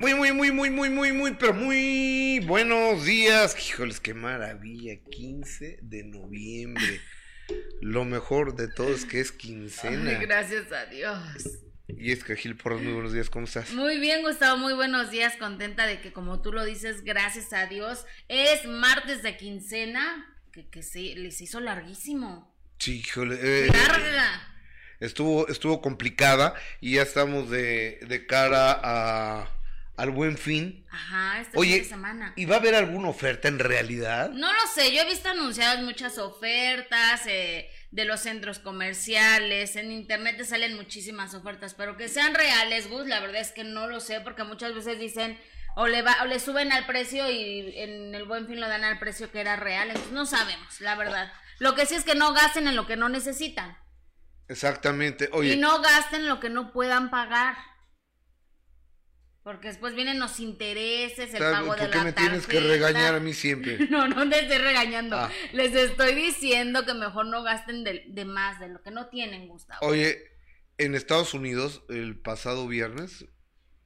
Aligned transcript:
Muy, 0.00 0.14
muy, 0.14 0.32
muy, 0.32 0.50
muy, 0.50 0.70
muy, 0.70 0.88
muy, 0.88 1.12
muy, 1.12 1.34
pero 1.34 1.52
muy 1.52 2.40
buenos 2.46 3.04
días. 3.04 3.54
Híjoles, 3.68 4.00
qué 4.00 4.14
maravilla. 4.14 4.94
15 5.10 5.80
de 5.82 6.04
noviembre. 6.04 7.02
Lo 7.82 8.06
mejor 8.06 8.56
de 8.56 8.68
todo 8.68 8.94
es 8.94 9.04
que 9.04 9.20
es 9.20 9.30
quincena. 9.30 10.18
Ay, 10.18 10.24
gracias 10.24 10.72
a 10.72 10.86
Dios. 10.86 11.18
Y 11.88 12.12
es 12.12 12.24
que 12.24 12.34
Gil 12.34 12.56
Porras, 12.56 12.80
muy 12.80 12.94
buenos 12.94 13.12
días, 13.12 13.28
¿cómo 13.28 13.44
estás? 13.44 13.72
Muy 13.72 13.98
bien, 13.98 14.22
Gustavo, 14.22 14.56
muy 14.56 14.72
buenos 14.72 15.10
días. 15.10 15.36
Contenta 15.36 15.86
de 15.86 16.00
que, 16.00 16.14
como 16.14 16.40
tú 16.40 16.50
lo 16.50 16.64
dices, 16.64 17.04
gracias 17.04 17.52
a 17.52 17.66
Dios, 17.66 18.06
es 18.28 18.64
martes 18.64 19.22
de 19.22 19.36
quincena, 19.36 20.34
que, 20.50 20.66
que 20.70 20.82
se 20.82 21.14
les 21.16 21.42
hizo 21.42 21.60
larguísimo. 21.60 22.56
Sí, 22.78 23.00
híjole. 23.00 23.38
eh, 23.42 23.66
Larga. 23.66 24.48
estuvo, 25.00 25.46
estuvo 25.48 25.82
complicada 25.82 26.54
y 26.80 26.94
ya 26.94 27.02
estamos 27.02 27.50
de, 27.50 27.98
de 28.08 28.26
cara 28.26 28.80
a, 28.82 29.50
al 30.00 30.10
buen 30.10 30.38
fin. 30.38 30.86
Ajá, 30.90 31.40
este 31.40 31.58
Oye, 31.58 31.74
fin 31.74 31.82
de 31.82 31.88
semana. 31.88 32.32
¿y 32.36 32.46
va 32.46 32.56
a 32.56 32.58
haber 32.58 32.74
alguna 32.74 33.08
oferta 33.08 33.48
en 33.48 33.58
realidad? 33.58 34.30
No 34.30 34.52
lo 34.52 34.60
sé, 34.74 34.94
yo 34.94 35.02
he 35.02 35.06
visto 35.06 35.28
anunciadas 35.28 35.82
muchas 35.82 36.18
ofertas 36.18 37.26
eh, 37.26 37.68
de 37.90 38.04
los 38.04 38.20
centros 38.20 38.58
comerciales, 38.58 39.76
en 39.76 39.92
internet 39.92 40.38
te 40.38 40.44
salen 40.44 40.76
muchísimas 40.76 41.34
ofertas, 41.34 41.74
pero 41.74 41.96
que 41.96 42.08
sean 42.08 42.34
reales, 42.34 42.88
Gus, 42.88 43.06
la 43.06 43.20
verdad 43.20 43.40
es 43.40 43.52
que 43.52 43.64
no 43.64 43.88
lo 43.88 44.00
sé, 44.00 44.20
porque 44.20 44.44
muchas 44.44 44.74
veces 44.74 44.98
dicen 44.98 45.38
o 45.76 45.86
le, 45.86 46.02
va, 46.02 46.16
o 46.22 46.26
le 46.26 46.40
suben 46.40 46.72
al 46.72 46.86
precio 46.86 47.30
y 47.30 47.74
en 47.76 48.14
el 48.14 48.24
buen 48.24 48.46
fin 48.46 48.60
lo 48.60 48.68
dan 48.68 48.84
al 48.84 48.98
precio 48.98 49.30
que 49.30 49.40
era 49.40 49.56
real, 49.56 49.88
entonces 49.88 50.12
no 50.12 50.26
sabemos, 50.26 50.80
la 50.80 50.96
verdad. 50.96 51.32
Lo 51.58 51.74
que 51.74 51.84
sí 51.84 51.94
es 51.94 52.04
que 52.04 52.14
no 52.14 52.32
gasten 52.32 52.66
en 52.66 52.74
lo 52.74 52.86
que 52.86 52.96
no 52.96 53.10
necesitan 53.10 53.76
Exactamente. 54.50 55.30
Oye, 55.32 55.54
y 55.54 55.56
no 55.56 55.80
gasten 55.80 56.26
lo 56.26 56.40
que 56.40 56.50
no 56.50 56.72
puedan 56.72 57.10
pagar. 57.10 57.56
Porque 59.50 59.66
después 59.66 59.96
vienen 59.96 60.20
los 60.20 60.38
intereses, 60.38 61.34
el 61.34 61.40
¿sabes 61.40 61.58
pago 61.58 61.74
de 61.74 61.80
¿por 61.82 61.90
qué 61.90 61.98
la 61.98 62.04
me 62.04 62.12
tienes 62.12 62.46
que 62.46 62.58
tarjeta. 62.58 62.72
regañar 62.72 63.14
a 63.16 63.18
mí 63.18 63.34
siempre? 63.34 63.78
No, 63.90 64.06
no 64.06 64.28
te 64.30 64.38
estoy 64.42 64.58
regañando. 64.58 65.16
Ah. 65.16 65.28
Les 65.52 65.74
estoy 65.74 66.14
diciendo 66.14 66.86
que 66.86 66.94
mejor 66.94 67.26
no 67.26 67.42
gasten 67.42 67.82
de, 67.82 68.04
de 68.06 68.24
más, 68.24 68.60
de 68.60 68.68
lo 68.68 68.80
que 68.80 68.92
no 68.92 69.08
tienen, 69.08 69.48
Gustavo. 69.48 69.84
Oye, 69.84 70.22
en 70.78 70.94
Estados 70.94 71.34
Unidos, 71.34 71.82
el 71.88 72.16
pasado 72.16 72.68
viernes, 72.68 73.24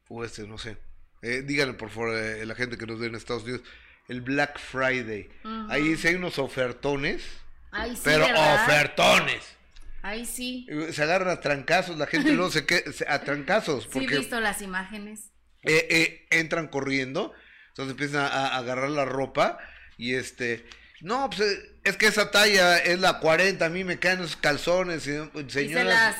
o 0.08 0.22
este, 0.22 0.46
no 0.46 0.58
sé, 0.58 0.76
eh, 1.22 1.40
díganle 1.42 1.72
por 1.72 1.88
favor 1.88 2.14
a 2.14 2.44
la 2.44 2.54
gente 2.54 2.76
que 2.76 2.84
nos 2.84 2.98
ve 2.98 3.06
en 3.06 3.14
Estados 3.14 3.44
Unidos, 3.44 3.62
el 4.08 4.20
Black 4.20 4.58
Friday. 4.58 5.30
Ahí 5.70 5.96
sí 5.96 6.08
hay 6.08 6.16
unos 6.16 6.38
ofertones, 6.38 7.24
Ahí 7.70 7.96
sí, 7.96 8.02
pero 8.04 8.26
¿verdad? 8.26 8.64
ofertones. 8.66 9.56
Ahí 10.02 10.26
sí. 10.26 10.66
Eh, 10.68 10.92
Se 10.92 11.02
agarran 11.02 11.30
a 11.30 11.40
trancazos, 11.40 11.96
la 11.96 12.06
gente 12.06 12.32
luego 12.34 12.50
se 12.50 12.66
queda 12.66 12.82
a 13.08 13.20
trancazos, 13.22 13.88
Sí, 13.90 14.00
he 14.04 14.18
visto 14.18 14.38
las 14.40 14.60
imágenes. 14.60 15.30
Eh, 15.64 15.86
eh, 15.90 16.26
entran 16.30 16.68
corriendo, 16.68 17.32
entonces 17.68 17.92
empiezan 17.92 18.22
a, 18.22 18.28
a 18.28 18.56
agarrar 18.58 18.90
la 18.90 19.04
ropa 19.04 19.58
y 19.96 20.14
este... 20.14 20.64
No, 21.00 21.28
pues 21.28 21.40
eh, 21.42 21.72
es 21.84 21.96
que 21.98 22.06
esa 22.06 22.30
talla 22.30 22.78
es 22.78 22.98
la 22.98 23.18
40, 23.18 23.66
a 23.66 23.68
mí 23.68 23.84
me 23.84 23.98
caen 23.98 24.20
los 24.22 24.36
calzones, 24.36 25.06
y, 25.06 25.10
y 25.10 25.20
se 25.44 25.50
señoras, 25.50 25.84
las 25.86 26.16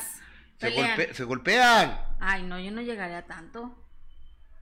se, 0.59 0.67
pelean. 0.69 0.97
golpe- 0.99 1.13
se 1.13 1.23
golpean. 1.23 1.99
Ay, 2.19 2.43
no, 2.43 2.59
yo 2.59 2.69
no 2.71 2.81
llegaré 2.81 3.15
a 3.15 3.25
tanto. 3.25 3.75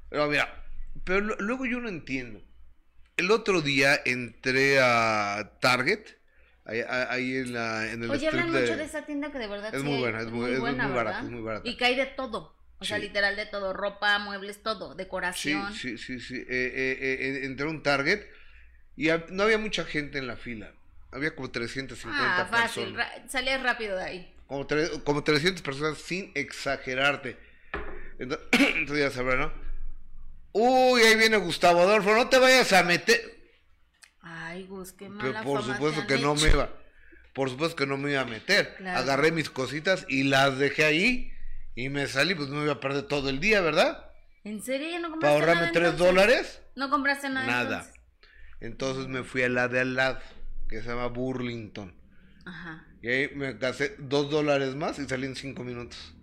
Pero 0.10 0.28
mira, 0.30 0.64
pero 1.04 1.20
luego 1.20 1.66
yo 1.66 1.80
no 1.82 1.90
entiendo. 1.90 2.42
El 3.18 3.32
otro 3.32 3.62
día 3.62 4.00
entré 4.06 4.80
a 4.80 5.58
Target, 5.60 6.06
ahí, 6.66 6.80
ahí 6.88 7.36
en, 7.38 7.54
la, 7.54 7.92
en 7.92 8.04
el 8.04 8.10
Oye, 8.10 8.28
hablan 8.28 8.52
mucho 8.52 8.78
de 8.78 8.84
esa 8.86 9.06
tienda 9.06 9.32
que 9.32 9.40
de 9.40 9.48
verdad 9.48 9.74
Es 9.76 9.82
sí 9.82 9.88
muy 9.88 10.00
buena, 10.00 10.22
es 10.22 10.28
muy- 10.28 10.46
es 10.52 10.60
muy 10.60 10.60
buena, 10.60 10.88
barata, 10.88 11.04
¿verdad? 11.04 11.24
es 11.26 11.32
muy 11.32 11.42
barata. 11.42 11.68
Y 11.70 11.76
que 11.76 11.86
hay 11.86 11.96
de 11.96 12.06
todo. 12.06 12.56
O 12.84 12.86
sea, 12.86 12.98
Sí. 12.98 13.04
literal 13.04 13.36
de 13.36 13.46
todo. 13.46 13.74
Ropa, 13.74 14.20
muebles, 14.20 14.62
todo. 14.62 14.92
Sí, 14.92 14.98
Decoración. 14.98 15.74
sí, 15.74 15.98
sí, 15.98 16.20
sí. 16.20 16.36
eh, 16.36 16.46
eh, 16.50 16.98
eh, 17.02 17.18
eh, 17.42 17.46
entré 17.46 17.66
a 17.66 17.70
un 17.70 17.82
Target 17.82 18.26
y 18.96 19.10
no 19.30 19.44
había 19.44 19.58
mucha 19.58 19.86
gente 19.86 20.18
en 20.20 20.28
la 20.28 20.36
fila. 20.38 20.72
Había 21.12 21.36
como 21.36 21.50
350 21.52 22.42
ah, 22.42 22.46
fácil. 22.46 22.94
personas. 22.96 23.32
salías 23.32 23.62
rápido 23.64 23.98
de 23.98 24.04
ahí. 24.04 24.36
Como, 24.48 24.68
tre- 24.68 25.04
como 25.04 25.24
300 25.24 25.62
personas 25.62 25.98
sin 25.98 26.32
exagerarte. 26.36 27.38
Ento- 28.20 28.40
Entonces 28.52 29.00
ya 29.00 29.12
sabrán, 29.12 29.40
¿no? 29.40 29.54
Uy, 30.52 31.02
ahí 31.02 31.16
viene 31.16 31.38
Gustavo 31.38 31.82
Adolfo, 31.82 32.14
no 32.14 32.30
te 32.30 32.38
vayas 32.38 32.72
a 32.74 32.84
meter. 32.84 33.20
Ay, 34.22 34.66
Gus, 34.68 34.92
qué 34.92 35.06
Pero 35.06 35.16
mala 35.34 35.44
por 35.44 35.62
fama 35.62 35.74
supuesto 35.76 36.06
que 36.08 36.14
han 36.16 36.22
no 36.22 36.36
me 36.36 36.42
hecho. 36.42 36.50
iba. 36.58 36.70
Por 37.34 37.50
supuesto 37.50 37.76
que 37.76 37.88
no 37.88 37.98
me 37.98 38.12
iba 38.12 38.22
a 38.22 38.26
meter. 38.26 38.76
Claro. 38.78 39.00
Agarré 39.00 39.32
mis 39.32 39.50
cositas 39.50 40.06
y 40.08 40.24
las 40.24 40.60
dejé 40.60 40.86
ahí 40.86 41.33
y 41.76 41.90
me 41.90 42.08
salí, 42.08 42.36
pues 42.36 42.50
me 42.50 42.64
iba 42.64 42.74
a 42.74 42.80
perder 42.80 43.04
todo 43.04 43.30
el 43.30 43.40
día, 43.40 43.62
¿verdad? 43.62 44.10
¿En 44.44 44.62
serio? 44.62 44.90
¿Ya 44.90 45.00
no 45.00 45.10
compraste 45.12 45.22
Para 45.22 45.34
ahorrarme 45.34 45.62
nada, 45.62 45.72
tres 45.74 45.92
entonces? 45.92 46.08
dólares, 46.16 46.62
¿No 46.76 46.90
compraste 46.90 47.30
nada? 47.30 47.46
nada. 47.48 47.78
entonces? 47.80 48.02
Entonces 48.60 49.08
me 49.08 49.24
fui 49.24 49.42
a 49.44 49.50
la 49.50 49.68
de 49.68 49.80
al 49.82 49.96
lado, 49.96 50.20
que 50.70 50.82
se 50.82 50.88
llama 50.90 51.08
Burlington. 51.08 51.94
Ajá. 52.46 52.86
Y 53.02 53.08
ahí 53.10 53.30
me 53.36 53.54
gasté 53.54 53.96
dos 54.00 54.30
dólares 54.30 54.76
más 54.76 55.00
y 55.00 55.06
salí 55.08 55.26
en 55.28 55.36
cinco 55.36 55.64
minutos. 55.64 56.14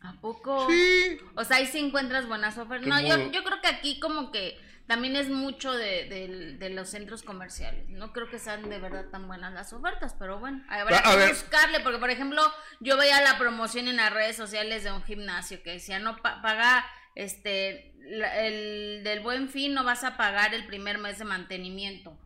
¿A 0.00 0.12
poco? 0.20 0.68
Sí. 0.70 1.18
O 1.36 1.44
sea, 1.44 1.56
ahí 1.58 1.66
sí 1.66 1.78
encuentras 1.78 2.28
buenas 2.28 2.58
ofertas. 2.58 2.84
Qué 2.84 2.90
No, 2.90 3.00
yo, 3.00 3.30
yo 3.32 3.42
creo 3.44 3.60
que 3.60 3.68
aquí 3.68 3.98
como 4.00 4.30
que 4.32 4.58
también 4.86 5.16
es 5.16 5.28
mucho 5.30 5.72
de, 5.72 6.04
de- 6.08 6.56
de 6.58 6.70
los 6.70 6.88
centros 6.90 7.22
comerciales. 7.22 7.88
No 7.88 8.12
creo 8.12 8.28
que 8.28 8.38
sean 8.38 8.68
de 8.68 8.78
verdad 8.78 9.06
tan 9.10 9.26
buenas 9.26 9.52
las 9.54 9.72
ofertas, 9.72 10.14
pero 10.18 10.38
bueno, 10.38 10.62
habrá 10.68 10.98
A 10.98 11.02
que 11.12 11.16
ver. 11.16 11.28
buscarle, 11.30 11.80
porque 11.80 11.98
por 11.98 12.10
ejemplo, 12.10 12.42
yo 12.80 12.96
veía 12.96 13.20
la 13.22 13.38
promoción 13.38 13.88
en 13.88 13.96
las 13.96 14.12
redes 14.12 14.36
sociales 14.36 14.84
de 14.84 14.92
un 14.92 15.02
gimnasio 15.02 15.62
que 15.62 15.72
decía, 15.72 15.98
no 15.98 16.16
pa- 16.18 16.42
paga, 16.42 16.84
este, 17.14 17.92
el 18.02 19.02
del 19.04 19.20
buen 19.20 19.48
fin 19.48 19.72
no 19.74 19.84
vas 19.84 20.04
a 20.04 20.16
pagar 20.16 20.54
el 20.54 20.66
primer 20.66 20.98
mes 20.98 21.18
de 21.18 21.24
mantenimiento. 21.24 22.18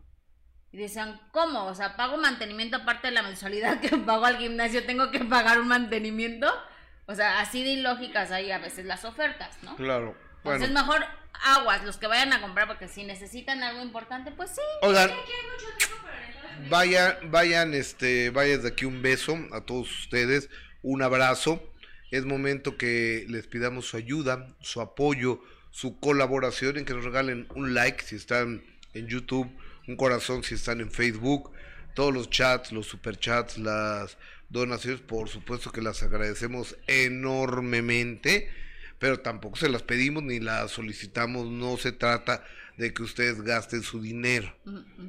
Y 0.71 0.77
decían, 0.77 1.19
¿cómo? 1.31 1.65
O 1.65 1.73
sea, 1.73 1.95
pago 1.95 2.17
mantenimiento 2.17 2.77
aparte 2.77 3.07
de 3.07 3.13
la 3.13 3.23
mensualidad 3.23 3.79
que 3.79 3.89
pago 4.05 4.25
al 4.25 4.37
gimnasio, 4.37 4.85
tengo 4.85 5.09
que 5.11 5.19
pagar 5.25 5.59
un 5.59 5.67
mantenimiento. 5.67 6.47
O 7.07 7.15
sea, 7.15 7.39
así 7.39 7.63
de 7.63 7.71
ilógicas 7.71 8.31
hay 8.31 8.51
a 8.51 8.59
veces 8.59 8.85
las 8.85 9.03
ofertas, 9.03 9.57
¿no? 9.63 9.75
Claro. 9.77 10.15
Bueno, 10.43 10.63
Entonces 10.63 10.71
mejor 10.71 11.05
aguas 11.33 11.83
los 11.83 11.97
que 11.97 12.07
vayan 12.07 12.33
a 12.33 12.41
comprar 12.41 12.67
porque 12.67 12.87
si 12.87 13.03
necesitan 13.03 13.63
algo 13.63 13.81
importante, 13.81 14.31
pues 14.31 14.51
sí. 14.51 14.61
oigan, 14.81 15.11
vayan, 16.69 17.15
vayan, 17.31 17.73
este, 17.73 18.29
vayan 18.29 18.61
de 18.61 18.69
aquí 18.69 18.85
un 18.85 19.01
beso 19.01 19.37
a 19.51 19.61
todos 19.61 19.89
ustedes, 19.99 20.49
un 20.81 21.01
abrazo. 21.01 21.63
Es 22.11 22.25
momento 22.25 22.75
que 22.75 23.25
les 23.29 23.45
pidamos 23.45 23.87
su 23.87 23.97
ayuda, 23.97 24.47
su 24.61 24.81
apoyo, 24.81 25.41
su 25.71 25.99
colaboración 25.99 26.77
en 26.77 26.85
que 26.85 26.93
nos 26.93 27.05
regalen 27.05 27.47
un 27.53 27.73
like 27.73 28.03
si 28.03 28.15
están 28.15 28.63
en 28.93 29.07
YouTube, 29.07 29.49
un 29.87 29.95
corazón 29.95 30.43
si 30.43 30.55
están 30.55 30.81
en 30.81 30.91
Facebook, 30.91 31.51
todos 31.93 32.13
los 32.13 32.29
chats, 32.29 32.71
los 32.71 32.87
superchats, 32.87 33.57
las 33.57 34.17
donaciones, 34.49 35.01
por 35.01 35.29
supuesto 35.29 35.71
que 35.71 35.81
las 35.81 36.01
agradecemos 36.01 36.75
enormemente, 36.87 38.49
pero 38.99 39.19
tampoco 39.21 39.57
se 39.57 39.69
las 39.69 39.81
pedimos 39.83 40.23
ni 40.23 40.39
las 40.39 40.71
solicitamos, 40.71 41.47
no 41.47 41.77
se 41.77 41.91
trata 41.91 42.43
de 42.77 42.93
que 42.93 43.03
ustedes 43.03 43.41
gasten 43.41 43.81
su 43.83 44.01
dinero. 44.01 44.55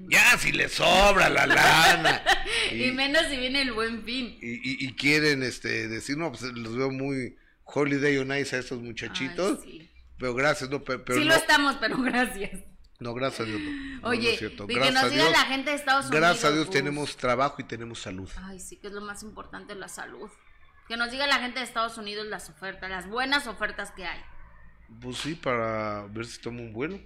Ya, 0.09 0.37
si 0.39 0.51
les 0.53 0.73
sobra 0.73 1.29
la 1.29 1.47
lana. 1.47 2.23
Y, 2.73 2.91
menos 2.93 3.27
si 3.29 3.37
viene 3.37 3.63
el 3.63 3.73
buen 3.73 4.03
fin. 4.05 4.37
y, 4.41 4.55
y- 4.55 4.87
y 4.87 4.93
quieren 4.95 5.43
este 5.43 5.89
decir, 5.89 6.17
no, 6.17 6.31
pues 6.31 6.43
los 6.43 6.77
veo 6.77 6.91
muy 6.91 7.37
holiday 7.65 8.17
on 8.19 8.37
ice 8.37 8.57
a 8.57 8.59
estos 8.59 8.81
muchachitos. 8.81 9.61
Ay, 9.65 9.71
sí. 9.81 9.91
Pero 10.19 10.35
gracias, 10.35 10.69
no, 10.71 10.83
pe- 10.83 10.99
pero 10.99 11.19
sí 11.19 11.25
no, 11.25 11.31
lo 11.33 11.37
estamos, 11.37 11.77
pero 11.81 11.97
gracias. 12.03 12.61
no, 12.99 13.15
gracias 13.15 13.41
a 13.41 13.45
Dios. 13.51 13.61
no. 13.61 13.71
No, 13.71 14.01
no 14.03 14.09
Oye, 14.09 14.35
y 14.35 14.37
que 14.39 14.51
nos 14.57 14.67
diga 14.69 15.09
Dios, 15.09 15.31
la 15.33 15.45
gente 15.47 15.71
de 15.71 15.77
Estados 15.77 16.07
Unidos. 16.07 16.21
gracias 16.21 16.45
a 16.45 16.53
Dios 16.53 16.67
Gus. 16.67 16.75
tenemos 16.75 17.17
trabajo 17.17 17.57
y 17.59 17.65
tenemos 17.65 18.01
salud. 18.01 18.29
Ay, 18.37 18.59
sí, 18.61 18.77
que 18.77 18.89
es 18.89 18.93
lo 18.93 19.01
más 19.01 19.23
importante, 19.23 19.75
la 19.75 19.89
salud. 19.89 20.29
Que 20.91 20.97
nos 20.97 21.13
diga 21.13 21.29
la 21.29 21.39
gente 21.39 21.61
de 21.61 21.65
Estados 21.65 21.99
Unidos 21.99 22.27
las 22.27 22.51
ofertas, 22.51 22.91
las 22.91 23.09
buenas 23.09 23.47
ofertas 23.47 23.93
que 23.93 24.05
hay. 24.07 24.21
Pues 25.01 25.19
sí, 25.19 25.37
para 25.37 26.05
ver 26.09 26.27
si 26.27 26.41
tomo 26.41 26.65
un 26.65 26.73
vuelo. 26.73 26.99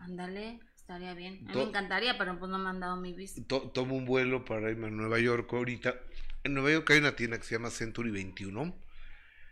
Ándale, 0.00 0.58
estaría 0.74 1.14
bien. 1.14 1.46
A 1.48 1.52
mí 1.52 1.56
me 1.56 1.62
encantaría, 1.68 2.18
pero 2.18 2.36
pues 2.36 2.50
no 2.50 2.58
me 2.58 2.68
han 2.68 2.80
dado 2.80 2.96
mi 2.96 3.12
visa. 3.12 3.40
To- 3.46 3.70
tomo 3.70 3.94
un 3.94 4.06
vuelo 4.06 4.44
para 4.44 4.72
irme 4.72 4.88
a 4.88 4.90
Nueva 4.90 5.20
York 5.20 5.48
ahorita. 5.52 5.94
En 6.42 6.54
Nueva 6.54 6.72
York 6.72 6.90
hay 6.90 6.98
una 6.98 7.14
tienda 7.14 7.38
que 7.38 7.44
se 7.44 7.54
llama 7.54 7.70
Century 7.70 8.10
21. 8.10 8.76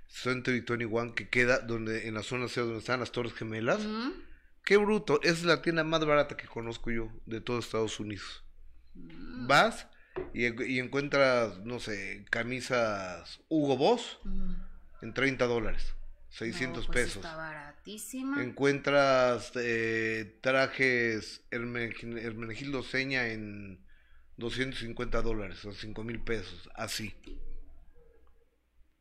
Century 0.08 0.62
21 0.62 1.14
que 1.14 1.28
queda 1.28 1.60
donde 1.60 2.08
en 2.08 2.14
la 2.14 2.24
zona 2.24 2.48
C 2.48 2.60
donde 2.60 2.78
están 2.80 2.98
las 2.98 3.12
Torres 3.12 3.34
Gemelas. 3.34 3.86
Qué 4.64 4.78
bruto, 4.78 5.20
es 5.22 5.44
la 5.44 5.62
tienda 5.62 5.84
más 5.84 6.04
barata 6.04 6.36
que 6.36 6.48
conozco 6.48 6.90
yo 6.90 7.08
de 7.24 7.40
todo 7.40 7.60
Estados 7.60 8.00
Unidos. 8.00 8.42
Vas 8.94 9.86
y, 10.34 10.62
y 10.64 10.78
encuentras, 10.80 11.58
no 11.64 11.80
sé, 11.80 12.24
camisas 12.30 13.40
Hugo 13.48 13.76
Boss 13.76 14.18
Ujú. 14.24 14.54
en 15.02 15.14
30 15.14 15.46
dólares, 15.46 15.94
600 16.30 16.86
No, 16.86 16.92
pues 16.92 17.04
pesos. 17.06 17.24
Está 17.24 17.36
baratísima. 17.36 18.42
Encuentras 18.42 19.52
eh, 19.56 20.38
trajes 20.40 21.42
Hermenegil- 21.50 22.18
Hermenegildo 22.22 22.82
Seña 22.82 23.28
en 23.28 23.84
250 24.36 25.22
dólares 25.22 25.64
o 25.64 25.72
5 25.72 26.04
mil 26.04 26.20
pesos, 26.22 26.68
así. 26.74 27.14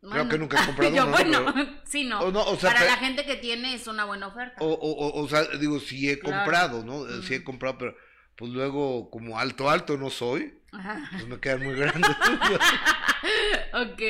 Creo 0.10 0.30
que 0.30 0.38
nunca 0.38 0.62
he 0.62 0.66
comprado 0.68 0.96
Yo, 0.96 1.04
uno, 1.04 1.12
bueno, 1.12 1.54
pero- 1.54 1.70
sí, 1.84 2.04
no. 2.06 2.20
O 2.22 2.32
no, 2.32 2.44
o 2.46 2.56
sea, 2.58 2.72
Para 2.74 2.86
la 2.86 2.98
gente 2.98 3.26
que 3.26 3.36
tiene 3.36 3.74
es 3.74 3.88
una 3.88 4.06
buena 4.06 4.28
oferta. 4.28 4.56
O, 4.60 4.68
o, 4.68 4.92
o, 5.08 5.22
o 5.24 5.28
sea, 5.28 5.44
digo, 5.60 5.80
sí 5.80 6.10
he 6.10 6.20
Claro. 6.20 6.38
comprado, 6.44 6.84
¿no? 6.86 7.08
Eh, 7.08 7.22
Sí 7.24 7.34
he 7.36 7.44
comprado, 7.44 7.78
pero 7.78 7.96
pues 8.36 8.52
luego, 8.52 9.10
como 9.10 9.40
alto, 9.40 9.70
alto 9.70 9.98
no 9.98 10.12
soy, 10.12 10.54
Ajá. 10.78 11.10
pues 11.12 11.28
me 11.28 11.40
quedan 11.40 11.64
muy 11.64 11.76
grandes. 11.76 12.12
ok, 13.74 14.02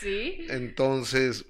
sí. 0.00 0.46
Entonces, 0.50 1.46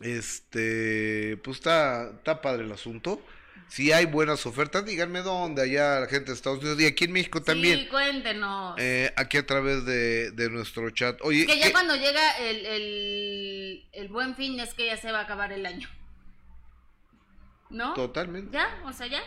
este, 0.00 1.36
pues 1.44 1.58
está, 1.58 2.10
está 2.16 2.40
padre 2.40 2.64
el 2.64 2.72
asunto. 2.72 3.22
Si 3.68 3.92
hay 3.92 4.06
buenas 4.06 4.46
ofertas, 4.46 4.84
díganme 4.86 5.20
dónde, 5.20 5.60
allá 5.62 6.00
la 6.00 6.06
gente 6.06 6.30
de 6.30 6.34
Estados 6.36 6.60
Unidos 6.60 6.80
y 6.80 6.86
aquí 6.86 7.04
en 7.04 7.12
México 7.12 7.42
también. 7.42 7.80
Sí, 7.80 7.86
cuéntenos. 7.88 8.74
eh, 8.78 9.12
aquí 9.16 9.36
a 9.36 9.44
través 9.44 9.84
de, 9.84 10.30
de 10.30 10.48
nuestro 10.48 10.88
chat. 10.90 11.20
Oye, 11.20 11.44
que 11.44 11.58
ya 11.58 11.66
¿qué- 11.66 11.72
cuando 11.72 11.94
llega 11.94 12.38
el, 12.38 12.64
el, 12.64 13.88
el 13.92 14.08
buen 14.08 14.34
fin 14.36 14.58
es 14.58 14.72
que 14.72 14.86
ya 14.86 14.96
se 14.96 15.12
va 15.12 15.20
a 15.20 15.22
acabar 15.24 15.52
el 15.52 15.66
año. 15.66 15.86
¿No? 17.70 17.92
totalmente, 17.92 18.50
Ya, 18.56 18.80
o 18.86 18.92
sea, 18.94 19.06
ya. 19.06 19.20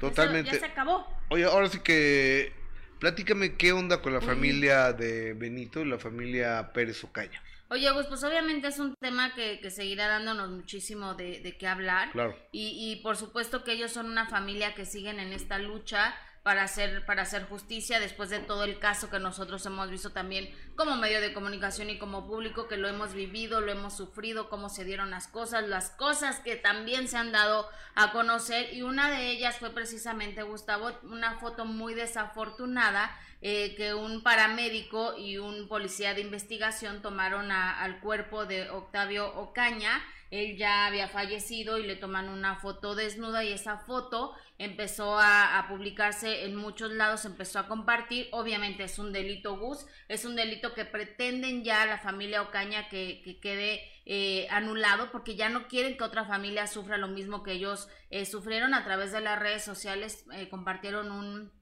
Totalmente. 0.00 0.50
Ya 0.52 0.58
se 0.58 0.66
acabó. 0.66 1.06
Oye, 1.28 1.44
ahora 1.44 1.68
sí 1.68 1.78
que 1.78 2.52
platícame 2.98 3.56
qué 3.56 3.72
onda 3.72 4.00
con 4.02 4.12
la 4.12 4.20
familia 4.20 4.92
de 4.92 5.34
Benito 5.34 5.80
y 5.80 5.86
la 5.86 5.98
familia 5.98 6.72
Pérez 6.72 7.02
Ocaña. 7.04 7.42
Oye, 7.68 7.90
Gus, 7.90 8.06
pues 8.06 8.22
obviamente 8.22 8.68
es 8.68 8.78
un 8.78 8.94
tema 9.00 9.34
que, 9.34 9.58
que 9.60 9.70
seguirá 9.70 10.06
dándonos 10.06 10.50
muchísimo 10.50 11.14
de, 11.14 11.40
de 11.40 11.56
qué 11.56 11.66
hablar. 11.66 12.12
Claro. 12.12 12.38
Y, 12.52 12.92
y 12.92 13.02
por 13.02 13.16
supuesto 13.16 13.64
que 13.64 13.72
ellos 13.72 13.90
son 13.92 14.06
una 14.06 14.28
familia 14.28 14.74
que 14.74 14.84
siguen 14.84 15.18
en 15.18 15.32
esta 15.32 15.58
lucha 15.58 16.14
para 16.46 16.62
hacer, 16.62 17.04
para 17.04 17.22
hacer 17.22 17.48
justicia 17.48 17.98
después 17.98 18.30
de 18.30 18.38
todo 18.38 18.62
el 18.62 18.78
caso 18.78 19.10
que 19.10 19.18
nosotros 19.18 19.66
hemos 19.66 19.90
visto 19.90 20.12
también 20.12 20.48
como 20.76 20.94
medio 20.94 21.20
de 21.20 21.32
comunicación 21.34 21.90
y 21.90 21.98
como 21.98 22.28
público, 22.28 22.68
que 22.68 22.76
lo 22.76 22.86
hemos 22.86 23.14
vivido, 23.14 23.60
lo 23.60 23.72
hemos 23.72 23.96
sufrido, 23.96 24.48
cómo 24.48 24.68
se 24.68 24.84
dieron 24.84 25.10
las 25.10 25.26
cosas, 25.26 25.66
las 25.66 25.90
cosas 25.90 26.38
que 26.38 26.54
también 26.54 27.08
se 27.08 27.16
han 27.16 27.32
dado 27.32 27.68
a 27.96 28.12
conocer. 28.12 28.72
Y 28.72 28.82
una 28.82 29.10
de 29.10 29.28
ellas 29.28 29.56
fue 29.56 29.70
precisamente, 29.70 30.44
Gustavo, 30.44 30.92
una 31.02 31.36
foto 31.40 31.64
muy 31.64 31.94
desafortunada 31.94 33.10
eh, 33.42 33.74
que 33.76 33.94
un 33.94 34.22
paramédico 34.22 35.16
y 35.18 35.38
un 35.38 35.68
policía 35.68 36.14
de 36.14 36.20
investigación 36.22 37.02
tomaron 37.02 37.50
a- 37.52 37.80
al 37.82 38.00
cuerpo 38.00 38.46
de 38.46 38.70
Octavio 38.70 39.34
Ocaña. 39.36 40.02
Él 40.30 40.56
ya 40.56 40.86
había 40.86 41.08
fallecido 41.08 41.78
y 41.78 41.84
le 41.86 41.94
toman 41.94 42.28
una 42.28 42.56
foto 42.56 42.96
desnuda 42.96 43.44
y 43.44 43.52
esa 43.52 43.78
foto 43.78 44.34
empezó 44.58 45.18
a, 45.20 45.66
publicarse 45.68 46.44
en 46.44 46.56
muchos 46.56 46.90
lados, 46.90 47.24
empezó 47.24 47.58
a 47.60 47.68
compartir. 47.68 48.28
Obviamente 48.32 48.84
es 48.84 48.98
un 48.98 49.12
delito, 49.12 49.56
Gus, 49.56 49.86
es 50.08 50.24
un 50.24 50.34
delito 50.34 50.74
que 50.74 50.84
pretenden 50.84 51.62
ya 51.62 51.86
la 51.86 51.98
familia 51.98 52.42
Ocaña 52.42 52.88
que, 52.88 53.22
que 53.24 53.38
quede 53.38 53.80
eh, 54.04 54.46
anulado 54.50 55.10
porque 55.12 55.36
ya 55.36 55.48
no 55.48 55.68
quieren 55.68 55.96
que 55.96 56.04
otra 56.04 56.24
familia 56.24 56.66
sufra 56.66 56.96
lo 56.98 57.08
mismo 57.08 57.42
que 57.42 57.52
ellos 57.52 57.88
eh, 58.10 58.24
sufrieron 58.26 58.74
a 58.74 58.84
través 58.84 59.12
de 59.12 59.20
las 59.20 59.38
redes 59.38 59.64
sociales, 59.64 60.24
eh, 60.32 60.48
compartieron 60.48 61.10
un 61.12 61.52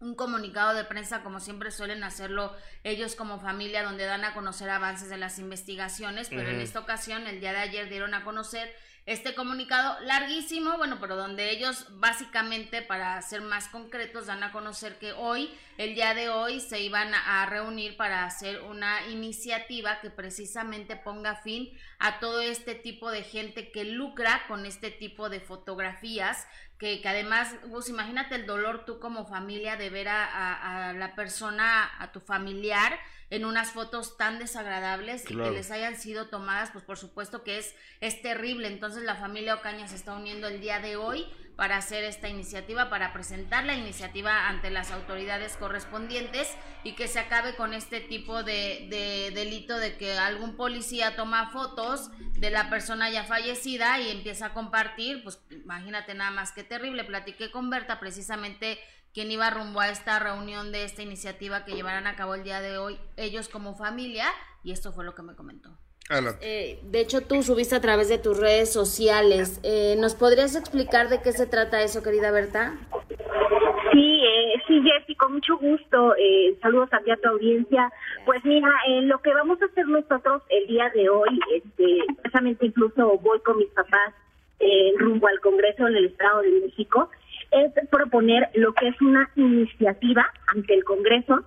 un 0.00 0.14
comunicado 0.14 0.74
de 0.74 0.84
prensa 0.84 1.22
como 1.22 1.40
siempre 1.40 1.70
suelen 1.70 2.02
hacerlo 2.04 2.56
ellos 2.84 3.14
como 3.14 3.38
familia 3.38 3.82
donde 3.82 4.06
dan 4.06 4.24
a 4.24 4.34
conocer 4.34 4.70
avances 4.70 5.10
de 5.10 5.18
las 5.18 5.38
investigaciones, 5.38 6.28
pero 6.28 6.48
en 6.48 6.60
esta 6.60 6.80
ocasión 6.80 7.26
el 7.26 7.40
día 7.40 7.52
de 7.52 7.58
ayer 7.58 7.88
dieron 7.88 8.14
a 8.14 8.24
conocer 8.24 8.74
este 9.06 9.34
comunicado 9.34 9.98
larguísimo, 10.04 10.76
bueno, 10.76 10.98
pero 11.00 11.16
donde 11.16 11.50
ellos 11.50 11.86
básicamente 11.98 12.82
para 12.82 13.20
ser 13.22 13.40
más 13.40 13.68
concretos 13.68 14.26
dan 14.26 14.42
a 14.42 14.52
conocer 14.52 14.98
que 14.98 15.12
hoy, 15.12 15.50
el 15.78 15.94
día 15.94 16.14
de 16.14 16.28
hoy 16.28 16.60
se 16.60 16.80
iban 16.80 17.12
a 17.14 17.46
reunir 17.46 17.96
para 17.96 18.24
hacer 18.24 18.60
una 18.62 19.06
iniciativa 19.08 20.00
que 20.00 20.10
precisamente 20.10 20.96
ponga 20.96 21.36
fin 21.36 21.70
a 21.98 22.20
todo 22.20 22.40
este 22.40 22.74
tipo 22.74 23.10
de 23.10 23.22
gente 23.22 23.72
que 23.72 23.84
lucra 23.84 24.42
con 24.46 24.66
este 24.66 24.90
tipo 24.90 25.30
de 25.30 25.40
fotografías 25.40 26.46
que, 26.80 27.00
que 27.02 27.08
además, 27.08 27.54
Gus, 27.66 27.88
imagínate 27.90 28.34
el 28.34 28.46
dolor 28.46 28.84
tú 28.86 28.98
como 28.98 29.26
familia 29.26 29.76
de 29.76 29.90
ver 29.90 30.08
a- 30.08 30.88
a 30.88 30.92
la 30.94 31.14
persona, 31.14 31.90
a 32.02 32.10
tu 32.12 32.20
familiar, 32.20 32.98
en 33.30 33.44
unas 33.44 33.70
fotos 33.70 34.16
tan 34.16 34.38
desagradables 34.38 35.24
y 35.24 35.36
que 35.36 35.50
les 35.50 35.70
hayan 35.70 35.96
sido 35.96 36.26
tomadas, 36.26 36.70
pues 36.72 36.84
por 36.84 36.98
supuesto 36.98 37.44
que 37.44 37.58
es, 37.58 37.74
es 38.00 38.20
terrible. 38.22 38.66
Entonces 38.66 39.04
la 39.04 39.14
familia 39.14 39.54
Ocaña 39.54 39.86
se 39.86 39.94
está 39.94 40.14
uniendo 40.14 40.48
el 40.48 40.60
día 40.60 40.80
de 40.80 40.96
hoy 40.96 41.26
para 41.54 41.76
hacer 41.76 42.04
esta 42.04 42.28
iniciativa, 42.28 42.88
para 42.88 43.12
presentar 43.12 43.64
la 43.64 43.74
iniciativa 43.74 44.48
ante 44.48 44.70
las 44.70 44.90
autoridades 44.90 45.56
correspondientes 45.58 46.48
y 46.84 46.94
que 46.94 47.06
se 47.06 47.20
acabe 47.20 47.54
con 47.54 47.74
este 47.74 48.00
tipo 48.00 48.42
de, 48.42 48.86
de 48.90 49.30
delito 49.34 49.76
de 49.76 49.96
que 49.96 50.12
algún 50.14 50.56
policía 50.56 51.16
toma 51.16 51.50
fotos 51.50 52.10
de 52.32 52.50
la 52.50 52.70
persona 52.70 53.10
ya 53.10 53.24
fallecida 53.24 54.00
y 54.00 54.10
empieza 54.10 54.46
a 54.46 54.54
compartir, 54.54 55.22
pues 55.22 55.38
imagínate 55.50 56.14
nada 56.14 56.30
más 56.30 56.52
que 56.52 56.64
terrible. 56.64 57.04
Platiqué 57.04 57.50
con 57.50 57.68
Berta 57.68 58.00
precisamente 58.00 58.78
quien 59.14 59.30
iba 59.30 59.50
rumbo 59.50 59.80
a 59.80 59.88
esta 59.88 60.18
reunión 60.18 60.72
de 60.72 60.84
esta 60.84 61.02
iniciativa 61.02 61.64
que 61.64 61.74
llevarán 61.74 62.06
a 62.06 62.16
cabo 62.16 62.34
el 62.34 62.44
día 62.44 62.60
de 62.60 62.78
hoy 62.78 62.98
ellos 63.16 63.48
como 63.48 63.74
familia 63.74 64.26
y 64.62 64.72
esto 64.72 64.92
fue 64.92 65.04
lo 65.04 65.14
que 65.14 65.22
me 65.22 65.34
comentó. 65.34 65.70
Eh, 66.40 66.80
de 66.82 67.00
hecho, 67.00 67.20
tú 67.20 67.40
subiste 67.44 67.76
a 67.76 67.80
través 67.80 68.08
de 68.08 68.18
tus 68.18 68.36
redes 68.36 68.72
sociales. 68.72 69.60
Eh, 69.62 69.94
¿Nos 69.98 70.16
podrías 70.16 70.56
explicar 70.56 71.08
de 71.08 71.22
qué 71.22 71.30
se 71.30 71.46
trata 71.46 71.82
eso, 71.82 72.02
querida 72.02 72.32
Berta? 72.32 72.76
Sí, 73.92 74.20
eh, 74.24 74.54
sí, 74.66 74.82
Jessy, 74.82 75.14
con 75.14 75.34
mucho 75.34 75.56
gusto. 75.58 76.14
Eh, 76.16 76.58
saludos 76.60 76.92
a 76.92 76.98
ti 76.98 77.12
a 77.12 77.16
tu 77.16 77.28
audiencia. 77.28 77.92
Pues 78.24 78.44
mira, 78.44 78.68
eh, 78.88 79.02
lo 79.02 79.20
que 79.22 79.32
vamos 79.32 79.62
a 79.62 79.66
hacer 79.66 79.86
nosotros 79.86 80.42
el 80.48 80.66
día 80.66 80.90
de 80.90 81.08
hoy, 81.08 81.38
este, 81.54 81.98
precisamente 82.22 82.66
incluso 82.66 83.18
voy 83.18 83.40
con 83.40 83.58
mis 83.58 83.68
papás 83.68 84.14
eh, 84.60 84.92
rumbo 84.98 85.26
al 85.26 85.40
Congreso 85.40 85.86
en 85.88 85.96
el 85.96 86.06
Estado 86.06 86.42
de 86.42 86.50
México, 86.66 87.10
es 87.50 87.72
proponer 87.88 88.48
lo 88.54 88.72
que 88.74 88.88
es 88.88 89.00
una 89.00 89.28
iniciativa 89.36 90.26
ante 90.54 90.74
el 90.74 90.84
Congreso 90.84 91.44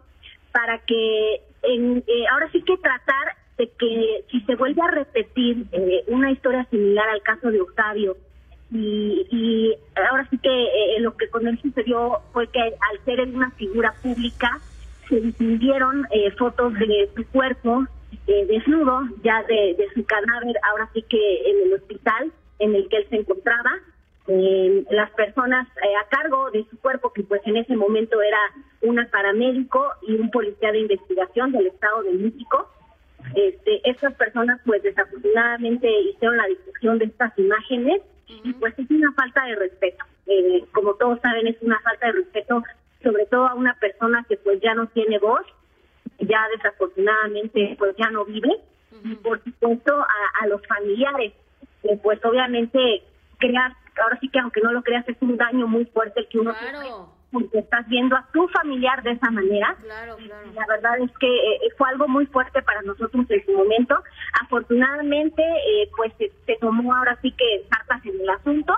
para 0.51 0.79
que 0.79 1.41
en, 1.63 2.03
eh, 2.07 2.25
ahora 2.31 2.49
sí 2.51 2.61
que 2.61 2.77
tratar 2.77 3.35
de 3.57 3.69
que 3.79 4.25
si 4.31 4.41
se 4.41 4.55
vuelve 4.55 4.81
a 4.81 4.91
repetir 4.91 5.65
eh, 5.71 6.03
una 6.07 6.31
historia 6.31 6.65
similar 6.65 7.07
al 7.09 7.21
caso 7.21 7.51
de 7.51 7.61
Octavio 7.61 8.17
y, 8.71 9.27
y 9.29 9.75
ahora 10.09 10.27
sí 10.29 10.37
que 10.39 10.49
eh, 10.49 10.99
lo 10.99 11.15
que 11.15 11.29
con 11.29 11.47
él 11.47 11.59
sucedió 11.61 12.19
fue 12.31 12.47
que 12.47 12.59
al 12.59 13.05
ser 13.05 13.21
una 13.21 13.51
figura 13.51 13.93
pública 14.01 14.59
se 15.07 15.19
difundieron 15.19 16.07
eh, 16.11 16.31
fotos 16.31 16.73
de 16.73 17.09
su 17.15 17.25
cuerpo 17.27 17.85
eh, 18.25 18.45
desnudo, 18.47 19.01
ya 19.23 19.43
de, 19.43 19.75
de 19.77 19.87
su 19.93 20.03
cadáver, 20.05 20.55
ahora 20.63 20.89
sí 20.93 21.03
que 21.07 21.49
en 21.49 21.67
el 21.67 21.73
hospital 21.73 22.31
en 22.59 22.75
el 22.75 22.87
que 22.89 22.97
él 22.97 23.07
se 23.09 23.17
encontraba. 23.17 23.71
Eh, 24.27 24.85
las 24.89 25.11
personas 25.11 25.67
eh, 25.77 25.95
a 26.01 26.07
cargo 26.07 26.49
de 26.51 26.65
su 26.69 26.79
cuerpo, 26.79 27.11
que 27.11 27.23
pues 27.23 27.41
en 27.45 27.57
ese 27.57 27.75
momento 27.75 28.21
era 28.21 28.39
una 28.81 29.05
paramédico 29.09 29.85
y 30.07 30.15
un 30.15 30.31
policía 30.31 30.71
de 30.71 30.79
investigación 30.79 31.51
del 31.51 31.67
Estado 31.67 32.03
de 32.03 32.13
México, 32.13 32.69
este, 33.35 33.89
estas 33.89 34.13
personas 34.15 34.59
pues 34.65 34.81
desafortunadamente 34.83 35.89
hicieron 36.01 36.37
la 36.37 36.45
difusión 36.47 36.99
de 36.99 37.05
estas 37.05 37.37
imágenes 37.37 38.01
y 38.27 38.53
pues 38.53 38.77
es 38.77 38.89
una 38.89 39.11
falta 39.13 39.45
de 39.45 39.55
respeto. 39.55 40.05
Eh, 40.27 40.63
como 40.71 40.93
todos 40.95 41.19
saben, 41.21 41.47
es 41.47 41.61
una 41.61 41.79
falta 41.81 42.07
de 42.07 42.13
respeto 42.13 42.63
sobre 43.03 43.25
todo 43.25 43.47
a 43.47 43.53
una 43.53 43.73
persona 43.75 44.25
que 44.27 44.37
pues 44.37 44.61
ya 44.61 44.73
no 44.73 44.87
tiene 44.87 45.19
voz, 45.19 45.45
ya 46.19 46.47
desafortunadamente 46.55 47.75
pues 47.77 47.95
ya 47.97 48.09
no 48.09 48.25
vive. 48.25 48.49
Y 49.03 49.15
por 49.15 49.43
supuesto 49.43 49.93
a, 49.93 50.43
a 50.43 50.47
los 50.47 50.65
familiares, 50.65 51.33
que 51.81 51.97
pues 51.97 52.23
obviamente 52.23 53.03
creas, 53.37 53.73
ahora 54.01 54.17
sí 54.19 54.29
que 54.29 54.39
aunque 54.39 54.61
no 54.61 54.71
lo 54.71 54.81
creas 54.81 55.07
es 55.07 55.17
un 55.21 55.37
daño 55.37 55.67
muy 55.67 55.85
fuerte 55.85 56.21
el 56.21 56.27
que 56.27 56.39
uno 56.39 56.51
sufre, 56.53 56.69
Claro, 56.71 57.09
porque 57.31 57.59
estás 57.59 57.87
viendo 57.87 58.15
a 58.15 58.27
tu 58.31 58.47
familiar 58.49 59.01
de 59.01 59.11
esa 59.11 59.31
manera 59.31 59.75
claro, 59.81 60.17
claro. 60.17 60.51
la 60.53 60.65
verdad 60.67 60.99
es 60.99 61.11
que 61.17 61.27
eh, 61.27 61.59
fue 61.77 61.89
algo 61.89 62.07
muy 62.07 62.27
fuerte 62.27 62.61
para 62.61 62.81
nosotros 62.83 63.25
en 63.27 63.45
su 63.45 63.51
momento. 63.53 63.97
Afortunadamente, 64.43 65.41
eh, 65.41 65.89
pues 65.97 66.13
se, 66.19 66.31
se 66.45 66.55
tomó 66.61 66.93
ahora 66.93 67.17
sí 67.21 67.31
que 67.31 67.65
cartas 67.69 68.05
en 68.05 68.21
el 68.21 68.29
asunto. 68.29 68.73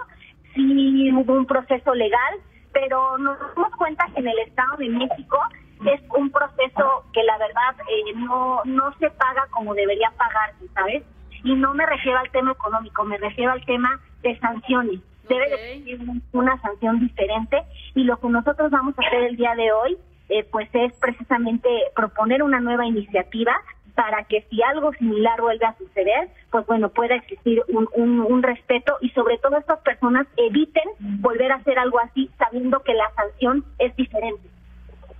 Sí 0.53 1.11
hubo 1.11 1.33
un 1.33 1.45
proceso 1.45 1.93
legal, 1.93 2.39
pero 2.71 3.17
nos 3.17 3.37
damos 3.39 3.75
cuenta 3.77 4.07
que 4.13 4.21
en 4.21 4.27
el 4.29 4.39
Estado 4.39 4.77
de 4.77 4.87
México 4.87 5.37
es 5.85 6.01
un 6.15 6.29
proceso 6.31 7.03
que 7.13 7.23
la 7.23 7.37
verdad 7.37 7.75
eh, 7.89 8.13
no, 8.15 8.61
no 8.63 8.93
se 8.99 9.09
paga 9.11 9.45
como 9.51 9.73
debería 9.75 10.11
pagarse, 10.17 10.65
¿sabes? 10.73 11.03
Y 11.43 11.53
no 11.55 11.73
me 11.73 11.85
refiero 11.85 12.17
al 12.19 12.31
tema 12.31 12.53
económico, 12.53 13.03
me 13.03 13.17
refiero 13.17 13.51
al 13.51 13.63
tema 13.65 13.99
de 14.25 14.39
sanciones. 14.39 14.99
Debe 15.29 15.49
de 15.49 15.73
existir 15.73 15.99
una 16.33 16.59
sanción 16.61 16.99
diferente 16.99 17.63
y 17.95 18.03
lo 18.03 18.19
que 18.19 18.29
nosotros 18.29 18.69
vamos 18.71 18.93
a 18.97 19.07
hacer 19.07 19.23
el 19.23 19.37
día 19.37 19.55
de 19.55 19.71
hoy 19.71 19.97
eh, 20.29 20.43
pues 20.51 20.67
es 20.73 20.93
precisamente 20.93 21.69
proponer 21.95 22.41
una 22.41 22.59
nueva 22.59 22.85
iniciativa 22.85 23.55
para 23.93 24.23
que 24.25 24.45
si 24.49 24.61
algo 24.61 24.91
similar 24.93 25.39
vuelve 25.39 25.65
a 25.65 25.77
suceder, 25.77 26.29
pues 26.51 26.65
bueno, 26.65 26.89
pueda 26.89 27.15
existir 27.15 27.63
un, 27.69 27.87
un, 27.93 28.19
un 28.19 28.43
respeto 28.43 28.97
y 29.01 29.09
sobre 29.11 29.37
todo 29.37 29.57
estas 29.57 29.79
personas 29.79 30.27
eviten 30.35 30.83
volver 30.99 31.51
a 31.51 31.55
hacer 31.55 31.79
algo 31.79 31.99
así 31.99 32.29
sabiendo 32.37 32.81
que 32.81 32.93
la 32.93 33.09
sanción 33.15 33.63
es 33.79 33.95
diferente. 33.95 34.49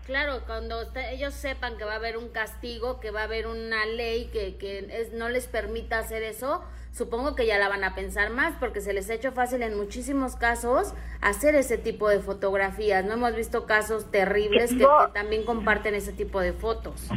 Claro, 0.06 0.42
cuando 0.46 0.84
ellos 1.12 1.34
sepan 1.34 1.78
que 1.78 1.84
va 1.84 1.94
a 1.94 1.96
haber 1.96 2.18
un 2.18 2.30
castigo, 2.30 3.00
que 3.00 3.10
va 3.10 3.22
a 3.22 3.24
haber 3.24 3.48
una 3.48 3.86
ley 3.86 4.30
que, 4.32 4.56
que 4.58 5.10
no 5.14 5.30
les 5.30 5.48
permita 5.48 5.98
hacer 5.98 6.22
eso, 6.22 6.64
supongo 6.96 7.36
que 7.36 7.46
ya 7.46 7.60
la 7.60 7.68
van 7.68 7.84
a 7.84 7.94
pensar 7.94 8.30
más 8.30 8.56
porque 8.58 8.80
se 8.80 8.94
les 8.94 9.10
ha 9.10 9.16
hecho 9.16 9.34
fácil 9.34 9.62
en 9.64 9.78
muchísimos 9.78 10.38
casos 10.38 10.94
hacer 11.22 11.54
ese 11.56 11.78
tipo 11.78 12.08
de 12.08 12.20
fotografías. 12.20 13.04
No 13.04 13.14
hemos 13.14 13.36
visto 13.36 13.66
casos 13.66 14.10
terribles 14.12 14.74
que, 14.74 14.88
también 15.14 15.44
comparten 15.44 15.94
ese 15.94 16.14
tipo 16.14 16.40
de 16.40 16.54
fotos. 16.54 17.10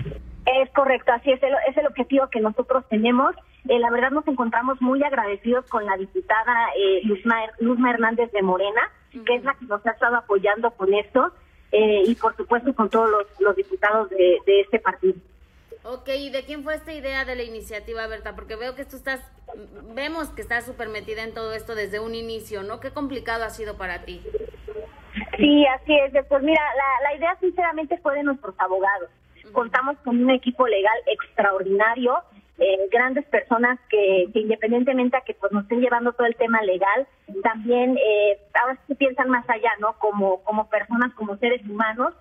Es 0.47 0.71
correcto, 0.75 1.13
así 1.13 1.31
es 1.31 1.43
el, 1.43 1.53
es 1.69 1.77
el 1.77 1.87
objetivo 1.87 2.29
que 2.29 2.41
nosotros 2.41 2.85
tenemos. 2.89 3.35
Eh, 3.69 3.79
la 3.79 3.91
verdad 3.91 4.11
nos 4.11 4.27
encontramos 4.27 4.81
muy 4.81 5.03
agradecidos 5.05 5.65
con 5.67 5.85
la 5.87 5.97
diputada 5.97 6.71
eh, 6.77 7.03
Luzma, 7.05 7.91
Hernández 7.91 8.33
de 8.33 8.43
Morena, 8.43 8.81
que 9.13 9.37
es 9.37 9.45
la 9.45 9.55
que 9.55 9.67
nos 9.67 9.85
ha 9.87 9.91
estado 9.91 10.17
apoyando 10.17 10.71
con 10.73 10.93
esto. 10.93 11.33
Eh, 11.71 12.03
y 12.07 12.15
por 12.15 12.35
supuesto 12.35 12.75
con 12.75 12.89
todos 12.89 13.11
los, 13.39 13.55
diputados 13.55 14.09
de, 14.11 14.41
este 14.47 14.81
partido. 14.81 15.15
Ok, 15.91 16.07
¿y 16.19 16.29
de 16.29 16.45
quién 16.45 16.65
fue 16.65 16.75
esta 16.75 16.93
idea 16.93 17.25
de 17.25 17.35
la 17.35 17.45
iniciativa, 17.45 18.07
Berta? 18.07 18.35
Porque 18.35 18.57
veo 18.57 18.75
que 18.75 18.85
tú 18.85 18.97
estás, 18.97 19.23
vemos 19.95 20.29
que 20.29 20.43
estás 20.43 20.67
súper 20.67 20.91
metida 20.91 21.23
en 21.25 21.33
todo 21.33 21.55
esto 21.55 21.75
desde 21.75 21.99
un 21.99 22.15
inicio, 22.15 22.63
¿no? 22.63 22.79
¿Qué 22.79 22.91
complicado 22.91 23.45
ha 23.45 23.49
sido 23.49 23.79
para 23.79 24.03
ti? 24.03 24.21
Sí, 25.39 25.67
así 25.67 25.97
es. 25.97 26.27
Pues 26.29 26.43
mira, 26.43 26.61
la, 26.77 27.09
la 27.09 27.17
idea 27.17 27.35
sinceramente 27.41 27.97
fue 28.03 28.17
de 28.17 28.23
nuestros 28.23 28.55
abogados. 28.59 29.09
Contamos 29.53 29.97
con 30.05 30.23
un 30.23 30.31
equipo 30.31 30.67
legal 30.67 30.99
extraordinario 31.07 32.23
eh, 32.61 32.89
grandes 32.91 33.25
personas 33.27 33.79
que, 33.89 34.29
independientemente 34.35 35.17
a 35.17 35.21
que 35.21 35.35
pues 35.35 35.53
nos 35.53 35.63
estén 35.63 35.81
llevando 35.81 36.13
todo 36.13 36.27
el 36.27 36.35
tema 36.35 36.61
legal, 36.63 37.07
también 37.45 37.97
eh, 37.97 38.37
ahora 38.61 38.77
sí 38.89 38.97
piensan 38.97 39.31
más 39.31 39.49
allá, 39.49 39.71
¿no? 39.79 39.93
Como, 40.01 40.43
como 40.43 40.69
personas, 40.69 41.15
como 41.15 41.37
seres 41.37 41.63
humanos, 41.69 42.15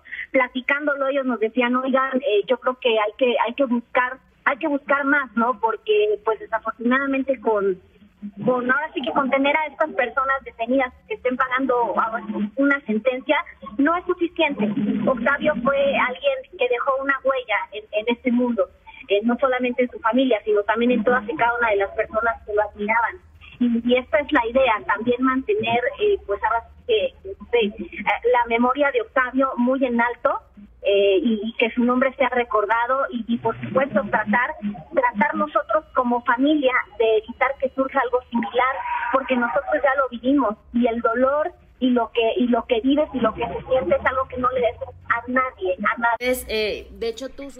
platicándolo 0.78 1.08
ellos 1.08 1.26
nos 1.26 1.40
decían, 1.40 1.76
oigan, 1.76 2.18
eh, 2.18 2.42
yo 2.46 2.58
creo 2.58 2.78
que 2.80 2.88
hay 2.88 3.12
que, 3.16 3.34
hay 3.46 3.54
que 3.54 3.64
buscar, 3.64 4.18
hay 4.44 4.56
que 4.58 4.68
buscar 4.68 5.04
más, 5.04 5.30
¿no? 5.36 5.58
Porque 5.60 6.20
pues 6.24 6.38
desafortunadamente 6.40 7.38
con 7.40 7.80
con 8.44 8.68
ahora 8.68 8.90
sí 8.92 9.00
que 9.00 9.12
con 9.12 9.30
tener 9.30 9.56
a 9.56 9.66
estas 9.66 9.92
personas 9.92 10.42
detenidas 10.44 10.92
que 11.06 11.14
estén 11.14 11.36
pagando 11.36 11.94
una 12.56 12.80
sentencia 12.80 13.36
no 13.76 13.96
es 13.96 14.04
suficiente. 14.06 14.68
Octavio 15.06 15.54
fue 15.62 15.78
alguien 15.96 16.58
que 16.58 16.68
dejó 16.68 17.00
una 17.00 17.14
huella 17.22 17.56
en, 17.72 18.04
este 18.08 18.32
mundo 18.32 18.68
no 19.22 19.36
solamente 19.38 19.84
en 19.84 19.90
su 19.90 19.98
familia, 20.00 20.40
sino 20.44 20.62
también 20.64 20.90
en 20.90 21.04
todas 21.04 21.26
y 21.28 21.36
cada 21.36 21.56
una 21.58 21.70
de 21.70 21.76
las 21.76 21.90
personas 21.90 22.42
que 22.44 22.54
lo 22.54 22.62
admiraban. 22.62 23.16
Y, 23.60 23.96
esta 23.96 24.18
es 24.18 24.32
la 24.32 24.46
idea, 24.46 24.74
también 24.86 25.22
mantener, 25.22 25.80
eh, 26.00 26.18
pues 26.26 26.42
ahora 26.44 26.64
que 26.86 27.06
eh, 27.06 27.72
la 28.32 28.48
memoria 28.48 28.90
de 28.90 29.02
Octavio 29.02 29.52
muy 29.56 29.84
en 29.84 30.00
alto 30.00 30.40
eh, 30.82 31.18
y, 31.22 31.54
que 31.58 31.70
su 31.72 31.82
nombre 31.84 32.14
sea 32.14 32.28
recordado 32.28 33.06
y, 33.10 33.36
por 33.38 33.58
supuesto 33.60 34.00
tratar 34.10 34.54
tratar 34.94 35.34
nosotros 35.34 35.84
como 35.94 36.22
familia 36.24 36.72
de 36.98 37.18
evitar 37.18 37.54
que 37.60 37.68
surja 37.70 38.00
algo 38.00 38.20
similar 38.30 38.76
porque 39.12 39.36
nosotros 39.36 39.82
ya 39.82 39.94
lo 39.96 40.08
vivimos 40.08 40.56
y 40.72 40.86
el 40.86 41.00
dolor 41.00 41.52
y 41.80 41.90
lo 41.90 42.10
que 42.12 42.32
y 42.36 42.46
lo 42.46 42.64
que 42.66 42.80
vives 42.80 43.08
y 43.12 43.20
lo 43.20 43.34
que 43.34 43.42
se 43.42 43.66
siente 43.68 43.96
es 43.96 44.06
algo 44.06 44.28
que 44.28 44.38
no 44.38 44.48
le 44.50 44.60
des 44.60 44.76
a 45.08 45.22
nadie 45.26 45.76
a 45.78 45.98
nadie. 45.98 46.30
Es, 46.30 46.46
de 46.46 47.08
hecho 47.08 47.28
tú 47.28 47.50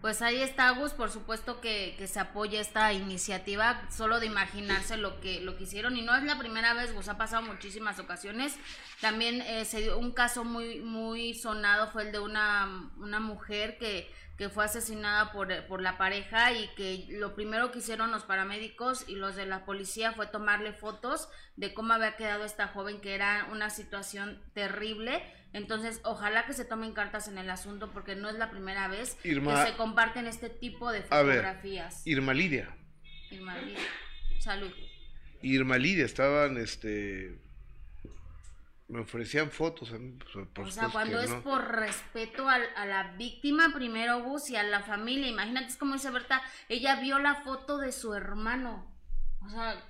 pues 0.00 0.22
ahí 0.22 0.40
está, 0.40 0.70
Gus, 0.70 0.92
por 0.92 1.10
supuesto 1.10 1.60
que, 1.60 1.94
que, 1.98 2.06
se 2.06 2.20
apoya 2.20 2.60
esta 2.60 2.92
iniciativa, 2.92 3.86
solo 3.90 4.18
de 4.18 4.26
imaginarse 4.26 4.96
lo 4.96 5.20
que, 5.20 5.40
lo 5.40 5.56
que 5.56 5.64
hicieron, 5.64 5.96
y 5.96 6.02
no 6.02 6.16
es 6.16 6.22
la 6.24 6.38
primera 6.38 6.72
vez, 6.72 6.94
Gus, 6.94 7.08
ha 7.08 7.18
pasado 7.18 7.42
muchísimas 7.42 7.98
ocasiones. 7.98 8.56
También 9.00 9.42
eh, 9.42 9.64
se 9.64 9.82
dio 9.82 9.98
un 9.98 10.12
caso 10.12 10.44
muy, 10.44 10.80
muy 10.80 11.34
sonado, 11.34 11.90
fue 11.90 12.04
el 12.04 12.12
de 12.12 12.18
una, 12.18 12.90
una 12.96 13.20
mujer 13.20 13.76
que 13.78 14.10
que 14.40 14.48
fue 14.48 14.64
asesinada 14.64 15.32
por, 15.32 15.66
por, 15.66 15.82
la 15.82 15.98
pareja 15.98 16.50
y 16.54 16.66
que 16.68 17.04
lo 17.10 17.34
primero 17.34 17.70
que 17.70 17.80
hicieron 17.80 18.10
los 18.10 18.22
paramédicos 18.22 19.06
y 19.06 19.16
los 19.16 19.36
de 19.36 19.44
la 19.44 19.66
policía 19.66 20.12
fue 20.12 20.28
tomarle 20.28 20.72
fotos 20.72 21.28
de 21.56 21.74
cómo 21.74 21.92
había 21.92 22.16
quedado 22.16 22.46
esta 22.46 22.68
joven, 22.68 23.02
que 23.02 23.14
era 23.14 23.48
una 23.52 23.68
situación 23.68 24.42
terrible. 24.54 25.22
Entonces, 25.52 26.00
ojalá 26.04 26.46
que 26.46 26.52
se 26.52 26.64
tomen 26.64 26.92
cartas 26.92 27.26
en 27.28 27.38
el 27.38 27.50
asunto 27.50 27.90
porque 27.92 28.14
no 28.14 28.28
es 28.28 28.36
la 28.36 28.50
primera 28.50 28.88
vez 28.88 29.14
que 29.22 29.34
se 29.34 29.76
comparten 29.76 30.26
este 30.26 30.48
tipo 30.48 30.92
de 30.92 31.02
fotografías. 31.02 32.06
Irma 32.06 32.34
Lidia. 32.34 32.76
Irma 33.30 33.58
Lidia. 33.58 33.80
Salud. 34.38 34.72
Irma 35.42 35.78
Lidia, 35.78 36.04
estaban 36.04 36.56
este 36.56 37.38
me 38.90 39.00
ofrecían 39.00 39.50
fotos. 39.50 39.92
o 39.92 40.70
sea, 40.70 40.88
cuando 40.88 41.20
es 41.20 41.30
por 41.42 41.76
respeto 41.76 42.48
a, 42.48 42.58
la 42.86 43.14
víctima, 43.16 43.72
primero 43.72 44.22
Gus, 44.22 44.50
y 44.50 44.56
a 44.56 44.64
la 44.64 44.82
familia. 44.82 45.28
Imagínate, 45.28 45.68
es 45.68 45.76
como 45.76 45.94
dice 45.94 46.10
Berta, 46.10 46.42
ella 46.68 46.96
vio 47.00 47.18
la 47.18 47.36
foto 47.36 47.78
de 47.78 47.92
su 47.92 48.14
hermano. 48.14 48.92
O 49.46 49.48
sea, 49.48 49.80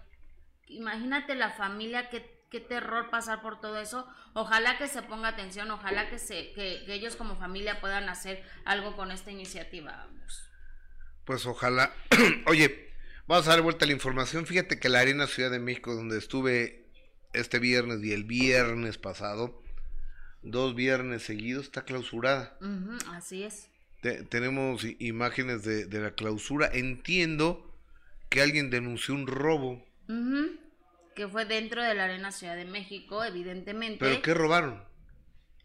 imagínate 0.67 1.35
la 1.35 1.51
familia, 1.51 2.11
qué, 2.11 2.40
qué 2.51 2.61
terror 2.61 3.11
pasar 3.11 3.41
por 3.41 3.61
todo 3.61 3.79
eso. 3.79 4.07
Ojalá 4.35 4.77
que 4.77 4.89
se 4.89 5.03
ponga 5.03 5.29
atención, 5.29 5.71
ojalá 5.71 6.11
que, 6.11 6.19
se, 6.19 6.53
que, 6.53 6.85
ellos 6.93 7.17
como 7.17 7.37
familia 7.37 7.81
puedan 7.81 8.09
hacer 8.09 8.43
algo 8.65 8.97
con 8.97 9.11
esta 9.11 9.31
iniciativa. 9.31 10.07
Pues 11.25 11.47
ojalá. 11.47 11.95
Oye, 12.47 12.93
vamos 13.27 13.47
a 13.47 13.51
dar 13.51 13.63
vuelta 13.63 13.85
a 13.85 13.89
la 13.89 13.95
información. 13.95 14.47
Fíjate 14.47 14.79
que 14.79 14.89
la 14.89 15.01
Arena 15.01 15.27
Ciudad 15.27 15.51
de 15.51 15.61
México, 15.61 15.95
donde 15.95 16.19
estuve 16.19 16.89
este 17.33 17.61
viernes 17.61 18.03
y 18.03 18.13
el 18.13 18.25
viernes 18.25 18.99
pasado, 18.99 19.63
dos 20.43 20.75
viernes 20.75 21.23
seguidos, 21.23 21.67
está 21.67 21.85
clausurada. 21.85 22.59
así 23.13 23.45
es. 23.45 23.69
tenemos 24.29 24.85
imágenes 24.99 25.63
de, 25.63 26.01
la 26.01 26.13
clausura. 26.13 26.69
Entiendo 26.73 27.73
que 28.29 28.43
alguien 28.43 28.71
denunció 28.71 29.15
un 29.15 29.29
robo. 29.29 29.87
Que 31.15 31.29
fue 31.29 31.45
dentro 31.45 31.83
de 31.83 31.95
la 31.95 32.05
Arena 32.05 32.33
Ciudad 32.33 32.57
de 32.57 32.65
México, 32.65 33.25
evidentemente. 33.25 33.99
¿Pero 34.01 34.23
qué 34.23 34.35
robaron? 34.35 34.91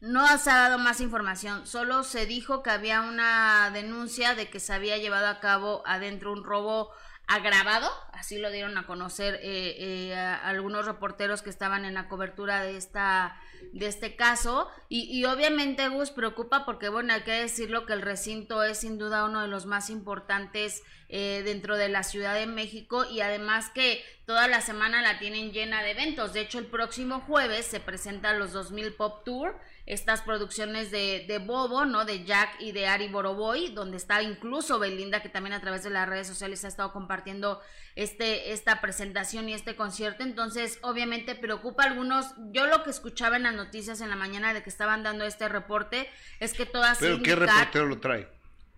No 0.01 0.25
se 0.37 0.51
ha 0.51 0.57
dado 0.57 0.77
más 0.77 0.99
información, 0.99 1.65
solo 1.65 2.03
se 2.03 2.25
dijo 2.25 2.61
que 2.61 2.69
había 2.69 3.01
una 3.01 3.71
denuncia 3.73 4.35
de 4.35 4.49
que 4.49 4.59
se 4.59 4.73
había 4.73 4.97
llevado 4.97 5.27
a 5.27 5.39
cabo 5.39 5.81
adentro 5.85 6.33
un 6.33 6.43
robo 6.43 6.91
agravado, 7.27 7.89
así 8.11 8.37
lo 8.37 8.51
dieron 8.51 8.77
a 8.77 8.85
conocer 8.85 9.35
eh, 9.41 9.75
eh, 9.79 10.15
algunos 10.15 10.85
reporteros 10.85 11.41
que 11.41 11.49
estaban 11.49 11.85
en 11.85 11.95
la 11.95 12.07
cobertura 12.07 12.61
de 12.61 12.77
esta 12.77 13.39
de 13.73 13.87
este 13.87 14.15
caso 14.15 14.69
y, 14.89 15.03
y, 15.11 15.25
obviamente 15.25 15.87
Gus 15.89 16.11
preocupa 16.11 16.65
porque 16.65 16.87
bueno 16.87 17.13
hay 17.13 17.23
que 17.23 17.31
decirlo 17.31 17.85
que 17.85 17.93
el 17.93 18.01
recinto 18.01 18.63
es 18.63 18.79
sin 18.79 18.99
duda 18.99 19.25
uno 19.25 19.41
de 19.41 19.47
los 19.47 19.65
más 19.65 19.89
importantes 19.89 20.83
eh, 21.09 21.41
dentro 21.45 21.77
de 21.77 21.89
la 21.89 22.03
Ciudad 22.03 22.35
de 22.35 22.47
México 22.47 23.05
y 23.09 23.21
además 23.21 23.69
que 23.69 24.03
toda 24.25 24.47
la 24.47 24.61
semana 24.61 25.01
la 25.01 25.19
tienen 25.19 25.51
llena 25.51 25.83
de 25.83 25.91
eventos 25.91 26.33
de 26.33 26.41
hecho 26.41 26.57
el 26.59 26.65
próximo 26.65 27.21
jueves 27.21 27.65
se 27.65 27.79
presentan 27.79 28.39
los 28.39 28.53
2000 28.53 28.93
Pop 28.93 29.23
Tour 29.23 29.59
estas 29.85 30.21
producciones 30.21 30.89
de, 30.89 31.25
de, 31.27 31.37
Bobo, 31.37 31.85
¿no? 31.85 32.05
De 32.05 32.23
Jack 32.23 32.59
y 32.59 32.71
de 32.71 32.87
Ari 32.87 33.07
Boroboy, 33.07 33.69
donde 33.69 33.97
está 33.97 34.21
incluso 34.23 34.79
Belinda, 34.79 35.21
que 35.21 35.29
también 35.29 35.53
a 35.53 35.61
través 35.61 35.83
de 35.83 35.91
las 35.91 36.09
redes 36.09 36.27
sociales 36.27 36.65
ha 36.65 36.67
estado 36.67 36.91
compartiendo 36.91 37.61
este, 37.95 38.51
esta 38.51 38.81
presentación 38.81 39.47
y 39.47 39.53
este 39.53 39.75
concierto. 39.75 40.23
Entonces, 40.23 40.79
obviamente 40.81 41.35
preocupa 41.35 41.83
a 41.83 41.87
algunos. 41.87 42.33
Yo 42.51 42.65
lo 42.65 42.83
que 42.83 42.89
escuchaba 42.89 43.37
en 43.37 43.43
las 43.43 43.53
noticias 43.53 44.01
en 44.01 44.09
la 44.09 44.15
mañana 44.15 44.53
de 44.55 44.63
que 44.63 44.69
estaban 44.69 45.03
dando 45.03 45.23
este 45.23 45.47
reporte 45.49 46.09
es 46.39 46.53
que 46.53 46.65
todas... 46.65 46.97
¿Pero 46.97 47.21
qué 47.21 47.35
reportero 47.35 47.85
lo 47.85 47.99
trae? 47.99 48.27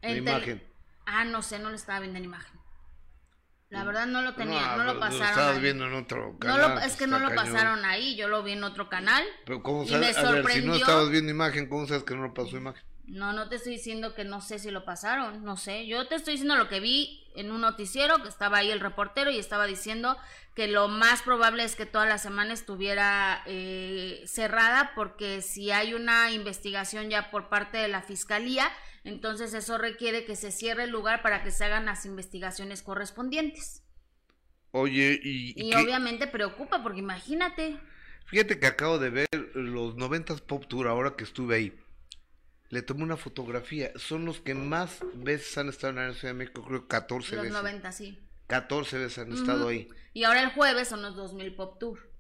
La 0.01 0.11
imagen. 0.11 0.61
Ah, 1.09 1.23
no 1.23 1.41
sé, 1.41 1.57
no 1.57 1.69
le 1.69 1.77
estaba 1.77 2.01
viendo 2.01 2.19
en 2.19 2.25
imagen. 2.25 2.59
La 3.69 3.83
verdad 3.83 4.05
no 4.05 4.21
lo 4.21 4.35
tenía, 4.35 4.75
no, 4.75 4.83
lo 4.83 4.99
pasaron. 4.99 5.19
Lo 5.19 5.25
estabas 5.25 5.61
viendo 5.61 5.87
en 5.87 5.93
otro 5.93 6.37
canal. 6.37 6.83
es 6.85 6.95
que 6.97 7.07
no 7.07 7.19
lo 7.19 7.33
pasaron 7.33 7.83
ahí, 7.85 8.15
yo 8.15 8.27
lo 8.27 8.43
vi 8.43 8.51
en 8.51 8.63
otro 8.63 8.89
canal. 8.89 9.23
Pero 9.45 9.63
¿cómo 9.63 9.85
sabes? 9.85 10.17
A 10.17 10.31
ver, 10.31 10.45
si 10.47 10.61
no 10.61 10.75
estabas 10.75 11.09
viendo 11.09 11.31
imagen, 11.31 11.67
¿cómo 11.67 11.87
sabes 11.87 12.03
que 12.03 12.13
no 12.13 12.23
lo 12.23 12.33
pasó 12.33 12.57
imagen? 12.57 12.83
No, 13.05 13.31
no 13.31 13.47
te 13.47 13.55
estoy 13.55 13.73
diciendo 13.73 14.13
que 14.13 14.25
no 14.25 14.41
sé 14.41 14.59
si 14.59 14.69
lo 14.69 14.83
pasaron, 14.83 15.45
no 15.45 15.55
sé. 15.55 15.87
Yo 15.87 16.07
te 16.09 16.15
estoy 16.15 16.33
diciendo 16.33 16.57
lo 16.57 16.67
que 16.67 16.81
vi 16.81 17.25
en 17.35 17.51
un 17.51 17.61
noticiero, 17.61 18.21
que 18.21 18.27
estaba 18.27 18.57
ahí 18.57 18.69
el 18.69 18.81
reportero 18.81 19.31
y 19.31 19.39
estaba 19.39 19.65
diciendo 19.65 20.17
que 20.55 20.67
lo 20.67 20.89
más 20.89 21.21
probable 21.21 21.63
es 21.63 21.75
que 21.75 21.85
toda 21.85 22.05
la 22.05 22.17
semana 22.17 22.53
estuviera 22.53 23.43
eh, 23.45 24.23
cerrada 24.25 24.91
porque 24.93 25.41
si 25.41 25.71
hay 25.71 25.93
una 25.93 26.31
investigación 26.31 27.09
ya 27.09 27.31
por 27.31 27.47
parte 27.47 27.77
de 27.77 27.87
la 27.87 28.01
fiscalía, 28.01 28.69
entonces 29.07 29.53
eso 29.53 29.77
requiere 29.77 30.25
que 30.25 30.35
se 30.35 30.51
cierre 30.51 30.83
el 30.83 30.89
lugar 30.89 31.21
para 31.21 31.41
que 31.41 31.51
se 31.51 31.63
hagan 31.63 31.85
las 31.85 32.05
investigaciones 32.05 32.81
correspondientes. 32.81 33.81
Oye, 34.71 35.17
y... 35.23 35.53
Y, 35.55 35.73
obviamente 35.75 36.27
preocupa 36.27 36.83
porque 36.83 36.99
imagínate. 36.99 37.79
Fíjate 38.25 38.59
que 38.59 38.67
acabo 38.67 38.99
de 38.99 39.09
ver 39.09 39.27
los 39.53 39.95
90 39.95 40.35
Pop 40.45 40.65
Tour 40.67 40.87
ahora 40.87 41.15
que 41.15 41.23
estuve 41.23 41.55
ahí. 41.55 41.79
Le 42.69 42.81
tomé 42.81 43.03
una 43.03 43.15
fotografía. 43.15 43.91
Son 43.95 44.25
los 44.25 44.41
que 44.41 44.53
más 44.53 44.99
veces 45.13 45.57
han 45.57 45.69
estado 45.69 45.91
en 45.91 46.09
la 46.09 46.13
Ciudad 46.13 46.33
de 46.33 46.39
México, 46.39 46.65
creo 46.67 46.85
14 46.89 47.37
veces. 47.37 47.53
Los 47.53 47.63
90, 47.63 47.91
sí. 47.93 48.19
14 48.47 48.97
veces 48.97 49.19
han 49.19 49.31
estado 49.31 49.69
ahí. 49.69 49.87
Y 50.13 50.25
ahora 50.25 50.43
el 50.43 50.49
jueves 50.49 50.89
son 50.89 51.01
los 51.01 51.15
2000 51.15 51.55
Pop 51.55 51.79
Tour. 51.79 52.11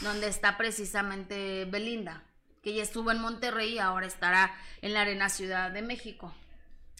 Donde 0.00 0.26
está 0.26 0.56
precisamente 0.56 1.66
Belinda. 1.66 2.24
Que 2.64 2.74
ya 2.74 2.82
estuvo 2.82 3.12
en 3.12 3.20
Monterrey 3.20 3.74
y 3.74 3.78
ahora 3.78 4.06
estará 4.06 4.52
en 4.80 4.94
la 4.94 5.02
Arena 5.02 5.28
Ciudad 5.28 5.70
de 5.70 5.82
México. 5.82 6.34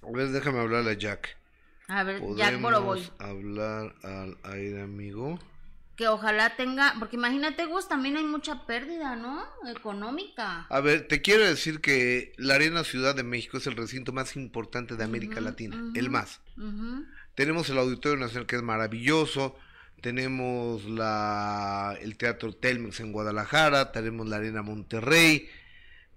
A 0.02 0.11
ver, 0.14 0.28
déjame 0.28 0.61
hablarle 0.61 0.90
a 0.90 0.94
Jack. 0.94 1.38
A 1.88 2.02
ver, 2.04 2.23
Jack 2.37 2.61
Boroboy. 2.61 3.11
Hablar 3.18 3.94
al 4.02 4.37
aire, 4.44 4.83
amigo. 4.83 5.38
Que 5.97 6.09
ojalá 6.09 6.56
tenga, 6.56 6.94
porque 6.99 7.16
imagínate, 7.16 7.66
Gus, 7.66 7.88
también 7.88 8.16
hay 8.16 8.25
mucha 8.25 8.66
pérdida, 8.66 9.16
¿no? 9.16 9.44
Económica. 9.68 10.66
A 10.68 10.80
ver, 10.80 11.09
te 11.09 11.23
quiero 11.23 11.44
decir 11.44 11.80
que 11.80 12.33
la 12.37 12.56
Arena 12.56 12.85
Ciudad 12.85 13.14
de 13.14 13.23
México 13.23 13.56
es 13.56 13.66
el 13.66 13.76
recinto 13.76 14.12
más 14.12 14.37
importante 14.37 14.97
de 14.97 15.04
América 15.04 15.40
Latina, 15.40 15.92
el 15.94 16.11
más. 16.11 16.40
Tenemos 17.35 17.71
el 17.71 17.78
Auditorio 17.78 18.18
Nacional 18.18 18.47
que 18.47 18.56
es 18.56 18.62
maravilloso, 18.62 19.56
tenemos 20.05 20.85
la, 20.85 21.97
el 22.03 22.19
Teatro 22.19 22.53
Telmex 22.53 23.01
en 23.01 23.11
Guadalajara, 23.11 23.91
tenemos 23.91 24.29
la 24.29 24.37
Arena 24.37 24.61
Monterrey, 24.61 25.49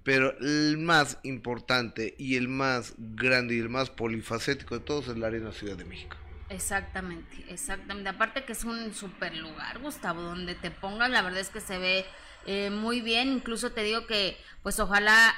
pero 0.04 0.38
el 0.42 0.78
más 0.78 1.20
importante 1.24 2.14
y 2.18 2.36
el 2.36 2.50
más 2.50 2.96
grande 2.98 3.56
y 3.56 3.60
el 3.60 3.70
más 3.70 3.90
polifacético 3.90 4.78
de 4.78 4.84
todos 4.84 5.08
es 5.08 5.18
la 5.18 5.28
Arena 5.28 5.54
Ciudad 5.54 5.78
de 5.78 5.86
México. 5.86 6.18
Exactamente, 6.50 7.46
exactamente. 7.48 8.10
Aparte 8.10 8.44
que 8.44 8.52
es 8.52 8.66
un 8.66 8.94
super 8.94 9.34
lugar, 9.38 9.80
Gustavo, 9.80 10.22
donde 10.22 10.54
te 10.54 10.70
pongas, 10.70 11.10
la 11.10 11.22
verdad 11.22 11.40
es 11.40 11.50
que 11.50 11.62
se 11.62 11.78
ve 11.78 12.06
eh, 12.46 12.70
muy 12.70 13.00
bien. 13.00 13.30
Incluso 13.30 13.72
te 13.72 13.84
digo 13.84 14.06
que, 14.06 14.36
pues 14.64 14.82
ojalá 14.82 15.34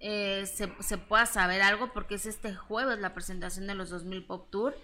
eh, 0.00 0.50
se, 0.52 0.68
se 0.80 0.98
pueda 0.98 1.26
saber 1.26 1.62
algo, 1.62 1.92
porque 1.92 2.16
es 2.16 2.26
este 2.26 2.56
jueves 2.56 2.98
la 2.98 3.14
presentación 3.14 3.68
de 3.68 3.76
los 3.76 3.90
2000 3.90 4.26
Pop 4.26 4.50
Tour. 4.50 4.74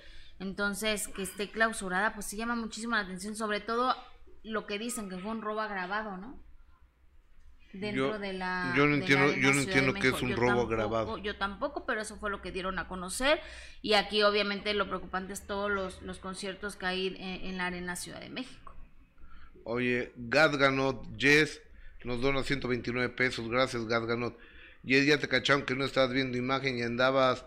Entonces, 0.41 1.07
que 1.09 1.23
esté 1.23 1.51
clausurada, 1.51 2.15
pues 2.15 2.27
sí 2.27 2.37
llama 2.37 2.57
muchísimo 2.57 2.95
la 2.97 3.03
atención, 3.03 3.37
sobre 3.37 3.61
todo 3.61 3.95
lo 4.43 4.67
que 4.67 4.79
dicen 4.79 5.09
que 5.09 5.19
fue 5.19 5.31
un 5.31 5.43
robo 5.43 5.61
agravado, 5.61 6.17
¿no? 6.17 6.43
Dentro 7.73 8.15
Yo- 8.15 8.19
de 8.19 8.33
la. 8.33 8.73
yo 8.77 8.87
no 8.87 8.97
entiendo- 8.97 9.33
yo 9.33 9.53
no 9.53 9.61
entiendo 9.61 9.95
qué 9.95 10.09
es 10.09 10.21
un 10.23 10.31
Yo 10.31 10.37
robo 10.37 10.49
tampoco, 10.49 10.67
agravado. 10.73 11.19
Yo 11.19 11.37
tampoco, 11.37 11.87
pero 11.87 12.01
eso 12.01 12.17
fue 12.17 12.29
lo 12.31 12.43
que 12.43 12.51
dieron 12.51 12.81
a 12.81 12.89
conocer. 12.89 13.39
Y 13.81 13.93
aquí, 13.95 14.25
obviamente, 14.25 14.75
lo 14.75 14.89
preocupante 14.89 15.33
es 15.35 15.47
todos 15.47 15.71
los, 15.71 16.03
los 16.03 16.19
conciertos 16.19 16.75
que 16.75 16.87
hay 16.87 17.07
en, 17.09 17.47
en 17.47 17.59
la 17.59 17.67
Arena 17.67 17.95
Ciudad 17.95 18.19
de 18.21 18.29
México. 18.31 18.75
Oye, 19.63 20.13
Gadganot, 20.17 21.17
Jess, 21.17 21.61
nos 22.03 22.21
dona 22.21 22.43
129 22.43 23.11
pesos, 23.11 23.49
gracias 23.49 23.87
Gadganot. 23.87 24.37
Jess, 24.85 25.07
ya 25.07 25.19
te 25.21 25.29
cacharon 25.29 25.65
que 25.65 25.77
no 25.77 25.85
estabas 25.85 26.13
viendo 26.13 26.39
imagen 26.39 26.77
y 26.79 26.83
andabas 26.83 27.45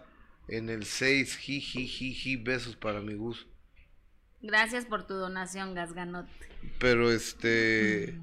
en 0.47 0.69
el 0.69 0.85
6, 0.85 1.38
jiji, 1.38 2.35
besos 2.38 2.75
para 2.75 3.01
mi 3.01 3.13
gusto. 3.15 3.50
Gracias 4.41 4.85
por 4.85 5.07
tu 5.07 5.13
donación, 5.13 5.73
Gasganot. 5.73 6.27
Pero 6.79 7.12
este, 7.12 8.19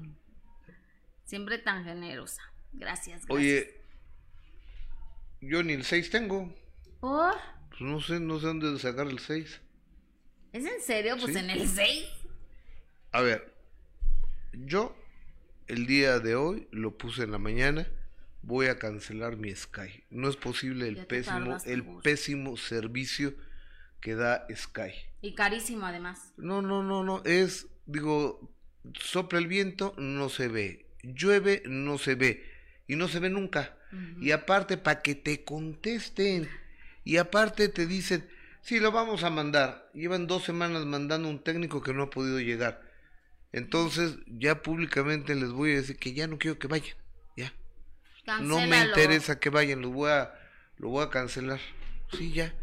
Siempre 1.25 1.57
tan 1.57 1.83
generosa. 1.83 2.41
Gracias, 2.73 3.25
gracias. 3.25 3.29
oye, 3.29 3.81
yo 5.41 5.63
ni 5.63 5.73
el 5.73 5.83
6 5.83 6.09
tengo. 6.09 6.53
¿Por? 6.99 7.33
Pues 7.69 7.81
no 7.81 7.99
sé, 8.01 8.19
no 8.19 8.39
sé 8.39 8.47
dónde 8.47 8.77
sacar 8.79 9.07
el 9.07 9.19
6. 9.19 9.61
¿Es 10.53 10.65
en 10.65 10.81
serio? 10.81 11.15
Pues 11.19 11.33
Sí. 11.33 11.39
en 11.39 11.49
el 11.49 11.67
6. 11.67 12.07
A 13.13 13.21
ver, 13.21 13.55
yo 14.53 14.95
el 15.67 15.87
día 15.87 16.19
de 16.19 16.35
hoy 16.35 16.67
lo 16.71 16.97
puse 16.97 17.23
en 17.23 17.31
la 17.31 17.37
mañana. 17.39 17.87
Voy 18.43 18.67
a 18.67 18.79
cancelar 18.79 19.37
mi 19.37 19.53
Sky. 19.55 20.03
No 20.09 20.29
es 20.29 20.35
posible 20.35 20.87
el 20.87 21.05
pésimo, 21.05 21.57
el 21.65 21.83
pésimo 22.01 22.57
servicio 22.57 23.33
que 23.99 24.15
da 24.15 24.47
Sky. 24.53 24.91
Y 25.21 25.35
carísimo, 25.35 25.85
además. 25.85 26.33
No, 26.37 26.61
no, 26.61 26.83
no, 26.83 27.03
no. 27.03 27.23
Es, 27.23 27.67
digo, 27.85 28.51
sopla 28.99 29.39
el 29.39 29.47
viento, 29.47 29.93
no 29.97 30.29
se 30.29 30.47
ve. 30.47 30.87
Llueve, 31.03 31.61
no 31.65 31.97
se 31.97 32.15
ve. 32.15 32.43
Y 32.87 32.95
no 32.95 33.07
se 33.07 33.19
ve 33.19 33.29
nunca. 33.29 33.77
Y 34.19 34.31
aparte, 34.31 34.77
para 34.77 35.01
que 35.01 35.15
te 35.15 35.43
contesten. 35.43 36.49
Y 37.03 37.17
aparte 37.17 37.67
te 37.67 37.85
dicen, 37.85 38.27
sí, 38.61 38.79
lo 38.79 38.91
vamos 38.91 39.23
a 39.23 39.29
mandar. 39.29 39.89
Llevan 39.93 40.27
dos 40.27 40.43
semanas 40.43 40.85
mandando 40.85 41.29
un 41.29 41.43
técnico 41.43 41.81
que 41.81 41.93
no 41.93 42.03
ha 42.03 42.09
podido 42.09 42.39
llegar. 42.39 42.81
Entonces, 43.51 44.17
ya 44.27 44.61
públicamente 44.61 45.35
les 45.35 45.51
voy 45.51 45.71
a 45.71 45.75
decir 45.75 45.97
que 45.97 46.13
ya 46.13 46.27
no 46.27 46.37
quiero 46.37 46.57
que 46.57 46.67
vayan. 46.67 46.95
No 48.41 48.59
me 48.67 48.85
interesa 48.85 49.39
que 49.39 49.49
vayan, 49.49 49.81
lo 49.81 49.89
voy 49.89 50.11
a, 50.11 50.33
lo 50.77 50.89
voy 50.89 51.03
a 51.03 51.09
cancelar. 51.09 51.59
Sí, 52.11 52.33
ya. 52.33 52.53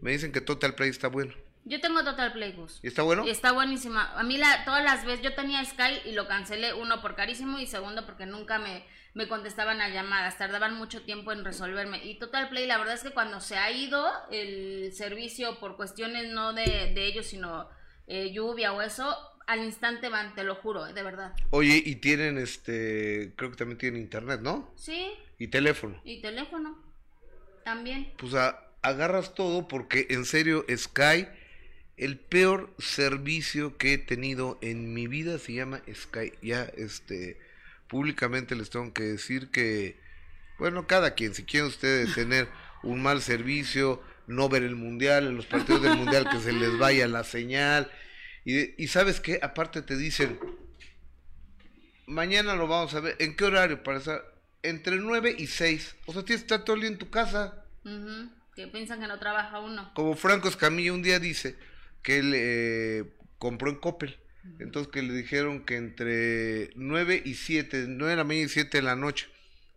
Me 0.00 0.12
dicen 0.12 0.32
que 0.32 0.40
Total 0.40 0.74
Play 0.74 0.90
está 0.90 1.08
bueno. 1.08 1.34
Yo 1.64 1.80
tengo 1.80 2.04
Total 2.04 2.32
Play, 2.32 2.52
Gus. 2.52 2.78
¿Y 2.82 2.86
está 2.86 3.02
bueno? 3.02 3.26
Y 3.26 3.30
está 3.30 3.50
buenísima. 3.50 4.12
A 4.16 4.22
mí 4.22 4.36
la, 4.36 4.64
todas 4.64 4.84
las 4.84 5.04
veces 5.04 5.22
yo 5.22 5.34
tenía 5.34 5.64
Sky 5.64 6.00
y 6.04 6.12
lo 6.12 6.28
cancelé, 6.28 6.72
uno 6.74 7.02
por 7.02 7.16
carísimo 7.16 7.58
y 7.58 7.66
segundo 7.66 8.06
porque 8.06 8.24
nunca 8.24 8.60
me, 8.60 8.86
me 9.14 9.26
contestaban 9.26 9.80
a 9.80 9.88
llamadas, 9.88 10.38
tardaban 10.38 10.74
mucho 10.74 11.02
tiempo 11.02 11.32
en 11.32 11.44
resolverme. 11.44 12.04
Y 12.04 12.18
Total 12.20 12.48
Play, 12.50 12.66
la 12.66 12.78
verdad 12.78 12.94
es 12.94 13.02
que 13.02 13.10
cuando 13.10 13.40
se 13.40 13.58
ha 13.58 13.70
ido 13.72 14.06
el 14.30 14.92
servicio 14.92 15.58
por 15.58 15.76
cuestiones 15.76 16.28
no 16.28 16.52
de, 16.52 16.92
de 16.94 17.06
ellos, 17.06 17.26
sino 17.26 17.68
eh, 18.06 18.30
lluvia 18.32 18.72
o 18.72 18.80
eso, 18.80 19.16
al 19.46 19.64
instante 19.64 20.08
van, 20.08 20.34
te 20.34 20.42
lo 20.44 20.56
juro, 20.56 20.86
eh, 20.86 20.92
de 20.92 21.02
verdad. 21.02 21.32
Oye, 21.50 21.80
y 21.84 21.96
tienen 21.96 22.38
este, 22.38 23.32
creo 23.36 23.50
que 23.50 23.56
también 23.56 23.78
tienen 23.78 24.00
internet, 24.00 24.40
¿no? 24.42 24.72
Sí, 24.76 25.12
Y 25.38 25.48
teléfono. 25.48 26.00
y 26.04 26.20
teléfono 26.20 26.76
también. 27.64 28.12
Pues 28.18 28.34
a- 28.34 28.60
agarras 28.82 29.34
todo 29.34 29.68
porque 29.68 30.06
en 30.10 30.24
serio 30.24 30.64
Sky, 30.74 31.26
el 31.96 32.18
peor 32.18 32.74
servicio 32.78 33.76
que 33.76 33.94
he 33.94 33.98
tenido 33.98 34.58
en 34.62 34.92
mi 34.94 35.06
vida 35.06 35.38
se 35.38 35.54
llama 35.54 35.80
Sky. 35.92 36.32
Ya, 36.42 36.64
este, 36.76 37.38
públicamente 37.88 38.54
les 38.56 38.70
tengo 38.70 38.92
que 38.92 39.02
decir 39.04 39.50
que, 39.50 39.98
bueno, 40.58 40.86
cada 40.86 41.14
quien, 41.14 41.34
si 41.34 41.44
quieren 41.44 41.68
ustedes 41.68 42.14
tener 42.14 42.48
un 42.82 43.02
mal 43.02 43.22
servicio, 43.22 44.02
no 44.26 44.48
ver 44.48 44.62
el 44.64 44.74
mundial, 44.76 45.26
en 45.26 45.36
los 45.36 45.46
partidos 45.46 45.82
del 45.82 45.96
mundial 45.96 46.28
que 46.28 46.38
se 46.40 46.52
les 46.52 46.76
vaya 46.78 47.06
la 47.08 47.24
señal. 47.24 47.90
Y, 48.46 48.82
y 48.82 48.86
sabes 48.88 49.20
qué, 49.20 49.40
aparte 49.42 49.82
te 49.82 49.96
dicen, 49.96 50.38
mañana 52.06 52.54
lo 52.54 52.68
vamos 52.68 52.94
a 52.94 53.00
ver, 53.00 53.16
¿en 53.18 53.36
qué 53.36 53.44
horario? 53.44 53.82
Para 53.82 53.98
estar 53.98 54.24
entre 54.62 54.96
9 54.96 55.34
y 55.36 55.48
6. 55.48 55.96
O 56.06 56.12
sea, 56.12 56.24
tienes 56.24 56.42
que 56.42 56.54
estar 56.54 56.64
todo 56.64 56.76
el 56.76 56.82
día 56.82 56.90
en 56.90 56.98
tu 56.98 57.10
casa. 57.10 57.64
Ujú, 57.84 58.30
Que 58.54 58.68
piensan 58.68 59.00
que 59.00 59.06
no 59.08 59.18
trabaja 59.18 59.60
uno. 59.60 59.92
Como 59.94 60.14
Franco 60.14 60.48
Escamilla 60.48 60.92
un 60.92 61.02
día 61.02 61.18
dice 61.18 61.56
que 62.02 62.18
él 62.18 62.32
eh, 62.34 63.04
compró 63.38 63.68
en 63.70 63.76
Coppel. 63.76 64.16
Entonces 64.60 64.92
que 64.92 65.02
le 65.02 65.12
dijeron 65.12 65.64
que 65.64 65.76
entre 65.76 66.70
9 66.76 67.20
y 67.24 67.34
7, 67.34 67.86
9 67.88 68.12
de 68.12 68.16
la 68.16 68.22
mañana 68.22 68.46
y 68.46 68.48
7 68.48 68.78
de 68.78 68.82
la 68.82 68.94
noche. 68.94 69.26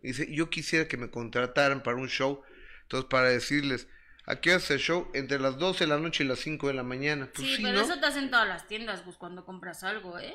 Dice, 0.04 0.32
yo 0.32 0.52
quisiera 0.52 0.88
que 0.88 0.96
me 0.96 1.10
contrataran 1.10 1.82
para 1.82 1.98
un 1.98 2.08
show. 2.08 2.44
Entonces 2.84 3.10
para 3.10 3.30
decirles, 3.30 3.88
aquí 4.30 4.50
hace 4.52 4.76
el 4.76 4.80
show 4.80 5.10
entre 5.13 5.39
las 5.39 5.58
12 5.58 5.84
de 5.84 5.89
la 5.89 5.98
noche 5.98 6.24
y 6.24 6.28
las 6.28 6.39
5 6.39 6.68
de 6.68 6.74
la 6.74 6.84
mañana. 6.84 7.30
Pues 7.36 7.48
sí, 7.48 7.56
sí, 7.58 7.63
pero 7.63 7.80
¿no? 7.80 7.84
eso 7.84 8.00
te 8.00 8.06
hacen 8.06 8.30
todas 8.32 8.48
las 8.48 8.68
tiendas, 8.68 9.02
pues 9.02 9.18
cuando 9.18 9.44
compras 9.46 9.84
algo, 9.84 10.18
¿eh? 10.20 10.34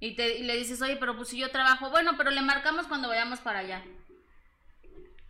Y, 0.00 0.16
te, 0.16 0.36
y 0.38 0.42
le 0.42 0.56
dices, 0.56 0.80
oye, 0.82 0.96
pero 0.96 1.16
pues 1.16 1.28
si 1.28 1.38
yo 1.38 1.50
trabajo, 1.50 1.90
bueno, 1.90 2.12
pero 2.18 2.30
le 2.30 2.42
marcamos 2.42 2.86
cuando 2.86 3.08
vayamos 3.08 3.40
para 3.40 3.60
allá. 3.60 3.82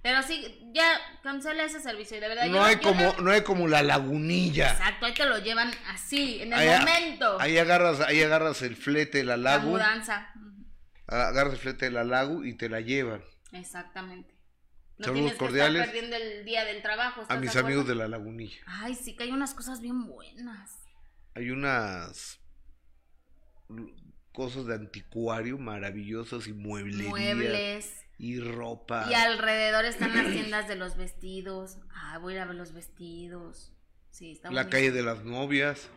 Pero 0.03 0.23
sí, 0.23 0.69
ya 0.75 0.85
cancela 1.23 1.65
ese 1.65 1.81
servicio, 1.81 2.19
y 2.19 2.21
de 2.21 2.29
verdad. 2.29 2.47
No 2.47 2.57
yo- 2.57 2.65
hay 2.65 2.75
yo 2.77 2.83
como, 2.83 3.03
no- 3.03 3.17
no 3.23 3.31
hay 3.31 3.43
como 3.43 3.69
la 3.69 3.83
lagunilla. 3.83 4.73
Exacto, 4.73 5.07
ahí 5.07 5.15
te 5.15 5.25
lo 5.25 5.39
llevan 5.39 5.71
así, 5.89 6.43
en 6.43 6.53
el 6.53 6.59
Ahí, 6.59 6.69
a- 6.69 6.79
momento. 6.81 7.41
ahí 7.41 7.57
agarras, 7.57 8.01
ahí 8.01 8.23
agarras 8.23 8.61
el 8.63 8.77
flete 8.77 9.19
de 9.19 9.25
la 9.25 9.37
la 9.39 9.57
lagu, 9.59 9.71
mudanza. 9.71 10.31
Agarras 11.07 11.55
el 11.55 11.59
flete 11.59 11.87
de 11.87 11.91
la 11.93 12.05
lagu 12.05 12.45
y 12.45 12.55
te 12.55 12.69
la 12.69 12.81
llevan. 12.81 13.23
Exactamente. 13.53 14.34
No 14.99 15.07
Saludos 15.07 15.15
tienes 15.15 15.33
que 15.33 15.39
cordiales 15.39 15.81
estar 15.83 15.93
perdiendo 15.95 16.17
el 16.17 16.45
día 16.45 16.65
del 16.65 16.83
trabajo. 16.83 17.21
A 17.21 17.23
¿estás 17.25 17.41
mis 17.41 17.53
de 17.53 17.61
amigos 17.61 17.87
de 17.89 17.95
la 17.97 18.07
lagunilla. 18.09 18.57
Ay, 18.67 18.95
sí, 18.95 19.17
que 19.17 19.25
hay 19.25 19.31
unas 19.33 19.55
cosas 19.55 19.81
bien 19.81 20.07
buenas. 20.07 20.71
Hay 21.35 21.51
unas 21.51 22.41
cosas 24.33 24.67
de 24.67 24.75
anticuario 24.75 25.59
maravillosas 25.59 26.47
y 26.47 26.53
mueblería 26.53 27.09
Muebles. 27.11 27.93
y 28.19 28.41
ropa. 28.41 29.07
Y 29.11 29.15
alrededor 29.15 29.85
están 29.85 30.15
las 30.17 30.31
tiendas 30.33 30.69
de 30.69 30.77
los 30.77 30.97
vestidos. 30.97 31.79
Ah, 31.93 32.19
voy 32.19 32.35
a 32.35 32.37
ir 32.37 32.43
a 32.43 32.47
ver 32.47 32.57
los 32.57 32.73
vestidos. 32.73 33.73
Sí, 34.11 34.33
está 34.33 34.49
la 34.51 34.63
buenísimo. 34.63 34.71
calle 34.71 34.91
de 34.93 35.03
las 35.03 35.25
novias. 35.25 35.89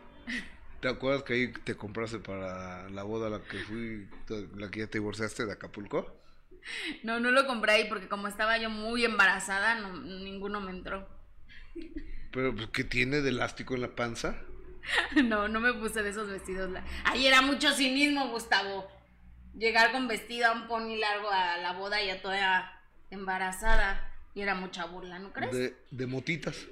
¿Te 0.80 0.88
acuerdas 0.88 1.22
que 1.24 1.32
ahí 1.34 1.52
te 1.52 1.76
compraste 1.76 2.18
para 2.18 2.88
la 2.90 3.02
boda 3.02 3.26
a 3.28 3.30
la 3.30 3.42
que 3.44 3.58
fui, 3.58 4.08
la 4.56 4.70
que 4.70 4.80
ya 4.80 4.86
te 4.86 4.98
divorciaste 4.98 5.46
de 5.46 5.52
Acapulco? 5.52 6.17
No, 7.02 7.20
no 7.20 7.30
lo 7.30 7.46
compré 7.46 7.72
ahí 7.72 7.88
porque 7.88 8.08
como 8.08 8.28
estaba 8.28 8.58
yo 8.58 8.70
muy 8.70 9.04
embarazada, 9.04 9.76
no, 9.76 9.92
ninguno 10.00 10.60
me 10.60 10.70
entró. 10.70 11.08
Pero 12.32 12.54
pues, 12.54 12.68
¿qué 12.68 12.84
tiene 12.84 13.20
de 13.20 13.30
elástico 13.30 13.74
en 13.74 13.82
la 13.82 13.94
panza? 13.94 14.36
No, 15.24 15.48
no 15.48 15.60
me 15.60 15.74
puse 15.74 16.02
de 16.02 16.08
esos 16.10 16.28
vestidos. 16.30 16.70
Ahí 17.04 17.26
era 17.26 17.42
mucho 17.42 17.72
cinismo, 17.72 18.28
Gustavo. 18.28 18.88
Llegar 19.54 19.92
con 19.92 20.08
vestido 20.08 20.46
a 20.46 20.52
un 20.52 20.66
pony 20.66 20.96
largo 20.96 21.30
a 21.30 21.58
la 21.58 21.72
boda 21.72 22.02
ya 22.02 22.22
toda 22.22 22.80
embarazada. 23.10 24.10
Y 24.34 24.40
era 24.40 24.54
mucha 24.54 24.86
burla, 24.86 25.18
¿no 25.18 25.32
crees? 25.32 25.52
De, 25.52 25.76
de 25.90 26.06
motitas. 26.06 26.56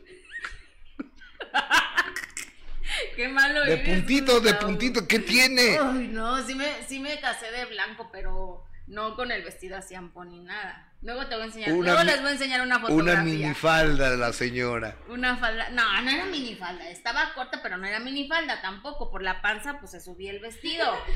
Qué 3.16 3.28
malo 3.28 3.64
De 3.64 3.74
eres, 3.74 3.88
puntito, 3.88 4.40
de 4.40 4.52
Gustavo. 4.52 4.66
puntito, 4.66 5.06
¿qué 5.08 5.18
tiene? 5.18 5.78
Ay, 5.78 6.08
no, 6.08 6.42
sí 6.46 6.54
me, 6.54 6.82
sí 6.86 7.00
me 7.00 7.20
casé 7.20 7.50
de 7.50 7.66
blanco, 7.66 8.08
pero 8.12 8.64
No 8.86 9.16
con 9.16 9.32
el 9.32 9.42
vestido 9.42 9.76
así 9.76 9.94
ni 10.26 10.40
nada. 10.40 10.92
Luego 11.02 11.26
te 11.26 11.34
voy 11.34 11.42
a 11.42 11.46
enseñar, 11.46 11.72
Una 11.72 11.92
luego 11.92 12.04
les 12.04 12.20
voy 12.20 12.28
a 12.28 12.32
enseñar 12.32 12.60
una 12.62 12.80
fotografía. 12.80 13.12
Una 13.14 13.22
minifalda 13.22 14.10
de 14.10 14.16
la 14.16 14.32
señora. 14.32 14.96
Una 15.08 15.36
falda, 15.36 15.70
no, 15.70 16.02
no 16.02 16.10
era 16.10 16.24
minifalda, 16.26 16.88
estaba 16.88 17.32
corta, 17.34 17.60
pero 17.62 17.76
no 17.76 17.86
era 17.86 18.00
minifalda 18.00 18.60
tampoco, 18.62 19.10
por 19.10 19.22
la 19.22 19.42
panza 19.42 19.78
pues 19.78 19.90
se 19.92 20.00
subía 20.00 20.30
el 20.30 20.40
vestido. 20.40 20.96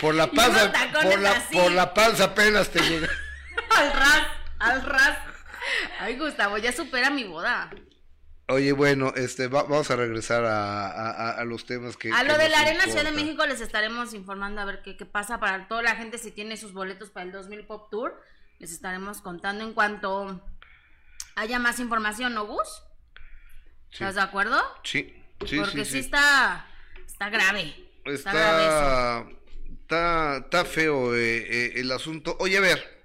Por 0.00 0.14
la 0.14 0.26
panza, 0.30 0.70
por 1.02 1.18
la, 1.18 1.30
así. 1.30 1.56
por 1.56 1.72
la 1.72 1.94
panza 1.94 2.24
apenas 2.24 2.68
te 2.68 2.80
llega. 2.88 3.08
al 3.70 3.92
ras, 3.92 4.26
al 4.58 4.82
ras. 4.82 5.18
Ay, 5.98 6.18
Gustavo, 6.18 6.58
ya 6.58 6.72
supera 6.72 7.08
mi 7.08 7.24
boda. 7.24 7.70
Oye, 8.48 8.72
bueno, 8.72 9.12
este, 9.16 9.46
va- 9.48 9.62
vamos 9.62 9.90
a 9.90 9.96
regresar 9.96 10.44
a, 10.44 11.30
a- 11.38 11.44
los 11.44 11.64
temas 11.64 11.96
que. 11.96 12.12
A 12.12 12.18
que 12.22 12.24
lo 12.28 12.36
de 12.38 12.48
la 12.48 12.60
Arena 12.60 12.84
Ciudad 12.84 13.04
de. 13.04 13.12
México 13.12 13.46
les 13.46 13.60
estaremos 13.60 14.12
informando 14.14 14.60
a 14.60 14.64
ver 14.64 14.82
qué, 14.82 14.96
qué 14.96 15.06
pasa 15.06 15.38
para 15.40 15.68
toda 15.68 15.82
la 15.82 15.96
gente 15.96 16.18
si 16.18 16.30
tiene 16.32 16.56
sus 16.56 16.72
boletos 16.72 17.10
para 17.10 17.24
el 17.26 17.32
2000 17.32 17.64
Pop 17.66 17.88
Tour. 17.90 18.20
Les 18.58 18.72
estaremos 18.72 19.20
contando 19.22 19.64
en 19.64 19.72
cuanto 19.72 20.40
haya 21.36 21.58
más 21.58 21.78
información, 21.80 22.34
¿no, 22.34 22.46
Gus? 22.46 22.68
Sí. 23.90 23.94
¿Estás 24.04 24.16
de 24.16 24.20
acuerdo? 24.22 24.60
Sí, 24.84 25.14
sí, 25.46 25.56
Porque 25.58 25.84
sí, 25.84 25.84
sí, 25.84 25.92
sí. 25.92 25.98
está, 26.00 26.66
está 27.06 27.30
grave. 27.30 27.74
Está, 28.04 28.32
grave. 28.32 28.64
Está, 28.64 29.26
está, 29.70 30.36
está 30.38 30.64
feo 30.64 31.14
eh, 31.14 31.38
eh, 31.48 31.72
el 31.76 31.90
asunto. 31.92 32.36
Oye, 32.40 32.58
a 32.58 32.60
ver. 32.60 33.02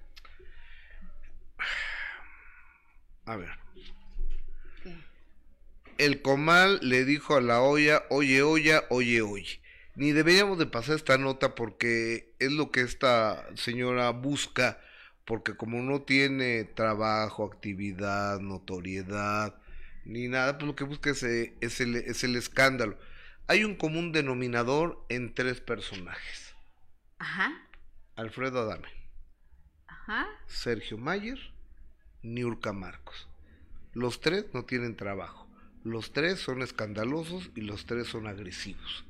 A 3.26 3.36
ver. 3.36 3.50
El 5.98 6.22
comal 6.22 6.80
le 6.84 7.06
dijo 7.06 7.36
a 7.36 7.42
la 7.42 7.62
olla, 7.62 8.04
oye, 8.10 8.44
olla, 8.44 8.84
oye, 8.90 9.22
oye. 9.22 9.62
Ni 9.96 10.12
deberíamos 10.12 10.60
de 10.60 10.68
pasar 10.68 10.96
esta 10.96 11.18
nota 11.18 11.56
porque 11.56 12.36
es 12.38 12.52
lo 12.52 12.70
que 12.70 12.82
esta 12.82 13.48
señora 13.56 14.12
busca, 14.12 14.80
porque 15.26 15.56
como 15.56 15.82
no 15.82 16.04
tiene 16.04 16.66
trabajo, 16.66 17.46
actividad, 17.46 18.40
notoriedad, 18.40 19.60
ni 20.06 20.28
nada, 20.28 20.60
pues 20.60 20.68
lo 20.68 20.76
que 20.76 20.84
busca 20.84 21.10
es, 21.10 21.24
eh, 21.24 21.56
es 21.62 21.82
el, 21.82 21.96
es 21.96 22.24
el 22.24 22.36
escándalo. 22.36 22.98
Hay 23.48 23.64
un 23.64 23.76
común 23.76 24.12
denominador 24.12 25.04
en 25.10 25.34
tres 25.34 25.62
personajes. 25.62 26.54
Ajá, 27.18 27.68
Alfredo 28.16 28.62
Adame, 28.62 28.90
ajá. 29.88 30.28
Sergio 30.46 31.00
Mayer, 31.00 31.40
Niurka 32.22 32.72
Marcos. 32.72 33.28
Los 33.94 34.22
tres 34.22 34.46
no 34.54 34.64
tienen 34.64 34.96
trabajo. 34.96 35.47
Los 35.88 36.12
tres 36.12 36.40
son 36.40 36.62
escandalosos 36.62 37.50
y 37.56 37.62
los 37.62 37.86
tres 37.86 38.08
son 38.08 38.28
agresivos. 38.28 39.06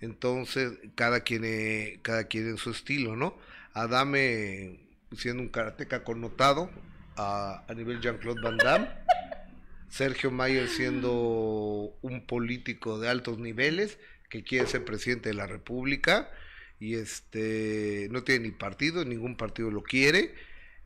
Entonces, 0.00 0.72
cada 0.94 1.20
quien, 1.20 1.44
eh, 1.44 1.98
cada 2.02 2.24
quien 2.24 2.48
en 2.48 2.58
su 2.58 2.70
estilo, 2.70 3.16
¿no? 3.16 3.38
Adame 3.72 4.80
siendo 5.16 5.42
un 5.42 5.48
karateca 5.48 6.04
connotado 6.04 6.70
a, 7.16 7.64
a 7.66 7.74
nivel 7.74 8.00
Jean-Claude 8.00 8.40
Van 8.42 8.58
Damme. 8.58 8.88
Sergio 9.88 10.30
Mayer 10.30 10.68
siendo 10.68 11.96
un 12.02 12.26
político 12.26 12.98
de 12.98 13.08
altos 13.08 13.38
niveles 13.38 13.98
que 14.28 14.42
quiere 14.42 14.66
ser 14.66 14.84
presidente 14.84 15.28
de 15.28 15.36
la 15.36 15.46
República 15.46 16.28
y 16.80 16.96
este 16.96 18.08
no 18.10 18.24
tiene 18.24 18.48
ni 18.48 18.50
partido, 18.50 19.04
ningún 19.04 19.36
partido 19.36 19.70
lo 19.70 19.82
quiere. 19.82 20.34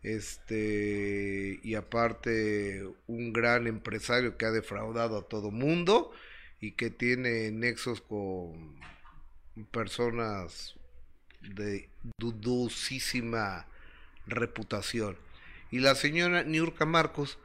Este 0.08 1.60
y 1.62 1.74
aparte 1.74 2.82
un 3.06 3.34
gran 3.34 3.66
empresario 3.66 4.38
que 4.38 4.46
ha 4.46 4.50
defraudado 4.50 5.18
a 5.18 5.28
todo 5.28 5.50
mundo 5.50 6.12
y 6.60 6.72
que 6.72 6.88
tiene 6.88 7.50
nexos 7.50 8.00
con 8.00 8.80
personas 9.70 10.76
de 11.42 11.90
dudosísima 12.16 13.66
reputación. 14.26 15.18
Y 15.70 15.80
la 15.80 15.94
señora 15.94 16.42
Niurka 16.42 16.86
Marcos, 16.86 17.38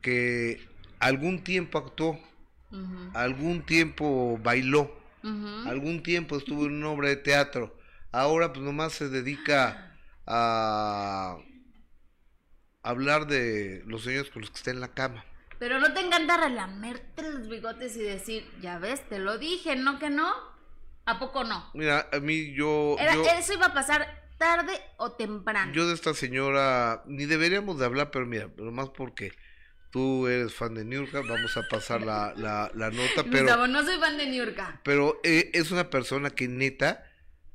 que 0.00 0.66
algún 0.98 1.44
tiempo 1.44 1.76
actuó, 1.76 2.18
algún 3.12 3.60
tiempo 3.66 4.40
bailó, 4.42 4.90
algún 5.66 6.02
tiempo 6.02 6.38
estuvo 6.38 6.64
en 6.64 6.76
una 6.76 6.88
obra 6.88 7.10
de 7.10 7.16
teatro, 7.16 7.76
ahora 8.10 8.54
pues 8.54 8.64
nomás 8.64 8.94
se 8.94 9.10
dedica 9.10 9.94
a 10.26 11.36
hablar 12.88 13.26
de 13.26 13.82
los 13.86 14.02
señores 14.04 14.30
con 14.30 14.42
los 14.42 14.50
que 14.50 14.56
está 14.58 14.70
en 14.70 14.80
la 14.80 14.88
cama. 14.94 15.24
Pero 15.58 15.78
no 15.80 15.92
te 15.94 16.00
encanta 16.00 16.36
relamerte 16.36 17.22
los 17.32 17.48
bigotes 17.48 17.96
y 17.96 18.00
decir, 18.02 18.46
ya 18.60 18.78
ves, 18.78 19.06
te 19.08 19.18
lo 19.18 19.38
dije, 19.38 19.74
¿no 19.76 19.98
que 19.98 20.10
no? 20.10 20.30
¿A 21.06 21.18
poco 21.18 21.44
no? 21.44 21.70
Mira, 21.74 22.08
a 22.12 22.18
mí 22.20 22.52
yo, 22.52 22.96
Era- 22.98 23.14
yo, 23.14 23.24
eso 23.24 23.54
iba 23.54 23.66
a 23.66 23.72
pasar 23.74 24.22
tarde 24.38 24.72
o 24.98 25.12
temprano. 25.12 25.72
yo 25.72 25.86
de 25.88 25.94
esta 25.94 26.12
señora 26.12 27.02
ni 27.06 27.24
deberíamos 27.24 27.78
de 27.78 27.86
hablar, 27.86 28.10
pero 28.10 28.26
mira, 28.26 28.50
nomás 28.58 28.90
porque 28.90 29.32
tú 29.90 30.26
eres 30.26 30.52
fan 30.52 30.74
de 30.74 30.84
Niurka, 30.84 31.20
vamos 31.22 31.56
a 31.56 31.62
pasar 31.70 32.02
la, 32.02 32.34
la, 32.36 32.70
la 32.74 32.90
nota, 32.90 33.22
pero... 33.30 33.44
Gustavo, 33.44 33.66
no 33.66 33.82
soy 33.82 33.98
fan 33.98 34.18
de 34.18 34.26
Niurka. 34.26 34.80
Pero 34.84 35.18
eh, 35.24 35.50
es 35.54 35.70
una 35.70 35.88
persona 35.88 36.28
que 36.30 36.48
neta 36.48 37.02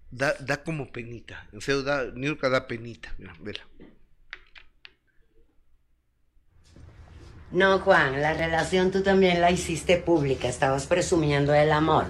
da, 0.10 0.34
da 0.40 0.64
como 0.64 0.92
penita. 0.92 1.48
En 1.54 1.62
serio, 1.62 1.84
da, 1.84 2.06
Niurka 2.16 2.50
da 2.50 2.66
penita. 2.68 3.14
Mira, 3.20 3.36
vela. 3.42 3.62
No, 7.52 7.80
Juan, 7.80 8.22
la 8.22 8.34
relación 8.34 8.92
tú 8.92 9.04
también 9.04 9.42
la 9.42 9.52
hiciste 9.52 9.98
pública, 9.98 10.48
estabas 10.48 10.86
presumiendo 10.86 11.54
el 11.54 11.74
amor. 11.74 12.06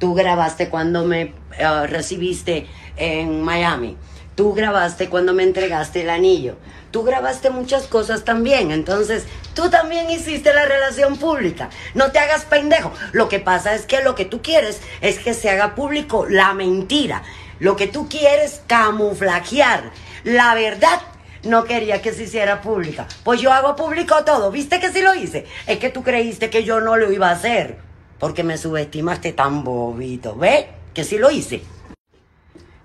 Tú 0.00 0.14
grabaste 0.14 0.68
cuando 0.68 1.04
me 1.04 1.32
eh, 1.56 1.86
recibiste 1.86 2.66
en 2.96 3.40
Miami. 3.42 3.96
Tú 4.34 4.52
grabaste 4.52 5.08
cuando 5.08 5.32
me 5.32 5.44
entregaste 5.44 6.02
el 6.02 6.10
anillo. 6.10 6.56
Tú 6.90 7.04
grabaste 7.04 7.50
muchas 7.50 7.84
cosas 7.86 8.24
también. 8.24 8.72
Entonces, 8.72 9.26
tú 9.54 9.70
también 9.70 10.10
hiciste 10.10 10.52
la 10.52 10.64
relación 10.64 11.18
pública. 11.18 11.70
No 11.94 12.10
te 12.10 12.18
hagas 12.18 12.44
pendejo. 12.46 12.92
Lo 13.12 13.28
que 13.28 13.38
pasa 13.38 13.74
es 13.76 13.86
que 13.86 14.02
lo 14.02 14.16
que 14.16 14.24
tú 14.24 14.42
quieres 14.42 14.80
es 15.02 15.20
que 15.20 15.34
se 15.34 15.50
haga 15.50 15.76
público 15.76 16.26
la 16.28 16.52
mentira. 16.52 17.22
Lo 17.60 17.76
que 17.76 17.86
tú 17.86 18.08
quieres 18.08 18.62
camuflajear 18.66 19.92
la 20.24 20.54
verdad 20.54 21.00
no 21.42 21.64
quería 21.64 22.02
que 22.02 22.12
se 22.12 22.24
hiciera 22.24 22.60
pública. 22.60 23.06
Pues 23.24 23.40
yo 23.40 23.52
hago 23.52 23.76
público 23.76 24.24
todo. 24.24 24.50
¿Viste 24.50 24.80
que 24.80 24.92
sí 24.92 25.00
lo 25.00 25.14
hice? 25.14 25.46
Es 25.66 25.78
que 25.78 25.90
tú 25.90 26.02
creíste 26.02 26.50
que 26.50 26.64
yo 26.64 26.80
no 26.80 26.96
lo 26.96 27.10
iba 27.12 27.28
a 27.28 27.32
hacer. 27.32 27.78
Porque 28.18 28.42
me 28.42 28.58
subestimaste 28.58 29.32
tan 29.32 29.64
bobito. 29.64 30.36
¿Ves? 30.36 30.66
Que 30.92 31.04
sí 31.04 31.18
lo 31.18 31.30
hice. 31.30 31.62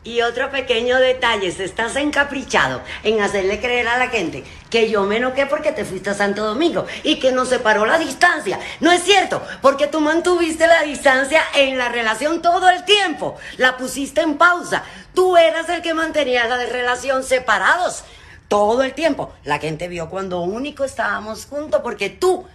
Y 0.05 0.21
otro 0.21 0.51
pequeño 0.51 0.99
detalle, 0.99 1.51
se 1.51 1.63
estás 1.63 1.95
encaprichado 1.95 2.83
en 3.03 3.21
hacerle 3.21 3.59
creer 3.59 3.87
a 3.87 3.97
la 3.97 4.09
gente 4.09 4.43
que 4.69 4.87
yo 4.87 5.01
me 5.03 5.17
enoqué 5.17 5.47
porque 5.47 5.71
te 5.71 5.83
fuiste 5.83 6.11
a 6.11 6.13
Santo 6.13 6.45
Domingo 6.45 6.85
y 7.01 7.17
que 7.19 7.31
nos 7.31 7.49
separó 7.49 7.87
la 7.87 7.97
distancia. 7.97 8.59
No 8.81 8.91
es 8.91 9.01
cierto, 9.01 9.41
porque 9.63 9.87
tú 9.87 10.01
mantuviste 10.01 10.67
la 10.67 10.83
distancia 10.83 11.41
en 11.55 11.79
la 11.79 11.89
relación 11.89 12.43
todo 12.43 12.69
el 12.69 12.85
tiempo. 12.85 13.35
La 13.57 13.77
pusiste 13.77 14.21
en 14.21 14.37
pausa. 14.37 14.83
Tú 15.15 15.37
eras 15.37 15.69
el 15.69 15.81
que 15.81 15.95
mantenía 15.95 16.45
la 16.45 16.63
relación 16.67 17.23
separados 17.23 18.03
todo 18.47 18.83
el 18.83 18.93
tiempo. 18.93 19.33
La 19.43 19.59
gente 19.59 19.87
vio 19.87 20.09
cuando 20.09 20.41
único 20.41 20.83
estábamos 20.83 21.45
juntos 21.45 21.81
porque 21.83 22.09
tú 22.09 22.45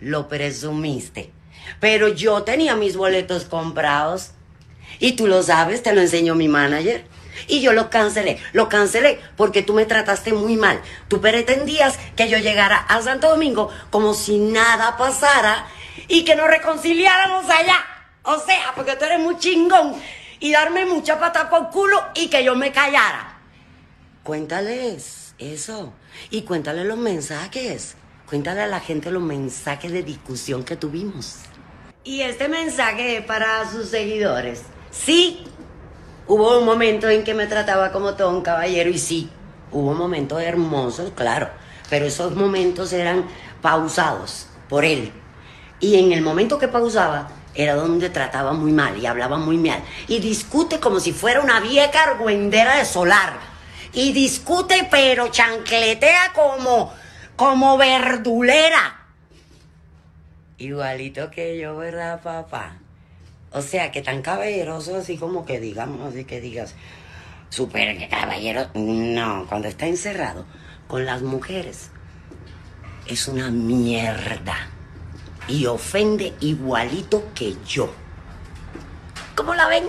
lo 0.00 0.28
presumiste. 0.28 1.30
Pero 1.80 2.08
yo 2.08 2.42
tenía 2.42 2.76
mis 2.76 2.96
boletos 2.96 3.44
comprados. 3.44 4.32
Y 4.98 5.12
tú 5.12 5.26
lo 5.26 5.42
sabes, 5.42 5.82
te 5.82 5.92
lo 5.92 6.00
enseñó 6.00 6.34
mi 6.34 6.48
manager. 6.48 7.04
Y 7.48 7.60
yo 7.60 7.72
lo 7.72 7.90
cancelé. 7.90 8.38
Lo 8.52 8.68
cancelé 8.68 9.20
porque 9.36 9.62
tú 9.62 9.74
me 9.74 9.84
trataste 9.84 10.32
muy 10.32 10.56
mal. 10.56 10.80
Tú 11.08 11.20
pretendías 11.20 11.98
que 12.16 12.28
yo 12.28 12.38
llegara 12.38 12.76
a 12.76 13.02
Santo 13.02 13.28
Domingo 13.28 13.70
como 13.90 14.14
si 14.14 14.38
nada 14.38 14.96
pasara 14.96 15.66
y 16.08 16.24
que 16.24 16.36
nos 16.36 16.48
reconciliáramos 16.48 17.44
allá. 17.50 17.84
O 18.22 18.38
sea, 18.38 18.72
porque 18.74 18.96
tú 18.96 19.04
eres 19.04 19.20
muy 19.20 19.38
chingón. 19.38 19.94
Y 20.38 20.52
darme 20.52 20.84
mucha 20.84 21.18
pata 21.18 21.48
por 21.48 21.70
culo 21.70 22.02
y 22.14 22.28
que 22.28 22.44
yo 22.44 22.54
me 22.54 22.72
callara. 22.72 23.38
Cuéntales 24.22 25.25
eso. 25.38 25.92
Y 26.30 26.42
cuéntale 26.42 26.84
los 26.84 26.98
mensajes. 26.98 27.96
Cuéntale 28.28 28.62
a 28.62 28.66
la 28.66 28.80
gente 28.80 29.10
los 29.10 29.22
mensajes 29.22 29.92
de 29.92 30.02
discusión 30.02 30.64
que 30.64 30.76
tuvimos. 30.76 31.36
Y 32.02 32.22
este 32.22 32.48
mensaje 32.48 33.18
es 33.18 33.24
para 33.24 33.70
sus 33.70 33.88
seguidores. 33.88 34.62
Sí, 34.90 35.44
hubo 36.26 36.58
un 36.58 36.64
momento 36.64 37.08
en 37.08 37.24
que 37.24 37.34
me 37.34 37.46
trataba 37.46 37.92
como 37.92 38.14
todo 38.14 38.30
un 38.30 38.42
caballero 38.42 38.90
y 38.90 38.98
sí, 38.98 39.30
hubo 39.72 39.94
momentos 39.94 40.40
hermosos, 40.40 41.12
claro, 41.14 41.50
pero 41.90 42.06
esos 42.06 42.34
momentos 42.34 42.92
eran 42.92 43.26
pausados 43.60 44.46
por 44.68 44.84
él. 44.84 45.12
Y 45.80 45.96
en 45.96 46.12
el 46.12 46.22
momento 46.22 46.58
que 46.58 46.68
pausaba 46.68 47.28
era 47.54 47.74
donde 47.74 48.10
trataba 48.10 48.52
muy 48.52 48.72
mal 48.72 48.96
y 48.98 49.06
hablaba 49.06 49.36
muy 49.36 49.58
mal. 49.58 49.82
Y 50.08 50.20
discute 50.20 50.78
como 50.80 51.00
si 51.00 51.12
fuera 51.12 51.40
una 51.40 51.60
vieja 51.60 52.02
argüendera 52.02 52.76
de 52.76 52.84
solar. 52.84 53.55
Y 53.96 54.12
discute 54.12 54.86
pero 54.90 55.28
chancletea 55.28 56.34
como, 56.34 56.92
como 57.34 57.78
verdulera. 57.78 59.06
Igualito 60.58 61.30
que 61.30 61.58
yo, 61.58 61.78
¿verdad, 61.78 62.20
papá? 62.22 62.76
O 63.52 63.62
sea, 63.62 63.90
que 63.92 64.02
tan 64.02 64.20
caballeroso 64.20 64.96
así 64.96 65.16
como 65.16 65.46
que 65.46 65.60
digamos, 65.60 66.12
así 66.12 66.26
que 66.26 66.42
digas, 66.42 66.74
super 67.48 68.06
caballero. 68.10 68.66
No, 68.74 69.46
cuando 69.48 69.66
está 69.66 69.86
encerrado 69.86 70.44
con 70.88 71.06
las 71.06 71.22
mujeres 71.22 71.90
es 73.06 73.28
una 73.28 73.50
mierda. 73.50 74.68
Y 75.48 75.64
ofende 75.64 76.34
igualito 76.40 77.32
que 77.34 77.56
yo. 77.66 77.90
¿Cómo 79.34 79.54
la 79.54 79.68
ven? 79.68 79.84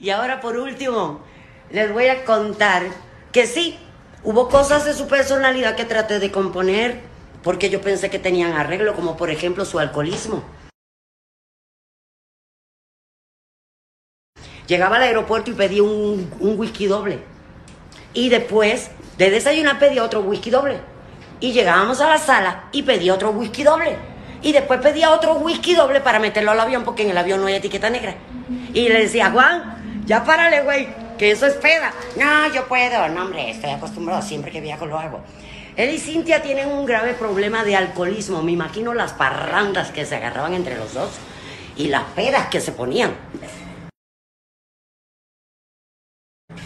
Y 0.00 0.10
ahora 0.10 0.40
por 0.40 0.56
último, 0.56 1.20
les 1.70 1.92
voy 1.92 2.06
a 2.08 2.24
contar 2.24 2.82
que 3.32 3.46
sí, 3.46 3.78
hubo 4.22 4.48
cosas 4.48 4.84
de 4.84 4.94
su 4.94 5.08
personalidad 5.08 5.76
que 5.76 5.84
traté 5.84 6.18
de 6.18 6.30
componer 6.30 7.00
porque 7.42 7.70
yo 7.70 7.80
pensé 7.80 8.10
que 8.10 8.18
tenían 8.18 8.54
arreglo, 8.54 8.94
como 8.94 9.16
por 9.16 9.30
ejemplo 9.30 9.64
su 9.64 9.78
alcoholismo. 9.78 10.42
Llegaba 14.66 14.96
al 14.96 15.02
aeropuerto 15.02 15.52
y 15.52 15.54
pedía 15.54 15.84
un, 15.84 16.28
whisky 16.40 16.86
doble. 16.86 17.20
Y 18.14 18.30
después 18.30 18.90
de 19.16 19.30
desayunar 19.30 19.78
pedía 19.78 20.02
otro 20.02 20.22
whisky 20.22 20.50
doble. 20.50 20.80
Y 21.38 21.52
llegábamos 21.52 22.00
a 22.00 22.08
la 22.08 22.18
sala 22.18 22.64
y 22.72 22.82
pedía 22.82 23.14
otro 23.14 23.30
whisky 23.30 23.62
doble. 23.62 23.96
Y 24.42 24.52
después 24.52 24.80
pedía 24.80 25.10
otro 25.10 25.34
whisky 25.34 25.74
doble 25.74 26.00
para 26.00 26.18
meterlo 26.18 26.50
al 26.50 26.58
avión 26.58 26.82
porque 26.82 27.04
en 27.04 27.10
el 27.10 27.18
avión 27.18 27.40
no 27.40 27.46
hay 27.46 27.54
etiqueta 27.54 27.90
negra. 27.90 28.16
Y 28.74 28.88
le 28.88 29.02
decía, 29.02 29.30
Juan, 29.30 30.02
ya 30.04 30.24
párale, 30.24 30.62
güey, 30.62 30.88
que 31.18 31.30
eso 31.30 31.46
es 31.46 31.54
peda. 31.54 31.92
No, 32.16 32.52
yo 32.52 32.66
puedo. 32.66 33.08
No, 33.08 33.24
hombre, 33.24 33.50
estoy 33.50 33.70
acostumbrado, 33.70 34.22
siempre 34.22 34.50
que 34.50 34.60
viajo 34.60 34.86
lo 34.86 34.98
hago. 34.98 35.20
Él 35.76 35.90
y 35.90 35.98
Cintia 35.98 36.42
tienen 36.42 36.68
un 36.68 36.86
grave 36.86 37.14
problema 37.14 37.64
de 37.64 37.76
alcoholismo. 37.76 38.42
Me 38.42 38.52
imagino 38.52 38.94
las 38.94 39.12
parrandas 39.12 39.90
que 39.90 40.06
se 40.06 40.16
agarraban 40.16 40.54
entre 40.54 40.76
los 40.76 40.94
dos 40.94 41.10
y 41.76 41.88
las 41.88 42.04
pedas 42.14 42.48
que 42.48 42.60
se 42.60 42.72
ponían. 42.72 43.14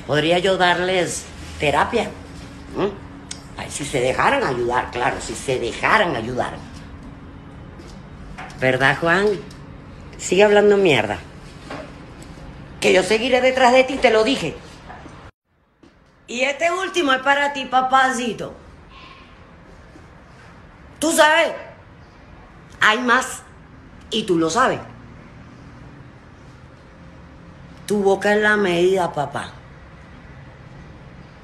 Podría 0.06 0.38
yo 0.38 0.56
darles 0.56 1.26
terapia. 1.58 2.08
Ay, 3.56 3.70
si 3.70 3.84
se 3.84 4.00
dejaran 4.00 4.44
ayudar, 4.44 4.90
claro, 4.90 5.16
si 5.20 5.34
se 5.34 5.58
dejaran 5.58 6.14
ayudar. 6.14 6.54
¿Verdad, 8.60 8.96
Juan? 9.00 9.26
Sigue 10.18 10.44
hablando 10.44 10.76
mierda. 10.76 11.18
Que 12.80 12.92
yo 12.92 13.02
seguiré 13.02 13.40
detrás 13.40 13.72
de 13.72 13.84
ti, 13.84 13.98
te 13.98 14.10
lo 14.10 14.24
dije. 14.24 14.56
Y 16.26 16.42
este 16.42 16.70
último 16.70 17.12
es 17.12 17.20
para 17.22 17.52
ti, 17.52 17.66
papacito. 17.66 18.54
Tú 20.98 21.12
sabes, 21.12 21.52
hay 22.80 22.98
más 22.98 23.42
y 24.10 24.24
tú 24.24 24.38
lo 24.38 24.48
sabes. 24.48 24.80
Tu 27.86 28.02
boca 28.02 28.34
es 28.34 28.40
la 28.40 28.56
medida, 28.56 29.12
papá. 29.12 29.52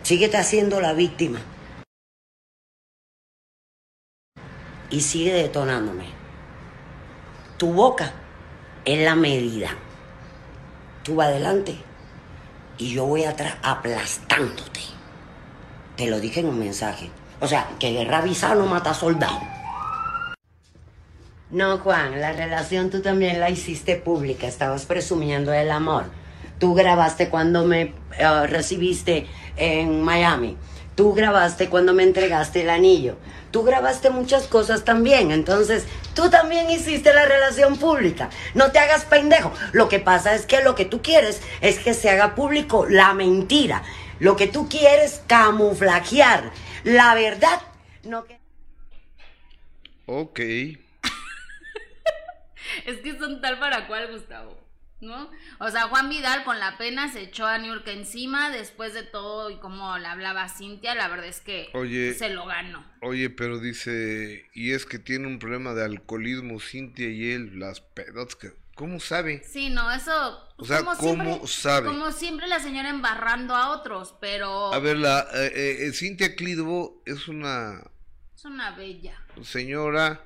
Síguete 0.02 0.36
haciendo 0.36 0.80
la 0.80 0.92
víctima. 0.92 1.40
Y 4.90 5.00
sigue 5.00 5.32
detonándome. 5.32 6.06
Tu 7.58 7.72
boca 7.72 8.12
es 8.84 9.04
la 9.04 9.16
medida. 9.16 9.70
Tú 11.06 11.14
vas 11.14 11.28
adelante 11.28 11.76
y 12.78 12.92
yo 12.92 13.06
voy 13.06 13.22
atrás 13.22 13.54
aplastándote. 13.62 14.80
Te 15.96 16.08
lo 16.08 16.18
dije 16.18 16.40
en 16.40 16.46
un 16.46 16.58
mensaje. 16.58 17.10
O 17.38 17.46
sea, 17.46 17.68
que 17.78 17.92
guerra 17.92 18.18
avisada 18.18 18.56
no 18.56 18.66
mata 18.66 18.92
soldado. 18.92 19.38
No, 21.50 21.78
Juan, 21.78 22.20
la 22.20 22.32
relación 22.32 22.90
tú 22.90 23.02
también 23.02 23.38
la 23.38 23.50
hiciste 23.50 23.94
pública. 23.94 24.48
Estabas 24.48 24.84
presumiendo 24.84 25.52
el 25.52 25.70
amor. 25.70 26.06
Tú 26.58 26.74
grabaste 26.74 27.28
cuando 27.28 27.64
me 27.64 27.94
eh, 28.18 28.46
recibiste 28.48 29.28
en 29.56 30.02
Miami. 30.02 30.56
Tú 30.96 31.12
grabaste 31.12 31.68
cuando 31.68 31.92
me 31.92 32.02
entregaste 32.02 32.62
el 32.62 32.70
anillo. 32.70 33.18
Tú 33.50 33.62
grabaste 33.62 34.08
muchas 34.08 34.46
cosas 34.46 34.84
también. 34.84 35.30
Entonces, 35.30 35.84
tú 36.14 36.30
también 36.30 36.70
hiciste 36.70 37.12
la 37.12 37.26
relación 37.26 37.76
pública. 37.76 38.30
No 38.54 38.72
te 38.72 38.78
hagas 38.78 39.04
pendejo. 39.04 39.52
Lo 39.72 39.90
que 39.90 40.00
pasa 40.00 40.34
es 40.34 40.46
que 40.46 40.64
lo 40.64 40.74
que 40.74 40.86
tú 40.86 41.02
quieres 41.02 41.42
es 41.60 41.78
que 41.78 41.92
se 41.92 42.08
haga 42.08 42.34
público 42.34 42.86
la 42.88 43.12
mentira. 43.12 43.82
Lo 44.18 44.36
que 44.36 44.46
tú 44.46 44.70
quieres 44.70 45.20
camuflajear 45.26 46.50
la 46.84 47.14
verdad. 47.14 47.60
No 48.04 48.24
que... 48.24 48.38
Ok. 50.06 50.38
es 52.86 52.96
que 53.02 53.18
son 53.18 53.42
tal 53.42 53.58
para 53.58 53.86
cual, 53.86 54.12
Gustavo. 54.12 54.56
¿No? 55.00 55.30
O 55.60 55.70
sea, 55.70 55.88
Juan 55.88 56.08
Vidal 56.08 56.44
con 56.44 56.58
la 56.58 56.78
pena 56.78 57.12
se 57.12 57.22
echó 57.22 57.46
a 57.46 57.58
Niurka 57.58 57.90
encima 57.90 58.50
después 58.50 58.94
de 58.94 59.02
todo 59.02 59.50
y 59.50 59.56
como 59.58 59.98
le 59.98 60.06
hablaba 60.06 60.48
Cintia, 60.48 60.94
la 60.94 61.08
verdad 61.08 61.26
es 61.26 61.40
que 61.40 61.70
se 62.16 62.30
lo 62.30 62.46
ganó. 62.46 62.84
Oye, 63.02 63.30
pero 63.30 63.58
dice, 63.58 64.48
y 64.54 64.72
es 64.72 64.86
que 64.86 64.98
tiene 64.98 65.26
un 65.26 65.38
problema 65.38 65.74
de 65.74 65.84
alcoholismo 65.84 66.60
Cintia 66.60 67.08
y 67.08 67.32
él, 67.32 67.58
las 67.58 67.80
pedotas 67.80 68.36
que... 68.36 68.52
¿Cómo 68.74 69.00
sabe? 69.00 69.42
Sí, 69.42 69.70
no, 69.70 69.90
eso... 69.90 70.46
O 70.58 70.66
sea, 70.66 70.84
¿cómo 70.98 71.46
sabe? 71.46 71.86
Como 71.86 72.12
siempre 72.12 72.46
la 72.46 72.60
señora 72.60 72.90
embarrando 72.90 73.54
a 73.54 73.70
otros, 73.70 74.14
pero... 74.20 74.72
A 74.74 74.78
ver, 74.78 74.98
la 74.98 75.20
eh, 75.32 75.52
eh, 75.54 75.86
eh, 75.86 75.92
Cintia 75.92 76.36
Clidbo 76.36 77.02
es 77.06 77.26
una... 77.26 77.82
Es 78.34 78.44
una 78.44 78.76
bella. 78.76 79.18
Señora 79.42 80.22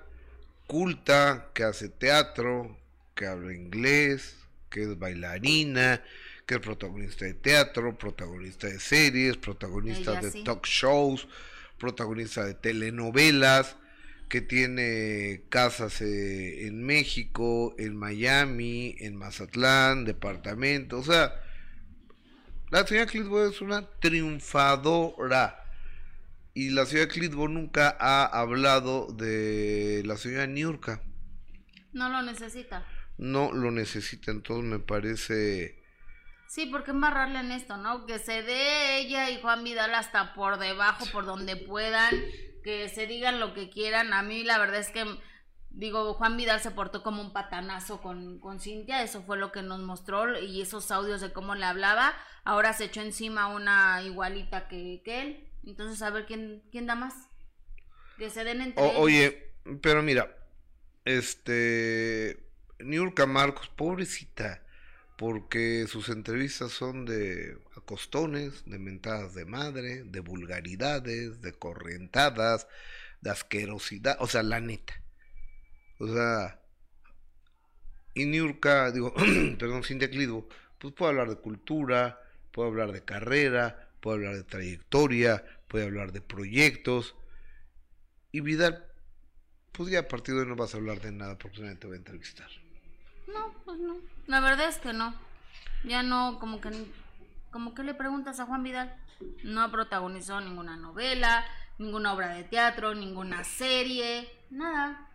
culta, 0.67 1.51
que 1.53 1.65
hace 1.65 1.89
teatro, 1.89 2.77
que 3.17 3.27
habla 3.27 3.53
inglés, 3.53 4.40
que 4.71 4.83
es 4.83 4.99
bailarina, 4.99 6.03
que 6.47 6.55
es 6.55 6.61
protagonista 6.61 7.25
de 7.27 7.35
teatro, 7.35 7.99
protagonista 7.99 8.67
de 8.69 8.81
series, 8.81 9.37
protagonista 9.37 10.21
de 10.21 10.43
talk 10.43 10.67
shows, 10.67 11.29
protagonista 11.79 12.45
de 12.45 12.55
telenovelas, 12.55 13.77
que 14.29 14.41
tiene 14.41 15.43
casas 15.49 16.01
eh, 16.01 16.67
en 16.67 16.85
México, 16.85 17.75
en 17.79 17.97
Miami, 17.97 18.95
en 19.01 19.17
Mazatlán, 19.17 20.05
departamento, 20.05 20.99
o 20.99 21.03
sea, 21.03 21.35
la 22.71 22.87
señora 22.87 23.07
Clitbo 23.07 23.45
es 23.45 23.61
una 23.61 23.85
triunfadora. 23.99 25.57
Y 26.55 26.71
la 26.71 26.87
señora 26.87 27.09
Clitbo 27.09 27.49
nunca 27.49 27.97
ha 27.99 28.25
hablado 28.25 29.09
de 29.13 30.03
la 30.05 30.17
señora 30.17 30.47
Niurka. 30.47 31.01
No 31.93 32.09
lo 32.09 32.23
necesita 32.23 32.87
no 33.21 33.53
lo 33.53 33.71
necesita, 33.71 34.31
entonces 34.31 34.65
me 34.65 34.79
parece... 34.79 35.79
Sí, 36.49 36.67
porque 36.67 36.91
embarrarle 36.91 37.41
en 37.41 37.53
esto, 37.53 37.77
¿no? 37.77 38.07
Que 38.07 38.19
se 38.19 38.43
dé 38.43 38.97
ella 38.99 39.31
y 39.31 39.41
Juan 39.41 39.63
Vidal 39.63 39.95
hasta 39.95 40.35
por 40.35 40.59
debajo, 40.59 41.05
por 41.13 41.27
donde 41.27 41.55
puedan, 41.55 42.13
que 42.65 42.89
se 42.89 43.07
digan 43.07 43.39
lo 43.39 43.53
que 43.53 43.69
quieran. 43.69 44.15
A 44.15 44.23
mí 44.23 44.43
la 44.43 44.59
verdad 44.59 44.81
es 44.81 44.89
que, 44.89 45.05
digo, 45.69 46.15
Juan 46.15 46.39
Vidal 46.39 46.61
se 46.61 46.71
portó 46.71 47.03
como 47.03 47.21
un 47.21 47.35
patanazo 47.35 48.01
con, 48.01 48.41
con 48.41 48.59
Cintia, 48.59 49.03
eso 49.03 49.23
fue 49.23 49.37
lo 49.37 49.53
que 49.53 49.63
nos 49.63 49.81
mostró 49.81 50.41
y 50.41 50.63
esos 50.63 50.91
audios 50.91 51.21
de 51.21 51.33
cómo 51.33 51.55
le 51.55 51.67
hablaba. 51.67 52.15
Ahora 52.43 52.73
se 52.73 52.87
echó 52.87 53.03
encima 53.03 53.49
una 53.49 54.03
igualita 54.03 54.67
que, 54.67 55.03
que 55.05 55.21
él. 55.21 55.51
Entonces, 55.63 56.01
a 56.01 56.09
ver 56.09 56.25
quién, 56.25 56.63
quién 56.73 56.87
da 56.87 56.95
más. 56.95 57.29
Que 58.17 58.31
se 58.31 58.45
den 58.45 58.63
entre 58.63 58.83
Oye, 58.97 59.53
pero 59.83 60.03
mira, 60.03 60.35
este 61.05 62.50
Niurka 62.85 63.27
Marcos, 63.27 63.69
pobrecita, 63.69 64.63
porque 65.17 65.87
sus 65.89 66.09
entrevistas 66.09 66.73
son 66.73 67.05
de 67.05 67.59
acostones, 67.77 68.65
de 68.65 68.79
mentadas 68.79 69.35
de 69.35 69.45
madre, 69.45 70.03
de 70.05 70.21
vulgaridades, 70.21 71.41
de 71.43 71.53
correntadas, 71.53 72.67
de 73.21 73.31
asquerosidad, 73.31 74.17
o 74.21 74.27
sea, 74.27 74.43
la 74.43 74.61
neta. 74.61 75.03
O 75.99 76.07
sea, 76.07 76.61
y 78.15 78.27
Niurka, 78.27 78.91
digo, 78.91 79.15
perdón, 79.59 79.85
Cintia 79.85 80.11
Clido, 80.11 80.49
pues 80.79 80.95
puede 80.95 81.11
hablar 81.11 81.29
de 81.29 81.37
cultura, 81.37 82.21
puede 82.51 82.69
hablar 82.69 82.93
de 82.93 83.05
carrera, 83.05 83.91
puede 84.01 84.17
hablar 84.17 84.37
de 84.37 84.45
trayectoria, 84.45 85.45
puede 85.69 85.85
hablar 85.85 86.13
de 86.13 86.21
proyectos. 86.21 87.15
Y 88.33 88.41
Vidal, 88.41 88.85
pues 89.73 89.91
ya 89.91 90.01
a 90.01 90.09
partir 90.09 90.35
de 90.35 90.43
hoy 90.43 90.47
no 90.47 90.57
vas 90.57 90.75
a 90.75 90.79
hablar 90.79 91.01
de 91.01 91.13
nada 91.13 91.39
porque 91.39 91.61
nadie 91.61 91.77
te 91.77 91.87
va 91.87 91.95
a 91.95 91.99
entrevistar. 91.99 92.51
No, 93.27 93.55
pues 93.65 93.79
no. 93.79 93.97
La 94.27 94.41
verdad 94.41 94.69
es 94.69 94.79
que 94.79 94.93
no. 94.93 95.15
Ya 95.85 96.03
no, 96.03 96.39
como 96.39 96.61
que, 96.61 96.71
como 97.51 97.75
que 97.75 97.83
le 97.83 97.95
preguntas 97.95 98.41
a 98.41 98.47
Juan 98.47 98.63
Vidal. 98.63 98.95
No 99.45 99.71
protagonizó 99.71 100.41
ninguna 100.41 100.77
novela, 100.77 101.45
ninguna 101.79 102.15
obra 102.15 102.35
de 102.35 102.45
teatro, 102.45 102.95
ninguna 102.95 103.45
serie, 103.45 104.29
nada. 104.51 105.11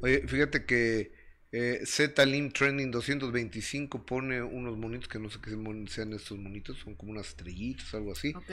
Oye, 0.00 0.26
fíjate 0.26 0.64
que 0.64 1.12
eh, 1.52 1.80
Z-Lim 1.84 2.52
Trending 2.52 2.90
225 2.90 4.04
pone 4.04 4.42
unos 4.42 4.76
monitos 4.76 5.08
que 5.08 5.18
no 5.18 5.30
sé 5.30 5.38
qué 5.40 5.50
sean 5.88 6.12
estos 6.12 6.38
monitos, 6.38 6.78
son 6.78 6.94
como 6.94 7.12
unas 7.12 7.28
estrellitas, 7.28 7.94
algo 7.94 8.12
así. 8.12 8.34
Ok. 8.34 8.50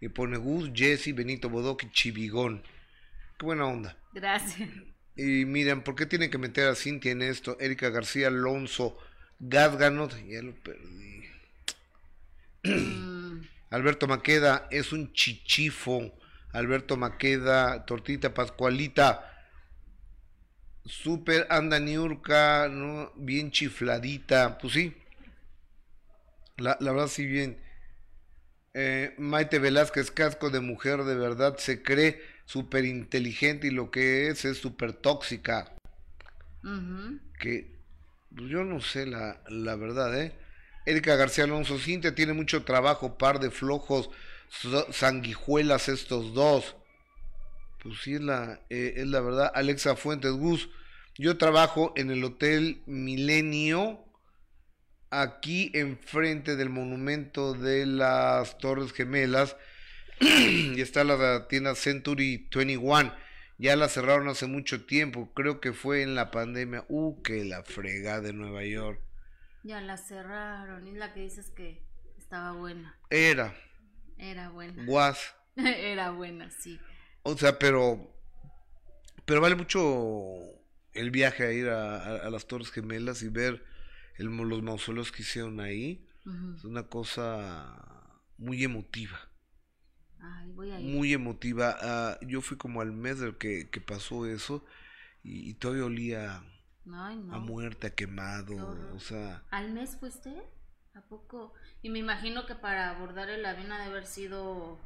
Y 0.00 0.08
pone 0.08 0.36
Gus, 0.36 0.70
Jesse, 0.74 1.14
Benito 1.14 1.48
Bodoque, 1.48 1.90
Chivigón. 1.90 2.62
Qué 3.38 3.46
buena 3.46 3.66
onda. 3.66 3.96
Gracias. 4.12 4.68
Y 5.16 5.46
miren, 5.46 5.82
¿por 5.82 5.94
qué 5.94 6.06
tienen 6.06 6.30
que 6.30 6.38
meter 6.38 6.68
a 6.68 6.74
Cintia 6.74 7.12
en 7.12 7.22
esto? 7.22 7.56
Erika 7.58 7.88
García 7.88 8.28
Alonso, 8.28 8.98
Gázganos, 9.38 10.14
ya 10.26 10.42
lo 10.42 10.54
perdí. 10.54 11.24
Mm, 12.64 13.40
Alberto 13.70 14.06
Maqueda 14.06 14.68
es 14.70 14.92
un 14.92 15.12
chichifo. 15.12 16.12
Alberto 16.52 16.96
Maqueda, 16.96 17.84
Tortita 17.86 18.34
Pascualita. 18.34 19.32
Super 20.84 21.46
anda 21.50 21.80
Niurka, 21.80 22.68
¿no? 22.68 23.12
Bien 23.16 23.50
chifladita. 23.50 24.58
Pues 24.58 24.74
sí. 24.74 24.96
La, 26.58 26.76
la 26.80 26.92
verdad, 26.92 27.08
sí, 27.08 27.26
bien. 27.26 27.58
Eh, 28.74 29.14
Maite 29.16 29.58
Velázquez, 29.58 30.10
casco 30.10 30.50
de 30.50 30.60
mujer, 30.60 31.04
de 31.04 31.14
verdad, 31.14 31.56
se 31.56 31.82
cree 31.82 32.20
súper 32.46 32.84
inteligente 32.86 33.66
y 33.66 33.70
lo 33.70 33.90
que 33.90 34.28
es 34.28 34.44
es 34.44 34.58
súper 34.58 34.94
tóxica. 34.94 35.74
Que 37.38 37.76
pues 38.34 38.48
yo 38.48 38.64
no 38.64 38.80
sé 38.80 39.06
la, 39.06 39.40
la 39.48 39.76
verdad, 39.76 40.18
¿eh? 40.20 40.32
Erika 40.86 41.16
García 41.16 41.44
Alonso, 41.44 41.78
Cintia 41.78 42.14
tiene 42.14 42.32
mucho 42.32 42.64
trabajo, 42.64 43.18
par 43.18 43.40
de 43.40 43.50
flojos, 43.50 44.08
so- 44.48 44.92
sanguijuelas 44.92 45.88
estos 45.88 46.32
dos. 46.32 46.76
Pues 47.82 48.00
sí, 48.02 48.14
es 48.14 48.20
la, 48.20 48.60
eh, 48.70 48.94
es 48.96 49.06
la 49.06 49.20
verdad. 49.20 49.50
Alexa 49.54 49.96
Fuentes 49.96 50.32
Gus, 50.32 50.68
yo 51.18 51.38
trabajo 51.38 51.92
en 51.96 52.10
el 52.10 52.22
Hotel 52.24 52.82
Milenio, 52.86 54.04
aquí 55.10 55.70
enfrente 55.74 56.56
del 56.56 56.68
monumento 56.68 57.54
de 57.54 57.86
las 57.86 58.58
Torres 58.58 58.92
Gemelas, 58.92 59.56
y 60.20 60.80
está 60.80 61.04
la 61.04 61.46
tienda 61.48 61.74
Century 61.74 62.48
21. 62.54 63.12
Ya 63.58 63.74
la 63.76 63.88
cerraron 63.88 64.28
hace 64.28 64.46
mucho 64.46 64.84
tiempo, 64.84 65.32
creo 65.34 65.60
que 65.60 65.72
fue 65.72 66.02
en 66.02 66.14
la 66.14 66.30
pandemia. 66.30 66.84
Uh, 66.88 67.22
que 67.22 67.44
la 67.44 67.62
frega 67.62 68.20
de 68.20 68.32
Nueva 68.34 68.64
York. 68.64 69.00
Ya 69.62 69.80
la 69.80 69.96
cerraron. 69.96 70.86
Es 70.86 70.94
la 70.94 71.12
que 71.14 71.20
dices 71.20 71.50
que 71.50 71.82
estaba 72.18 72.52
buena. 72.52 72.98
Era, 73.10 73.54
Era 74.18 74.50
buena. 74.50 74.84
was. 74.86 75.34
Era 75.56 76.10
buena, 76.10 76.50
sí. 76.50 76.78
O 77.22 77.36
sea, 77.36 77.58
pero. 77.58 78.12
Pero 79.24 79.40
vale 79.40 79.56
mucho 79.56 79.80
el 80.92 81.10
viaje 81.10 81.44
a 81.46 81.52
ir 81.52 81.68
a, 81.68 81.96
a- 81.96 82.26
a 82.26 82.30
las 82.30 82.46
Torres 82.46 82.70
Gemelas 82.70 83.22
y 83.22 83.28
ver 83.28 83.64
el, 84.18 84.26
los 84.26 84.62
mausoleos 84.62 85.10
que 85.12 85.22
hicieron 85.22 85.60
ahí. 85.60 86.06
Es 86.56 86.64
una 86.64 86.88
cosa 86.88 88.12
muy 88.36 88.62
emotiva. 88.64 89.18
Ay, 90.26 90.50
voy 90.52 90.70
a 90.70 90.80
ir. 90.80 90.94
Muy 90.94 91.12
emotiva. 91.12 91.76
Ah, 91.80 92.18
yo 92.22 92.40
fui 92.40 92.56
como 92.56 92.80
al 92.80 92.92
mes 92.92 93.20
del 93.20 93.36
que, 93.36 93.68
que 93.70 93.80
pasó 93.80 94.26
eso 94.26 94.64
y, 95.22 95.50
y 95.50 95.54
todavía 95.54 95.84
olía 95.84 96.42
Ay, 96.92 97.18
no. 97.18 97.34
a 97.34 97.38
muerte, 97.38 97.88
a 97.88 97.94
quemado. 97.94 98.54
O 98.94 99.00
sea, 99.00 99.42
¿Al 99.50 99.72
mes 99.72 99.96
fuiste? 99.98 100.34
¿A 100.94 101.00
poco? 101.02 101.52
Y 101.82 101.90
me 101.90 101.98
imagino 101.98 102.46
que 102.46 102.54
para 102.54 102.90
abordar 102.90 103.28
el 103.28 103.44
avión 103.44 103.70
ha 103.72 103.78
de 103.78 103.84
haber 103.84 104.06
sido 104.06 104.78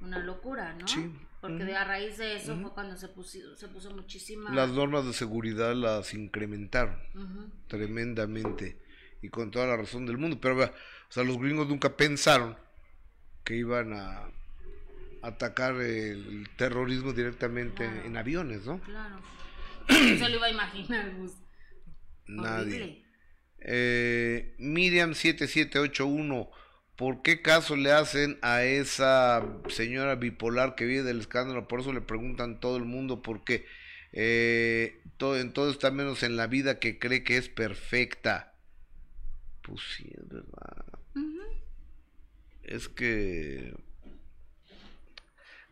una 0.00 0.18
locura, 0.18 0.74
¿no? 0.74 0.86
Sí. 0.86 1.10
Porque 1.40 1.64
de 1.64 1.76
a 1.76 1.84
raíz 1.84 2.16
de 2.16 2.36
eso 2.36 2.58
fue 2.58 2.72
cuando 2.72 2.96
se 2.96 3.08
puso, 3.08 3.54
se 3.56 3.68
puso 3.68 3.90
muchísima... 3.90 4.50
las 4.54 4.70
normas 4.70 5.04
de 5.04 5.12
seguridad 5.12 5.74
las 5.74 6.14
incrementaron. 6.14 6.96
Tremendamente 7.68 8.80
y 9.20 9.30
con 9.30 9.50
toda 9.50 9.66
la 9.66 9.76
razón 9.76 10.06
del 10.06 10.18
mundo. 10.18 10.38
Pero, 10.40 10.62
o 10.64 10.70
sea, 11.08 11.24
los 11.24 11.38
gringos 11.38 11.68
nunca 11.68 11.96
pensaron 11.96 12.56
que 13.42 13.56
iban 13.56 13.92
a 13.94 14.30
atacar 15.26 15.74
el 15.80 16.48
terrorismo 16.56 17.12
directamente 17.12 17.84
Claro. 17.84 18.04
en 18.06 18.16
aviones, 18.16 18.66
¿no? 18.66 18.80
Claro. 18.80 19.16
Se 19.88 20.28
lo 20.28 20.36
iba 20.36 20.46
a 20.46 20.50
imaginar, 20.50 21.14
Gus. 21.16 21.32
Nadie. 22.26 23.04
Eh, 23.58 24.54
Miriam 24.58 25.14
7781, 25.14 26.50
¿por 26.96 27.22
qué 27.22 27.40
caso 27.42 27.76
le 27.76 27.92
hacen 27.92 28.38
a 28.42 28.62
esa 28.62 29.42
señora 29.68 30.14
bipolar 30.16 30.74
que 30.74 30.84
vive 30.84 31.02
del 31.02 31.20
escándalo? 31.20 31.66
Por 31.68 31.80
eso 31.80 31.92
le 31.92 32.00
preguntan 32.00 32.60
todo 32.60 32.76
el 32.76 32.84
mundo, 32.84 33.22
porque 33.22 33.66
eh, 34.12 35.00
todo, 35.16 35.38
en 35.38 35.52
todo 35.52 35.70
está 35.70 35.90
menos 35.90 36.22
en 36.22 36.36
la 36.36 36.46
vida 36.46 36.78
que 36.78 36.98
cree 36.98 37.24
que 37.24 37.36
es 37.36 37.48
perfecta. 37.48 38.54
Pues 39.62 39.80
sí, 39.96 40.10
es 40.14 40.28
verdad. 40.28 40.84
Es 42.62 42.88
que... 42.88 43.74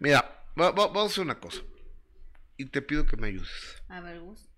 Mira, 0.03 0.45
va- 0.61 0.71
va- 0.73 0.89
vamos 0.89 1.03
a 1.05 1.07
hacer 1.07 1.25
una 1.25 1.39
cosa. 1.39 1.63
Y 2.57 2.67
te 2.67 2.83
pido 2.83 3.07
que 3.07 3.17
me 3.17 3.29
ayudes. 3.29 3.83
A 3.89 4.01
ver, 4.01 4.21
Gus. 4.21 4.49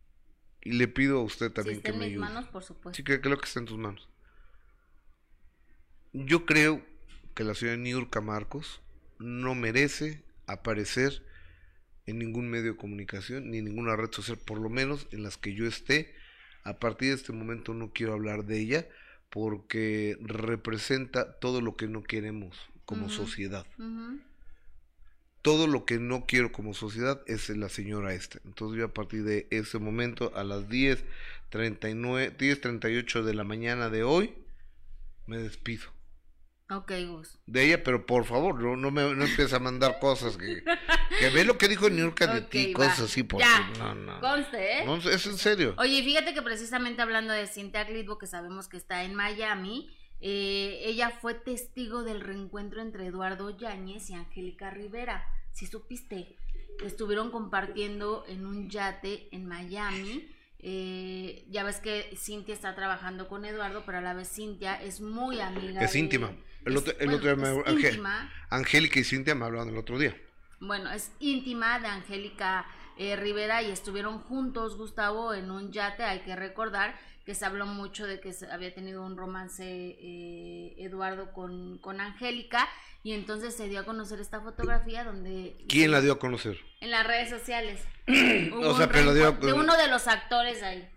Y 0.62 0.72
le 0.72 0.88
pido 0.88 1.18
a 1.18 1.22
usted 1.22 1.48
Si 1.48 1.52
también 1.54 1.76
está 1.76 1.88
que 1.90 1.92
en 1.94 1.98
me 1.98 2.06
mis 2.06 2.14
ayude. 2.14 2.24
manos, 2.32 2.48
por 2.48 2.62
supuesto. 2.64 2.96
Sí, 2.96 3.04
que 3.04 3.20
creo 3.20 3.38
que 3.38 3.44
está 3.46 3.60
en 3.60 3.66
tus 3.66 3.78
manos. 3.78 4.08
Yo 6.12 6.46
creo 6.46 6.82
que 7.34 7.44
la 7.44 7.54
señora 7.54 7.76
Niurka 7.76 8.20
Marcos 8.20 8.80
no 9.18 9.54
merece 9.54 10.24
aparecer 10.46 11.24
en 12.06 12.18
ningún 12.18 12.48
medio 12.48 12.72
de 12.72 12.76
comunicación 12.78 13.50
ni 13.50 13.58
en 13.58 13.64
ninguna 13.64 13.96
red 13.96 14.10
social, 14.12 14.38
por 14.38 14.58
lo 14.60 14.68
menos 14.68 15.08
en 15.10 15.22
las 15.22 15.36
que 15.36 15.54
yo 15.54 15.66
esté. 15.66 16.14
A 16.62 16.78
partir 16.78 17.08
de 17.10 17.14
este 17.16 17.32
momento 17.32 17.74
no 17.74 17.92
quiero 17.92 18.14
hablar 18.14 18.44
de 18.44 18.58
ella 18.60 18.88
porque 19.30 20.16
representa 20.22 21.38
todo 21.38 21.60
lo 21.60 21.76
que 21.76 21.88
no 21.88 22.02
queremos 22.02 22.56
como 22.84 23.08
sociedad. 23.10 23.66
Ujú. 23.78 24.20
Todo 25.44 25.66
lo 25.66 25.84
que 25.84 25.98
no 25.98 26.24
quiero 26.26 26.50
como 26.52 26.72
sociedad 26.72 27.20
es 27.26 27.50
la 27.50 27.68
señora 27.68 28.14
esta. 28.14 28.38
Entonces 28.46 28.78
yo 28.78 28.86
a 28.86 28.94
partir 28.94 29.24
de 29.24 29.46
ese 29.50 29.78
momento, 29.78 30.32
a 30.34 30.42
las 30.42 30.68
10.39, 31.50 32.36
10.38 32.38 33.22
de 33.22 33.34
la 33.34 33.44
mañana 33.44 33.90
de 33.90 34.02
hoy, 34.04 34.34
me 35.26 35.36
despido 35.38 35.84
Ok, 36.70 36.92
Gus. 37.08 37.38
de 37.46 37.64
ella, 37.66 37.84
pero 37.84 38.06
por 38.06 38.24
favor, 38.24 38.58
no, 38.58 38.74
no 38.74 38.90
me 38.90 39.02
no 39.02 39.24
empieces 39.24 39.52
a 39.52 39.58
mandar 39.58 39.98
cosas 40.00 40.38
que, 40.38 40.64
que 41.20 41.28
ve 41.28 41.44
lo 41.44 41.58
que 41.58 41.68
dijo 41.68 41.90
Niurka 41.90 42.26
de 42.26 42.40
ti, 42.40 42.72
va. 42.72 42.78
cosas 42.86 43.00
así, 43.00 43.22
porque 43.22 43.44
Ya. 43.44 43.70
no, 43.78 43.94
no. 43.94 44.20
Conste, 44.20 44.78
¿eh? 44.80 44.84
No, 44.86 44.96
es 44.96 45.26
en 45.26 45.36
serio. 45.36 45.74
Oye, 45.76 46.02
fíjate 46.02 46.32
que 46.32 46.40
precisamente 46.40 47.02
hablando 47.02 47.34
de 47.34 47.46
Cintia 47.46 47.84
Glitbo, 47.84 48.16
que 48.16 48.26
sabemos 48.26 48.66
que 48.68 48.78
está 48.78 49.04
en 49.04 49.14
Miami, 49.14 49.94
eh, 50.20 50.80
ella 50.84 51.10
fue 51.10 51.34
testigo 51.34 52.02
del 52.02 52.20
reencuentro 52.20 52.80
entre 52.80 53.06
Eduardo 53.06 53.50
Yáñez 53.56 54.10
y 54.10 54.14
Angélica 54.14 54.70
Rivera. 54.70 55.24
Si 55.52 55.66
supiste, 55.66 56.36
estuvieron 56.84 57.30
compartiendo 57.30 58.24
en 58.28 58.46
un 58.46 58.68
yate 58.70 59.28
en 59.32 59.46
Miami. 59.46 60.28
eh, 60.66 61.44
ya 61.50 61.62
ves 61.62 61.76
que 61.78 62.10
Cintia 62.16 62.54
está 62.54 62.74
trabajando 62.74 63.28
con 63.28 63.44
Eduardo, 63.44 63.82
pero 63.84 63.98
a 63.98 64.00
la 64.00 64.14
vez 64.14 64.32
Cintia 64.32 64.80
es 64.82 65.02
muy 65.02 65.38
amiga. 65.40 65.82
Es 65.82 65.92
de- 65.92 65.98
íntima. 65.98 66.32
El 66.64 66.72
es- 66.72 66.78
otro- 66.78 66.92
el 66.98 67.06
bueno, 67.10 67.16
otro 67.18 67.74
día 67.76 67.92
me-. 68.00 68.30
Angélica 68.48 68.98
y 68.98 69.04
Cintia 69.04 69.34
me 69.34 69.44
hablaban 69.44 69.68
el 69.68 69.76
otro 69.76 69.98
día. 69.98 70.16
Bueno, 70.60 70.90
es 70.90 71.12
íntima 71.20 71.78
de 71.80 71.88
Angélica 71.88 72.64
eh, 72.96 73.14
Rivera 73.16 73.60
y 73.62 73.70
estuvieron 73.72 74.20
juntos, 74.20 74.78
Gustavo, 74.78 75.34
en 75.34 75.50
un 75.50 75.70
yate. 75.70 76.04
Hay 76.04 76.20
que 76.20 76.34
recordar 76.34 76.98
que 77.24 77.34
se 77.34 77.44
habló 77.46 77.66
mucho 77.66 78.06
de 78.06 78.20
que 78.20 78.34
había 78.50 78.74
tenido 78.74 79.02
un 79.02 79.16
romance 79.16 79.64
eh, 79.64 80.74
Eduardo 80.78 81.32
con, 81.32 81.78
con 81.78 82.00
Angélica 82.00 82.68
y 83.02 83.12
entonces 83.12 83.54
se 83.54 83.68
dio 83.68 83.80
a 83.80 83.84
conocer 83.84 84.20
esta 84.20 84.40
fotografía 84.40 85.04
donde... 85.04 85.56
¿Quién 85.68 85.90
la 85.90 86.00
dio 86.00 86.12
a 86.12 86.18
conocer? 86.18 86.58
En 86.80 86.90
las 86.90 87.06
redes 87.06 87.30
sociales. 87.30 87.80
O 88.52 88.76
sea, 88.76 88.88
pero 88.88 89.06
la 89.06 89.14
dio 89.14 89.32
de 89.32 89.52
uno 89.52 89.76
de 89.76 89.88
los 89.88 90.06
actores 90.06 90.62
ahí 90.62 90.88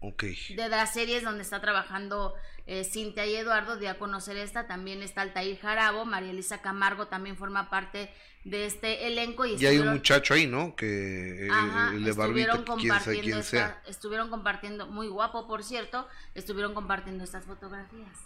Ok. 0.00 0.24
de 0.56 0.68
las 0.68 0.92
series 0.94 1.22
donde 1.22 1.42
está 1.42 1.60
trabajando 1.60 2.34
eh, 2.70 2.84
Cintia 2.84 3.26
y 3.26 3.34
Eduardo, 3.34 3.76
dio 3.78 3.90
a 3.90 3.94
conocer 3.94 4.36
esta, 4.36 4.66
también 4.66 5.02
está 5.02 5.22
Altair 5.22 5.58
Jarabo, 5.58 6.04
María 6.04 6.30
Elisa 6.30 6.60
Camargo 6.62 7.08
también 7.08 7.36
forma 7.36 7.70
parte 7.70 8.12
de 8.44 8.66
este 8.66 9.06
elenco 9.08 9.44
y 9.46 9.54
Y 9.56 9.66
hay 9.66 9.78
un 9.78 9.88
muchacho 9.94 10.34
ahí, 10.34 10.46
¿no? 10.46 10.76
Que 10.76 11.46
eh, 11.46 11.50
Ajá, 11.50 11.90
el 11.94 12.04
de 12.04 12.12
barbita, 12.12 12.52
estuvieron 12.52 12.64
quién 12.64 12.66
sabe 12.66 12.76
compartiendo 12.88 13.22
quién 13.22 13.38
esta- 13.38 13.50
sea. 13.50 13.82
estuvieron 13.86 14.30
compartiendo, 14.30 14.86
muy 14.86 15.08
guapo 15.08 15.46
por 15.48 15.64
cierto, 15.64 16.06
estuvieron 16.34 16.74
compartiendo 16.74 17.24
estas 17.24 17.44
fotografías. 17.46 18.16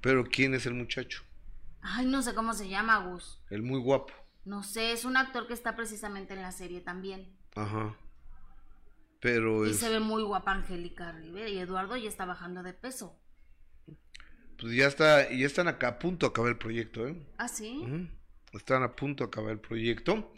Pero 0.00 0.24
¿quién 0.24 0.54
es 0.54 0.64
el 0.66 0.74
muchacho? 0.74 1.24
Ay, 1.82 2.06
no 2.06 2.22
sé 2.22 2.34
cómo 2.34 2.54
se 2.54 2.68
llama, 2.68 2.98
Gus. 2.98 3.40
El 3.50 3.62
muy 3.62 3.80
guapo. 3.80 4.14
No 4.44 4.62
sé, 4.62 4.92
es 4.92 5.04
un 5.04 5.16
actor 5.16 5.46
que 5.48 5.54
está 5.54 5.74
precisamente 5.76 6.34
en 6.34 6.42
la 6.42 6.52
serie 6.52 6.80
también. 6.80 7.36
Ajá. 7.56 7.96
Pero 9.20 9.66
Y 9.66 9.70
es, 9.70 9.78
se 9.78 9.88
ve 9.88 10.00
muy 10.00 10.22
guapa 10.22 10.52
Angélica 10.52 11.10
Rivera 11.12 11.48
y 11.48 11.58
Eduardo 11.58 11.96
ya 11.96 12.08
está 12.08 12.24
bajando 12.24 12.62
de 12.62 12.72
peso. 12.72 13.18
Pues 14.58 14.74
ya 14.74 14.86
está, 14.86 15.30
ya 15.30 15.46
están 15.46 15.68
acá 15.68 15.88
a 15.88 15.98
punto 15.98 16.26
de 16.26 16.30
acabar 16.30 16.50
el 16.50 16.58
proyecto, 16.58 17.06
¿eh? 17.06 17.16
¿Ah, 17.38 17.48
sí? 17.48 18.08
Están 18.52 18.82
a 18.82 18.96
punto 18.96 19.24
de 19.24 19.28
acabar 19.28 19.52
el 19.52 19.60
proyecto. 19.60 20.32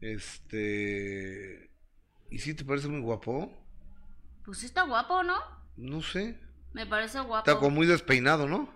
Este. 0.00 1.70
¿Y 2.30 2.38
si 2.38 2.54
te 2.54 2.64
parece 2.64 2.88
muy 2.88 3.00
guapo? 3.00 3.52
Pues 4.44 4.58
sí 4.58 4.66
está 4.66 4.82
guapo, 4.82 5.22
¿no? 5.22 5.36
No 5.76 6.02
sé. 6.02 6.38
Me 6.72 6.86
parece 6.86 7.20
guapo. 7.20 7.48
Está 7.48 7.58
como 7.58 7.76
muy 7.76 7.86
despeinado, 7.86 8.48
¿no? 8.48 8.72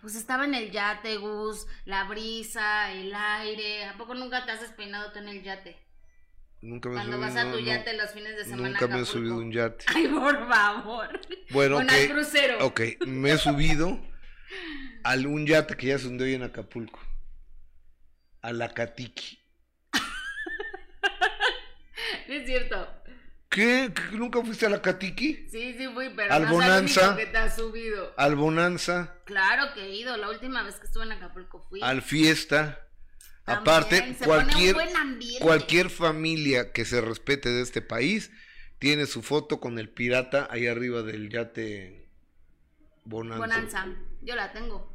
Pues 0.00 0.14
estaba 0.14 0.44
en 0.44 0.54
el 0.54 0.70
yate, 0.70 1.16
Gus, 1.18 1.66
la 1.84 2.04
brisa, 2.04 2.92
el 2.92 3.12
aire. 3.14 3.84
¿A 3.84 3.98
poco 3.98 4.14
nunca 4.14 4.46
te 4.46 4.52
has 4.52 4.60
despeinado 4.60 5.12
tú 5.12 5.18
en 5.18 5.28
el 5.28 5.42
yate? 5.42 5.76
Nunca 6.60 6.88
me 6.88 6.96
Cuando 6.96 7.20
vas 7.20 7.36
a 7.36 7.44
no, 7.44 7.52
tu 7.52 7.60
no. 7.60 7.66
yate 7.66 7.96
los 7.96 8.10
fines 8.10 8.36
de 8.36 8.44
semana. 8.44 8.70
Nunca 8.70 8.84
a 8.86 8.88
me 8.88 9.00
he 9.00 9.04
subido 9.04 9.34
a 9.34 9.38
un 9.38 9.52
yate. 9.52 9.84
Ay, 9.94 10.08
por 10.08 10.48
favor. 10.48 11.08
Bueno, 11.50 11.76
Bueno, 11.76 11.76
ok. 11.78 11.90
al 11.92 12.08
crucero. 12.08 12.66
Ok, 12.66 12.80
me 13.06 13.30
he 13.32 13.38
subido. 13.38 14.00
Al 15.04 15.26
un 15.26 15.46
yate 15.46 15.76
que 15.76 15.86
ya 15.88 15.98
se 15.98 16.08
ahí 16.08 16.34
en 16.34 16.42
Acapulco. 16.42 16.98
A 18.42 18.52
la 18.52 18.68
Catiki. 18.74 19.38
No 22.28 22.34
es 22.34 22.46
cierto. 22.46 22.88
¿Qué? 23.48 23.90
¿Que 23.94 24.16
¿Nunca 24.16 24.42
fuiste 24.42 24.66
a 24.66 24.68
la 24.70 24.82
Catiki? 24.82 25.48
Sí, 25.50 25.74
sí 25.78 25.88
fui, 25.94 26.10
pero 26.14 26.32
Al 26.34 26.42
no 26.44 26.50
Bonanza. 26.52 27.00
único 27.12 27.16
que 27.16 27.26
te 27.26 27.38
has 27.38 27.56
subido. 27.56 28.12
Al 28.16 28.34
Bonanza. 28.36 29.14
Claro 29.24 29.72
que 29.74 29.82
he 29.84 29.94
ido. 29.94 30.16
La 30.16 30.28
última 30.28 30.62
vez 30.62 30.74
que 30.76 30.86
estuve 30.86 31.04
en 31.04 31.12
Acapulco 31.12 31.64
fui. 31.68 31.80
Al 31.82 32.02
Fiesta. 32.02 32.87
Aparte, 33.48 34.16
cualquier, 34.24 34.76
cualquier 35.40 35.90
familia 35.90 36.72
que 36.72 36.84
se 36.84 37.00
respete 37.00 37.48
de 37.50 37.62
este 37.62 37.82
país 37.82 38.30
tiene 38.78 39.06
su 39.06 39.22
foto 39.22 39.58
con 39.60 39.78
el 39.78 39.88
pirata 39.88 40.46
ahí 40.50 40.66
arriba 40.66 41.02
del 41.02 41.30
yate 41.30 42.08
Bonanza. 43.04 43.38
Bonanza. 43.38 43.86
Yo 44.22 44.36
la 44.36 44.52
tengo. 44.52 44.92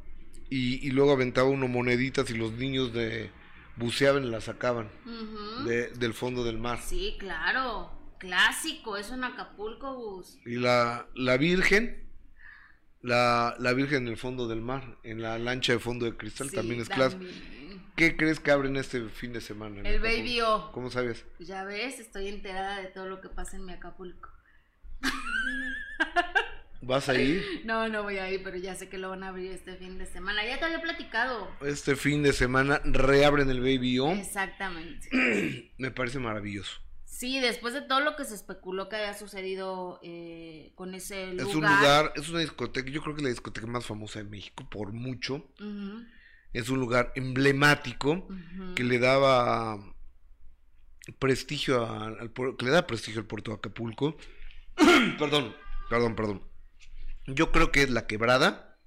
Y, 0.50 0.86
y 0.86 0.90
luego 0.90 1.12
aventaba 1.12 1.48
uno 1.48 1.68
moneditas 1.68 2.30
y 2.30 2.34
los 2.34 2.52
niños 2.52 2.92
de 2.92 3.30
buceaban 3.76 4.24
y 4.24 4.30
las 4.30 4.44
sacaban 4.44 4.88
Ujú. 5.04 5.64
de- 5.68 5.88
del 5.88 6.14
fondo 6.14 6.44
del 6.44 6.58
mar. 6.58 6.80
Sí, 6.82 7.16
claro. 7.18 7.90
Clásico. 8.18 8.96
Eso 8.96 9.14
en 9.14 9.24
Acapulco, 9.24 9.94
Gus. 9.94 10.38
Y 10.46 10.54
la, 10.56 11.08
la 11.14 11.36
Virgen, 11.36 12.08
la, 13.02 13.56
la 13.58 13.72
Virgen 13.72 14.04
en 14.04 14.08
el 14.08 14.16
fondo 14.16 14.46
del 14.48 14.60
mar, 14.60 14.96
en 15.02 15.20
la 15.20 15.38
lancha 15.38 15.72
de 15.72 15.78
fondo 15.78 16.06
de 16.06 16.16
cristal, 16.16 16.48
Sí, 16.50 16.56
también 16.56 16.80
es 16.80 16.88
clásico. 16.88 17.22
¿Qué 17.96 18.16
crees 18.16 18.40
que 18.40 18.50
abren 18.50 18.76
este 18.76 19.08
fin 19.08 19.32
de 19.32 19.40
semana? 19.40 19.80
El 19.80 19.86
Acapulco? 19.86 20.02
Baby 20.02 20.40
O. 20.40 20.72
¿Cómo 20.72 20.90
sabes? 20.90 21.24
Pues 21.36 21.48
Ya 21.48 21.64
ves, 21.64 22.00
estoy 22.00 22.28
enterada 22.28 22.80
de 22.80 22.88
todo 22.88 23.06
lo 23.06 23.20
que 23.20 23.28
pasa 23.28 23.56
en 23.56 23.64
mi 23.64 23.72
Acapulco. 23.72 24.30
¿Vas 26.82 27.08
a 27.08 27.14
ir? 27.14 27.62
No, 27.64 27.88
no 27.88 28.02
voy 28.02 28.18
a 28.18 28.30
ir, 28.30 28.42
pero 28.42 28.56
ya 28.58 28.74
sé 28.74 28.88
que 28.88 28.98
lo 28.98 29.08
van 29.08 29.22
a 29.22 29.28
abrir 29.28 29.52
este 29.52 29.76
fin 29.76 29.96
de 29.96 30.06
semana. 30.06 30.44
Ya 30.44 30.58
te 30.58 30.66
había 30.66 30.82
platicado. 30.82 31.48
Este 31.62 31.96
fin 31.96 32.22
de 32.22 32.32
semana 32.32 32.80
reabren 32.84 33.48
el 33.48 33.60
Baby 33.60 34.00
O. 34.00 34.12
Exactamente. 34.12 35.08
Me 35.78 35.90
parece 35.90 36.18
maravilloso. 36.18 36.80
Sí, 37.06 37.38
después 37.38 37.72
de 37.74 37.80
todo 37.80 38.00
lo 38.00 38.16
que 38.16 38.24
se 38.24 38.34
especuló 38.34 38.88
que 38.88 38.96
haya 38.96 39.14
sucedido 39.14 40.00
eh, 40.02 40.72
con 40.74 40.94
ese 40.94 41.28
lugar. 41.28 41.48
Es 41.48 41.54
un 41.54 41.62
lugar, 41.62 42.12
es 42.16 42.28
una 42.28 42.40
discoteca, 42.40 42.90
yo 42.90 43.02
creo 43.02 43.14
que 43.14 43.20
es 43.20 43.24
la 43.24 43.30
discoteca 43.30 43.66
más 43.68 43.86
famosa 43.86 44.18
de 44.18 44.24
México, 44.24 44.68
por 44.68 44.92
mucho. 44.92 45.36
Ujú, 45.60 46.04
Es 46.54 46.70
un 46.70 46.78
lugar 46.80 47.12
emblemático 47.16 48.26
que 48.74 48.84
le 48.84 48.98
daba 48.98 49.78
prestigio 51.18 51.84
a- 51.84 52.06
al 52.06 52.32
que 52.32 52.64
le 52.64 52.70
da 52.70 52.86
prestigio 52.86 53.20
al 53.20 53.26
puerto 53.26 53.50
de 53.50 53.56
Acapulco. 53.58 54.16
perdón, 55.18 55.54
perdón, 55.90 56.14
perdón. 56.16 56.42
Yo 57.26 57.52
creo 57.52 57.70
que 57.72 57.82
es 57.82 57.90
la 57.90 58.06
quebrada 58.06 58.78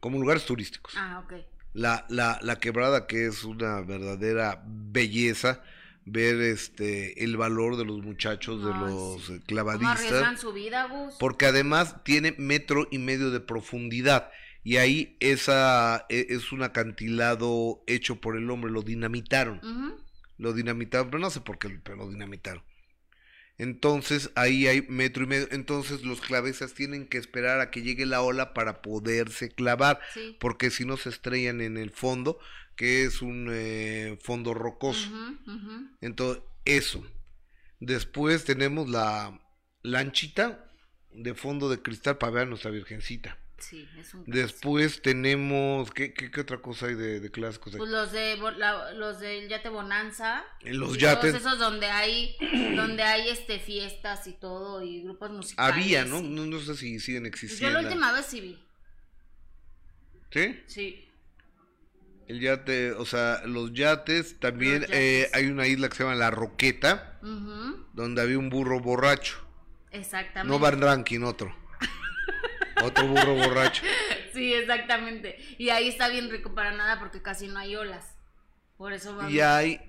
como 0.00 0.18
lugares 0.18 0.44
turísticos. 0.46 0.94
Ah, 0.96 1.22
ok. 1.24 1.34
La, 1.72 2.04
la, 2.08 2.38
la 2.42 2.58
quebrada 2.58 3.06
que 3.06 3.26
es 3.26 3.44
una 3.44 3.80
verdadera 3.80 4.62
belleza 4.66 5.62
ver 6.04 6.40
este 6.40 7.22
el 7.22 7.36
valor 7.36 7.76
de 7.76 7.84
los 7.84 7.98
muchachos, 8.02 8.64
de 8.64 8.72
Ay, 8.72 8.80
los 8.80 9.24
sí. 9.26 9.34
eh, 9.34 9.40
¿Cómo 9.46 9.60
arriesgan 9.60 9.78
clavadistas, 9.78 10.40
su 10.40 10.52
vida, 10.52 10.86
Gus? 10.88 11.14
porque 11.20 11.46
además 11.46 12.02
tiene 12.02 12.34
metro 12.38 12.88
y 12.90 12.98
medio 12.98 13.30
de 13.30 13.38
profundidad 13.40 14.30
y 14.62 14.76
ahí 14.76 15.16
esa 15.20 16.06
e- 16.08 16.26
es 16.30 16.52
un 16.52 16.62
acantilado 16.62 17.82
hecho 17.86 18.20
por 18.20 18.36
el 18.36 18.50
hombre, 18.50 18.70
lo 18.70 18.82
dinamitaron 18.82 19.60
lo 20.38 20.54
dinamitaron, 20.54 21.10
pero 21.10 21.18
no 21.20 21.28
sé 21.30 21.40
por 21.42 21.58
qué, 21.58 21.68
pero 21.84 21.96
lo 21.98 22.08
dinamitaron. 22.08 22.62
Entonces 23.58 24.30
ahí 24.36 24.66
hay 24.66 24.82
metro 24.88 25.24
y 25.24 25.26
medio, 25.26 25.48
entonces 25.50 26.02
los 26.02 26.22
clavesas 26.22 26.72
tienen 26.72 27.06
que 27.06 27.18
esperar 27.18 27.60
a 27.60 27.70
que 27.70 27.82
llegue 27.82 28.06
la 28.06 28.22
ola 28.22 28.54
para 28.54 28.80
poderse 28.80 29.50
clavar, 29.50 30.00
Sí. 30.14 30.36
porque 30.40 30.70
si 30.70 30.86
no 30.86 30.96
se 30.96 31.10
estrellan 31.10 31.60
en 31.60 31.76
el 31.76 31.90
fondo, 31.90 32.38
que 32.74 33.04
es 33.04 33.20
un 33.20 33.48
eh, 33.52 34.18
fondo 34.22 34.54
rocoso. 34.54 35.10
Entonces, 36.00 36.42
eso. 36.64 37.04
Después 37.80 38.44
tenemos 38.44 38.88
la 38.88 39.38
lanchita 39.82 40.70
de 41.12 41.34
fondo 41.34 41.68
de 41.68 41.82
cristal 41.82 42.16
para 42.16 42.32
ver 42.32 42.42
a 42.44 42.46
nuestra 42.46 42.70
virgencita. 42.70 43.38
Sí, 43.60 43.88
es 43.98 44.12
un 44.14 44.24
clásico. 44.24 44.46
Después 44.46 45.02
tenemos, 45.02 45.90
¿qué, 45.92 46.12
qué, 46.12 46.30
qué 46.30 46.40
otra 46.40 46.58
cosa 46.58 46.86
hay 46.86 46.94
de, 46.94 47.20
de 47.20 47.30
clásicos? 47.30 47.74
Pues 47.76 47.90
los 47.90 48.10
de 48.10 48.36
la- 48.56 48.92
los 48.94 49.20
del 49.20 49.48
yate 49.48 49.68
Bonanza. 49.68 50.44
Los 50.62 50.98
yates. 50.98 51.32
Todos 51.32 51.34
esos 51.46 51.58
donde 51.58 51.86
hay 51.86 52.36
donde 52.76 53.02
hay 53.02 53.28
este 53.28 53.58
fiestas 53.60 54.26
y 54.26 54.32
todo 54.32 54.82
y 54.82 55.02
grupos 55.02 55.30
musicales. 55.30 55.74
Había, 55.74 56.04
¿no? 56.04 56.20
y- 56.20 56.28
No, 56.28 56.46
no 56.46 56.58
sé 56.60 56.74
si 56.74 56.98
siguen 56.98 57.22
Pues 57.24 57.40
yo 57.40 57.46
existiendo. 57.46 57.80
la 57.80 57.86
última 57.88 58.12
vez 58.12 58.26
sí 58.26 58.40
vi. 58.40 58.58
¿Sí? 60.32 60.60
Sí. 60.66 61.06
El 62.28 62.38
yate, 62.40 62.92
o 62.92 63.04
sea, 63.04 63.42
los 63.44 63.72
yates, 63.72 64.38
también 64.38 64.82
Los 64.82 64.90
eh, 64.92 65.28
hay 65.32 65.46
una 65.46 65.66
isla 65.66 65.88
que 65.88 65.96
se 65.96 66.04
llama 66.04 66.14
La 66.14 66.30
Roqueta, 66.30 67.18
donde 67.92 68.22
había 68.22 68.38
un 68.38 68.48
burro 68.50 68.78
borracho. 68.80 69.44
Exactamente. 69.90 70.48
No 70.48 70.60
Van 70.60 70.80
Ranking, 70.80 71.22
otro. 71.22 71.52
Otro 72.82 73.06
burro 73.08 73.34
borracho. 73.34 73.82
Sí, 74.32 74.54
exactamente. 74.54 75.38
Y 75.58 75.70
ahí 75.70 75.88
está 75.88 76.08
bien 76.08 76.30
rico 76.30 76.54
para 76.54 76.70
nada 76.70 77.00
porque 77.00 77.20
casi 77.20 77.48
no 77.48 77.58
hay 77.58 77.74
olas. 77.74 78.14
Por 78.78 78.92
eso 78.92 79.14
vamos. 79.16 79.32
Y 79.32 79.40
hay, 79.40 79.80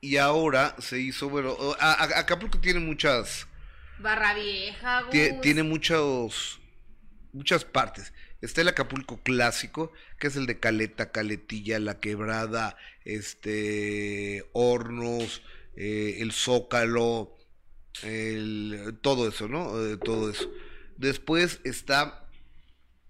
y 0.00 0.16
ahora 0.16 0.74
se 0.80 0.98
hizo, 0.98 1.28
bueno, 1.28 1.52
o- 1.52 1.76
a- 1.78 1.92
a- 1.94 2.18
Acapulco 2.18 2.58
tiene 2.60 2.80
muchas, 2.80 3.46
Barra 4.00 4.34
Vieja, 4.34 5.02
Gus. 5.02 5.40
tiene 5.40 5.62
muchos, 5.62 6.60
muchas 7.32 7.64
partes. 7.64 8.12
Está 8.42 8.60
el 8.62 8.68
Acapulco 8.68 9.22
clásico, 9.22 9.92
que 10.18 10.26
es 10.26 10.36
el 10.36 10.46
de 10.46 10.58
Caleta, 10.58 11.12
Caletilla, 11.12 11.78
La 11.78 12.00
Quebrada, 12.00 12.76
este, 13.04 14.44
Hornos, 14.52 15.42
eh, 15.76 16.16
el 16.18 16.32
Zócalo, 16.32 17.34
el, 18.02 18.98
todo 19.00 19.28
eso, 19.28 19.48
¿no? 19.48 19.80
Eh, 19.86 19.96
todo 19.96 20.28
eso. 20.30 20.50
Después 20.96 21.60
está 21.64 22.25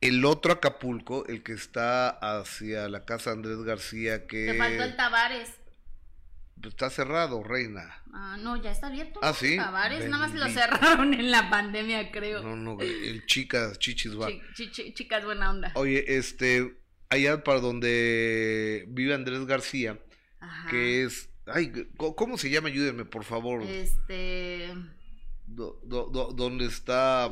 el 0.00 0.24
otro 0.24 0.52
Acapulco, 0.52 1.26
el 1.26 1.42
que 1.42 1.52
está 1.52 2.08
hacia 2.08 2.88
la 2.88 3.04
casa 3.04 3.30
Andrés 3.32 3.58
García, 3.62 4.26
que 4.26 4.46
Te 4.46 4.54
faltó 4.58 4.84
el 4.84 4.96
Tavares. 4.96 5.50
pues, 6.60 6.74
está 6.74 6.90
cerrado, 6.90 7.42
reina. 7.42 8.02
Ah, 8.12 8.36
no, 8.40 8.60
ya 8.62 8.70
está 8.72 8.86
abierto. 8.88 9.20
Ah. 9.22 9.32
¿sí? 9.34 9.56
Tavares, 9.56 10.08
nada 10.08 10.26
más 10.26 10.34
lo 10.34 10.48
cerraron 10.48 11.14
en 11.14 11.30
la 11.30 11.48
pandemia, 11.50 12.10
creo. 12.10 12.42
No, 12.42 12.56
no, 12.56 12.80
el 12.80 13.24
chicas, 13.26 13.78
chichis 13.78 14.18
va. 14.18 14.28
Chi- 14.54 14.92
chicas, 14.94 15.24
buena 15.24 15.50
onda. 15.50 15.72
Oye, 15.74 16.04
este, 16.16 16.76
allá 17.08 17.42
para 17.44 17.60
donde 17.60 18.84
vive 18.88 19.14
Andrés 19.14 19.44
García, 19.46 19.98
Ajá. 20.40 20.68
que 20.70 21.04
es, 21.04 21.28
ay, 21.46 21.72
¿cómo 21.96 22.38
se 22.38 22.50
llama? 22.50 22.68
Ayúdenme, 22.68 23.04
por 23.04 23.24
favor. 23.24 23.62
Este. 23.62 24.68
Do- 25.46 25.80
do- 25.84 26.06
do- 26.12 26.32
¿Dónde 26.32 26.66
está? 26.66 27.30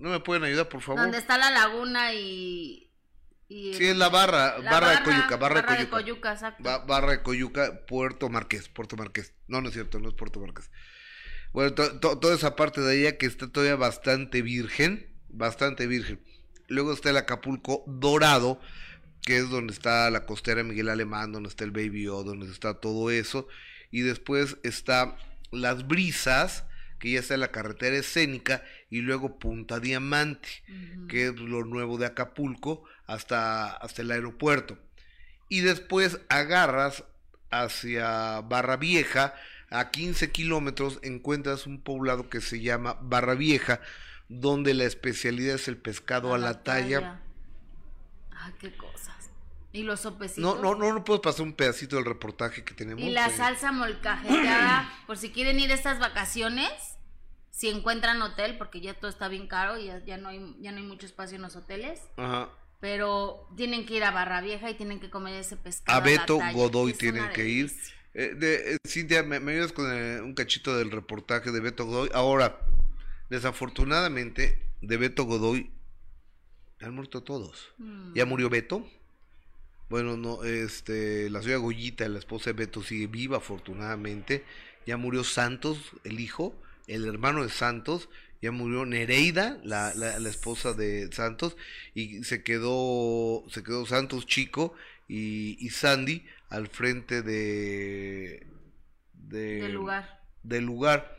¿No 0.00 0.10
me 0.10 0.20
pueden 0.20 0.42
ayudar, 0.44 0.68
por 0.68 0.80
favor? 0.80 1.02
Donde 1.02 1.18
está 1.18 1.38
la 1.38 1.50
laguna 1.50 2.12
y. 2.14 2.90
y 3.48 3.74
Sí, 3.74 3.86
es 3.86 3.96
la 3.96 4.08
barra, 4.08 4.58
la 4.58 4.70
barra, 4.70 4.90
de 4.92 5.02
Coyuca, 5.04 5.36
barra, 5.36 5.60
de 5.62 5.66
Coyuca. 5.66 5.90
Coyuca, 5.90 6.32
exacto. 6.32 6.62
Ba- 6.64 6.78
barra 6.78 7.12
de 7.12 7.22
Coyuca, 7.22 7.84
Puerto 7.86 8.28
Marqués, 8.28 8.68
Puerto 8.68 8.96
Marqués. 8.96 9.34
No, 9.46 9.60
no 9.60 9.68
es 9.68 9.74
cierto, 9.74 9.98
no 10.00 10.08
es 10.08 10.14
Puerto 10.14 10.40
Marqués. 10.40 10.70
Bueno, 11.52 11.74
to- 11.74 12.00
to- 12.00 12.18
toda 12.18 12.34
esa 12.34 12.56
parte 12.56 12.80
de 12.80 12.98
allá 13.06 13.18
que 13.18 13.26
está 13.26 13.48
todavía 13.50 13.76
bastante 13.76 14.40
virgen, 14.42 15.14
bastante 15.28 15.86
virgen. 15.86 16.24
Luego 16.68 16.92
está 16.92 17.10
el 17.10 17.16
Acapulco 17.16 17.84
Dorado, 17.86 18.60
que 19.22 19.36
es 19.36 19.50
donde 19.50 19.72
está 19.72 20.08
la 20.10 20.24
costera 20.24 20.62
Miguel 20.62 20.88
Alemán, 20.88 21.32
donde 21.32 21.48
está 21.50 21.64
el 21.64 21.72
Baby 21.72 22.06
O, 22.08 22.22
donde 22.24 22.46
está 22.50 22.74
todo 22.80 23.10
eso. 23.10 23.48
Y 23.90 24.00
después 24.02 24.56
está 24.62 25.16
Las 25.50 25.86
Brisas, 25.88 26.64
que 27.00 27.10
ya 27.12 27.20
está 27.20 27.36
la 27.36 27.50
carretera 27.50 27.96
escénica, 27.96 28.62
y 28.90 29.00
luego 29.00 29.38
Punta 29.40 29.80
Diamante 29.80 30.48
que 31.08 31.26
es 31.26 31.34
lo 31.34 31.64
nuevo 31.64 31.98
de 31.98 32.06
Acapulco, 32.06 32.84
hasta, 33.06 33.72
hasta 33.72 34.02
el 34.02 34.12
aeropuerto. 34.12 34.78
Y 35.48 35.62
después 35.62 36.20
agarras 36.28 37.02
hacia 37.50 38.40
Barra 38.42 38.76
Vieja, 38.76 39.34
a 39.70 39.90
15 39.90 40.30
kilómetros 40.30 41.00
encuentras 41.02 41.66
un 41.66 41.80
poblado 41.80 42.28
que 42.28 42.40
se 42.40 42.60
llama 42.60 42.98
Barra 43.02 43.34
Vieja, 43.34 43.80
donde 44.28 44.74
la 44.74 44.84
especialidad 44.84 45.56
es 45.56 45.66
el 45.66 45.76
pescado 45.76 46.34
a 46.34 46.38
la 46.38 46.62
talla. 46.62 47.20
Ay, 48.30 48.52
qué 48.60 48.76
cosas. 48.76 49.19
Y 49.72 49.84
los 49.84 50.00
sopecitos. 50.00 50.42
No, 50.42 50.60
no, 50.60 50.74
no, 50.74 50.92
no 50.92 51.04
puedo 51.04 51.22
pasar 51.22 51.42
un 51.42 51.52
pedacito 51.52 51.96
del 51.96 52.04
reportaje 52.04 52.64
que 52.64 52.74
tenemos. 52.74 53.02
Y 53.04 53.10
la 53.10 53.26
eh, 53.28 53.30
salsa 53.36 53.70
molcajeteada, 53.72 54.90
por 55.06 55.16
si 55.16 55.30
quieren 55.30 55.60
ir 55.60 55.70
estas 55.70 56.00
vacaciones, 56.00 56.70
si 57.50 57.68
encuentran 57.68 58.20
hotel, 58.22 58.58
porque 58.58 58.80
ya 58.80 58.94
todo 58.94 59.10
está 59.10 59.28
bien 59.28 59.46
caro 59.46 59.78
y 59.78 59.86
ya, 59.86 60.04
ya 60.04 60.16
no 60.16 60.28
hay, 60.30 60.56
ya 60.60 60.72
no 60.72 60.78
hay 60.78 60.84
mucho 60.84 61.06
espacio 61.06 61.36
en 61.36 61.42
los 61.42 61.54
hoteles. 61.56 62.00
Ajá. 62.16 62.48
Pero 62.80 63.46
tienen 63.56 63.84
que 63.86 63.94
ir 63.94 64.04
a 64.04 64.10
Barra 64.10 64.40
Vieja 64.40 64.70
y 64.70 64.74
tienen 64.74 64.98
que 65.00 65.10
comer 65.10 65.34
ese 65.34 65.56
pescado. 65.56 65.98
A 65.98 66.00
Beto 66.02 66.38
talla, 66.38 66.52
Godoy 66.52 66.94
tienen 66.94 67.30
que 67.30 67.46
ir. 67.46 67.70
Eh, 68.14 68.34
de- 68.34 68.74
eh, 68.74 68.78
Cintia, 68.88 69.22
¿me, 69.22 69.38
me 69.38 69.52
ayudas 69.52 69.72
con 69.72 69.86
eh, 69.92 70.20
un 70.20 70.34
cachito 70.34 70.76
del 70.76 70.90
reportaje 70.90 71.52
de 71.52 71.60
Beto 71.60 71.84
Godoy? 71.84 72.10
Ahora, 72.14 72.58
desafortunadamente, 73.28 74.60
de 74.80 74.96
Beto 74.96 75.24
Godoy 75.24 75.70
Han 76.80 76.94
muerto 76.94 77.22
todos. 77.22 77.68
Mm. 77.78 78.14
Ya 78.14 78.24
murió 78.26 78.48
Beto. 78.48 78.86
Bueno, 79.90 80.16
no, 80.16 80.44
este, 80.44 81.28
la 81.30 81.42
señora 81.42 81.58
Goyita, 81.58 82.08
la 82.08 82.18
esposa 82.20 82.50
de 82.50 82.54
Beto, 82.54 82.82
sigue 82.82 83.06
viva, 83.08 83.38
afortunadamente. 83.38 84.44
Ya 84.86 84.96
murió 84.96 85.24
Santos, 85.24 85.78
el 86.04 86.20
hijo, 86.20 86.54
el 86.86 87.04
hermano 87.06 87.42
de 87.42 87.50
Santos. 87.50 88.08
Ya 88.40 88.52
murió 88.52 88.86
Nereida, 88.86 89.58
la, 89.64 89.92
la, 89.94 90.18
la 90.18 90.28
esposa 90.30 90.72
de 90.72 91.10
Santos. 91.12 91.56
Y 91.92 92.24
se 92.24 92.42
quedó, 92.42 93.44
se 93.50 93.62
quedó 93.62 93.84
Santos 93.84 94.26
chico 94.26 94.74
y, 95.08 95.58
y 95.60 95.70
Sandy 95.70 96.24
al 96.48 96.68
frente 96.68 97.20
de, 97.22 98.46
de- 99.12 99.60
Del 99.62 99.72
lugar. 99.74 100.22
del 100.42 100.64
lugar. 100.64 101.18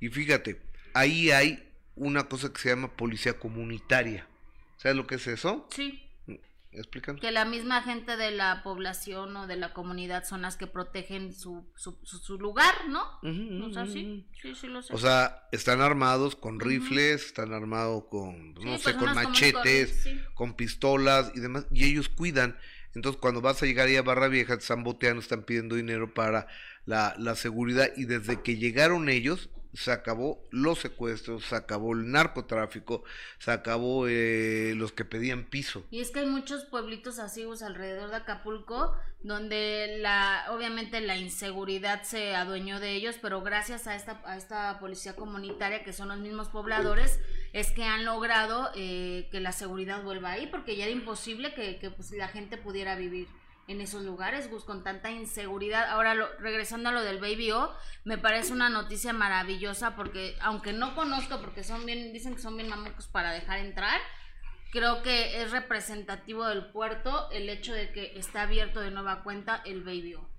Y 0.00 0.08
fíjate, 0.08 0.60
ahí 0.92 1.30
hay 1.30 1.64
una 1.96 2.24
cosa 2.28 2.52
que 2.52 2.60
se 2.60 2.68
llama 2.68 2.96
policía 2.96 3.38
comunitaria. 3.38 4.26
¿Sabes 4.76 4.96
lo 4.96 5.06
que 5.06 5.14
es 5.16 5.26
eso? 5.26 5.68
Sí. 5.70 6.04
Que 7.20 7.30
la 7.32 7.44
misma 7.44 7.82
gente 7.82 8.16
de 8.16 8.30
la 8.30 8.62
población 8.62 9.36
o 9.36 9.46
de 9.46 9.56
la 9.56 9.72
comunidad 9.72 10.24
son 10.24 10.42
las 10.42 10.56
que 10.56 10.66
protegen 10.66 11.34
su, 11.34 11.66
su, 11.76 11.98
su- 12.02 12.18
su 12.18 12.38
lugar, 12.38 12.88
¿no? 12.88 13.02
Ujú, 13.22 13.64
O 13.70 13.72
sea, 13.72 13.86
sí, 13.86 14.26
sí, 14.40 14.54
sí 14.54 14.66
lo 14.68 14.82
sé. 14.82 14.94
O 14.94 14.98
sea, 14.98 15.48
están 15.52 15.80
armados 15.80 16.36
con 16.36 16.60
rifles, 16.60 17.26
están 17.26 17.52
armados 17.52 18.04
con, 18.10 18.54
pues, 18.54 18.64
Sí, 18.64 18.70
no 18.70 18.78
sé, 18.78 18.94
con 18.96 19.14
machetes, 19.14 20.00
sí. 20.04 20.20
con 20.34 20.54
pistolas 20.54 21.32
y 21.34 21.40
demás, 21.40 21.66
y 21.72 21.84
ellos 21.84 22.08
cuidan. 22.08 22.56
Entonces, 22.94 23.20
cuando 23.20 23.40
vas 23.40 23.62
a 23.62 23.66
llegar 23.66 23.88
ahí 23.88 23.96
a 23.96 24.02
Barra 24.02 24.28
Vieja, 24.28 24.56
te 24.56 24.62
están 24.62 24.84
boteando, 24.84 25.20
están 25.20 25.42
pidiendo 25.42 25.76
dinero 25.76 26.14
para 26.14 26.48
la, 26.86 27.34
seguridad, 27.36 27.90
y 27.96 28.06
desde 28.06 28.42
que 28.42 28.56
llegaron 28.56 29.08
ellos, 29.08 29.50
se 29.74 29.92
acabó 29.92 30.42
los 30.50 30.78
secuestros, 30.80 31.44
se 31.44 31.54
acabó 31.54 31.92
el 31.92 32.10
narcotráfico, 32.10 33.04
se 33.38 33.50
acabó 33.50 34.08
eh, 34.08 34.72
los 34.74 34.92
que 34.92 35.04
pedían 35.04 35.44
piso. 35.44 35.84
Y 35.90 36.00
es 36.00 36.10
que 36.10 36.20
hay 36.20 36.26
muchos 36.26 36.64
pueblitos 36.64 37.18
así 37.18 37.44
alrededor 37.62 38.10
de 38.10 38.16
Acapulco 38.16 38.96
donde 39.22 39.98
la 40.00 40.46
obviamente 40.50 41.00
la 41.00 41.16
inseguridad 41.16 42.02
se 42.04 42.36
adueñó 42.36 42.78
de 42.78 42.92
ellos, 42.92 43.16
pero 43.20 43.42
gracias 43.42 43.86
a 43.86 43.96
esta 43.96 44.22
a 44.24 44.36
esta 44.36 44.78
policía 44.78 45.16
comunitaria 45.16 45.82
que 45.82 45.92
son 45.92 46.08
los 46.08 46.18
mismos 46.18 46.48
pobladores 46.48 47.18
es 47.52 47.72
que 47.72 47.84
han 47.84 48.04
logrado 48.04 48.70
eh, 48.74 49.28
que 49.30 49.40
la 49.40 49.52
seguridad 49.52 50.02
vuelva 50.02 50.32
ahí 50.32 50.46
porque 50.46 50.76
ya 50.76 50.84
era 50.84 50.92
imposible 50.92 51.54
que, 51.54 51.78
que, 51.78 51.90
pues, 51.90 52.10
la 52.12 52.28
gente 52.28 52.56
pudiera 52.56 52.94
vivir 52.96 53.28
en 53.68 53.80
esos 53.82 54.02
lugares 54.02 54.48
con 54.64 54.82
tanta 54.82 55.10
inseguridad. 55.10 55.90
Ahora 55.90 56.14
lo- 56.14 56.32
regresando 56.38 56.88
a 56.88 56.92
lo 56.92 57.02
del 57.02 57.18
Baby 57.18 57.50
O, 57.52 57.70
me 58.04 58.16
parece 58.16 58.52
una 58.52 58.70
noticia 58.70 59.12
maravillosa 59.12 59.94
porque 59.94 60.36
aunque 60.40 60.72
no 60.72 60.94
conozco 60.94 61.40
porque 61.40 61.62
son 61.62 61.84
bien 61.84 62.12
dicen 62.14 62.34
que 62.34 62.40
son 62.40 62.56
bien 62.56 62.68
mamucos 62.70 63.08
para 63.08 63.30
dejar 63.32 63.58
entrar, 63.58 64.00
creo 64.72 65.02
que 65.02 65.42
es 65.42 65.50
representativo 65.50 66.46
del 66.46 66.66
puerto 66.72 67.30
el 67.30 67.48
hecho 67.50 67.74
de 67.74 67.92
que 67.92 68.18
está 68.18 68.42
abierto 68.42 68.80
de 68.80 68.90
nueva 68.90 69.22
cuenta 69.22 69.60
el 69.66 69.82
Baby 69.82 70.14
O. 70.14 70.37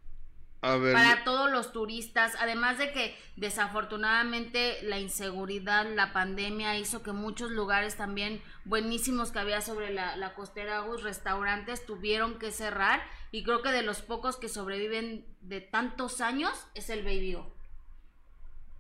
A 0.62 0.76
ver, 0.76 0.94
Para 0.94 1.24
todos 1.24 1.50
los 1.50 1.72
turistas, 1.72 2.34
además 2.38 2.78
de 2.78 2.92
que 2.92 3.18
desafortunadamente 3.38 4.80
la 4.84 5.00
inseguridad, 5.00 5.88
la 5.96 6.12
pandemia 6.12 6.78
hizo 6.78 7.02
que 7.02 7.14
muchos 7.14 7.50
lugares 7.52 7.96
también 7.96 8.42
buenísimos 8.66 9.32
que 9.32 9.40
había 9.40 9.62
sobre 9.62 9.94
la, 9.94 10.18
la 10.18 10.34
costera 10.34 10.82
Gus, 10.82 11.04
restaurantes 11.04 11.86
tuvieron 11.86 12.40
que 12.40 12.52
cerrar 12.52 13.02
y 13.32 13.44
creo 13.44 13.62
que 13.62 13.70
de 13.72 13.84
los 13.84 14.02
pocos 14.02 14.36
que 14.36 14.50
sobreviven 14.50 15.26
de 15.40 15.62
tantos 15.62 16.20
años 16.20 16.52
es 16.76 16.90
el 16.90 17.04
Baby 17.04 17.36
O. 17.36 17.54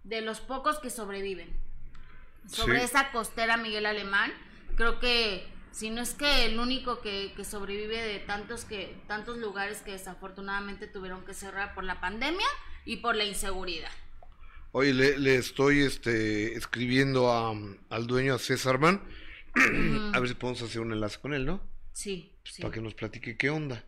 De 0.03 0.19
los 0.21 0.41
pocos 0.41 0.79
que 0.79 0.89
sobreviven 0.89 1.55
sobre 2.45 2.79
Sí. 2.79 2.85
esa 2.85 3.11
costera 3.11 3.55
Miguel 3.57 3.85
Alemán. 3.85 4.33
Creo 4.75 4.99
que 4.99 5.47
si 5.71 5.89
no 5.89 6.01
es 6.01 6.13
que 6.13 6.45
el 6.45 6.59
único 6.59 7.01
que, 7.01 7.33
que 7.35 7.45
sobrevive 7.45 8.01
de 8.01 8.19
tantos 8.19 8.65
que 8.65 9.01
tantos 9.07 9.37
lugares 9.37 9.81
que 9.81 9.91
desafortunadamente 9.91 10.87
tuvieron 10.87 11.25
que 11.25 11.33
cerrar 11.33 11.73
por 11.73 11.83
la 11.83 11.99
pandemia 12.01 12.47
y 12.85 12.97
por 12.97 13.15
la 13.15 13.25
inseguridad. 13.25 13.91
Oye, 14.71 14.93
le, 14.93 15.17
le 15.17 15.35
estoy 15.35 15.81
este, 15.81 16.55
escribiendo 16.55 17.31
a, 17.31 17.53
al 17.89 18.07
dueño, 18.07 18.35
a 18.35 18.39
César 18.39 18.79
Man, 18.79 19.01
a 20.13 20.19
ver 20.19 20.29
si 20.29 20.35
podemos 20.35 20.61
hacer 20.61 20.81
un 20.81 20.93
enlace 20.93 21.19
con 21.19 21.33
él, 21.33 21.45
¿no? 21.45 21.61
Sí, 21.91 22.37
sí. 22.43 22.61
Para 22.61 22.73
que 22.73 22.81
nos 22.81 22.93
platique 22.93 23.37
qué 23.37 23.49
onda. 23.49 23.83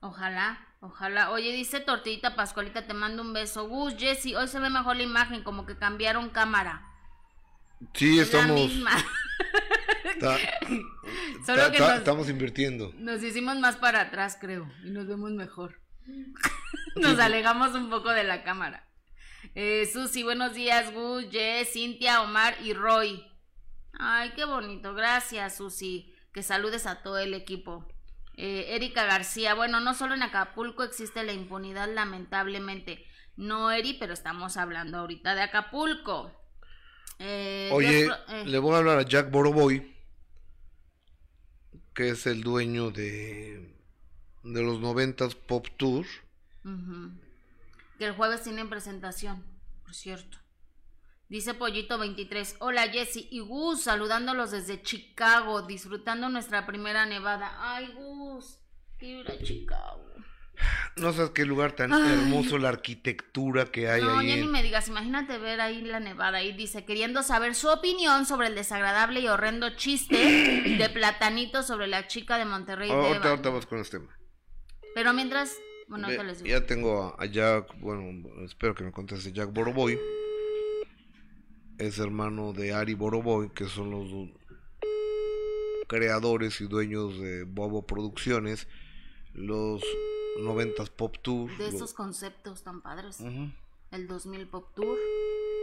Ojalá, 0.00 0.68
ojalá. 0.80 1.30
Oye, 1.30 1.52
dice 1.52 1.80
Tortillita 1.80 2.36
Pascualita, 2.36 2.86
te 2.86 2.94
mando 2.94 3.22
un 3.22 3.32
beso. 3.32 3.66
Gus, 3.68 3.96
Jessy, 3.98 4.36
hoy 4.36 4.46
se 4.46 4.60
ve 4.60 4.70
mejor 4.70 4.96
la 4.96 5.02
imagen, 5.02 5.42
como 5.42 5.66
que 5.66 5.76
cambiaron 5.76 6.30
cámara. 6.30 6.84
Sí, 7.94 8.18
Es 8.18 8.32
la 8.32 8.40
estamos, 8.40 8.60
misma. 8.60 8.90
ta- 10.20 10.38
Solo 11.46 11.62
ta- 11.62 11.70
que 11.72 11.78
ta- 11.78 11.88
nos- 11.88 11.98
estamos 11.98 12.28
invirtiendo. 12.28 12.92
Nos 12.96 13.22
hicimos 13.22 13.58
más 13.58 13.76
para 13.76 14.00
atrás, 14.02 14.36
creo, 14.40 14.70
y 14.84 14.90
nos 14.90 15.06
vemos 15.06 15.30
mejor. 15.32 15.80
nos 16.96 17.18
alejamos 17.18 17.74
un 17.74 17.90
poco 17.90 18.10
de 18.10 18.24
la 18.24 18.42
cámara. 18.42 18.84
Eh, 19.54 19.88
Susi, 19.92 20.22
buenos 20.22 20.54
días, 20.54 20.92
Gus, 20.92 21.26
Jess, 21.30 21.72
Cintia, 21.72 22.22
Omar 22.22 22.54
y 22.62 22.72
Roy. 22.74 23.24
Ay, 23.98 24.32
qué 24.36 24.44
bonito. 24.44 24.94
Gracias, 24.94 25.56
Susi. 25.56 26.14
Que 26.32 26.42
saludes 26.42 26.86
a 26.86 27.02
todo 27.02 27.18
el 27.18 27.34
equipo. 27.34 27.86
Eh, 28.36 28.76
Erika 28.76 29.04
García, 29.04 29.54
bueno, 29.54 29.80
no 29.80 29.94
solo 29.94 30.14
en 30.14 30.22
Acapulco 30.22 30.84
existe 30.84 31.24
la 31.24 31.32
impunidad, 31.32 31.92
lamentablemente. 31.92 33.04
No, 33.36 33.70
Eri, 33.72 33.94
pero 33.94 34.12
estamos 34.12 34.56
hablando 34.56 34.98
ahorita 34.98 35.34
de 35.34 35.42
Acapulco. 35.42 36.32
Eh, 37.18 37.68
Oye, 37.72 38.06
eh, 38.28 38.44
le 38.46 38.58
voy 38.58 38.74
a 38.74 38.78
hablar 38.78 38.98
a 38.98 39.02
Jack 39.02 39.30
Boroboy, 39.30 39.96
que 41.98 42.10
es 42.10 42.28
el 42.28 42.44
dueño 42.44 42.92
de, 42.92 43.74
de 44.44 44.62
los 44.62 44.78
noventas 44.78 45.34
Pop 45.34 45.66
Tour. 45.76 46.06
Que 47.98 48.04
el 48.04 48.12
jueves 48.12 48.44
tienen 48.44 48.70
presentación, 48.70 49.42
por 49.82 49.94
cierto. 49.94 50.38
Dice 51.28 51.54
Pollito 51.54 51.98
23, 51.98 52.58
hola 52.60 52.86
Jessy 52.86 53.26
y 53.32 53.40
Gus, 53.40 53.82
saludándolos 53.82 54.52
desde 54.52 54.80
Chicago, 54.80 55.62
disfrutando 55.62 56.28
nuestra 56.28 56.68
primera 56.68 57.04
nevada. 57.04 57.56
Ay 57.58 57.92
Gus, 57.96 58.60
quiero 58.96 59.22
ir 59.22 59.30
a 59.32 59.42
Chicago. 59.42 60.07
No 60.96 61.12
sabes 61.12 61.30
qué 61.30 61.44
lugar 61.44 61.72
tan 61.72 61.92
Ay. 61.92 62.12
hermoso 62.12 62.58
la 62.58 62.68
arquitectura 62.70 63.66
que 63.66 63.88
hay 63.88 64.02
No, 64.02 64.18
ahí. 64.18 64.28
ya 64.28 64.34
en- 64.34 64.40
ni 64.40 64.46
me 64.48 64.62
digas, 64.62 64.88
imagínate 64.88 65.38
ver 65.38 65.60
ahí 65.60 65.80
la 65.82 66.00
nevada 66.00 66.42
y 66.42 66.52
dice, 66.52 66.84
queriendo 66.84 67.22
saber 67.22 67.54
su 67.54 67.68
opinión 67.68 68.26
sobre 68.26 68.48
el 68.48 68.54
desagradable 68.54 69.20
y 69.20 69.28
horrendo 69.28 69.70
chiste 69.76 70.16
de 70.16 70.88
Platanito 70.92 71.62
sobre 71.62 71.86
la 71.86 72.06
chica 72.08 72.36
de 72.38 72.44
Monterrey. 72.44 72.90
Ah, 72.90 72.94
ahorita, 72.94 73.50
vamos 73.50 73.66
con 73.66 73.78
este 73.78 73.98
tema. 73.98 74.16
Pero 74.94 75.12
mientras, 75.12 75.56
bueno, 75.88 76.08
Ve, 76.08 76.14
ahorita 76.16 76.32
les 76.32 76.42
digo. 76.42 76.58
ya 76.58 76.66
tengo 76.66 77.14
a, 77.18 77.26
Jack, 77.26 77.78
bueno, 77.78 78.28
espero 78.44 78.74
que 78.74 78.82
me 78.84 78.90
conteste 78.92 79.32
Jack 79.32 79.52
Boroboy. 79.52 79.98
Es 81.78 81.98
hermano 82.00 82.52
de 82.52 82.72
Ari 82.74 82.94
Boroboy, 82.94 83.50
que 83.54 83.66
son 83.66 83.90
los 83.92 84.08
creadores 85.86 86.60
y 86.60 86.66
dueños 86.66 87.18
de 87.20 87.44
Bobo 87.44 87.86
Producciones, 87.86 88.66
los 89.32 89.82
noventas 90.38 90.90
Pop 90.90 91.16
Tour. 91.22 91.50
De 91.58 91.70
lo- 91.70 91.76
esos 91.76 91.94
conceptos 91.94 92.62
tan 92.64 92.80
padres. 92.82 93.18
El 93.90 94.06
2000 94.06 94.46
Pop 94.48 94.74
Tour. 94.74 94.98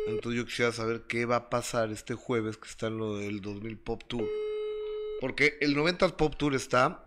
Entonces 0.07 0.38
yo 0.39 0.45
quisiera 0.45 0.71
saber 0.71 1.03
qué 1.07 1.26
va 1.26 1.36
a 1.38 1.49
pasar 1.49 1.91
este 1.91 2.13
jueves 2.15 2.57
que 2.57 2.67
está 2.67 2.88
en 2.88 2.97
lo 2.97 3.17
del 3.17 3.41
2000 3.41 3.78
Pop 3.78 4.03
Tour. 4.07 4.28
Porque 5.21 5.57
el 5.61 5.76
90 5.76 6.15
Pop 6.17 6.36
Tour 6.36 6.53
está 6.55 7.01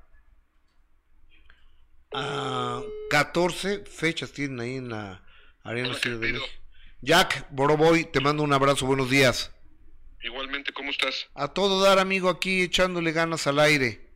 a 2.12 2.82
14 3.10 3.84
fechas 3.84 4.32
tienen 4.32 4.60
ahí 4.60 4.76
en 4.76 4.88
la 4.90 5.22
Arena 5.62 5.94
Ciudad 5.94 6.18
de. 6.18 6.32
México. 6.32 6.46
Jack 7.00 7.46
Boroboy, 7.50 8.04
te 8.10 8.20
mando 8.20 8.42
un 8.42 8.52
abrazo, 8.52 8.86
buenos 8.86 9.08
días. 9.10 9.52
Igualmente, 10.22 10.72
¿cómo 10.72 10.90
estás? 10.90 11.28
A 11.34 11.48
todo 11.48 11.80
dar, 11.82 11.98
amigo, 12.00 12.28
aquí 12.28 12.62
echándole 12.62 13.12
ganas 13.12 13.46
al 13.46 13.60
aire. 13.60 14.08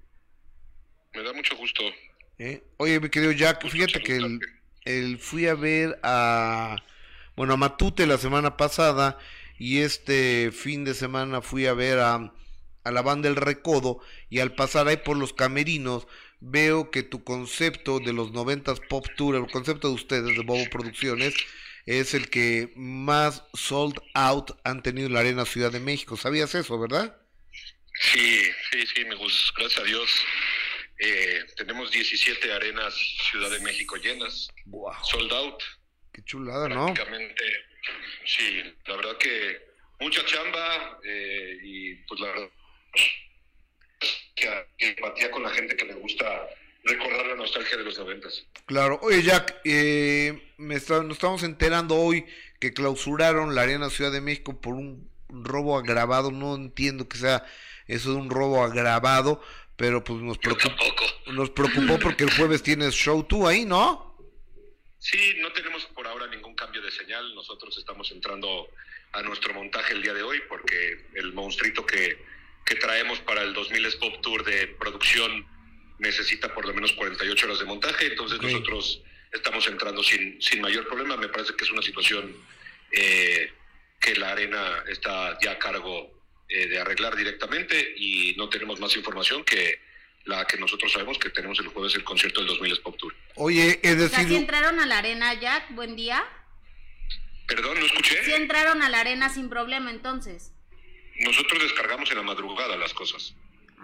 Me 1.15 1.23
da 1.23 1.33
mucho 1.33 1.57
gusto. 1.57 1.83
¿Eh? 2.39 2.65
Oye, 2.79 3.01
mi 3.01 3.09
querido 3.11 3.33
Jack, 3.33 3.63
Gusto 3.63 3.69
fíjate 3.69 4.03
que 4.03 4.17
el, 4.17 4.41
el- 4.85 5.19
fui 5.19 5.47
a 5.47 5.55
ver 5.55 5.99
a, 6.03 6.77
bueno, 7.37 7.55
a 7.55 7.57
Matute 7.57 8.07
la 8.07 8.19
semana 8.19 8.57
pasada 8.57 9.19
y 9.59 9.79
este 9.81 10.51
fin 10.53 10.85
de 10.85 10.95
semana 10.95 11.41
fui 11.43 11.67
a 11.67 11.75
ver 11.75 11.99
a, 12.01 12.33
a 12.85 12.91
la 12.91 13.03
banda 13.03 13.29
El 13.29 13.37
Recodo 13.37 14.01
y 14.29 14.41
al 14.41 14.55
pasar 14.55 14.89
ahí 14.89 14.97
por 14.99 15.17
los 15.17 15.33
camerinos 15.33 16.07
veo 16.41 16.91
que 16.91 17.03
tu 17.05 17.23
concepto 17.25 18.01
de 18.01 18.13
los 18.13 18.33
noventas 18.33 18.81
Pop 18.81 19.07
Tour, 19.17 19.37
el 19.37 19.51
concepto 19.51 19.89
de 19.89 19.95
ustedes 19.95 20.35
de 20.37 20.43
Bobo 20.43 20.69
Producciones, 20.69 21.41
es 21.87 22.15
el 22.15 22.29
que 22.31 22.73
más 22.77 23.45
sold 23.55 23.99
out 24.15 24.53
han 24.65 24.83
tenido 24.83 25.07
en 25.09 25.15
la 25.15 25.21
Arena 25.21 25.45
Ciudad 25.47 25.71
de 25.73 25.81
México. 25.81 26.17
¿Sabías 26.17 26.55
eso, 26.55 26.79
verdad? 26.81 27.17
Sí, 28.01 28.43
sí, 28.71 28.87
sí, 28.87 29.05
me 29.05 29.15
gusta. 29.15 29.53
Gracias 29.57 29.81
a 29.81 29.85
Dios. 29.85 30.11
Eh, 31.05 31.41
tenemos 31.57 31.91
17 31.91 32.53
arenas 32.53 32.95
Ciudad 33.29 33.51
de 33.51 33.59
México 33.61 33.97
llenas, 33.97 34.49
Wow, 34.67 34.93
sold 35.03 35.33
out. 35.33 35.61
qué 36.13 36.23
chulada, 36.25 36.69
¿no? 36.69 36.87
Prácticamente, 36.95 37.43
sí, 38.25 38.63
la 38.87 38.97
verdad 38.97 39.17
que 39.19 39.61
mucha 39.99 40.25
chamba 40.27 41.01
eh, 41.05 41.59
y 41.63 41.95
pues 42.07 42.21
la 42.21 42.27
verdad 42.29 42.49
y 44.79 44.85
empatía 44.87 45.31
con 45.31 45.43
la 45.43 45.51
gente 45.51 45.77
que 45.77 45.85
le 45.85 45.95
gusta 45.95 46.25
recordar 46.85 47.27
la 47.27 47.35
nostalgia 47.37 47.77
de 47.77 47.85
los 47.85 47.99
noventas. 47.99 48.45
Claro. 48.67 48.99
Oye, 49.03 49.23
Jack, 49.23 49.61
eh, 49.65 50.53
me 50.57 50.75
está- 50.77 51.03
nos 51.03 51.17
estamos 51.17 51.43
enterando 51.45 51.97
hoy 51.97 52.27
que 52.61 52.73
clausuraron 52.73 53.55
la 53.55 53.63
Arena 53.63 53.91
Ciudad 53.91 54.11
de 54.13 54.21
México 54.21 54.61
por 54.61 54.75
un 54.75 55.09
robo 55.29 55.79
agravado. 55.79 56.31
No 56.33 56.55
entiendo 56.57 57.09
que 57.09 57.19
sea 57.19 57.45
eso 57.87 58.11
de 58.11 58.17
un 58.17 58.31
robo 58.31 58.65
agravado, 58.65 59.43
pero 59.83 60.05
pues 60.05 60.21
nos 60.21 60.39
preocupó, 60.39 60.85
nos 61.33 61.51
preocupó 61.51 61.99
porque 61.99 62.23
el 62.23 62.31
jueves 62.31 62.63
tienes 62.63 62.95
show 62.95 63.25
tú 63.25 63.49
ahí, 63.49 63.65
¿no? 63.65 64.17
Sí, 65.01 65.35
no 65.41 65.53
tenemos 65.53 65.85
por 65.87 66.07
ahora 66.07 66.29
ningún 66.29 66.55
cambio 66.55 66.81
de 66.81 66.93
señal. 66.93 67.35
Nosotros 67.35 67.77
estamos 67.77 68.09
entrando 68.13 68.69
a 69.11 69.23
nuestro 69.23 69.53
montaje 69.55 69.95
el 69.95 70.03
día 70.03 70.15
de 70.15 70.23
hoy 70.23 70.41
porque 70.49 71.07
el 71.15 71.33
monstruito 71.33 71.85
que, 71.85 72.17
que 72.65 72.77
traemos 72.77 73.19
para 73.23 73.43
el 73.43 73.53
2000 73.55 73.87
es 73.87 73.97
Pop 73.97 74.21
Tour 74.23 74.45
de 74.45 74.69
producción 74.69 75.45
necesita 75.99 76.55
por 76.55 76.65
lo 76.65 76.75
menos 76.75 76.93
48 76.93 77.47
horas 77.47 77.59
de 77.59 77.65
montaje. 77.65 78.07
Entonces 78.07 78.41
nosotros 78.41 79.03
estamos 79.33 79.67
entrando 79.67 80.05
sin, 80.05 80.41
sin 80.41 80.61
mayor 80.61 80.87
problema. 80.87 81.17
Me 81.17 81.27
parece 81.27 81.57
que 81.57 81.65
es 81.65 81.73
una 81.73 81.83
situación 81.83 82.37
eh, 82.93 83.53
que 84.01 84.15
la 84.15 84.31
arena 84.31 84.85
está 84.87 85.37
ya 85.43 85.51
a 85.51 85.59
cargo 85.59 86.22
eh, 86.55 86.69
de 86.69 86.79
arreglar 86.81 87.17
directamente 87.17 87.95
y 87.97 88.35
no 88.37 88.49
tenemos 88.49 88.79
más 88.81 88.95
información 88.97 89.45
que 89.45 89.81
la 90.25 90.45
que 90.47 90.57
nosotros 90.57 90.93
sabemos 90.93 91.19
que 91.19 91.31
tenemos 91.31 91.59
el 91.59 91.67
jueves 91.69 91.95
el 91.97 92.05
concierto 92.05 92.41
del 92.41 92.49
2000 92.51 92.73
es 92.73 92.79
Pop 92.79 92.97
Tour. 92.97 93.15
Oye, 93.35 93.81
es 93.83 93.95
O 93.95 94.09
sea, 94.09 94.19
decir, 94.21 94.29
¿sí 94.29 94.37
entraron 94.37 94.79
a 94.79 94.87
la 94.87 94.99
arena, 94.99 95.35
Jack? 95.35 95.75
Buen 95.75 95.97
día. 95.97 96.23
Perdón, 97.47 97.79
no 97.81 97.87
escuché. 97.87 98.25
Sí 98.25 98.33
entraron 98.33 98.83
a 98.83 98.89
la 98.89 99.01
arena 99.01 99.29
sin 99.29 99.49
problema, 99.49 99.91
entonces. 99.91 100.53
Nosotros 101.21 101.63
descargamos 101.63 102.11
en 102.11 102.17
la 102.19 102.23
madrugada 102.23 102.77
las 102.77 102.95
cosas. 102.95 103.35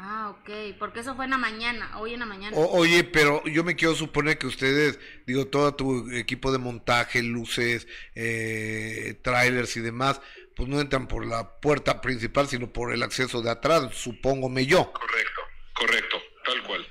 Ah, 0.00 0.30
ok. 0.30 0.76
Porque 0.78 1.00
eso 1.00 1.16
fue 1.16 1.24
en 1.24 1.32
la 1.32 1.38
mañana, 1.38 1.98
hoy 1.98 2.14
en 2.14 2.20
la 2.20 2.26
mañana. 2.26 2.56
O- 2.56 2.78
oye, 2.78 3.02
pero 3.02 3.42
yo 3.46 3.64
me 3.64 3.74
quiero 3.74 3.96
suponer 3.96 4.38
que 4.38 4.46
ustedes, 4.46 5.00
digo, 5.26 5.48
todo 5.48 5.74
tu 5.74 6.08
equipo 6.12 6.52
de 6.52 6.58
montaje, 6.58 7.20
luces, 7.20 7.88
eh, 8.14 9.18
trailers 9.22 9.76
y 9.76 9.80
demás, 9.80 10.20
pues 10.58 10.68
no 10.68 10.80
entran 10.80 11.06
por 11.06 11.24
la 11.24 11.60
puerta 11.60 12.00
principal, 12.00 12.48
sino 12.48 12.72
por 12.72 12.92
el 12.92 13.04
acceso 13.04 13.42
de 13.42 13.50
atrás, 13.50 13.94
supóngome 13.94 14.66
yo. 14.66 14.92
Correcto, 14.92 15.40
correcto, 15.72 16.22
tal 16.44 16.64
cual. 16.64 16.86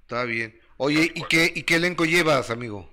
Está 0.00 0.24
bien. 0.24 0.60
Oye, 0.76 1.12
¿y 1.14 1.22
qué, 1.26 1.52
¿y 1.54 1.62
qué 1.62 1.76
elenco 1.76 2.04
llevas, 2.04 2.50
amigo? 2.50 2.90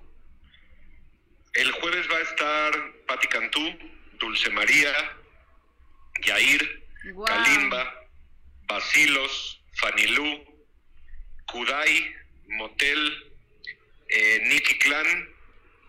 El 1.54 1.72
jueves 1.72 2.06
va 2.08 2.16
a 2.16 2.20
estar 2.20 2.72
Patti 3.08 3.26
Cantú, 3.26 3.60
Dulce 4.20 4.50
María, 4.50 4.92
Yair. 6.22 6.80
Kalimba, 7.26 8.06
Basilos, 8.68 9.62
Fanilú, 9.72 10.44
Kudai, 11.46 12.14
Motel, 12.46 13.32
eh, 14.10 14.42
Nicky 14.44 14.78
Clan, 14.78 15.28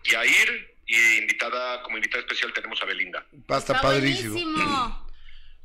Yair 0.02 0.71
y 0.86 1.18
invitada, 1.18 1.82
como 1.82 1.96
invitada 1.96 2.20
especial 2.22 2.52
tenemos 2.52 2.80
a 2.82 2.84
Belinda. 2.86 3.26
Va 3.50 3.56
a 3.56 3.58
estar 3.58 3.76
Está 3.76 3.88
padrísimo. 3.88 4.32
buenísimo. 4.34 5.08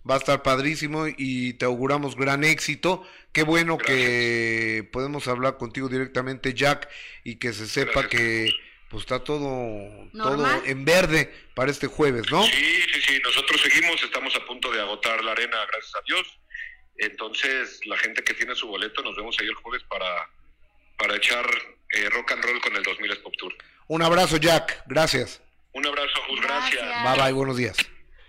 Va 0.09 0.15
a 0.15 0.17
estar 0.19 0.41
padrísimo 0.41 1.05
y 1.17 1.53
te 1.53 1.65
auguramos 1.65 2.15
gran 2.15 2.43
éxito. 2.45 3.05
Qué 3.33 3.43
bueno 3.43 3.77
que 3.77 4.87
podemos 4.93 5.27
hablar 5.27 5.57
contigo 5.57 5.89
directamente, 5.89 6.53
Jack, 6.53 6.87
y 7.25 7.35
que 7.35 7.51
se 7.51 7.67
sepa 7.67 8.01
Gracias. 8.03 8.09
que 8.21 8.49
pues 8.89 9.01
está 9.01 9.21
todo, 9.21 10.07
todo 10.13 10.63
en 10.63 10.85
verde 10.85 11.33
para 11.53 11.71
este 11.71 11.87
jueves, 11.87 12.31
¿no? 12.31 12.41
Sí, 12.43 12.81
sí, 12.93 13.01
sí, 13.05 13.21
nosotros 13.21 13.59
seguimos, 13.59 14.01
estamos 14.01 14.33
a 14.37 14.45
punto 14.45 14.71
de 14.71 14.79
agotar 14.79 15.21
la 15.25 15.33
arena, 15.33 15.57
gracias 15.69 15.93
a 15.95 16.01
Dios. 16.07 16.39
Entonces, 16.99 17.81
la 17.85 17.97
gente 17.97 18.23
que 18.23 18.33
tiene 18.33 18.55
su 18.55 18.65
boleto, 18.67 19.03
nos 19.03 19.15
vemos 19.17 19.35
ahí 19.39 19.47
el 19.47 19.55
jueves 19.55 19.83
para, 19.89 20.29
para 20.97 21.17
echar 21.17 21.45
eh, 21.89 22.09
rock 22.11 22.31
and 22.31 22.43
roll 22.45 22.61
con 22.61 22.75
el 22.77 22.83
2000 22.83 23.11
es 23.11 23.17
Pop 23.19 23.33
Tour. 23.37 23.53
Un 23.87 24.01
abrazo, 24.01 24.37
Jack. 24.37 24.83
Gracias. 24.87 25.41
Un 25.73 25.85
abrazo, 25.85 26.19
Gus, 26.29 26.41
gracias. 26.41 26.83
Gracias. 26.83 27.15
Bye 27.15 27.23
bye, 27.23 27.33
buenos 27.33 27.57
días. 27.57 27.77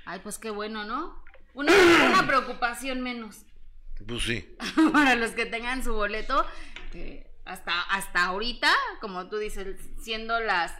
Ay, 0.05 0.21
pues 0.23 0.39
qué 0.39 0.51
bueno, 0.51 0.85
¿no? 0.85 1.23
Una, 1.55 1.73
una 2.07 2.27
preocupación 2.27 3.01
menos 3.01 3.45
Pues 4.07 4.23
sí. 4.23 4.57
para 4.93 5.15
los 5.17 5.33
que 5.33 5.47
tengan 5.47 5.83
su 5.83 5.93
boleto. 5.95 6.47
que 6.93 7.27
hasta, 7.45 7.81
hasta 7.83 8.27
ahorita, 8.27 8.73
como 9.01 9.29
tú 9.29 9.39
dices, 9.39 9.67
siendo 10.03 10.39
las 10.39 10.73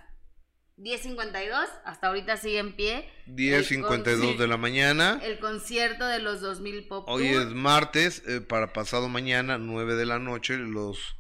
10.52, 0.77 1.67
hasta 1.85 2.07
ahorita 2.09 2.37
sigue 2.37 2.59
en 2.59 2.77
pie. 2.77 3.11
el 3.27 3.35
10.52 3.37 4.37
de 4.37 4.47
la 4.47 4.57
mañana. 4.59 5.19
El 5.23 5.39
concierto 5.41 6.07
de 6.07 6.21
los 6.21 6.41
2000 6.41 6.87
Pop 6.87 7.05
Hoy 7.09 7.33
Tour. 7.33 7.43
es 7.43 7.55
martes, 7.55 8.23
eh, 8.29 8.41
para 8.41 8.73
pasado 8.73 9.09
mañana, 9.09 9.59
9 9.59 9.97
de 9.97 10.07
la 10.07 10.19
noche, 10.21 10.57
los 10.59 11.17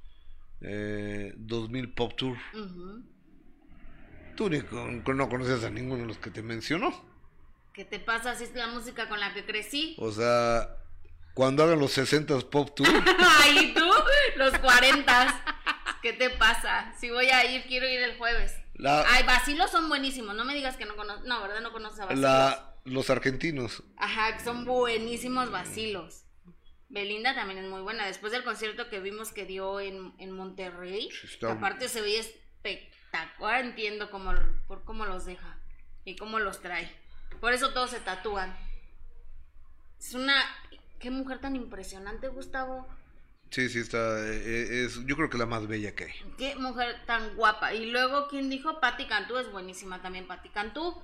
eh, 0.61 1.33
2000 1.37 1.95
Pop 1.95 2.13
Tour. 2.17 2.37
Tú 4.39 4.49
ni 4.49 4.61
con- 4.61 5.03
con- 5.03 5.17
no 5.17 5.29
conoces 5.29 5.65
a 5.65 5.71
ninguno 5.71 6.03
de 6.03 6.07
los 6.07 6.19
que 6.19 6.31
te 6.31 6.43
mencionó. 6.43 6.95
¿Qué 7.75 7.85
te 7.85 7.99
pasa 7.99 8.37
si 8.37 8.45
es 8.45 8.55
la 8.55 8.69
música 8.69 9.09
con 9.09 9.19
la 9.19 9.35
que 9.35 9.45
crecí? 9.45 9.97
O 9.99 10.13
sea, 10.13 10.77
cuando 11.35 11.65
hagan 11.65 11.81
los 11.81 11.91
60 11.93 12.39
Pop 12.49 12.71
Tour, 12.77 12.87
¿y 13.61 13.75
tú? 13.75 13.85
Los 14.37 14.57
40. 14.61 15.45
¿Qué 16.03 16.13
te 16.13 16.31
pasa? 16.31 16.95
Si 17.01 17.11
voy 17.11 17.27
a 17.31 17.45
ir, 17.53 17.65
quiero 17.67 17.89
ir 17.89 18.01
el 18.01 18.17
jueves. 18.17 18.55
La- 18.75 19.05
Ay, 19.09 19.25
vacilos 19.25 19.73
son 19.73 19.89
buenísimos. 19.89 20.37
No 20.37 20.45
me 20.45 20.55
digas 20.55 20.77
que 20.77 20.85
no 20.85 20.95
conoces. 20.95 21.25
No, 21.25 21.43
¿verdad? 21.43 21.61
No 21.61 21.73
conoces 21.73 21.99
a 21.99 22.05
vacilos. 22.05 22.23
la, 22.23 22.77
los 22.85 23.11
argentinos. 23.11 23.83
Ajá, 23.97 24.37
que 24.37 24.45
son 24.45 24.65
buenísimos 24.65 25.51
vacilos. 25.51 26.27
Belinda 26.89 27.35
también 27.35 27.59
es 27.59 27.69
muy 27.69 27.81
buena. 27.83 28.07
Después 28.07 28.31
del 28.33 28.45
concierto 28.45 28.89
que 28.89 29.01
vimos 29.01 29.33
que 29.33 29.45
dio 29.47 29.81
en, 29.81 30.15
en 30.19 30.31
Monterrey, 30.31 31.11
Sí, 31.11 31.27
está- 31.27 31.51
aparte 31.53 31.89
se 31.89 32.01
veía 32.01 32.21
espectacular. 32.21 32.98
Entiendo 33.61 34.11
cómo, 34.11 34.33
por 34.67 34.85
cómo 34.85 35.05
los 35.05 35.25
deja 35.25 35.59
y 36.05 36.17
cómo 36.17 36.39
los 36.39 36.61
trae. 36.61 36.91
Por 37.41 37.53
eso 37.53 37.73
todos 37.73 37.91
se 37.91 38.01
tatúan. 38.01 38.57
Es 39.99 40.15
una. 40.15 40.35
Qué 40.99 41.11
mujer 41.11 41.39
tan 41.41 41.57
impresionante, 41.57 42.29
Gustavo. 42.29 42.87
Sí, 43.51 43.69
sí, 43.69 43.79
está. 43.79 43.99
eh, 44.27 44.85
es, 44.85 45.07
yo 45.07 45.17
creo 45.17 45.31
que 45.31 45.39
la 45.39 45.47
más 45.47 45.67
bella 45.67 45.95
que 45.95 46.05
hay. 46.05 46.35
Qué 46.37 46.55
mujer 46.57 47.05
tan 47.07 47.35
guapa. 47.37 47.73
Y 47.75 47.87
luego, 47.87 48.29
¿quién 48.29 48.51
dijo? 48.51 48.81
Patti 48.81 49.07
Cantú 49.07 49.39
es 49.39 49.51
buenísima 49.51 50.03
también. 50.03 50.27
Patti 50.27 50.49
Cantú. 50.51 51.01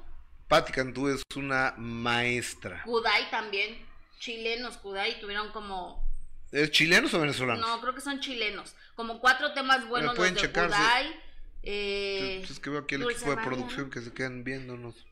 Patti 0.48 0.72
Cantú 0.72 1.08
es 1.08 1.22
una 1.36 1.74
maestra. 1.78 2.82
Kudai 2.82 3.30
también. 3.30 3.84
Chilenos, 4.18 4.76
Kudai 4.78 5.20
tuvieron 5.20 5.52
como 5.52 6.04
¿Es 6.52 6.70
chilenos 6.70 7.12
o 7.14 7.20
venezolanos? 7.20 7.66
No, 7.66 7.80
creo 7.80 7.94
que 7.94 8.00
son 8.00 8.20
chilenos. 8.20 8.74
Como 8.94 9.18
cuatro 9.20 9.52
temas 9.52 9.88
buenos 9.88 10.16
los 10.16 10.34
de 10.34 10.40
checarse. 10.40 10.76
Kudai. 10.76 11.20
Eh, 11.66 12.42
es 12.42 12.60
que 12.60 12.70
veo 12.70 12.80
aquí 12.80 12.96
el 12.96 13.02
Dulce 13.02 13.16
equipo 13.16 13.30
de 13.30 13.36
María, 13.36 13.50
producción 13.50 13.90
que 13.90 14.00
se 14.00 14.12
quedan 14.12 14.44
viéndonos. 14.44 15.06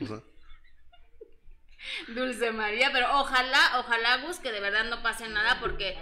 O 0.00 0.06
sea, 0.06 0.22
Dulce 2.14 2.52
María, 2.52 2.90
pero 2.92 3.06
ojalá, 3.18 3.80
ojalá 3.80 4.18
Gus, 4.18 4.38
que 4.38 4.52
de 4.52 4.60
verdad 4.60 4.84
no 4.84 5.02
pase 5.02 5.28
nada 5.28 5.60
porque 5.60 5.96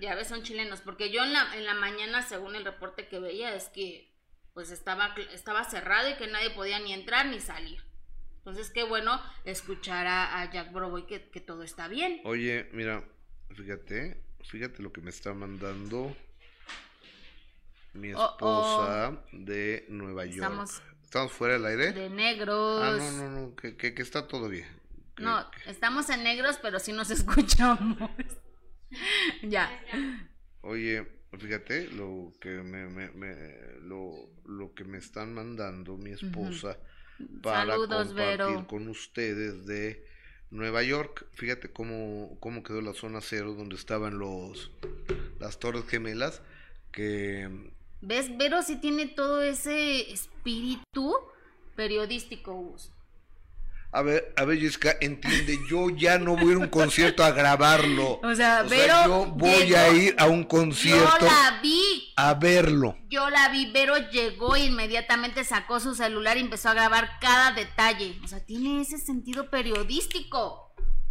ya 0.00 0.14
ves, 0.14 0.28
son 0.28 0.42
chilenos. 0.42 0.80
Porque 0.80 1.10
yo 1.10 1.22
en 1.22 1.32
la, 1.32 1.54
en 1.56 1.66
la 1.66 1.74
mañana, 1.74 2.22
según 2.22 2.56
el 2.56 2.64
reporte 2.64 3.08
que 3.08 3.20
veía, 3.20 3.54
es 3.54 3.68
que 3.68 4.10
pues 4.54 4.70
estaba, 4.70 5.14
estaba 5.32 5.64
cerrado 5.64 6.10
y 6.10 6.16
que 6.16 6.26
nadie 6.26 6.50
podía 6.50 6.80
ni 6.80 6.92
entrar 6.92 7.26
ni 7.26 7.40
salir. 7.40 7.80
Entonces, 8.38 8.70
qué 8.70 8.82
bueno 8.82 9.22
escuchar 9.44 10.06
a, 10.06 10.40
a 10.40 10.50
Jack 10.50 10.72
Broboy 10.72 11.06
que, 11.06 11.30
que 11.30 11.40
todo 11.40 11.62
está 11.62 11.88
bien. 11.88 12.20
oye, 12.24 12.68
mira, 12.72 13.04
fíjate, 13.54 14.24
fíjate 14.44 14.82
lo 14.82 14.92
que 14.92 15.02
me 15.02 15.10
está 15.10 15.34
mandando 15.34 16.16
mi 17.94 18.12
Oh, 18.14 18.18
oh. 18.18 18.30
esposa 18.72 19.22
de 19.32 19.86
Nueva 19.88 20.24
York. 20.26 20.36
Estamos- 20.36 20.82
¿Estamos 21.02 21.32
fuera 21.32 21.54
del 21.54 21.66
aire? 21.66 21.92
De 21.92 22.08
negros. 22.08 22.82
Ah, 22.82 22.96
no, 22.96 23.10
no, 23.12 23.40
no, 23.48 23.56
que, 23.56 23.76
que, 23.76 23.94
que 23.94 24.02
está 24.02 24.28
todo 24.28 24.48
bien. 24.48 24.66
Que- 25.16 25.24
No, 25.24 25.44
estamos 25.66 26.08
en 26.10 26.22
negros, 26.22 26.58
pero 26.62 26.78
sí 26.78 26.92
nos 26.92 27.10
escuchamos. 27.10 27.98
ya. 29.42 29.68
Oye, 30.62 31.06
fíjate 31.38 31.88
lo 31.88 32.32
que 32.40 32.50
me, 32.50 32.86
me- 32.86 33.10
me- 33.10 33.80
lo, 33.82 34.12
lo 34.46 34.72
que 34.74 34.84
me 34.84 34.98
están 34.98 35.34
mandando 35.34 35.96
mi 35.96 36.10
esposa 36.12 36.78
para 37.42 37.66
Saludos, 37.66 38.08
compartir 38.08 38.14
Vero. 38.46 38.66
con 38.68 38.88
ustedes 38.88 39.66
de 39.66 40.04
Nueva 40.50 40.82
York. 40.82 41.26
Fíjate 41.32 41.70
cómo, 41.72 42.36
cómo 42.40 42.62
quedó 42.62 42.80
la 42.82 42.94
zona 42.94 43.20
cero 43.20 43.54
donde 43.54 43.76
estaban 43.76 44.18
los 44.18 44.70
las 45.38 45.58
torres 45.58 45.84
gemelas 45.88 46.42
que 46.92 47.48
¿Ves? 48.02 48.36
Vero 48.36 48.62
sí 48.62 48.76
tiene 48.76 49.06
todo 49.06 49.42
ese 49.42 50.10
espíritu 50.12 51.14
periodístico, 51.76 52.52
Gus. 52.54 52.90
a 53.92 54.02
ver, 54.02 54.32
a 54.36 54.44
ver, 54.44 54.58
Jessica, 54.60 54.96
entiende, 55.00 55.58
yo 55.68 55.90
ya 55.90 56.16
no 56.18 56.36
voy 56.36 56.50
a 56.50 56.52
ir 56.52 56.54
a 56.54 56.58
un 56.60 56.68
concierto 56.68 57.24
a 57.24 57.32
grabarlo. 57.32 58.20
O 58.22 58.34
sea, 58.34 58.62
Vero 58.62 58.94
yo 59.06 59.26
voy 59.26 59.64
llegó- 59.66 59.76
a 59.78 59.88
ir 59.90 60.14
a 60.18 60.26
un 60.26 60.42
Yo 60.42 60.48
concierto 60.48 61.24
la 61.26 61.58
vi. 61.62 62.12
a 62.16 62.34
verlo. 62.34 62.96
Yo 63.08 63.28
la 63.30 63.48
vi, 63.48 63.70
Vero 63.72 63.96
llegó 64.10 64.54
e 64.56 64.64
inmediatamente 64.66 65.42
sacó 65.44 65.80
su 65.80 65.94
celular 65.94 66.36
y 66.36 66.40
empezó 66.40 66.68
a 66.68 66.74
grabar 66.74 67.18
cada 67.20 67.52
detalle. 67.52 68.18
O 68.24 68.28
sea, 68.28 68.44
tiene 68.44 68.80
ese 68.80 68.96
sentido 68.98 69.50
periodístico. 69.50 70.69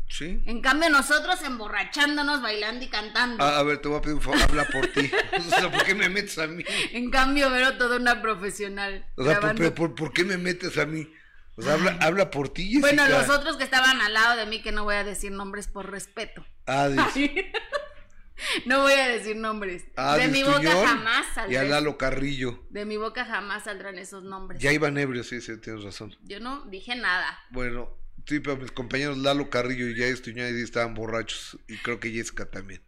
Sí. 0.09 0.41
En 0.45 0.61
cambio 0.61 0.89
nosotros 0.89 1.41
emborrachándonos, 1.43 2.41
bailando 2.41 2.83
y 2.83 2.87
cantando. 2.89 3.43
A, 3.43 3.59
a 3.59 3.63
ver, 3.63 3.77
te 3.79 3.87
voy 3.87 3.99
a 3.99 4.01
pedir 4.01 4.15
un 4.15 4.21
favor, 4.21 4.41
habla 4.41 4.65
por 4.65 4.87
ti. 4.87 5.09
O 5.37 5.49
sea, 5.49 5.71
¿por 5.71 5.83
qué 5.83 5.95
me 5.95 6.09
metes 6.09 6.37
a 6.39 6.47
mí? 6.47 6.63
En 6.91 7.09
cambio, 7.11 7.49
Vero, 7.49 7.77
toda 7.77 7.97
una 7.97 8.21
profesional. 8.21 9.05
O 9.15 9.23
sea, 9.23 9.33
¿por, 9.33 9.41
grabando. 9.41 9.59
pero 9.61 9.75
por, 9.75 9.95
por 9.95 10.11
qué 10.13 10.23
me 10.23 10.37
metes 10.37 10.77
a 10.77 10.85
mí? 10.85 11.07
O 11.55 11.61
sea, 11.61 11.73
habla, 11.73 11.97
habla 12.01 12.31
por 12.31 12.49
ti, 12.49 12.63
Jessica. 12.63 12.87
Bueno, 12.87 13.07
los 13.07 13.29
otros 13.29 13.57
que 13.57 13.65
estaban 13.65 13.99
al 14.01 14.13
lado 14.13 14.37
de 14.37 14.45
mí, 14.45 14.61
que 14.61 14.71
no 14.71 14.83
voy 14.85 14.95
a 14.95 15.03
decir 15.03 15.31
nombres 15.31 15.67
por 15.67 15.91
respeto. 15.91 16.45
Adis, 16.65 17.01
no 18.65 18.81
voy 18.81 18.93
a 18.93 19.09
decir 19.09 19.35
nombres. 19.35 19.85
de 19.87 20.01
Adis 20.01 20.31
mi 20.31 20.43
boca 20.43 20.71
jamás 20.71 21.25
y 21.27 21.29
a 21.29 21.33
saldrán. 21.33 21.69
Lalo 21.69 21.97
Carrillo. 21.97 22.63
De 22.69 22.85
mi 22.85 22.97
boca 22.97 23.25
jamás 23.25 23.65
saldrán 23.65 23.97
esos 23.97 24.23
nombres. 24.23 24.61
Ya 24.61 24.71
iban 24.71 24.97
ebrios, 24.97 25.27
sí, 25.27 25.41
sí, 25.41 25.57
tienes 25.59 25.83
razón. 25.83 26.15
Yo 26.23 26.39
no 26.39 26.65
dije 26.65 26.95
nada. 26.95 27.39
Bueno, 27.49 27.98
sí, 28.29 28.39
pero 28.39 28.55
mis 28.57 28.71
compañeros 28.71 29.17
Lalo 29.17 29.49
Carrillo 29.49 29.87
y 29.87 30.21
Tuñón 30.21 30.53
sí 30.55 30.61
estaban 30.61 30.93
borrachos. 30.93 31.57
Y 31.67 31.77
creo 31.77 31.99
que 31.99 32.11
Jessica 32.11 32.45
también. 32.49 32.81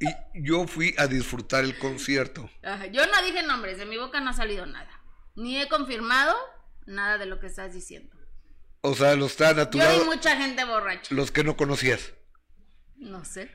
Y 0.00 0.06
yo 0.34 0.66
fui 0.66 0.94
a 0.98 1.06
disfrutar 1.06 1.64
el 1.64 1.78
concierto. 1.78 2.50
Ajá, 2.62 2.86
Yo 2.86 3.06
no 3.06 3.22
dije 3.24 3.42
nombres, 3.44 3.78
de 3.78 3.86
mi 3.86 3.96
boca 3.96 4.20
no 4.20 4.30
ha 4.30 4.34
salido 4.34 4.66
nada. 4.66 4.90
Ni 5.36 5.60
he 5.60 5.68
confirmado 5.68 6.34
nada 6.86 7.16
de 7.18 7.26
lo 7.26 7.38
que 7.40 7.46
estás 7.46 7.72
diciendo. 7.72 8.14
O 8.80 8.94
sea, 8.94 9.14
los 9.14 9.30
estaban 9.32 9.58
a 9.60 9.70
tu 9.70 9.78
Yo 9.78 9.98
vi 9.98 10.04
mucha 10.04 10.36
gente 10.36 10.64
borracha. 10.64 11.14
los 11.14 11.30
que 11.30 11.44
no 11.44 11.56
conocías. 11.56 12.12
No 12.96 13.24
sé. 13.24 13.50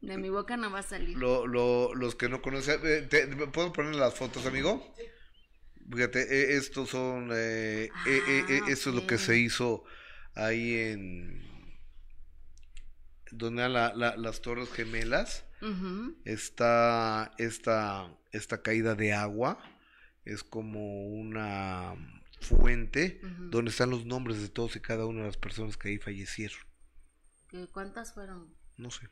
De 0.00 0.16
mi 0.16 0.30
boca 0.30 0.56
no 0.56 0.70
va 0.70 0.78
a 0.78 0.82
salir. 0.82 1.18
Lo, 1.18 1.46
lo, 1.46 1.94
los 1.94 2.14
que 2.14 2.28
no 2.30 2.40
conocías. 2.40 2.78
eh, 2.84 3.02
te- 3.02 3.26
¿me 3.26 3.46
¿Puedo 3.48 3.72
poner 3.72 3.96
las 3.96 4.14
fotos, 4.14 4.46
amigo? 4.46 4.94
Fíjate, 5.92 6.20
eh, 6.22 6.56
estos 6.56 6.90
son. 6.90 7.30
eh, 7.32 7.84
eh, 7.84 7.90
eh, 8.06 8.44
eh, 8.48 8.60
Ah, 8.64 8.70
esto 8.70 8.90
es 8.90 8.96
lo 8.96 9.06
que 9.06 9.18
se 9.18 9.38
hizo 9.38 9.84
ahí 10.34 10.74
en. 10.78 11.42
Donde 13.32 13.68
la- 13.68 13.94
la- 13.94 14.16
las 14.16 14.40
Torres 14.40 14.70
Gemelas. 14.70 15.44
Ujú. 15.62 16.16
Está 16.24 17.32
esta, 17.38 18.12
esta 18.32 18.62
caída 18.62 18.94
de 18.94 19.12
agua. 19.12 19.58
Es 20.24 20.42
como 20.42 21.08
una 21.08 21.94
fuente 22.40 23.20
Ujú. 23.22 23.50
donde 23.50 23.70
están 23.70 23.90
los 23.90 24.04
nombres 24.06 24.40
de 24.40 24.48
todos 24.48 24.74
y 24.76 24.80
cada 24.80 25.06
una 25.06 25.20
de 25.20 25.26
las 25.26 25.36
personas 25.36 25.76
que 25.76 25.88
ahí 25.90 25.98
fallecieron. 25.98 26.58
¿Qué- 27.48 27.66
¿Cuántas 27.72 28.14
fueron? 28.14 28.54
No 28.76 28.90
sé. 28.90 29.08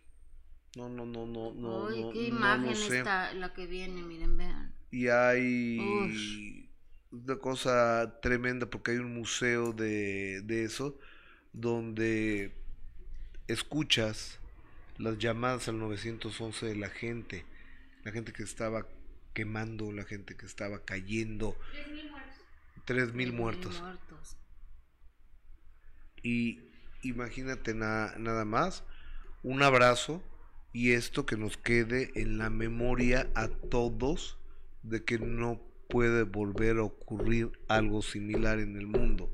No, 0.76 0.88
no, 0.88 1.06
no, 1.06 1.26
no, 1.26 1.52
no. 1.54 1.84
Uy, 1.86 2.02
no, 2.02 2.10
qué 2.12 2.30
no 2.30 2.36
imagen 2.36 2.66
lo 2.70 2.74
sé. 2.76 2.98
está 2.98 3.32
la 3.34 3.52
que 3.52 3.66
viene, 3.66 4.02
miren, 4.02 4.36
vean. 4.36 4.74
Y 4.90 5.08
hay 5.08 5.78
Ush. 5.78 6.67
Una 7.10 7.36
cosa 7.36 8.18
tremenda 8.20 8.66
porque 8.66 8.92
hay 8.92 8.98
un 8.98 9.14
museo 9.14 9.72
de, 9.72 10.42
de 10.42 10.64
eso 10.64 10.98
donde 11.52 12.52
escuchas 13.46 14.38
las 14.98 15.18
llamadas 15.18 15.68
al 15.68 15.78
911 15.78 16.66
de 16.66 16.76
la 16.76 16.88
gente, 16.90 17.44
la 18.04 18.12
gente 18.12 18.32
que 18.32 18.42
estaba 18.42 18.86
quemando, 19.32 19.92
la 19.92 20.04
gente 20.04 20.36
que 20.36 20.44
estaba 20.46 20.80
cayendo, 20.84 21.56
tres 22.84 23.14
mil 23.14 23.32
muertos. 23.32 23.80
muertos. 23.80 24.36
Y 26.22 26.60
imagínate 27.02 27.74
na- 27.74 28.14
nada 28.18 28.44
más, 28.44 28.82
un 29.42 29.62
abrazo 29.62 30.22
y 30.72 30.92
esto 30.92 31.24
que 31.26 31.36
nos 31.36 31.56
quede 31.56 32.10
en 32.20 32.38
la 32.38 32.50
memoria 32.50 33.30
a 33.34 33.48
todos 33.48 34.36
de 34.82 35.04
que 35.04 35.18
no 35.18 35.60
puede 35.88 36.22
volver 36.22 36.78
a 36.78 36.84
ocurrir 36.84 37.50
algo 37.66 38.02
similar 38.02 38.60
en 38.60 38.76
el 38.76 38.86
mundo. 38.86 39.30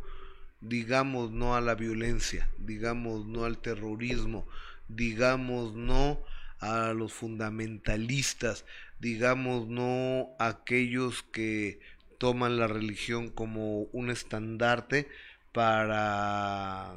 Digamos 0.60 1.30
no 1.30 1.54
a 1.54 1.60
la 1.60 1.74
violencia, 1.74 2.48
digamos 2.58 3.26
no 3.26 3.44
al 3.44 3.58
terrorismo, 3.58 4.46
digamos 4.88 5.74
no 5.74 6.20
a 6.60 6.92
los 6.94 7.12
fundamentalistas, 7.12 8.64
digamos 9.00 9.68
no 9.68 10.30
a 10.38 10.48
aquellos 10.48 11.22
que 11.22 11.80
toman 12.18 12.56
la 12.56 12.66
religión 12.66 13.28
como 13.28 13.82
un 13.92 14.08
estandarte 14.08 15.08
para 15.52 16.94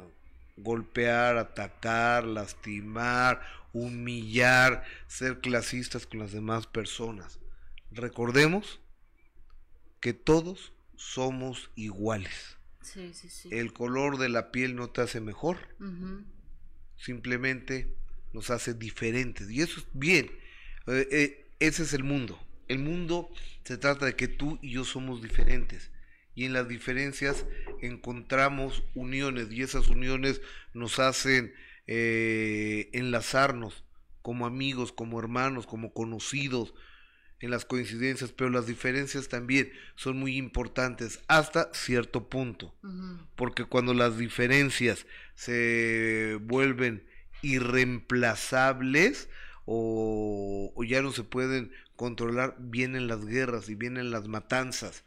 golpear, 0.56 1.36
atacar, 1.36 2.24
lastimar, 2.24 3.42
humillar, 3.72 4.84
ser 5.06 5.40
clasistas 5.40 6.06
con 6.06 6.20
las 6.20 6.32
demás 6.32 6.66
personas. 6.66 7.38
Recordemos 7.90 8.80
que 10.00 10.12
todos 10.12 10.72
somos 10.96 11.70
iguales. 11.76 12.56
Sí, 12.82 13.12
sí, 13.12 13.28
sí. 13.28 13.48
El 13.52 13.72
color 13.72 14.18
de 14.18 14.28
la 14.28 14.50
piel 14.50 14.74
no 14.74 14.90
te 14.90 15.02
hace 15.02 15.20
mejor, 15.20 15.58
simplemente 16.96 17.94
nos 18.32 18.50
hace 18.50 18.74
diferentes. 18.74 19.50
Y 19.50 19.62
eso 19.62 19.80
es 19.80 19.86
bien. 19.92 20.30
Eh, 20.86 21.08
eh, 21.10 21.46
ese 21.60 21.82
es 21.82 21.92
el 21.92 22.04
mundo. 22.04 22.38
El 22.68 22.78
mundo 22.78 23.30
se 23.64 23.78
trata 23.78 24.06
de 24.06 24.16
que 24.16 24.28
tú 24.28 24.58
y 24.62 24.72
yo 24.72 24.84
somos 24.84 25.22
diferentes. 25.22 25.90
Y 26.34 26.44
en 26.44 26.52
las 26.52 26.68
diferencias 26.68 27.46
encontramos 27.80 28.84
uniones 28.94 29.50
y 29.50 29.62
esas 29.62 29.88
uniones 29.88 30.40
nos 30.72 30.98
hacen 30.98 31.52
eh, 31.86 32.90
enlazarnos 32.92 33.84
como 34.22 34.46
amigos, 34.46 34.92
como 34.92 35.18
hermanos, 35.18 35.66
como 35.66 35.92
conocidos 35.92 36.74
en 37.40 37.50
las 37.50 37.64
coincidencias, 37.64 38.32
pero 38.32 38.50
las 38.50 38.66
diferencias 38.66 39.28
también 39.28 39.72
son 39.94 40.18
muy 40.18 40.36
importantes 40.36 41.20
hasta 41.28 41.72
cierto 41.72 42.28
punto 42.28 42.74
porque 43.36 43.64
cuando 43.64 43.94
las 43.94 44.18
diferencias 44.18 45.06
se 45.34 46.38
vuelven 46.42 47.08
irreemplazables 47.42 49.28
o, 49.64 50.72
o 50.74 50.84
ya 50.84 51.02
no 51.02 51.12
se 51.12 51.22
pueden 51.22 51.72
controlar, 51.94 52.56
vienen 52.58 53.06
las 53.06 53.24
guerras 53.24 53.68
y 53.68 53.74
vienen 53.74 54.10
las 54.10 54.26
matanzas. 54.26 55.04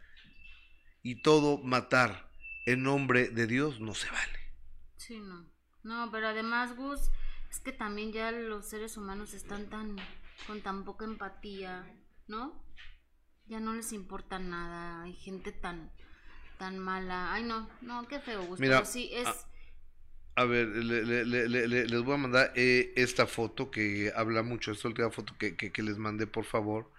Y 1.04 1.22
todo 1.24 1.58
matar 1.58 2.32
en 2.66 2.84
nombre 2.84 3.30
de 3.30 3.48
Dios 3.48 3.80
no 3.80 3.94
se 3.94 4.10
vale. 4.10 4.40
Sí, 4.98 5.20
no. 5.20 5.50
No, 5.84 6.10
pero 6.12 6.28
además, 6.28 6.76
Gus, 6.76 7.10
es 7.50 7.60
que 7.60 7.72
también 7.72 8.14
ya 8.14 8.32
los 8.32 8.70
seres 8.70 8.98
humanos 8.98 9.34
están 9.34 9.70
tan 9.70 9.98
con 10.48 10.62
tan 10.62 10.86
poca 10.86 11.06
empatía, 11.06 11.86
¿no? 12.32 12.64
Ya 13.48 13.60
no 13.60 13.74
les 13.74 13.92
importa 13.92 14.40
nada. 14.40 15.04
Hay 15.04 15.14
gente 15.14 15.52
tan 15.52 15.92
tan 16.58 16.80
mala. 16.80 17.34
Ay, 17.34 17.44
no, 17.44 17.68
no, 17.82 18.08
qué 18.08 18.20
feo, 18.20 18.44
Gus. 18.46 18.60
Mira, 18.60 18.86
sí 18.86 19.10
es 19.14 19.28
ah, 19.28 19.36
A 20.36 20.46
ver, 20.46 20.68
le- 20.68 21.04
le- 21.04 21.26
le- 21.26 21.48
le- 21.50 21.68
le- 21.68 21.86
les 21.86 22.02
voy 22.04 22.14
a 22.14 22.18
mandar 22.18 22.54
eh, 22.56 22.94
esta 22.96 23.28
foto 23.28 23.70
que 23.70 24.14
habla 24.16 24.44
mucho, 24.44 24.72
esta 24.72 24.88
última 24.88 25.10
foto 25.12 25.36
que, 25.38 25.56
que- 25.58 25.72
que 25.72 25.84
les 25.84 25.98
mandé, 25.98 26.26
por 26.28 26.46
favor. 26.46 26.90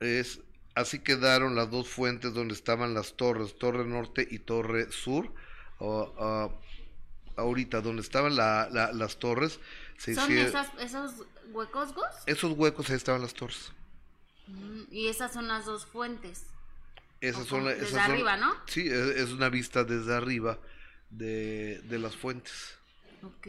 Es 0.00 0.40
así 0.74 0.98
quedaron 0.98 1.54
las 1.54 1.70
dos 1.70 1.88
fuentes 1.88 2.34
donde 2.34 2.54
estaban 2.54 2.92
las 2.94 3.14
torres, 3.16 3.56
Torre 3.58 3.86
Norte 3.86 4.26
y 4.30 4.40
Torre 4.40 4.90
Sur. 4.92 5.32
O, 5.78 6.12
ah, 6.18 6.50
ahorita, 7.36 7.80
donde 7.80 8.02
estaban 8.02 8.36
la- 8.36 8.68
la- 8.70 8.92
las 8.92 9.18
torres, 9.18 9.60
se 9.96 10.14
son 10.14 10.24
hicieron- 10.30 10.48
esas, 10.48 10.68
esos 10.78 11.26
huecos, 11.52 11.94
Gus. 11.94 12.04
esos 12.26 12.52
huecos, 12.52 12.88
ahí 12.90 12.96
estaban 12.96 13.22
las 13.22 13.34
torres. 13.34 13.72
Mm, 14.46 14.82
y 14.90 15.08
esas 15.08 15.32
son 15.32 15.48
las 15.48 15.64
dos 15.66 15.86
fuentes. 15.86 16.46
Esas 17.20 17.46
son, 17.46 17.64
desde 17.64 17.86
esas 17.86 18.02
son- 18.02 18.12
arriba, 18.12 18.36
¿no? 18.36 18.54
Sí, 18.66 18.86
es, 18.88 19.30
una 19.30 19.48
vista 19.48 19.84
desde 19.84 20.14
arriba 20.14 20.58
de, 21.10 21.80
de 21.84 21.98
las 21.98 22.14
fuentes. 22.16 22.76
Ok. 23.22 23.46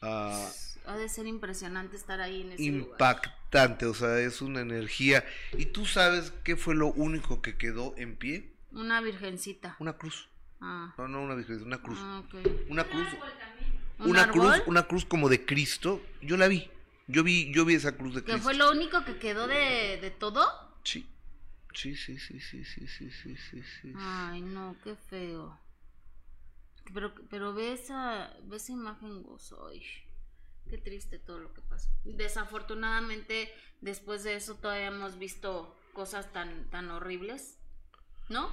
Ah, 0.00 0.48
Ha 0.86 0.96
de 0.96 1.08
ser 1.08 1.26
impresionante 1.26 1.96
estar 1.96 2.20
ahí 2.20 2.42
en 2.42 2.52
ese 2.52 2.62
lugar. 2.64 2.90
impactante, 2.92 3.86
o 3.86 3.94
sea, 3.94 4.18
es 4.20 4.42
una 4.42 4.60
energía. 4.60 5.24
¿Y 5.56 5.66
tú 5.66 5.86
sabes 5.86 6.32
qué 6.44 6.56
fue 6.56 6.74
lo 6.74 6.88
único 6.88 7.40
que 7.42 7.56
quedó 7.56 7.94
en 7.96 8.16
pie? 8.16 8.52
Una 8.72 9.00
virgencita. 9.00 9.76
Una 9.80 9.94
cruz. 9.96 10.28
Ah, 10.60 10.94
No, 10.98 11.08
no 11.08 11.22
una 11.22 11.34
virgen, 11.34 11.62
una 11.64 11.82
cruz. 11.82 11.98
ah. 12.00 12.22
Una 12.68 12.84
cruz. 12.84 13.06
¿Un 14.02 14.10
Una 14.10 14.22
árbol? 14.22 14.52
cruz, 14.52 14.62
una 14.66 14.82
cruz 14.86 15.04
como 15.04 15.28
de 15.28 15.44
Cristo. 15.44 16.02
Yo 16.20 16.36
la 16.36 16.48
vi. 16.48 16.70
Yo 17.08 17.22
vi, 17.24 17.52
yo 17.52 17.64
vi 17.64 17.74
esa 17.74 17.96
cruz 17.96 18.14
de 18.14 18.20
¿Que 18.22 18.32
Cristo. 18.32 18.42
fue 18.44 18.54
lo 18.54 18.70
único 18.70 19.04
que 19.04 19.18
quedó 19.18 19.46
de, 19.46 19.98
de 20.00 20.10
todo? 20.10 20.44
Sí. 20.84 21.08
Sí, 21.74 21.96
sí, 21.96 22.18
sí, 22.18 22.38
sí, 22.40 22.64
sí, 22.64 22.86
sí, 22.86 23.10
sí, 23.10 23.36
sí, 23.36 23.62
sí. 23.80 23.92
Ay, 23.96 24.40
no, 24.42 24.76
qué 24.84 24.94
feo. 24.94 25.58
Pero, 26.92 27.14
pero 27.30 27.54
ve 27.54 27.72
esa, 27.72 28.34
ve 28.44 28.56
esa 28.56 28.72
imagen, 28.72 29.22
gozo. 29.22 29.68
Ay, 29.68 29.82
qué 30.68 30.78
triste 30.78 31.18
todo 31.18 31.38
lo 31.38 31.52
que 31.54 31.62
pasó. 31.62 31.88
Desafortunadamente, 32.04 33.52
después 33.80 34.22
de 34.24 34.34
eso 34.36 34.56
todavía 34.56 34.86
hemos 34.88 35.18
visto 35.18 35.76
cosas 35.94 36.32
tan, 36.32 36.68
tan 36.70 36.90
horribles, 36.90 37.58
¿no? 38.28 38.50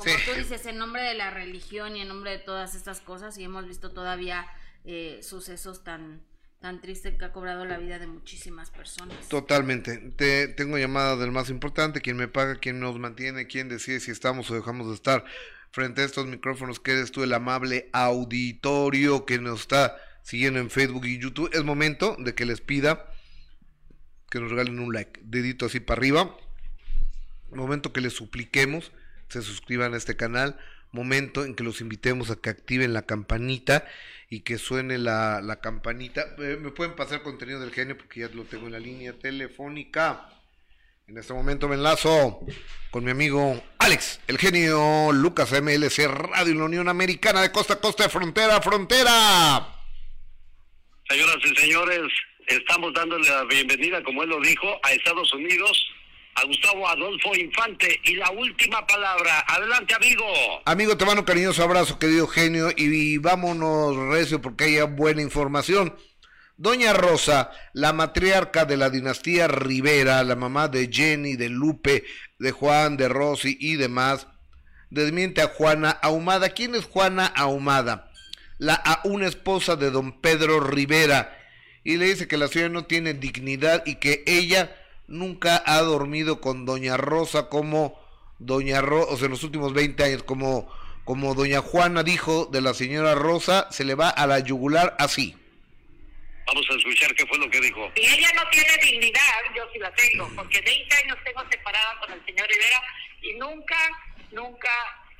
Como 0.00 0.10
Sí. 0.16 0.18
tú 0.24 0.32
dices, 0.38 0.64
en 0.66 0.78
nombre 0.78 1.02
de 1.02 1.12
la 1.14 1.30
religión 1.30 1.94
y 1.96 2.00
en 2.00 2.08
nombre 2.08 2.30
de 2.30 2.38
todas 2.38 2.74
estas 2.74 3.00
cosas, 3.00 3.36
y 3.38 3.44
hemos 3.44 3.66
visto 3.68 3.90
todavía 3.92 4.46
eh, 4.86 5.20
sucesos 5.22 5.84
tan, 5.84 6.22
tan 6.58 6.80
triste 6.80 7.16
que 7.18 7.24
ha 7.26 7.32
cobrado 7.32 7.66
la 7.66 7.76
vida 7.76 7.98
de 7.98 8.06
muchísimas 8.06 8.70
personas. 8.70 9.28
Totalmente. 9.28 9.98
Te, 10.16 10.48
tengo 10.48 10.78
llamada 10.78 11.16
del 11.16 11.32
más 11.32 11.50
importante, 11.50 12.00
quien 12.00 12.16
me 12.16 12.28
paga, 12.28 12.56
quien 12.56 12.80
nos 12.80 12.98
mantiene, 12.98 13.46
quien 13.46 13.68
decide 13.68 14.00
si 14.00 14.10
estamos 14.10 14.50
o 14.50 14.54
dejamos 14.54 14.88
de 14.88 14.94
estar 14.94 15.22
frente 15.70 16.00
a 16.00 16.04
estos 16.06 16.26
micrófonos, 16.26 16.80
que 16.80 16.92
eres 16.92 17.12
tú 17.12 17.22
el 17.22 17.32
amable 17.34 17.90
auditorio 17.92 19.26
que 19.26 19.38
nos 19.38 19.60
está 19.60 19.96
siguiendo 20.22 20.60
en 20.60 20.70
Facebook 20.70 21.04
y 21.04 21.18
YouTube. 21.18 21.50
Es 21.52 21.62
momento 21.62 22.16
de 22.18 22.34
que 22.34 22.46
les 22.46 22.62
pida 22.62 23.06
que 24.30 24.40
nos 24.40 24.50
regalen 24.50 24.78
un 24.78 24.94
like, 24.94 25.20
dedito 25.24 25.66
así 25.66 25.78
para 25.80 25.98
arriba. 25.98 26.36
Momento 27.52 27.92
que 27.92 28.00
les 28.00 28.12
supliquemos, 28.14 28.92
se 29.30 29.42
suscriban 29.42 29.94
a 29.94 29.96
este 29.96 30.16
canal. 30.16 30.58
Momento 30.92 31.44
en 31.44 31.54
que 31.54 31.62
los 31.62 31.80
invitemos 31.80 32.30
a 32.30 32.36
que 32.36 32.50
activen 32.50 32.92
la 32.92 33.02
campanita 33.02 33.86
y 34.28 34.40
que 34.40 34.58
suene 34.58 34.98
la, 34.98 35.40
la 35.40 35.60
campanita. 35.60 36.34
Eh, 36.38 36.58
me 36.60 36.70
pueden 36.70 36.96
pasar 36.96 37.22
contenido 37.22 37.60
del 37.60 37.72
genio 37.72 37.96
porque 37.96 38.20
ya 38.20 38.28
lo 38.28 38.44
tengo 38.44 38.66
en 38.66 38.72
la 38.72 38.80
línea 38.80 39.12
telefónica. 39.12 40.28
En 41.10 41.18
este 41.18 41.32
momento 41.32 41.68
me 41.68 41.74
enlazo 41.74 42.40
con 42.92 43.02
mi 43.02 43.10
amigo 43.10 43.60
Alex, 43.78 44.20
el 44.28 44.38
genio 44.38 45.10
Lucas 45.12 45.50
MLC 45.50 46.06
Radio 46.06 46.54
la 46.54 46.64
Unión 46.64 46.88
Americana 46.88 47.42
de 47.42 47.50
costa 47.50 47.74
a 47.74 47.80
costa, 47.80 48.08
frontera 48.08 48.56
a 48.56 48.62
frontera. 48.62 49.74
Señoras 51.08 51.36
y 51.42 51.56
señores, 51.56 52.12
estamos 52.46 52.94
dándole 52.94 53.28
la 53.28 53.42
bienvenida, 53.46 54.00
como 54.04 54.22
él 54.22 54.28
lo 54.28 54.40
dijo, 54.40 54.78
a 54.84 54.92
Estados 54.92 55.32
Unidos, 55.32 55.84
a 56.34 56.44
Gustavo 56.44 56.88
Adolfo 56.88 57.34
Infante. 57.34 58.00
Y 58.04 58.16
la 58.16 58.30
última 58.30 58.86
palabra, 58.86 59.44
adelante 59.46 59.94
amigo. 59.94 60.24
Amigo, 60.64 60.96
te 60.96 61.04
mando 61.04 61.22
un 61.22 61.26
cariñoso 61.26 61.62
abrazo, 61.62 61.98
querido 61.98 62.26
genio, 62.26 62.70
y 62.76 63.18
vámonos 63.18 63.96
recio 63.96 64.40
porque 64.40 64.64
haya 64.64 64.84
buena 64.84 65.22
información. 65.22 65.94
Doña 66.56 66.92
Rosa, 66.92 67.50
la 67.72 67.94
matriarca 67.94 68.66
de 68.66 68.76
la 68.76 68.90
dinastía 68.90 69.48
Rivera, 69.48 70.22
la 70.24 70.36
mamá 70.36 70.68
de 70.68 70.90
Jenny, 70.92 71.36
de 71.36 71.48
Lupe, 71.48 72.04
de 72.38 72.52
Juan, 72.52 72.98
de 72.98 73.08
Rosy 73.08 73.56
y 73.58 73.76
demás, 73.76 74.26
desmiente 74.90 75.40
a 75.40 75.48
Juana 75.48 75.90
Ahumada. 75.90 76.50
¿Quién 76.50 76.74
es 76.74 76.84
Juana 76.84 77.24
Ahumada? 77.26 78.10
La 78.58 78.74
a 78.74 79.00
una 79.04 79.26
esposa 79.26 79.76
de 79.76 79.90
don 79.90 80.20
Pedro 80.20 80.60
Rivera. 80.60 81.34
Y 81.82 81.96
le 81.96 82.04
dice 82.04 82.28
que 82.28 82.36
la 82.36 82.48
señora 82.48 82.68
no 82.68 82.84
tiene 82.84 83.14
dignidad 83.14 83.82
y 83.86 83.94
que 83.94 84.22
ella 84.26 84.76
nunca 85.10 85.62
ha 85.66 85.80
dormido 85.82 86.40
con 86.40 86.64
doña 86.64 86.96
Rosa 86.96 87.48
como 87.48 88.00
doña 88.38 88.80
Rosa, 88.80 89.12
o 89.12 89.16
sea, 89.16 89.26
en 89.26 89.32
los 89.32 89.44
últimos 89.44 89.74
20 89.74 90.02
años, 90.02 90.22
como, 90.22 90.72
como 91.04 91.34
doña 91.34 91.60
Juana 91.60 92.02
dijo 92.02 92.46
de 92.46 92.62
la 92.62 92.72
señora 92.72 93.14
Rosa, 93.14 93.68
se 93.70 93.84
le 93.84 93.94
va 93.94 94.08
a 94.08 94.26
la 94.26 94.38
yugular 94.38 94.96
así. 94.98 95.36
Vamos 96.46 96.66
a 96.70 96.74
escuchar 96.74 97.14
qué 97.14 97.26
fue 97.26 97.38
lo 97.38 97.50
que 97.50 97.60
dijo. 97.60 97.92
Si 97.94 98.02
ella 98.02 98.28
no 98.34 98.48
tiene 98.50 98.76
dignidad, 98.82 99.20
yo 99.54 99.62
sí 99.72 99.78
la 99.78 99.94
tengo, 99.94 100.28
porque 100.34 100.60
20 100.60 100.96
años 100.96 101.18
tengo 101.24 101.44
separada 101.50 102.00
con 102.00 102.12
el 102.12 102.24
señor 102.24 102.48
Rivera 102.48 102.82
y 103.22 103.34
nunca, 103.34 103.78
nunca 104.32 104.70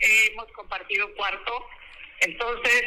hemos 0.01 0.47
compartido 0.53 1.12
cuarto. 1.14 1.66
Entonces, 2.20 2.84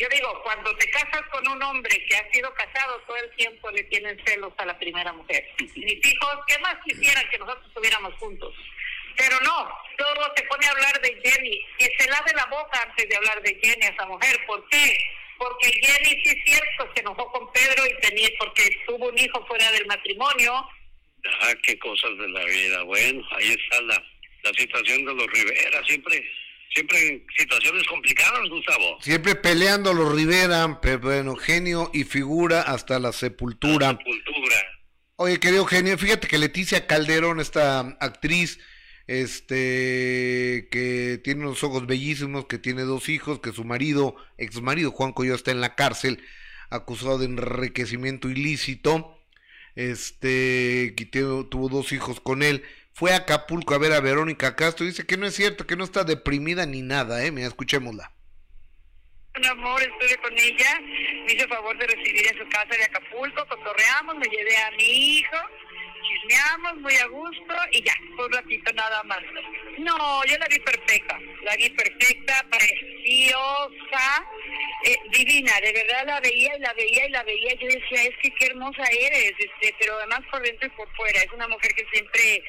yo 0.00 0.08
digo, 0.08 0.42
cuando 0.42 0.74
te 0.76 0.90
casas 0.90 1.22
con 1.30 1.46
un 1.46 1.62
hombre 1.62 2.04
que 2.06 2.16
ha 2.16 2.30
sido 2.32 2.52
casado 2.54 2.98
todo 3.06 3.16
el 3.16 3.30
tiempo, 3.36 3.70
le 3.70 3.84
tienen 3.84 4.18
celos 4.24 4.52
a 4.56 4.64
la 4.64 4.78
primera 4.78 5.12
mujer. 5.12 5.46
Mis 5.58 5.74
hijos, 5.76 6.38
¿qué 6.46 6.58
más 6.58 6.76
quisieran 6.84 7.28
que 7.28 7.38
nosotros 7.38 7.66
estuviéramos 7.68 8.14
juntos? 8.14 8.54
Pero 9.16 9.38
no, 9.40 9.70
todo 9.98 10.32
se 10.34 10.42
pone 10.44 10.66
a 10.66 10.70
hablar 10.70 11.00
de 11.02 11.20
Jenny, 11.22 11.66
que 11.78 11.94
se 11.98 12.08
lave 12.08 12.32
la 12.34 12.46
boca 12.46 12.82
antes 12.82 13.08
de 13.08 13.16
hablar 13.16 13.42
de 13.42 13.58
Jenny 13.62 13.86
a 13.86 13.90
esa 13.90 14.06
mujer. 14.06 14.40
¿Por 14.46 14.66
qué? 14.68 14.96
porque 15.40 15.72
Jenny 15.72 16.22
sí 16.22 16.36
es 16.36 16.44
cierto, 16.44 16.92
se 16.94 17.00
enojó 17.00 17.32
con 17.32 17.50
Pedro 17.52 17.86
y 17.86 18.00
tenía 18.00 18.28
porque 18.38 18.62
tuvo 18.86 19.08
un 19.08 19.18
hijo 19.18 19.44
fuera 19.46 19.72
del 19.72 19.86
matrimonio. 19.86 20.52
Ah, 21.40 21.54
qué 21.62 21.78
cosas 21.78 22.10
de 22.18 22.28
la 22.28 22.44
vida. 22.44 22.82
Bueno, 22.82 23.26
ahí 23.32 23.48
está 23.48 23.80
la, 23.82 24.04
la 24.42 24.52
situación 24.52 25.04
de 25.06 25.14
los 25.14 25.26
Rivera, 25.26 25.82
siempre 25.86 26.22
siempre 26.70 27.08
en 27.08 27.26
situaciones 27.36 27.86
complicadas, 27.86 28.48
Gustavo. 28.48 28.98
Siempre 29.00 29.34
peleando 29.34 29.92
los 29.92 30.14
Rivera, 30.14 30.80
pero 30.80 31.00
bueno, 31.00 31.36
genio 31.36 31.90
y 31.92 32.04
figura 32.04 32.62
hasta 32.62 32.98
la 32.98 33.12
sepultura. 33.12 33.92
La 33.92 33.98
sepultura. 33.98 34.56
Oye, 35.16 35.38
querido 35.38 35.66
genio, 35.66 35.98
fíjate 35.98 36.28
que 36.28 36.38
Leticia 36.38 36.86
Calderón, 36.86 37.40
esta 37.40 37.80
actriz, 38.00 38.58
este 39.06 40.68
que 40.70 41.20
tiene 41.22 41.42
unos 41.42 41.62
ojos 41.62 41.86
bellísimos, 41.86 42.46
que 42.46 42.58
tiene 42.58 42.82
dos 42.82 43.08
hijos, 43.08 43.40
que 43.40 43.52
su 43.52 43.64
marido, 43.64 44.16
ex 44.38 44.62
marido 44.62 44.92
Juan 44.92 45.12
Coyo 45.12 45.34
está 45.34 45.50
en 45.50 45.60
la 45.60 45.74
cárcel, 45.74 46.22
acusado 46.70 47.18
de 47.18 47.26
enriquecimiento 47.26 48.30
ilícito, 48.30 49.18
este 49.74 50.94
que 50.96 51.06
tuvo 51.06 51.68
dos 51.68 51.92
hijos 51.92 52.20
con 52.20 52.42
él, 52.42 52.62
fue 52.92 53.12
a 53.12 53.16
Acapulco 53.16 53.74
a 53.74 53.78
ver 53.78 53.92
a 53.92 54.00
Verónica 54.00 54.56
Castro, 54.56 54.86
dice 54.86 55.06
que 55.06 55.16
no 55.16 55.26
es 55.26 55.34
cierto, 55.34 55.66
que 55.66 55.76
no 55.76 55.84
está 55.84 56.04
deprimida 56.04 56.66
ni 56.66 56.82
nada, 56.82 57.24
eh, 57.24 57.30
mira, 57.30 57.48
escuchémosla. 57.48 58.12
Un 59.36 59.46
amor, 59.46 59.80
estuve 59.80 60.20
con 60.22 60.32
ella, 60.36 60.80
me 61.26 61.32
hizo 61.32 61.48
favor 61.48 61.78
de 61.78 61.86
recibir 61.86 62.26
en 62.26 62.38
su 62.38 62.48
casa 62.48 62.76
de 62.76 62.84
Acapulco, 62.84 63.46
cotorreamos, 63.46 64.16
me 64.16 64.26
llevé 64.26 64.56
a 64.56 64.70
mi 64.72 65.18
hijo, 65.18 65.36
chismeamos 66.10 66.76
muy 66.80 66.96
a 66.96 67.06
gusto 67.06 67.54
y 67.72 67.82
ya, 67.82 67.94
un 68.18 68.32
ratito 68.32 68.72
nada 68.72 69.02
más. 69.04 69.20
No, 69.78 70.24
yo 70.24 70.36
la 70.38 70.46
vi 70.48 70.58
perfecta, 70.58 71.18
la 71.42 71.56
vi 71.56 71.70
perfecta, 71.70 72.44
preciosa, 72.50 74.26
eh, 74.84 74.96
divina, 75.10 75.52
de 75.62 75.72
verdad 75.72 76.06
la 76.06 76.20
veía 76.20 76.56
y 76.56 76.60
la 76.60 76.72
veía 76.74 77.06
y 77.06 77.10
la 77.10 77.22
veía, 77.22 77.54
yo 77.54 77.66
decía, 77.66 78.02
es 78.02 78.16
que 78.22 78.30
qué 78.32 78.46
hermosa 78.46 78.82
eres, 78.90 79.32
este, 79.38 79.74
pero 79.78 79.96
además 79.96 80.20
por 80.30 80.42
dentro 80.42 80.66
y 80.66 80.70
por 80.70 80.88
fuera, 80.96 81.20
es 81.20 81.32
una 81.32 81.48
mujer 81.48 81.72
que 81.74 81.86
siempre, 81.92 82.42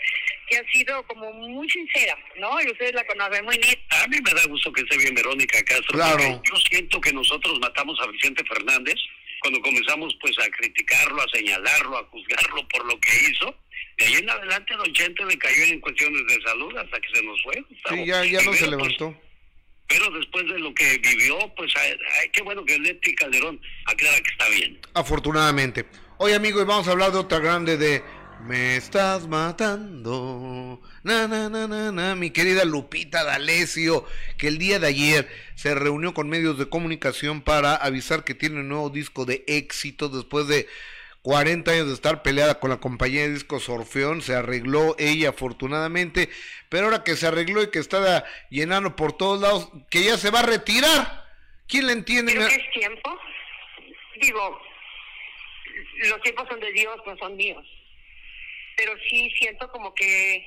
que 0.50 0.58
ha 0.58 0.64
sido 0.72 1.04
como 1.08 1.32
muy 1.34 1.70
sincera, 1.70 2.18
¿no? 2.38 2.60
Y 2.62 2.72
ustedes 2.72 2.94
la 2.94 3.06
conocen 3.06 3.46
muy 3.46 3.58
neta. 3.58 4.04
A 4.04 4.08
mí 4.08 4.18
me 4.24 4.34
da 4.34 4.46
gusto 4.48 4.72
que 4.74 4.82
esté 4.82 4.98
bien 4.98 5.16
Verónica 5.16 5.62
Castro, 5.64 5.94
claro. 5.94 6.42
yo 6.44 6.56
siento 6.70 7.00
que 7.00 7.14
nosotros 7.14 7.60
matamos 7.60 8.00
a 8.02 8.08
Vicente 8.08 8.44
Fernández, 8.46 8.96
cuando 9.42 9.60
comenzamos 9.62 10.16
pues 10.22 10.38
a 10.40 10.50
criticarlo, 10.50 11.22
a 11.22 11.28
señalarlo, 11.30 11.98
a 11.98 12.04
juzgarlo 12.06 12.68
por 12.70 12.86
lo 12.86 13.00
que 13.00 13.10
hizo, 13.30 13.56
de 13.98 14.06
ahí 14.06 14.14
en 14.16 14.30
adelante 14.30 14.76
Don 14.76 14.94
Chente 14.94 15.26
le 15.26 15.38
cayó 15.38 15.64
en 15.64 15.80
cuestiones 15.80 16.22
de 16.28 16.42
salud 16.44 16.76
hasta 16.78 17.00
que 17.00 17.10
se 17.14 17.24
nos 17.24 17.42
fue. 17.44 17.64
Sí, 17.90 18.06
ya, 18.06 18.24
ya 18.26 18.42
no 18.44 18.54
se 18.54 18.68
levantó. 18.68 19.16
pero 19.88 20.10
después 20.12 20.46
de 20.46 20.60
lo 20.60 20.74
que 20.74 20.98
vivió, 21.00 21.38
pues 21.56 21.74
ay, 21.76 22.30
qué 22.32 22.42
bueno 22.42 22.64
que 22.64 22.80
Leti 22.80 23.14
Calderón 23.16 23.60
aclara 23.86 24.18
que 24.22 24.32
está 24.32 24.50
bien. 24.50 24.80
Afortunadamente. 24.94 25.86
Hoy 26.18 26.34
amigos, 26.34 26.66
vamos 26.66 26.88
a 26.88 26.92
hablar 26.92 27.12
de 27.12 27.18
otra 27.18 27.40
grande 27.40 27.78
de 27.78 28.04
Me 28.48 28.76
estás 28.76 29.28
matando. 29.28 30.82
Na, 31.04 31.28
na, 31.28 31.50
na, 31.50 31.68
na, 31.68 31.92
na. 31.92 32.16
Mi 32.16 32.32
querida 32.32 32.66
Lupita 32.66 33.24
D'Alessio, 33.24 34.06
que 34.38 34.48
el 34.48 34.58
día 34.58 34.80
de 34.80 34.88
ayer 34.88 35.30
se 35.56 35.76
reunió 35.76 36.14
con 36.14 36.28
medios 36.28 36.58
de 36.58 36.68
comunicación 36.68 37.42
para 37.42 37.76
avisar 37.76 38.24
que 38.24 38.34
tiene 38.34 38.62
un 38.62 38.70
nuevo 38.70 38.90
disco 38.90 39.26
de 39.26 39.44
éxito 39.48 40.10
después 40.10 40.48
de 40.48 40.68
40 41.22 41.72
años 41.72 41.88
de 41.88 41.94
estar 41.94 42.24
peleada 42.24 42.60
con 42.60 42.72
la 42.72 42.78
compañía 42.78 43.22
de 43.22 43.34
discos 43.34 43.70
Orfeón, 43.70 44.22
se 44.22 44.34
arregló 44.34 44.96
ella 44.98 45.30
afortunadamente, 45.30 46.30
pero 46.68 46.86
ahora 46.86 47.04
que 47.04 47.16
se 47.16 47.28
arregló 47.28 47.62
y 47.62 47.70
que 47.70 47.80
está 47.80 48.26
llenando 48.50 48.96
por 48.96 49.14
todos 49.14 49.40
lados, 49.40 49.70
que 49.92 50.04
ya 50.04 50.18
se 50.18 50.32
va 50.32 50.40
a 50.40 50.44
retirar. 50.44 51.26
¿Quién 51.68 51.86
le 51.86 51.94
entiende? 51.94 52.34
Creo 52.34 52.48
que 52.48 52.56
es 52.56 52.72
tiempo. 52.74 53.20
Digo, 54.20 54.62
los 56.10 56.22
tiempos 56.22 56.48
son 56.50 56.60
de 56.60 56.72
Dios, 56.72 56.98
no 57.06 57.16
son 57.18 57.36
míos. 57.36 57.66
Pero 58.82 58.98
sí 59.08 59.30
siento 59.38 59.70
como 59.70 59.94
que 59.94 60.44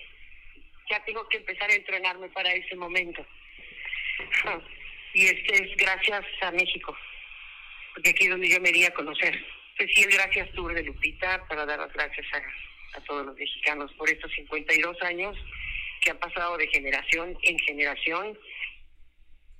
ya 0.90 0.98
tengo 1.04 1.24
que 1.28 1.36
empezar 1.36 1.70
a 1.70 1.74
entrenarme 1.74 2.28
para 2.30 2.52
ese 2.52 2.74
momento. 2.74 3.24
Y 5.16 5.26
este 5.26 5.62
es 5.62 5.76
gracias 5.76 6.24
a 6.40 6.50
México, 6.50 6.96
porque 7.94 8.10
aquí 8.10 8.24
es 8.24 8.30
donde 8.30 8.48
yo 8.48 8.60
me 8.60 8.70
iría 8.70 8.88
a 8.88 8.94
conocer. 8.94 9.46
Pues 9.76 9.88
sí, 9.94 10.02
el 10.02 10.10
gracias 10.10 10.50
tour 10.54 10.74
de 10.74 10.82
Lupita 10.82 11.46
para 11.46 11.64
dar 11.64 11.78
las 11.78 11.92
gracias 11.92 12.26
a, 12.32 12.98
a 12.98 13.00
todos 13.04 13.24
los 13.24 13.36
mexicanos 13.36 13.92
por 13.92 14.10
estos 14.10 14.32
52 14.32 15.00
años 15.02 15.36
que 16.00 16.10
han 16.10 16.18
pasado 16.18 16.56
de 16.56 16.66
generación 16.66 17.38
en 17.42 17.56
generación 17.60 18.36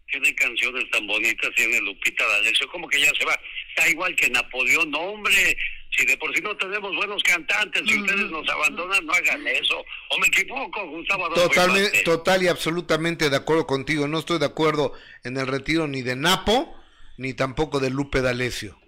tiene 0.07 0.35
canciones 0.35 0.91
tan 0.91 1.07
bonitas 1.07 1.51
tiene 1.55 1.81
Lupita 1.81 2.27
D'Alessio, 2.27 2.68
como 2.68 2.89
que 2.89 3.01
ya 3.01 3.11
se 3.18 3.25
va. 3.25 3.39
Está 3.68 3.89
igual 3.89 4.14
que 4.16 4.31
Napoleón, 4.31 4.95
hombre, 4.95 5.57
si 5.97 6.05
de 6.05 6.17
por 6.17 6.35
sí 6.35 6.41
no 6.43 6.57
tenemos 6.57 6.95
buenos 6.97 7.23
cantantes, 7.23 7.83
si 7.87 7.99
ustedes 8.01 8.31
nos 8.31 8.49
abandonan, 8.49 9.07
no 9.07 9.13
hagan 9.13 9.47
eso. 9.47 9.85
¿O 10.11 10.19
me 10.19 10.27
equivoco, 10.27 10.87
Gustavo 10.89 11.29
Totalmente, 11.31 12.03
total 12.03 12.43
y 12.43 12.49
absolutamente 12.49 13.31
de 13.31 13.37
acuerdo 13.37 13.67
contigo. 13.67 14.09
No 14.09 14.19
estoy 14.19 14.39
de 14.39 14.47
acuerdo 14.47 14.93
en 15.23 15.37
el 15.37 15.47
retiro 15.47 15.87
ni 15.87 16.03
de 16.03 16.17
Napo, 16.17 16.75
ni 17.17 17.35
tampoco 17.35 17.79
de 17.81 17.91
Lupe 17.91 18.23
D'Alessio. 18.23 18.79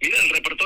Mira 0.00 0.16
el 0.22 0.30
repertorio 0.30 0.57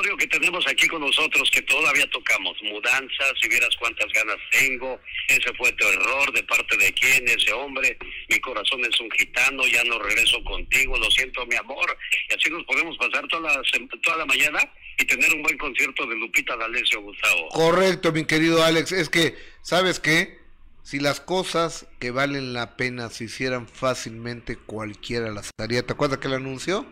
tenemos 0.53 0.71
aquí 0.71 0.87
con 0.87 1.01
nosotros, 1.01 1.49
que 1.51 1.61
todavía 1.63 2.07
tocamos. 2.11 2.55
Mudanzas, 2.61 3.33
si 3.41 3.49
vieras 3.49 3.75
cuántas 3.79 4.11
ganas 4.13 4.37
tengo. 4.51 4.99
Ese 5.27 5.51
fue 5.57 5.71
tu 5.73 5.87
error, 5.87 6.31
de 6.31 6.43
parte 6.43 6.77
de 6.77 6.93
quién, 6.93 7.27
ese 7.27 7.51
hombre. 7.53 7.97
Mi 8.29 8.39
corazón 8.39 8.81
es 8.85 8.99
un 8.99 9.09
gitano, 9.11 9.65
ya 9.65 9.83
no 9.85 9.97
regreso 9.99 10.43
contigo, 10.43 10.97
lo 10.97 11.09
siento, 11.09 11.45
mi 11.47 11.55
amor. 11.55 11.97
Y 12.29 12.33
así 12.35 12.51
nos 12.51 12.63
podemos 12.65 12.95
pasar 12.97 13.27
toda 13.27 13.51
la, 13.51 13.61
toda 14.03 14.17
la 14.17 14.25
mañana 14.25 14.59
y 14.99 15.05
tener 15.05 15.33
un 15.33 15.41
buen 15.41 15.57
concierto 15.57 16.05
de 16.05 16.15
Lupita 16.15 16.55
D'Alessio, 16.55 17.01
Gustavo. 17.01 17.47
Correcto, 17.49 18.11
mi 18.11 18.25
querido 18.25 18.63
Alex. 18.63 18.91
Es 18.91 19.09
que, 19.09 19.35
¿sabes 19.63 19.99
qué? 19.99 20.37
Si 20.83 20.99
las 20.99 21.19
cosas 21.19 21.87
que 21.99 22.11
valen 22.11 22.53
la 22.53 22.77
pena 22.77 23.09
se 23.09 23.23
hicieran 23.23 23.67
fácilmente, 23.67 24.55
cualquiera 24.55 25.31
las 25.31 25.49
haría. 25.57 25.83
¿Te 25.83 25.93
acuerdas 25.93 26.19
que 26.19 26.27
el 26.27 26.33
anunció? 26.35 26.85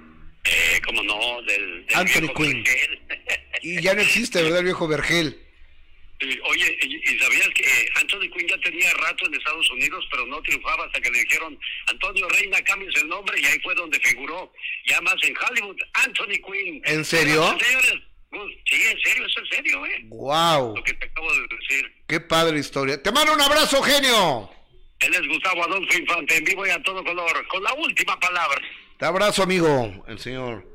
Eh, 0.46 0.82
como 0.84 1.04
no, 1.04 1.42
del, 1.44 1.86
del 1.86 1.98
Anthony 1.98 2.34
Quinn. 2.34 2.64
Y 3.62 3.82
ya 3.82 3.94
no 3.94 4.02
existe, 4.02 4.42
¿verdad? 4.42 4.60
El 4.60 4.66
viejo 4.66 4.88
Vergel. 4.88 5.40
Oye, 6.22 6.78
¿y, 6.84 7.20
sabías 7.20 7.48
que 7.56 7.64
eh, 7.64 7.90
Anthony 7.96 8.30
Quinn 8.32 8.48
ya 8.48 8.58
tenía 8.60 8.92
rato 8.94 9.26
en 9.26 9.34
Estados 9.34 9.70
Unidos, 9.72 10.06
pero 10.12 10.26
no 10.28 10.40
triunfaba 10.44 10.86
hasta 10.86 11.02
que 11.02 11.10
le 11.10 11.20
dijeron, 11.20 11.58
Antonio 11.88 12.30
Reina, 12.30 12.62
cambies 12.62 12.96
el 13.02 13.08
nombre, 13.08 13.40
y 13.40 13.46
ahí 13.46 13.60
fue 13.64 13.74
donde 13.74 14.00
figuró, 14.02 14.54
ya 14.86 15.02
más 15.02 15.16
en 15.24 15.36
Hollywood, 15.36 15.78
Anthony 15.94 16.40
Quinn. 16.46 16.82
¿En 16.86 17.04
serio? 17.04 17.42
Gus, 18.32 18.52
Sí, 18.66 18.82
en 18.90 19.02
serio, 19.02 19.26
es 19.26 19.50
serio, 19.50 19.86
¿eh? 19.86 20.06
¡Wow! 20.06 20.76
Lo 20.76 20.84
que 20.84 20.94
te 20.94 21.06
acabo 21.06 21.34
de 21.34 21.42
decir. 21.42 21.92
¡Qué 22.08 22.20
padre 22.20 22.60
historia! 22.60 23.02
¡Te 23.02 23.12
mando 23.12 23.34
un 23.34 23.42
abrazo, 23.42 23.82
genio! 23.82 24.50
Él 25.00 25.14
es 25.14 25.28
Gustavo 25.28 25.64
Adolfo 25.66 25.98
Infante, 25.98 26.38
en 26.38 26.44
vivo 26.46 26.66
y 26.66 26.70
a 26.70 26.82
todo 26.84 27.04
color, 27.04 27.48
con 27.48 27.64
la 27.64 27.74
última 27.74 28.18
palabra. 28.20 28.62
Te 28.98 29.06
abrazo, 29.06 29.44
amigo. 29.44 30.06
El 30.08 30.20
señor 30.20 30.66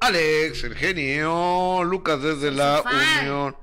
Alex, 0.00 0.64
el 0.64 0.74
genio. 0.74 1.82
Lucas 1.84 2.22
desde 2.22 2.50
la 2.50 2.82
fan. 2.82 3.20
Unión 3.20 3.56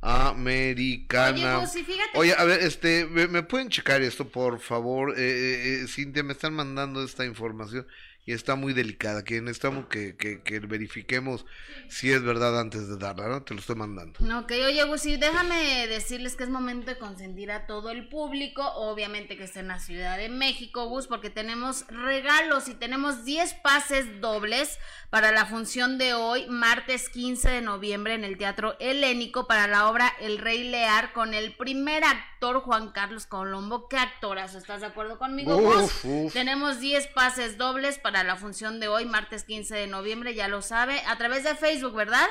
Americana. 0.00 1.60
Oye, 1.60 1.86
Oye, 2.14 2.34
a 2.36 2.44
ver, 2.44 2.60
este, 2.60 3.06
¿me, 3.06 3.26
me 3.26 3.42
pueden 3.42 3.70
checar 3.70 4.02
esto, 4.02 4.28
por 4.28 4.60
favor? 4.60 5.14
Eh, 5.18 5.22
eh, 5.22 5.82
eh, 5.84 5.88
Cintia, 5.88 6.22
me 6.22 6.34
están 6.34 6.54
mandando 6.54 7.02
esta 7.02 7.24
información 7.24 7.86
y 8.26 8.32
está 8.32 8.54
muy 8.54 8.72
delicada, 8.72 9.22
que 9.22 9.40
necesitamos 9.40 9.86
que, 9.86 10.16
que, 10.16 10.42
que 10.42 10.60
verifiquemos 10.60 11.44
si 11.88 12.10
es 12.10 12.22
verdad 12.22 12.58
antes 12.58 12.88
de 12.88 12.96
darla, 12.96 13.28
¿no? 13.28 13.42
Te 13.42 13.52
lo 13.54 13.60
estoy 13.60 13.76
mandando. 13.76 14.18
Ok, 14.38 14.52
oye, 14.66 14.82
Gusi, 14.84 15.16
déjame 15.16 15.86
decirles 15.88 16.34
que 16.34 16.44
es 16.44 16.50
momento 16.50 16.86
de 16.86 16.98
consentir 16.98 17.50
a 17.52 17.66
todo 17.66 17.90
el 17.90 18.08
público, 18.08 18.62
obviamente 18.76 19.36
que 19.36 19.44
está 19.44 19.60
en 19.60 19.68
la 19.68 19.78
Ciudad 19.78 20.16
de 20.16 20.28
México, 20.30 20.86
Gus, 20.88 21.06
porque 21.06 21.28
tenemos 21.28 21.86
regalos 21.88 22.68
y 22.68 22.74
tenemos 22.74 23.24
10 23.24 23.54
pases 23.54 24.20
dobles 24.20 24.78
para 25.10 25.30
la 25.30 25.44
función 25.46 25.98
de 25.98 26.14
hoy, 26.14 26.46
martes 26.48 27.08
15 27.10 27.48
de 27.50 27.60
noviembre, 27.60 28.14
en 28.14 28.24
el 28.24 28.38
Teatro 28.38 28.76
Helénico, 28.80 29.46
para 29.46 29.66
la 29.66 29.88
obra 29.88 30.12
El 30.20 30.38
Rey 30.38 30.64
Lear, 30.64 31.12
con 31.12 31.34
el 31.34 31.54
primer 31.54 32.04
actor 32.04 32.60
Juan 32.62 32.90
Carlos 32.90 33.26
Colombo. 33.26 33.88
¿Qué 33.88 33.96
actorazo? 33.96 34.58
¿Estás 34.58 34.80
de 34.80 34.86
acuerdo 34.86 35.18
conmigo, 35.18 35.56
Uf, 35.56 35.74
Gus? 35.74 36.04
uf. 36.04 36.32
Tenemos 36.32 36.80
10 36.80 37.06
pases 37.08 37.58
dobles 37.58 37.98
para 37.98 38.13
la 38.22 38.36
función 38.36 38.78
de 38.78 38.86
hoy, 38.88 39.06
martes 39.06 39.42
15 39.44 39.74
de 39.74 39.86
noviembre, 39.88 40.34
ya 40.34 40.46
lo 40.46 40.62
sabe, 40.62 41.00
a 41.06 41.16
través 41.18 41.42
de 41.42 41.56
Facebook, 41.56 41.94
¿verdad? 41.94 42.26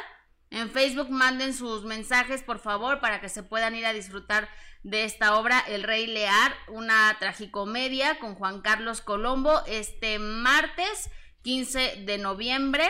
En 0.51 0.69
Facebook 0.69 1.09
manden 1.09 1.53
sus 1.53 1.84
mensajes, 1.84 2.43
por 2.43 2.59
favor, 2.59 2.99
para 3.01 3.19
que 3.19 3.27
se 3.27 3.41
puedan 3.43 3.75
ir 3.75 3.86
a 3.88 3.91
disfrutar 3.93 4.47
de 4.84 5.03
esta 5.03 5.36
obra, 5.36 5.59
El 5.67 5.84
Rey 5.84 6.05
Lear, 6.07 6.53
una 6.67 7.17
tragicomedia 7.19 8.19
con 8.19 8.36
Juan 8.36 8.61
Carlos 8.61 9.01
Colombo, 9.01 9.63
este 9.65 10.19
martes 10.19 11.09
15 11.41 12.03
de 12.05 12.17
noviembre 12.19 12.89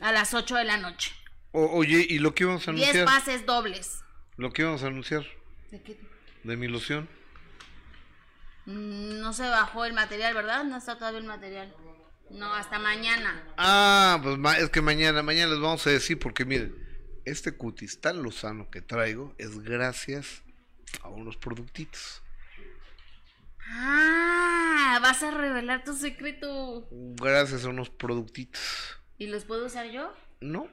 a 0.00 0.12
las 0.12 0.32
8 0.34 0.56
de 0.56 0.64
la 0.64 0.78
noche. 0.78 1.12
O- 1.52 1.66
oye, 1.78 2.06
¿y 2.08 2.18
lo 2.18 2.34
que 2.34 2.44
íbamos 2.44 2.66
a 2.66 2.72
10 2.72 2.82
anunciar? 2.94 3.04
pases 3.06 3.46
dobles. 3.46 4.00
Lo 4.36 4.52
que 4.52 4.62
íbamos 4.62 4.82
a 4.82 4.86
anunciar 4.88 5.24
¿De 5.70 5.82
qué? 5.82 6.00
de 6.42 6.56
mi 6.56 6.66
ilusión. 6.66 7.08
Mm, 8.66 9.20
No 9.20 9.32
se 9.32 9.42
bajó 9.48 9.84
el 9.84 9.92
material, 9.92 10.34
¿verdad? 10.34 10.64
No 10.64 10.76
está 10.76 10.96
todavía 10.96 11.20
el 11.20 11.26
material. 11.26 11.74
No, 12.34 12.52
hasta 12.52 12.78
mañana. 12.78 13.44
Ah, 13.56 14.20
pues 14.22 14.58
es 14.58 14.70
que 14.70 14.80
mañana, 14.80 15.22
mañana 15.22 15.52
les 15.52 15.60
vamos 15.60 15.86
a 15.86 15.90
decir, 15.90 16.18
porque 16.18 16.44
miren, 16.44 16.74
este 17.24 17.56
cutis 17.56 18.00
tan 18.00 18.22
lozano 18.22 18.70
que 18.70 18.82
traigo 18.82 19.34
es 19.38 19.60
gracias 19.60 20.42
a 21.02 21.08
unos 21.08 21.36
productitos. 21.36 22.22
Ah, 23.70 24.98
vas 25.00 25.22
a 25.22 25.30
revelar 25.30 25.84
tu 25.84 25.94
secreto. 25.94 26.86
Gracias 26.90 27.64
a 27.64 27.68
unos 27.68 27.88
productitos. 27.88 28.98
¿Y 29.16 29.28
los 29.28 29.44
puedo 29.44 29.66
usar 29.66 29.86
yo? 29.90 30.12
¿No? 30.40 30.68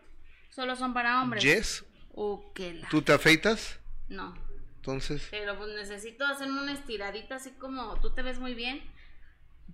Solo 0.50 0.76
son 0.76 0.94
para 0.94 1.22
hombres. 1.22 1.44
Yes. 1.44 1.86
¿O 2.14 2.52
qué 2.54 2.74
la? 2.74 2.90
¿Tú 2.90 3.02
te 3.04 3.14
afeitas? 3.14 3.80
No. 4.10 4.34
Entonces, 4.78 5.28
Pero 5.30 5.56
pues 5.60 5.70
necesito 5.76 6.26
hacerme 6.26 6.60
una 6.60 6.74
estiradita 6.74 7.36
así 7.36 7.52
como 7.52 8.00
tú 8.02 8.16
te 8.16 8.24
ves 8.24 8.40
muy 8.40 8.56
bien. 8.56 8.82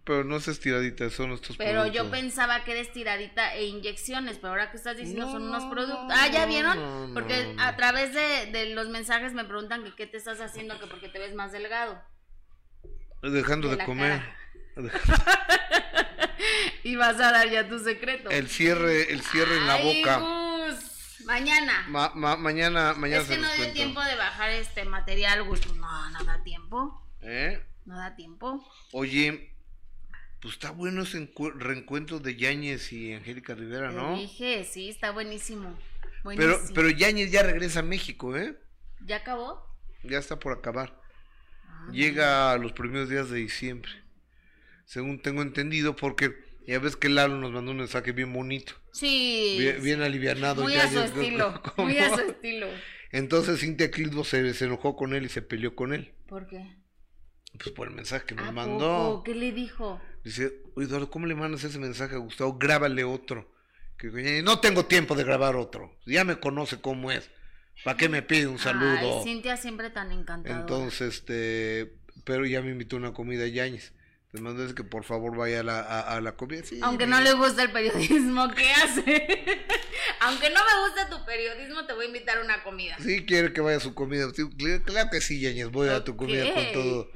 Pero 0.03 0.23
no 0.23 0.37
es 0.37 0.47
estiradita, 0.47 1.09
son 1.09 1.31
estos 1.31 1.57
Pero 1.57 1.85
yo 1.87 1.93
productos. 2.03 2.19
pensaba 2.19 2.63
que 2.63 2.71
era 2.71 2.79
estiradita 2.81 3.53
e 3.55 3.65
inyecciones, 3.65 4.37
pero 4.37 4.49
ahora 4.49 4.71
que 4.71 4.77
estás 4.77 4.97
diciendo 4.97 5.25
No, 5.25 5.31
son 5.31 5.43
unos 5.43 5.63
no, 5.65 5.69
productos. 5.69 6.07
Ah, 6.11 6.27
¿ya 6.27 6.45
vieron? 6.45 6.77
no, 7.09 7.13
Porque 7.13 7.53
no, 7.53 7.61
a 7.63 7.75
través 7.75 8.13
de, 8.13 8.45
de 8.51 8.67
los 8.73 8.89
mensajes 8.89 9.33
me 9.33 9.43
preguntan 9.45 9.83
que 9.83 9.95
qué 9.95 10.07
te 10.07 10.17
estás 10.17 10.39
haciendo, 10.41 10.79
que 10.79 10.87
porque 10.87 11.09
te 11.09 11.19
ves 11.19 11.33
más 11.35 11.51
delgado. 11.51 12.01
Dejando 13.21 13.69
de 13.69 13.83
comer. 13.83 14.21
Y 16.83 16.95
vas 16.95 17.19
a 17.19 17.31
dar 17.31 17.49
ya 17.49 17.67
tu 17.67 17.79
secreto. 17.79 18.29
El 18.29 18.47
cierre, 18.47 19.11
el 19.11 19.21
cierre 19.21 19.57
en 19.57 19.67
la 19.67 19.75
boca. 19.77 20.19
Gus, 20.19 21.21
Mañana. 21.25 21.85
Ma- 21.89 22.11
ma- 22.15 22.37
mañana, 22.37 22.93
mañana 22.93 23.23
es 23.23 23.27
que 23.29 23.37
no 23.37 23.51
dio 23.55 23.73
tiempo 23.73 24.01
de 24.01 24.15
bajar 24.15 24.51
este 24.51 24.85
material, 24.85 25.43
Gus. 25.43 25.59
Pues 25.61 25.75
No, 25.75 26.09
no 26.11 26.23
da 26.23 26.41
tiempo. 26.43 27.03
¿Eh? 27.21 27.61
No 27.85 27.97
da 27.97 28.15
tiempo. 28.15 28.65
Oye, 28.93 29.53
pues 30.41 30.53
está 30.55 30.71
bueno 30.71 31.03
ese 31.03 31.19
encu- 31.19 31.53
reencuentro 31.53 32.19
de 32.19 32.35
Yáñez 32.35 32.91
y 32.93 33.13
Angélica 33.13 33.55
Rivera, 33.55 33.89
Te 33.89 33.95
¿no? 33.95 34.17
dije, 34.17 34.63
sí, 34.63 34.89
está 34.89 35.11
buenísimo. 35.11 35.77
Pero, 36.23 36.23
Buenísimo. 36.23 36.71
pero 36.75 36.89
Yáñez 36.89 37.31
ya 37.31 37.43
regresa 37.43 37.79
a 37.79 37.83
México, 37.83 38.35
¿eh? 38.35 38.57
¿Ya 39.05 39.17
acabó? 39.17 39.63
Ya 40.03 40.17
está 40.19 40.37
por 40.39 40.53
acabar. 40.53 40.99
Ah, 41.67 41.89
Llega 41.91 42.51
a 42.51 42.57
los 42.57 42.73
primeros 42.73 43.09
días 43.09 43.29
de 43.29 43.37
diciembre. 43.39 43.91
Según 44.85 45.21
tengo 45.21 45.41
entendido, 45.41 45.95
porque 45.95 46.33
ya 46.65 46.79
ves 46.79 46.95
que 46.95 47.09
Lalo 47.09 47.37
nos 47.37 47.51
mandó 47.51 47.71
un 47.71 47.77
mensaje 47.77 48.11
bien 48.11 48.31
bonito. 48.33 48.73
Sí. 48.91 49.55
Bien, 49.59 49.81
bien 49.83 50.01
alivianado. 50.01 50.63
muy 50.63 50.75
a 50.75 50.87
su 50.87 50.95
Yáñez, 50.95 51.11
estilo. 51.15 51.61
¿cómo? 51.75 51.87
Muy 51.89 51.97
a 51.97 52.13
su 52.15 52.21
estilo. 52.21 52.67
Entonces 53.11 53.59
Cintia 53.61 53.89
Clitbo 53.91 54.23
se, 54.25 54.53
se 54.53 54.65
enojó 54.65 54.95
con 54.95 55.13
él 55.13 55.25
y 55.25 55.29
se 55.29 55.41
peleó 55.41 55.75
con 55.75 55.93
él. 55.93 56.13
¿Por 56.27 56.47
qué? 56.47 56.75
Pues 57.63 57.73
por 57.75 57.87
el 57.87 57.93
mensaje 57.95 58.25
que 58.25 58.35
nos 58.35 58.47
¿A 58.47 58.51
mandó. 58.51 58.77
poco? 59.11 59.23
¿Qué 59.23 59.35
le 59.35 59.51
dijo? 59.51 59.99
Dice, 60.23 60.61
oye 60.75 60.87
Eduardo, 60.87 61.09
¿cómo 61.09 61.25
le 61.25 61.35
mandas 61.35 61.63
ese 61.63 61.79
mensaje 61.79 62.15
a 62.15 62.19
Gustavo? 62.19 62.57
Grábale 62.57 63.03
otro. 63.03 63.49
Que 63.97 64.41
no 64.43 64.59
tengo 64.59 64.85
tiempo 64.85 65.15
de 65.15 65.23
grabar 65.23 65.55
otro. 65.55 65.97
Ya 66.05 66.23
me 66.23 66.39
conoce 66.39 66.79
cómo 66.79 67.11
es. 67.11 67.29
¿Para 67.83 67.97
qué 67.97 68.09
me 68.09 68.21
pide 68.21 68.47
un 68.47 68.59
saludo? 68.59 69.19
Ay, 69.19 69.23
Cintia 69.23 69.57
siempre 69.57 69.89
tan 69.89 70.11
encantadora. 70.11 70.61
Entonces, 70.61 71.15
este, 71.15 71.93
pero 72.23 72.45
ya 72.45 72.61
me 72.61 72.71
invitó 72.71 72.95
una 72.95 73.13
comida 73.13 73.47
Yañez. 73.47 73.93
Le 74.33 74.41
mando 74.41 74.63
es 74.65 74.73
que 74.73 74.83
por 74.83 75.03
favor 75.03 75.35
vaya 75.37 75.61
a 75.61 75.63
la, 75.63 75.79
a, 75.79 76.15
a 76.17 76.21
la 76.21 76.33
comida. 76.33 76.61
Sí, 76.63 76.79
Aunque 76.83 77.07
no 77.07 77.21
le 77.21 77.33
gusta 77.33 77.63
el 77.63 77.71
periodismo 77.71 78.49
que 78.53 78.69
hace. 78.71 79.01
Aunque 80.19 80.49
no 80.49 80.59
me 80.59 80.87
gusta 80.87 81.09
tu 81.09 81.25
periodismo, 81.25 81.85
te 81.85 81.93
voy 81.93 82.05
a 82.05 82.07
invitar 82.09 82.37
a 82.37 82.41
una 82.43 82.61
comida. 82.63 82.97
Sí, 82.99 83.25
quiere 83.25 83.53
que 83.53 83.61
vaya 83.61 83.77
a 83.77 83.79
su 83.79 83.93
comida. 83.93 84.27
Sí, 84.35 84.43
claro 84.85 85.09
que 85.11 85.21
sí, 85.21 85.39
Yañez. 85.39 85.69
Voy 85.71 85.89
a 85.89 86.03
tu 86.03 86.15
comida 86.17 86.53
con 86.53 86.63
todo, 86.73 87.11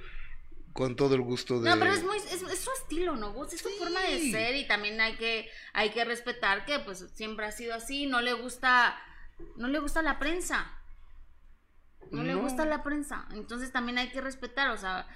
con 0.73 0.95
todo 0.95 1.15
el 1.15 1.21
gusto 1.21 1.59
de. 1.59 1.69
No, 1.69 1.77
pero 1.79 1.93
es 1.93 2.03
muy, 2.03 2.17
es, 2.17 2.41
es 2.41 2.59
su 2.59 2.71
estilo, 2.81 3.15
¿no? 3.15 3.33
Gus? 3.33 3.53
Es 3.53 3.61
su 3.61 3.69
forma 3.69 4.01
de 4.01 4.31
ser 4.31 4.55
y 4.55 4.67
también 4.67 4.99
hay 5.01 5.15
que, 5.15 5.49
hay 5.73 5.91
que 5.91 6.05
respetar 6.05 6.65
que 6.65 6.79
pues 6.79 7.05
siempre 7.13 7.45
ha 7.45 7.51
sido 7.51 7.75
así, 7.75 8.05
no 8.05 8.21
le 8.21 8.33
gusta, 8.33 8.95
no 9.55 9.67
le 9.67 9.79
gusta 9.79 10.01
la 10.01 10.19
prensa. 10.19 10.77
No, 12.11 12.23
le 12.23 12.35
gusta 12.35 12.65
la 12.65 12.83
prensa. 12.83 13.25
Entonces 13.31 13.71
también 13.71 13.97
hay 13.97 14.09
que 14.09 14.19
respetar, 14.19 14.71
o 14.71 14.77
sea, 14.77 15.07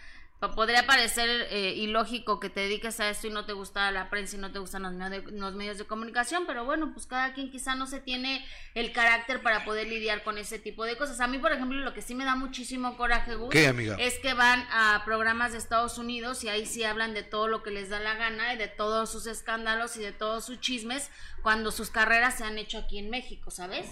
podría 0.56 0.86
parecer 0.86 1.48
eh, 1.50 1.74
ilógico 1.76 2.40
que 2.40 2.50
te 2.52 2.60
dediques 2.60 3.00
a 3.00 3.10
esto 3.10 3.26
y 3.26 3.30
no 3.32 3.46
te 3.46 3.54
gusta 3.54 3.90
la 3.92 4.10
prensa 4.12 4.36
y 4.36 4.40
no 4.40 4.52
te 4.52 4.60
gustan 4.60 4.84
los, 4.84 4.94
medio 4.94 5.22
de- 5.22 5.32
los 5.40 5.56
medios 5.56 5.78
de 5.80 5.86
comunicación, 5.86 6.44
pero 6.46 6.66
bueno, 6.66 6.92
pues 6.94 7.08
cada 7.08 7.34
quien 7.34 7.50
quizá 7.50 7.74
no 7.74 7.88
se 7.88 8.00
tiene 8.00 8.46
el 8.76 8.92
carácter 8.92 9.42
para 9.42 9.66
poder 9.66 9.88
lidiar 9.88 10.24
con 10.24 10.38
ese 10.38 10.60
tipo 10.60 10.86
de 10.86 10.98
cosas. 10.98 11.20
A 11.20 11.28
mí, 11.28 11.40
por 11.40 11.52
ejemplo, 11.52 11.80
lo 11.80 11.94
que 11.94 12.02
sí 12.04 12.14
me 12.14 12.26
da 12.26 12.36
muchísimo 12.36 12.96
coraje, 12.96 13.34
Gus, 13.36 13.54
es 13.98 14.20
que 14.20 14.34
van 14.36 14.68
a 14.72 15.02
programas 15.06 15.54
de 15.54 15.58
Estados 15.58 15.98
Unidos 15.98 16.44
y 16.44 16.50
ahí 16.50 16.66
sí 16.66 16.84
hablan 16.84 17.14
de 17.16 17.24
todo 17.24 17.48
lo 17.48 17.64
que 17.64 17.72
les 17.72 17.90
da 17.90 18.00
la 18.00 18.14
gana 18.16 18.54
y 18.54 18.58
de 18.58 18.68
todos 18.68 19.12
sus 19.12 19.26
escándalos 19.28 19.98
y 19.98 20.02
de 20.02 20.12
todos 20.12 20.46
sus 20.46 20.60
chismes 20.60 21.10
cuando 21.42 21.72
sus 21.72 21.90
carreras 21.90 22.38
se 22.38 22.44
han 22.44 22.58
hecho 22.60 22.78
aquí 22.78 23.00
en 23.00 23.10
México, 23.10 23.50
¿sabes? 23.52 23.88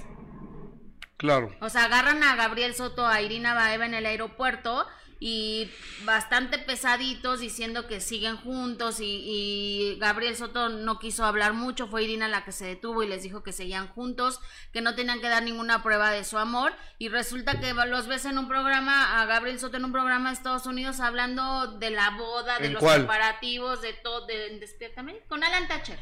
Claro. 1.18 1.56
O 1.62 1.70
sea, 1.70 1.86
agarran 1.86 2.22
a 2.24 2.36
Gabriel 2.36 2.76
Soto, 2.76 3.08
a 3.08 3.22
Irina 3.22 3.54
Baeva 3.54 3.86
en 3.86 3.94
el 3.94 4.06
aeropuerto 4.06 4.86
y 5.26 5.72
bastante 6.04 6.60
pesaditos 6.60 7.40
diciendo 7.40 7.88
que 7.88 8.02
siguen 8.02 8.36
juntos 8.36 9.00
y, 9.00 9.06
y 9.06 9.98
Gabriel 9.98 10.36
Soto 10.36 10.68
no 10.68 11.00
quiso 11.00 11.24
hablar 11.24 11.54
mucho, 11.54 11.88
fue 11.88 12.04
Irina 12.04 12.28
la 12.28 12.44
que 12.44 12.52
se 12.52 12.66
detuvo 12.66 13.04
y 13.04 13.08
les 13.08 13.24
dijo 13.24 13.42
que 13.42 13.54
seguían 13.54 13.88
juntos, 13.88 14.42
que 14.74 14.82
no 14.82 14.96
tenían 14.96 15.22
que 15.22 15.30
dar 15.30 15.42
ninguna 15.42 15.82
prueba 15.82 16.12
de 16.12 16.26
su 16.26 16.38
amor 16.38 16.74
y 16.98 17.08
resulta 17.08 17.62
que 17.62 17.74
los 17.74 18.08
ves 18.08 18.26
en 18.26 18.38
un 18.38 18.50
programa, 18.50 19.22
a 19.22 19.26
Gabriel 19.26 19.62
Soto 19.62 19.78
en 19.78 19.86
un 19.86 19.94
programa 19.94 20.28
de 20.28 20.36
Estados 20.36 20.66
Unidos 20.66 21.00
hablando 21.00 21.68
de 21.68 21.92
la 21.92 22.10
boda, 22.18 22.60
de 22.60 22.66
¿En 22.66 22.74
los 22.74 22.84
cuál? 22.84 23.06
preparativos, 23.06 23.82
de 23.82 23.94
todo, 23.94 24.26
de, 24.26 24.60
Despiértame, 24.60 25.22
con 25.30 25.42
Alan 25.42 25.70
Thatcher. 25.70 26.00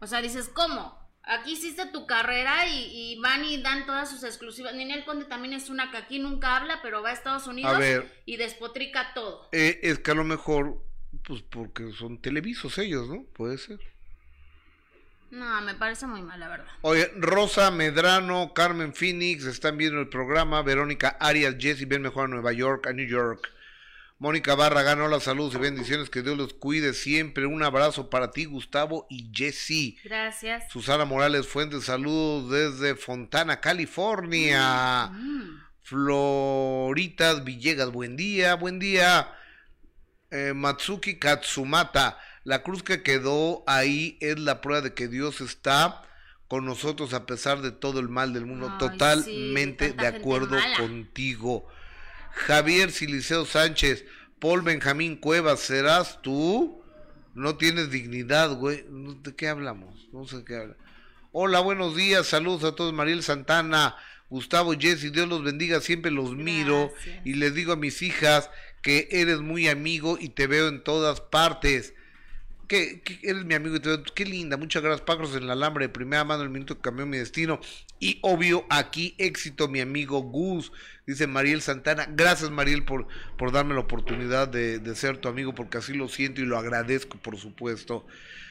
O 0.00 0.06
sea, 0.06 0.22
dices, 0.22 0.48
¿cómo? 0.48 0.99
Aquí 1.24 1.52
hiciste 1.52 1.86
tu 1.86 2.06
carrera 2.06 2.66
y, 2.66 3.12
y, 3.12 3.20
van 3.20 3.44
y 3.44 3.62
dan 3.62 3.86
todas 3.86 4.10
sus 4.10 4.24
exclusivas. 4.24 4.74
Ninel 4.74 5.04
Conde 5.04 5.26
también 5.26 5.54
es 5.54 5.68
una 5.68 5.90
que 5.90 5.98
aquí 5.98 6.18
nunca 6.18 6.56
habla, 6.56 6.80
pero 6.82 7.02
va 7.02 7.10
a 7.10 7.12
Estados 7.12 7.46
Unidos 7.46 7.82
y 8.24 8.36
despotrica 8.36 9.12
todo. 9.14 9.48
Eh, 9.52 9.78
es 9.82 9.98
que 9.98 10.10
a 10.10 10.14
lo 10.14 10.24
mejor, 10.24 10.82
pues 11.22 11.42
porque 11.42 11.92
son 11.92 12.20
televisos 12.20 12.78
ellos, 12.78 13.08
¿no? 13.08 13.24
Puede 13.34 13.58
ser. 13.58 13.78
No, 15.30 15.60
me 15.60 15.74
parece 15.74 16.06
muy 16.06 16.22
mal, 16.22 16.40
la 16.40 16.48
verdad. 16.48 16.66
Oye, 16.80 17.08
Rosa 17.16 17.70
Medrano, 17.70 18.52
Carmen 18.52 18.92
Phoenix, 18.92 19.44
están 19.44 19.76
viendo 19.76 20.00
el 20.00 20.08
programa. 20.08 20.62
Verónica 20.62 21.16
Arias, 21.20 21.54
Jesse, 21.58 21.86
ven 21.86 22.02
mejor 22.02 22.24
a 22.24 22.28
Nueva 22.28 22.52
York, 22.52 22.88
a 22.88 22.92
New 22.92 23.06
York. 23.06 23.48
Mónica 24.20 24.54
Barra 24.54 24.82
ganó 24.82 25.08
la 25.08 25.18
salud 25.18 25.50
y 25.54 25.56
bendiciones, 25.56 26.10
que 26.10 26.20
Dios 26.20 26.36
los 26.36 26.52
cuide 26.52 26.92
siempre. 26.92 27.46
Un 27.46 27.62
abrazo 27.62 28.10
para 28.10 28.30
ti, 28.30 28.44
Gustavo 28.44 29.06
y 29.08 29.32
Jesse. 29.34 29.96
Gracias. 30.04 30.70
Susana 30.70 31.06
Morales 31.06 31.48
Fuentes, 31.48 31.84
saludos 31.84 32.50
desde 32.50 32.96
Fontana, 32.96 33.62
California. 33.62 35.06
Mm. 35.06 35.62
Floritas 35.80 37.44
Villegas, 37.44 37.90
buen 37.92 38.18
día, 38.18 38.56
buen 38.56 38.78
día. 38.78 39.32
Eh, 40.30 40.52
Matsuki 40.54 41.18
Katsumata, 41.18 42.18
la 42.44 42.62
cruz 42.62 42.82
que 42.82 43.02
quedó 43.02 43.64
ahí 43.66 44.18
es 44.20 44.38
la 44.38 44.60
prueba 44.60 44.82
de 44.82 44.92
que 44.92 45.08
Dios 45.08 45.40
está 45.40 46.02
con 46.46 46.66
nosotros 46.66 47.14
a 47.14 47.24
pesar 47.24 47.62
de 47.62 47.72
todo 47.72 48.00
el 48.00 48.10
mal 48.10 48.34
del 48.34 48.44
mundo. 48.44 48.70
Totalmente 48.78 49.94
de 49.94 50.06
acuerdo 50.06 50.58
contigo. 50.76 51.66
Javier 52.32 52.90
Siliceo 52.90 53.44
Sánchez, 53.44 54.04
Paul 54.38 54.62
Benjamín 54.62 55.16
Cuevas, 55.16 55.60
¿serás 55.60 56.20
tú? 56.22 56.82
No 57.34 57.56
tienes 57.56 57.90
dignidad, 57.90 58.54
güey. 58.56 58.84
¿De 59.22 59.34
qué 59.34 59.48
hablamos? 59.48 60.08
No 60.12 60.26
sé 60.26 60.44
qué 60.44 60.56
habla. 60.56 60.76
Hola, 61.32 61.60
buenos 61.60 61.94
días, 61.94 62.26
saludos 62.26 62.64
a 62.64 62.74
todos, 62.74 62.92
Mariel 62.92 63.22
Santana, 63.22 63.96
Gustavo, 64.30 64.72
Jessy, 64.72 65.10
Dios 65.10 65.28
los 65.28 65.44
bendiga, 65.44 65.80
siempre 65.80 66.10
los 66.10 66.34
miro 66.34 66.92
y 67.24 67.34
les 67.34 67.54
digo 67.54 67.72
a 67.72 67.76
mis 67.76 68.02
hijas 68.02 68.50
que 68.82 69.08
eres 69.12 69.40
muy 69.40 69.68
amigo 69.68 70.18
y 70.20 70.30
te 70.30 70.48
veo 70.48 70.68
en 70.68 70.82
todas 70.82 71.20
partes 71.20 71.94
que, 72.70 73.02
eres 73.24 73.44
mi 73.44 73.54
amigo 73.54 73.74
y 73.74 73.80
te 73.80 73.90
qué 74.14 74.24
linda, 74.24 74.56
muchas 74.56 74.80
gracias, 74.80 75.04
pájaros 75.04 75.34
en 75.34 75.42
el 75.42 75.50
alambre, 75.50 75.86
de 75.86 75.88
primera 75.88 76.22
mano 76.22 76.44
el 76.44 76.50
minuto 76.50 76.76
que 76.76 76.82
cambió 76.82 77.04
mi 77.04 77.18
destino. 77.18 77.60
Y 77.98 78.20
obvio, 78.22 78.64
aquí 78.70 79.16
éxito, 79.18 79.66
mi 79.66 79.80
amigo 79.80 80.20
Gus, 80.22 80.70
dice 81.04 81.26
Mariel 81.26 81.62
Santana. 81.62 82.06
Gracias, 82.08 82.50
Mariel, 82.50 82.84
por, 82.84 83.08
por 83.36 83.50
darme 83.50 83.74
la 83.74 83.80
oportunidad 83.80 84.46
de, 84.46 84.78
de 84.78 84.94
ser 84.94 85.18
tu 85.18 85.28
amigo, 85.28 85.52
porque 85.52 85.78
así 85.78 85.94
lo 85.94 86.08
siento 86.08 86.40
y 86.42 86.46
lo 86.46 86.58
agradezco, 86.58 87.18
por 87.18 87.36
supuesto. 87.36 88.06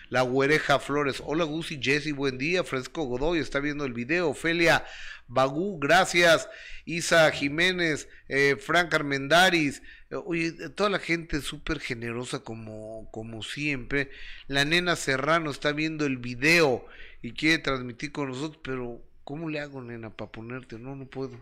La 0.10 0.24
Huereja 0.24 0.80
Flores. 0.80 1.22
Hola 1.26 1.46
Gus 1.46 1.72
y 1.72 1.80
Jesse, 1.82 2.14
buen 2.14 2.38
día. 2.38 2.64
Fresco 2.64 3.04
Godoy 3.04 3.40
está 3.40 3.60
viendo 3.60 3.86
el 3.86 3.94
video. 3.94 4.30
Ofelia 4.30 4.84
Bagú, 5.30 5.80
gracias. 5.80 6.50
Isa 6.86 7.32
Jiménez, 7.32 8.10
eh, 8.28 8.58
Frank 8.60 8.94
Armendaris. 8.94 9.82
Oye, 10.26 10.52
toda 10.70 10.90
la 10.90 11.00
gente 11.00 11.42
súper 11.42 11.80
generosa 11.80 12.40
como, 12.40 13.08
como 13.12 13.44
siempre. 13.44 14.10
La 14.48 14.66
nena 14.66 14.96
Serrano 14.96 15.52
está 15.52 15.72
viendo 15.72 16.08
el 16.08 16.18
video 16.18 16.86
y 17.22 17.34
quiere 17.34 17.60
transmitir 17.60 18.12
con 18.12 18.30
nosotros, 18.30 18.60
pero 18.64 19.04
¿cómo 19.24 19.50
le 19.50 19.60
hago, 19.60 19.84
nena, 19.84 20.10
para 20.10 20.32
ponerte? 20.32 20.80
No, 20.80 20.96
no 20.96 21.06
puedo. 21.06 21.40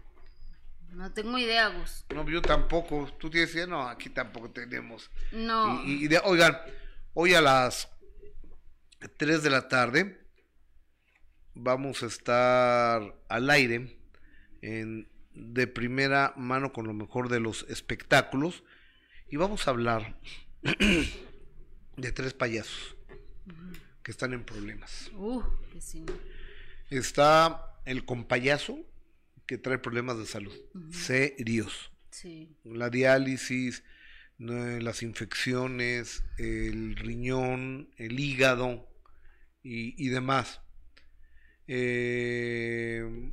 No 0.91 1.13
tengo 1.13 1.38
idea, 1.38 1.69
Gus. 1.69 2.05
No, 2.13 2.27
yo 2.29 2.41
tampoco. 2.41 3.09
Tú 3.17 3.29
tienes 3.29 3.55
idea, 3.55 3.67
no, 3.67 3.88
aquí 3.88 4.09
tampoco 4.09 4.51
tenemos. 4.51 5.09
No. 5.31 5.81
Y, 5.85 6.09
de, 6.09 6.19
oigan, 6.25 6.57
hoy 7.13 7.35
a 7.35 7.41
las 7.41 7.89
3 9.17 9.43
de 9.43 9.49
la 9.49 9.69
tarde 9.69 10.26
vamos 11.59 12.03
a 12.03 12.07
estar 12.07 13.15
al 13.27 13.49
aire 13.49 13.97
en 14.61 15.07
de 15.33 15.67
primera 15.67 16.33
mano 16.35 16.73
con 16.73 16.87
lo 16.87 16.93
mejor 16.93 17.29
de 17.29 17.39
los 17.39 17.65
espectáculos 17.69 18.63
y 19.29 19.37
vamos 19.37 19.67
a 19.67 19.71
hablar 19.71 20.19
de 21.97 22.11
tres 22.11 22.33
payasos 22.33 22.95
que 24.01 24.11
están 24.11 24.33
en 24.33 24.43
problemas. 24.43 25.11
Uh, 25.15 25.43
Está 26.89 27.75
el 27.85 28.05
compayaso 28.05 28.79
que 29.45 29.57
trae 29.57 29.77
problemas 29.77 30.17
de 30.17 30.25
salud 30.25 30.53
serios. 30.91 31.91
La 32.63 32.89
diálisis, 32.89 33.83
las 34.39 35.03
infecciones, 35.03 36.23
el 36.37 36.95
riñón, 36.95 37.89
el 37.97 38.19
hígado 38.19 38.89
y 39.61 40.07
demás. 40.07 40.61
Eh, 41.68 43.32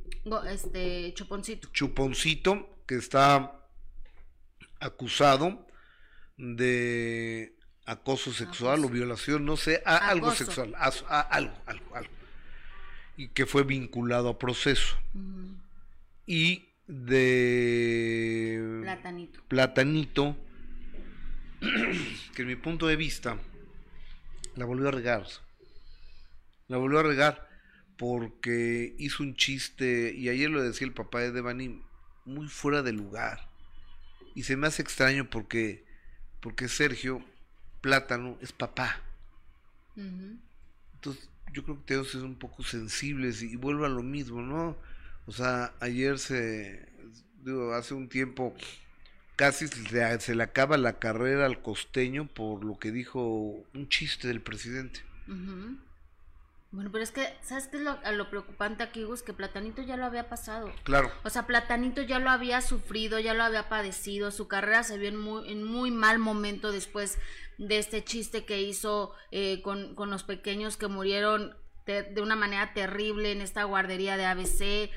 este, 0.49 1.13
Chuponcito. 1.13 1.69
Chuponcito, 1.71 2.81
que 2.85 2.95
está 2.95 3.65
acusado 4.79 5.65
de 6.37 7.55
acoso 7.85 8.33
sexual 8.33 8.83
o 8.83 8.89
violación, 8.89 9.45
no 9.45 9.55
sé, 9.57 9.81
algo 9.85 10.31
sexual, 10.31 10.75
algo, 10.77 11.53
algo, 11.65 11.91
algo. 11.95 12.13
Y 13.17 13.29
que 13.29 13.45
fue 13.45 13.63
vinculado 13.63 14.29
a 14.29 14.37
proceso. 14.37 14.97
Y 16.25 16.69
de 16.87 18.79
Platanito. 18.81 19.41
Platanito, 19.47 20.37
que 22.35 22.41
en 22.41 22.47
mi 22.47 22.55
punto 22.55 22.87
de 22.87 22.95
vista 22.95 23.37
la 24.55 24.65
volvió 24.65 24.89
a 24.89 24.91
regar. 24.91 25.25
La 26.67 26.77
volvió 26.77 26.99
a 26.99 27.03
regar 27.03 27.54
porque 27.97 28.95
hizo 28.97 29.23
un 29.23 29.35
chiste, 29.35 30.13
y 30.15 30.29
ayer 30.29 30.49
lo 30.49 30.61
decía 30.61 30.87
el 30.87 30.93
papá 30.93 31.19
de 31.19 31.31
Devani, 31.31 31.81
muy 32.25 32.47
fuera 32.47 32.81
de 32.81 32.91
lugar. 32.91 33.49
Y 34.33 34.43
se 34.43 34.57
me 34.57 34.67
hace 34.67 34.81
extraño 34.81 35.29
porque, 35.29 35.85
porque 36.41 36.67
Sergio 36.67 37.23
Plátano 37.81 38.37
es 38.41 38.51
papá. 38.51 39.01
Entonces, 39.95 41.29
yo 41.53 41.63
creo 41.63 41.77
que 41.77 41.83
tenemos 41.85 42.07
que 42.07 42.17
ser 42.17 42.23
un 42.23 42.35
poco 42.35 42.63
sensibles 42.63 43.41
y, 43.41 43.55
vuelvo 43.55 43.85
a 43.85 43.89
lo 43.89 44.03
mismo, 44.03 44.41
¿no? 44.41 44.75
O 45.25 45.31
sea, 45.31 45.73
ayer 45.79 46.19
se, 46.19 46.89
digo, 47.43 47.73
hace 47.73 47.93
un 47.93 48.09
tiempo 48.09 48.53
casi 49.35 49.67
se, 49.67 50.35
le 50.35 50.43
acaba 50.43 50.77
la 50.77 50.99
carrera 50.99 51.45
al 51.45 51.61
costeño 51.61 52.27
por 52.27 52.63
lo 52.63 52.77
que 52.77 52.91
dijo 52.91 53.63
un 53.73 53.89
chiste 53.89 54.27
del 54.27 54.41
presidente. 54.41 55.01
Bueno, 56.75 56.91
pero 56.91 57.05
es 57.05 57.11
que, 57.11 57.25
¿sabes 57.41 57.67
qué 57.67 57.77
es 57.77 57.83
lo, 57.83 57.97
lo, 58.11 58.29
preocupante 58.29 58.83
aquí, 58.83 59.03
Gus? 59.03 59.23
Que 59.23 59.31
Platanito 59.31 59.81
ya 59.81 59.95
lo 59.95 60.03
había 60.03 60.27
pasado. 60.27 60.69
Claro. 60.83 61.09
O 61.23 61.29
sea, 61.29 61.47
Platanito 61.47 62.01
ya 62.01 62.19
lo 62.19 62.29
había 62.29 62.59
sufrido, 62.59 63.17
ya 63.17 63.33
lo 63.33 63.43
había 63.43 63.69
padecido, 63.69 64.29
su 64.29 64.49
carrera 64.49 64.83
se 64.83 64.97
vio 64.97 65.07
en 65.07 65.15
muy, 65.15 65.49
en 65.49 65.63
muy 65.63 65.89
mal 65.89 66.19
momento 66.19 66.73
después 66.73 67.17
de 67.57 67.77
este 67.77 68.03
chiste 68.03 68.43
que 68.43 68.61
hizo 68.61 69.13
eh, 69.31 69.61
con, 69.61 69.95
con, 69.95 70.09
los 70.09 70.23
pequeños 70.23 70.75
que 70.75 70.89
murieron 70.89 71.55
de, 71.85 72.21
una 72.21 72.35
manera 72.35 72.73
terrible 72.73 73.31
en 73.31 73.39
esta 73.39 73.63
guardería 73.63 74.17
de 74.17 74.25
ABC. 74.25 74.91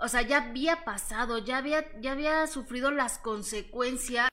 O 0.00 0.08
sea, 0.08 0.20
ya 0.20 0.48
había 0.48 0.84
pasado, 0.84 1.38
ya 1.38 1.56
había, 1.56 1.86
ya 2.02 2.12
había 2.12 2.46
sufrido 2.46 2.90
las 2.90 3.16
consecuencias 3.16 4.28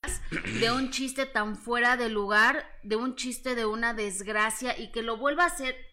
de 0.59 0.71
un 0.71 0.91
chiste 0.91 1.25
tan 1.25 1.55
fuera 1.55 1.95
de 1.95 2.09
lugar, 2.09 2.65
de 2.83 2.97
un 2.97 3.15
chiste 3.15 3.55
de 3.55 3.65
una 3.65 3.93
desgracia 3.93 4.77
y 4.77 4.91
que 4.91 5.01
lo 5.01 5.15
vuelva 5.15 5.43
a 5.43 5.47
hacer 5.47 5.88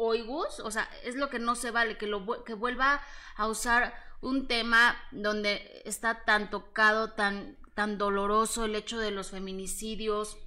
oigus, 0.00 0.60
o 0.60 0.70
sea, 0.70 0.88
es 1.04 1.14
lo 1.14 1.28
que 1.28 1.38
no 1.38 1.54
se 1.54 1.70
vale, 1.70 1.98
que, 1.98 2.06
lo, 2.06 2.42
que 2.44 2.54
vuelva 2.54 3.02
a 3.36 3.46
usar 3.46 3.94
un 4.22 4.48
tema 4.48 4.96
donde 5.10 5.82
está 5.84 6.24
tan 6.24 6.50
tocado, 6.50 7.12
tan, 7.12 7.58
tan 7.74 7.98
doloroso 7.98 8.64
el 8.64 8.74
hecho 8.74 8.98
de 8.98 9.10
los 9.10 9.30
feminicidios 9.30 10.38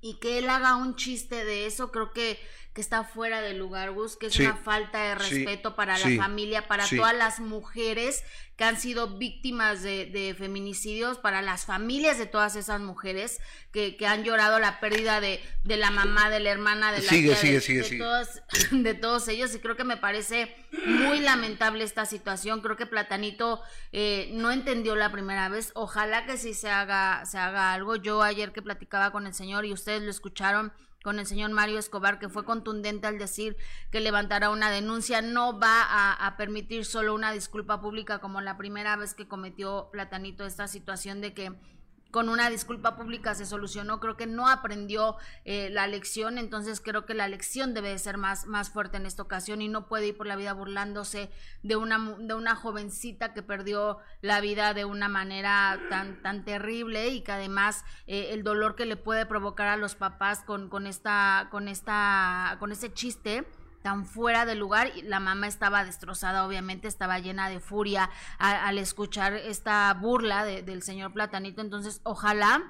y 0.00 0.18
que 0.18 0.38
él 0.38 0.50
haga 0.50 0.74
un 0.74 0.96
chiste 0.96 1.44
de 1.44 1.66
eso, 1.66 1.92
creo 1.92 2.12
que 2.12 2.40
que 2.72 2.80
está 2.80 3.04
fuera 3.04 3.42
de 3.42 3.52
lugar, 3.52 3.90
Gus, 3.90 4.16
que 4.16 4.26
es 4.26 4.38
una 4.38 4.56
falta 4.56 5.02
de 5.02 5.14
respeto 5.14 5.76
para 5.76 5.98
la 5.98 6.16
familia, 6.16 6.68
para 6.68 6.86
todas 6.88 7.14
las 7.14 7.38
mujeres 7.38 8.24
que 8.56 8.64
han 8.64 8.80
sido 8.80 9.18
víctimas 9.18 9.82
de, 9.82 10.34
feminicidios, 10.38 11.18
para 11.18 11.42
las 11.42 11.66
familias 11.66 12.16
de 12.16 12.26
todas 12.26 12.56
esas 12.56 12.80
mujeres 12.80 13.40
que, 13.72 13.96
que 13.96 14.06
han 14.06 14.24
llorado 14.24 14.58
la 14.58 14.80
pérdida 14.80 15.20
de, 15.20 15.40
de, 15.64 15.76
la 15.76 15.90
mamá, 15.90 16.30
de 16.30 16.40
la 16.40 16.50
hermana, 16.50 16.92
de 16.92 17.02
la 17.02 17.10
sigue, 17.10 17.34
tía, 17.34 17.60
sigue, 17.60 17.82
de, 17.82 17.98
todos, 17.98 18.28
de 18.70 18.94
todos 18.94 19.28
ellos. 19.28 19.54
Y 19.54 19.58
creo 19.58 19.76
que 19.76 19.84
me 19.84 19.96
parece 19.98 20.54
muy 20.86 21.20
lamentable 21.20 21.84
esta 21.84 22.06
situación. 22.06 22.60
Creo 22.60 22.76
que 22.76 22.86
Platanito 22.86 23.60
eh, 23.92 24.30
no 24.32 24.50
entendió 24.50 24.96
la 24.96 25.12
primera 25.12 25.48
vez. 25.48 25.72
Ojalá 25.74 26.24
que 26.24 26.38
sí 26.38 26.54
se 26.54 26.70
haga, 26.70 27.24
se 27.26 27.36
haga 27.36 27.72
algo. 27.72 27.96
Yo 27.96 28.22
ayer 28.22 28.52
que 28.52 28.62
platicaba 28.62 29.12
con 29.12 29.26
el 29.26 29.34
señor 29.34 29.66
y 29.66 29.72
ustedes 29.72 30.02
lo 30.02 30.10
escucharon, 30.10 30.72
con 31.02 31.18
el 31.18 31.26
señor 31.26 31.50
Mario 31.50 31.78
Escobar, 31.78 32.18
que 32.18 32.28
fue 32.28 32.44
contundente 32.44 33.06
al 33.06 33.18
decir 33.18 33.56
que 33.90 34.00
levantará 34.00 34.50
una 34.50 34.70
denuncia, 34.70 35.22
no 35.22 35.58
va 35.58 35.82
a, 35.82 36.36
permitir 36.36 36.84
solo 36.84 37.14
una 37.14 37.32
disculpa 37.32 37.80
pública 37.80 38.18
como 38.18 38.40
la 38.40 38.56
primera 38.56 38.96
vez 38.96 39.14
que 39.14 39.28
cometió 39.28 39.88
Platanito 39.92 40.46
esta 40.46 40.66
situación 40.66 41.20
de 41.20 41.34
que 41.34 41.52
con 42.12 42.28
una 42.28 42.50
disculpa 42.50 42.94
pública 42.94 43.34
se 43.34 43.46
solucionó, 43.46 43.98
creo 43.98 44.18
que 44.18 44.26
no 44.26 44.46
aprendió 44.46 45.16
eh, 45.46 45.70
la 45.70 45.86
lección, 45.86 46.36
entonces 46.36 46.80
creo 46.80 47.06
que 47.06 47.14
la 47.14 47.26
lección 47.26 47.72
debe 47.72 47.88
de 47.88 47.98
ser 47.98 48.18
más, 48.18 48.46
más 48.46 48.68
fuerte 48.68 48.98
en 48.98 49.06
esta 49.06 49.22
ocasión 49.22 49.62
y 49.62 49.68
no 49.68 49.88
puede 49.88 50.08
ir 50.08 50.16
por 50.16 50.26
la 50.26 50.36
vida 50.36 50.52
burlándose 50.52 51.30
de 51.62 51.76
una, 51.76 52.16
de 52.18 52.34
una 52.34 52.54
jovencita 52.54 53.32
que 53.32 53.42
perdió 53.42 53.96
la 54.20 54.42
vida 54.42 54.74
de 54.74 54.84
una 54.84 55.08
manera 55.08 55.80
tan, 55.88 56.20
tan 56.20 56.44
terrible 56.44 57.08
y 57.08 57.22
que 57.22 57.32
además 57.32 57.82
eh, 58.06 58.28
el 58.32 58.42
dolor 58.42 58.76
que 58.76 58.84
le 58.84 58.96
puede 58.96 59.24
provocar 59.24 59.68
a 59.68 59.78
los 59.78 59.94
papás 59.94 60.44
con, 60.44 60.68
con 60.68 60.86
esta, 60.86 61.48
con 61.50 61.66
esta, 61.66 62.56
con 62.60 62.72
ese 62.72 62.92
chiste 62.92 63.46
tan 63.82 64.06
fuera 64.06 64.44
de 64.46 64.54
lugar 64.54 64.92
y 64.96 65.02
la 65.02 65.20
mamá 65.20 65.46
estaba 65.48 65.84
destrozada 65.84 66.46
obviamente 66.46 66.88
estaba 66.88 67.18
llena 67.18 67.48
de 67.48 67.60
furia 67.60 68.10
a- 68.38 68.66
al 68.66 68.78
escuchar 68.78 69.34
esta 69.34 69.92
burla 69.94 70.44
de- 70.44 70.62
del 70.62 70.82
señor 70.82 71.12
platanito. 71.12 71.60
Entonces 71.60 72.00
ojalá 72.04 72.62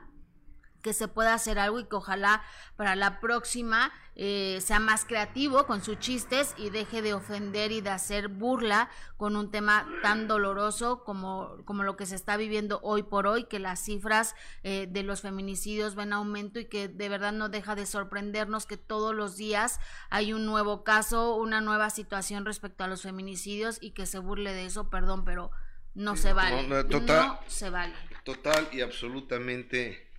que 0.83 0.93
se 0.93 1.09
pueda 1.09 1.35
hacer 1.35 1.59
algo 1.59 1.81
y 1.81 1.85
que 1.85 1.97
ojalá 1.97 2.43
para 2.77 2.97
la 2.97 3.21
próxima 3.21 3.93
eh, 4.15 4.59
sea 4.61 4.79
más 4.79 5.07
creativo 5.07 5.65
con 5.67 5.83
sus 5.83 5.99
chistes 5.99 6.55
y 6.59 6.69
deje 6.69 7.01
de 7.01 7.15
ofender 7.15 7.73
y 7.73 7.81
de 7.81 7.89
hacer 7.89 8.29
burla 8.29 8.91
con 9.17 9.37
un 9.37 9.51
tema 9.51 9.89
tan 10.03 10.29
doloroso 10.29 11.03
como, 11.05 11.57
como 11.65 11.83
lo 11.83 11.97
que 11.97 12.05
se 12.05 12.15
está 12.15 12.37
viviendo 12.37 12.79
hoy 12.83 13.03
por 13.03 13.27
hoy, 13.27 13.45
que 13.45 13.59
las 13.59 13.81
cifras 13.81 14.35
eh, 14.65 14.87
de 14.91 15.03
los 15.03 15.23
feminicidios 15.23 15.95
ven 15.95 16.13
aumento 16.13 16.61
y 16.61 16.67
que 16.67 16.89
de 16.89 17.09
verdad 17.09 17.33
no 17.33 17.49
deja 17.49 17.75
de 17.75 17.87
sorprendernos 17.87 18.67
que 18.67 18.77
todos 18.77 19.15
los 19.15 19.37
días 19.37 19.81
hay 20.11 20.35
un 20.35 20.45
nuevo 20.45 20.85
caso, 20.85 21.37
una 21.37 21.63
nueva 21.63 21.89
situación 21.89 22.45
respecto 22.45 22.85
a 22.85 22.89
los 22.89 23.03
feminicidios 23.03 23.79
y 23.81 23.93
que 23.93 24.05
se 24.05 24.19
burle 24.19 24.53
de 24.53 24.67
eso, 24.67 24.91
perdón, 24.91 25.25
pero 25.25 25.51
no 25.95 26.17
se 26.17 26.33
vale. 26.35 26.69
no, 26.69 26.85
total. 26.87 27.27
No 27.29 27.39
se 27.47 27.71
vale. 27.71 27.95
Total 28.25 28.69
y 28.73 28.83
absolutamente 28.83 30.12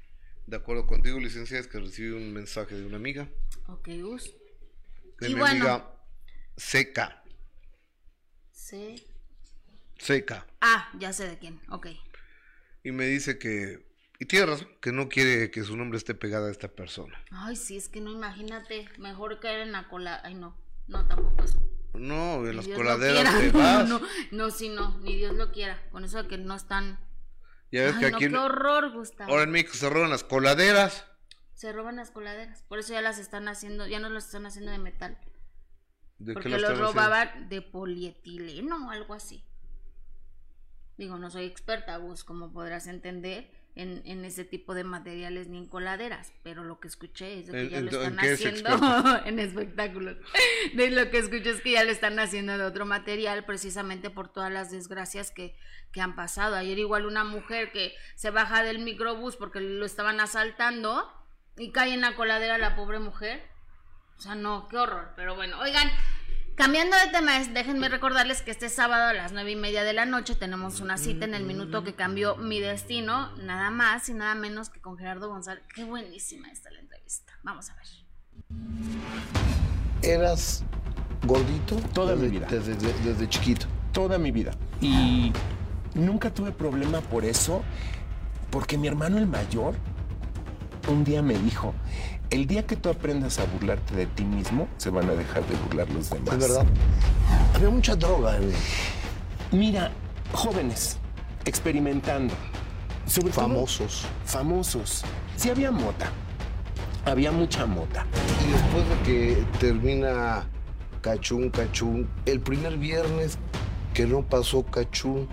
de 0.48 0.58
acuerdo 0.58 0.86
contigo, 0.86 1.20
licenciada, 1.20 1.62
es 1.62 1.68
que 1.68 1.80
recibí 1.80 2.10
un 2.12 2.34
mensaje 2.34 2.76
de 2.76 2.86
una 2.86 2.98
amiga, 2.98 3.30
Ok, 3.68 3.90
Gus. 4.02 4.34
de 5.20 5.30
Y 5.30 5.34
mi 5.34 5.40
bueno. 5.40 5.52
amiga 5.74 5.90
Seca, 6.58 7.24
Sí. 8.52 9.06
Seca, 9.98 10.46
Ah, 10.62 10.90
ya 11.00 11.14
sé 11.14 11.28
de 11.28 11.38
quién. 11.38 11.62
Ok. 11.70 11.88
y 12.84 12.92
me 12.92 13.06
dice 13.06 13.38
que, 13.40 13.86
y 14.20 14.26
tiene 14.26 14.46
razón, 14.48 14.68
que 14.82 14.92
no 14.92 15.08
quiere 15.10 15.52
que 15.52 15.64
su 15.64 15.76
nombre 15.78 15.98
esté 15.98 16.14
pegada 16.16 16.48
a 16.48 16.52
esta 16.52 16.68
persona. 16.70 17.24
Ay, 17.32 17.56
sí, 17.56 17.78
es 17.78 17.88
que 17.90 18.02
no, 18.02 18.12
imagínate. 18.12 18.88
Mejor 18.98 19.40
caer 19.40 19.62
en 19.62 19.72
la 19.72 19.88
cola. 19.90 20.20
Ay, 20.24 20.36
no. 20.36 20.58
No, 20.88 21.06
tampoco 21.08 21.44
eso. 21.44 21.60
No, 21.94 22.46
en 22.48 22.56
las 22.58 22.66
Dios 22.66 22.78
coladeras 22.78 23.38
te 23.40 23.52
No, 23.54 23.60
vas. 23.60 23.88
No, 23.90 24.02
no, 24.32 24.52
sí, 24.52 24.70
no. 24.70 24.98
Ni 25.00 25.16
Dios 25.16 25.36
lo 25.36 25.52
quiera. 25.52 25.82
Con 25.92 26.04
eso 26.04 26.22
de 26.24 26.28
que 26.30 26.38
no 26.38 26.56
están. 26.56 27.00
Ya 27.74 27.86
ves 27.86 27.96
Ay, 27.96 28.00
que 28.02 28.12
no, 28.12 28.18
aquí, 28.18 28.30
qué 28.30 28.38
horror, 28.38 28.92
Gustavo. 28.94 29.32
ahora 29.32 29.44
en 29.44 29.52
México 29.52 29.74
se 29.74 29.90
roban 29.90 30.12
las 30.12 30.24
coladeras. 30.24 31.08
Se 31.56 31.72
roban 31.74 31.96
las 31.96 32.12
coladeras. 32.12 32.62
Por 32.64 32.78
eso 32.80 32.94
ya 32.94 33.02
las 33.02 33.18
están 33.18 33.48
haciendo. 33.48 33.88
Ya 33.88 34.00
no 34.00 34.10
las 34.10 34.26
están 34.26 34.46
haciendo 34.46 34.72
de 34.72 34.78
metal. 34.78 35.18
¿De 36.20 36.32
qué 36.32 36.34
Porque 36.34 36.50
los 36.50 36.64
haciendo? 36.64 36.88
robaban 36.92 37.50
de 37.50 37.62
polietileno 37.64 38.88
o 38.88 38.92
algo 38.92 39.14
así. 39.16 39.44
Digo, 40.98 41.18
no 41.18 41.32
soy 41.32 41.46
experta, 41.46 41.98
vos, 41.98 42.24
como 42.24 42.54
podrás 42.54 42.86
entender, 42.86 43.50
en, 43.76 44.02
en 44.06 44.24
ese 44.24 44.44
tipo 44.44 44.74
de 44.76 44.84
materiales 44.84 45.48
ni 45.48 45.58
en 45.58 45.68
coladeras, 45.68 46.32
pero 46.44 46.64
lo 46.64 46.80
que 46.80 46.88
escuché 46.88 47.40
es 47.40 47.48
de 47.48 47.54
que 47.54 47.62
¿En- 47.62 47.70
ya 47.70 47.82
lo 47.82 47.90
están 47.92 48.20
es 48.20 48.34
haciendo 48.34 48.70
en 49.26 49.40
espectáculos. 49.40 50.18
De 50.74 50.92
lo 50.92 51.10
que 51.10 51.18
escuché 51.18 51.50
es 51.50 51.62
que 51.62 51.72
ya 51.72 51.84
lo 51.84 51.92
están 51.92 52.20
haciendo 52.20 52.58
de 52.58 52.64
otro 52.66 52.86
material, 52.86 53.46
precisamente 53.46 54.10
por 54.12 54.28
todas 54.32 54.52
las 54.52 54.70
desgracias 54.72 55.32
que, 55.32 55.56
que 55.92 56.02
han 56.02 56.16
pasado. 56.16 56.56
Ayer 56.56 56.78
igual 56.78 57.06
una 57.08 57.24
mujer 57.24 57.72
que 57.72 57.94
se 58.16 58.30
baja 58.30 58.64
del 58.64 58.80
microbús 58.80 59.36
porque 59.38 59.60
lo 59.60 59.86
estaban 59.86 60.20
asaltando 60.20 61.12
y 61.58 61.72
cae 61.72 61.94
en 61.94 62.02
la 62.02 62.16
coladera 62.16 62.58
la 62.60 62.76
pobre 62.76 63.00
mujer. 63.00 63.42
O 64.18 64.22
sea, 64.22 64.36
no, 64.36 64.68
qué 64.70 64.78
horror. 64.78 65.14
Pero 65.16 65.36
bueno, 65.36 65.60
oigan, 65.60 65.90
cambiando 66.56 66.96
de 66.98 67.08
tema, 67.12 67.38
es- 67.38 67.54
déjenme 67.54 67.90
recordarles 67.90 68.42
que 68.42 68.52
este 68.52 68.70
sábado 68.70 69.06
a 69.10 69.14
las 69.14 69.32
nueve 69.32 69.52
y 69.52 69.56
media 69.56 69.84
de 69.84 69.94
la 69.94 70.06
noche 70.06 70.36
tenemos 70.36 70.80
una 70.80 70.98
cita 70.98 71.26
en 71.26 71.34
el 71.34 71.44
minuto 71.46 71.84
que 71.84 71.94
cambió 71.94 72.36
mi 72.36 72.60
destino, 72.60 73.36
nada 73.38 73.70
más 73.72 74.08
y 74.10 74.14
nada 74.14 74.36
menos 74.36 74.70
que 74.70 74.80
con 74.82 74.98
Gerardo 74.98 75.30
González. 75.30 75.64
Qué 75.74 75.84
buenísima 75.84 76.50
está 76.52 76.70
la 76.72 76.80
entrevista. 76.80 77.34
Vamos 77.44 77.70
a 77.70 77.76
ver. 77.76 77.86
¿Eras 80.02 80.64
gordito? 81.26 81.76
Toda 81.94 82.16
mi 82.16 82.28
vida. 82.28 82.48
Desde, 82.50 82.76
desde- 82.76 83.04
desde 83.04 83.30
chiquito. 83.30 83.68
toda 83.94 84.18
mi 84.18 84.32
vida. 84.32 84.52
Y 84.82 85.32
nunca 85.94 86.34
tuve 86.34 86.52
problema 86.52 87.00
por 87.02 87.26
eso, 87.26 87.62
porque 88.50 88.76
mi 88.76 88.88
hermano 88.88 89.20
el 89.20 89.28
mayor 89.28 89.76
un 90.88 91.04
día 91.04 91.22
me 91.22 91.38
dijo, 91.38 91.76
el 92.34 92.48
día 92.48 92.66
que 92.66 92.76
tú 92.76 92.90
aprendas 92.90 93.38
a 93.38 93.46
burlarte 93.46 93.94
de 93.96 94.08
ti 94.08 94.24
mismo, 94.24 94.68
se 94.78 94.90
van 94.90 95.08
a 95.08 95.14
dejar 95.14 95.46
de 95.46 95.56
burlar 95.56 95.88
los 95.92 96.10
demás. 96.10 96.34
Es 96.34 96.40
verdad. 96.40 96.66
Había 97.54 97.70
mucha 97.70 97.96
droga. 97.96 98.38
güey. 98.38 98.54
Mira, 99.52 99.92
jóvenes, 100.34 100.98
experimentando. 101.46 102.34
Sobre 103.06 103.32
todo 103.32 103.42
Famosos. 103.42 104.06
famosos. 104.26 105.04
Sí 105.36 105.52
había 105.52 105.70
mota. 105.72 106.10
Había 107.06 107.32
mucha 107.32 107.68
mota. 107.68 108.04
Y 108.48 108.52
después 108.52 108.90
de 108.90 108.96
que 109.06 109.46
termina 109.60 110.48
Cachún, 111.02 111.52
Cachún, 111.52 112.10
el 112.26 112.40
primer 112.40 112.78
viernes 112.78 113.38
que 113.94 114.08
no 114.08 114.24
pasó 114.24 114.64
Cachún, 114.64 115.28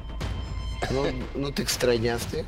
¿no, 0.91 1.41
¿no 1.41 1.51
te 1.55 1.63
extrañaste? 1.63 2.45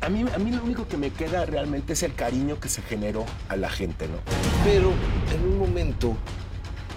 A 0.00 0.08
mí, 0.08 0.24
a 0.34 0.38
mí 0.38 0.50
lo 0.50 0.62
único 0.62 0.86
que 0.86 0.96
me 0.96 1.10
queda 1.10 1.46
realmente 1.46 1.94
es 1.94 2.02
el 2.02 2.14
cariño 2.14 2.60
que 2.60 2.68
se 2.68 2.82
generó 2.82 3.24
a 3.48 3.56
la 3.56 3.70
gente, 3.70 4.06
¿no? 4.08 4.18
Pero 4.64 4.92
en 5.34 5.42
un 5.52 5.58
momento 5.58 6.16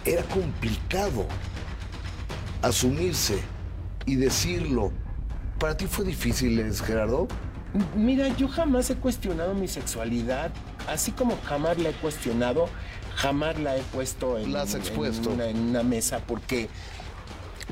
era 0.06 0.24
complicado 0.24 1.26
asumirse 2.62 3.40
y 4.06 4.16
decirlo. 4.16 4.92
¿Para 5.60 5.76
ti 5.76 5.88
fue 5.88 6.06
difícil, 6.06 6.74
Gerardo? 6.86 7.28
Mira, 7.96 8.28
yo 8.38 8.48
jamás 8.48 8.90
he 8.90 8.96
cuestionado 8.96 9.54
mi 9.54 9.68
sexualidad, 9.68 10.52
así 10.88 11.12
como 11.12 11.38
jamás 11.46 11.78
la 11.78 11.90
he 11.90 11.94
cuestionado, 11.94 12.68
jamás 13.16 13.60
la 13.60 13.78
he 13.78 13.82
puesto 13.82 14.40
en, 14.40 14.54
La 14.54 14.64
has 14.64 14.74
en 14.74 14.82
expuesto. 14.82 15.30
una, 15.32 15.46
en 15.46 15.58
una 15.58 15.84
mesa 15.84 16.20
porque, 16.26 16.70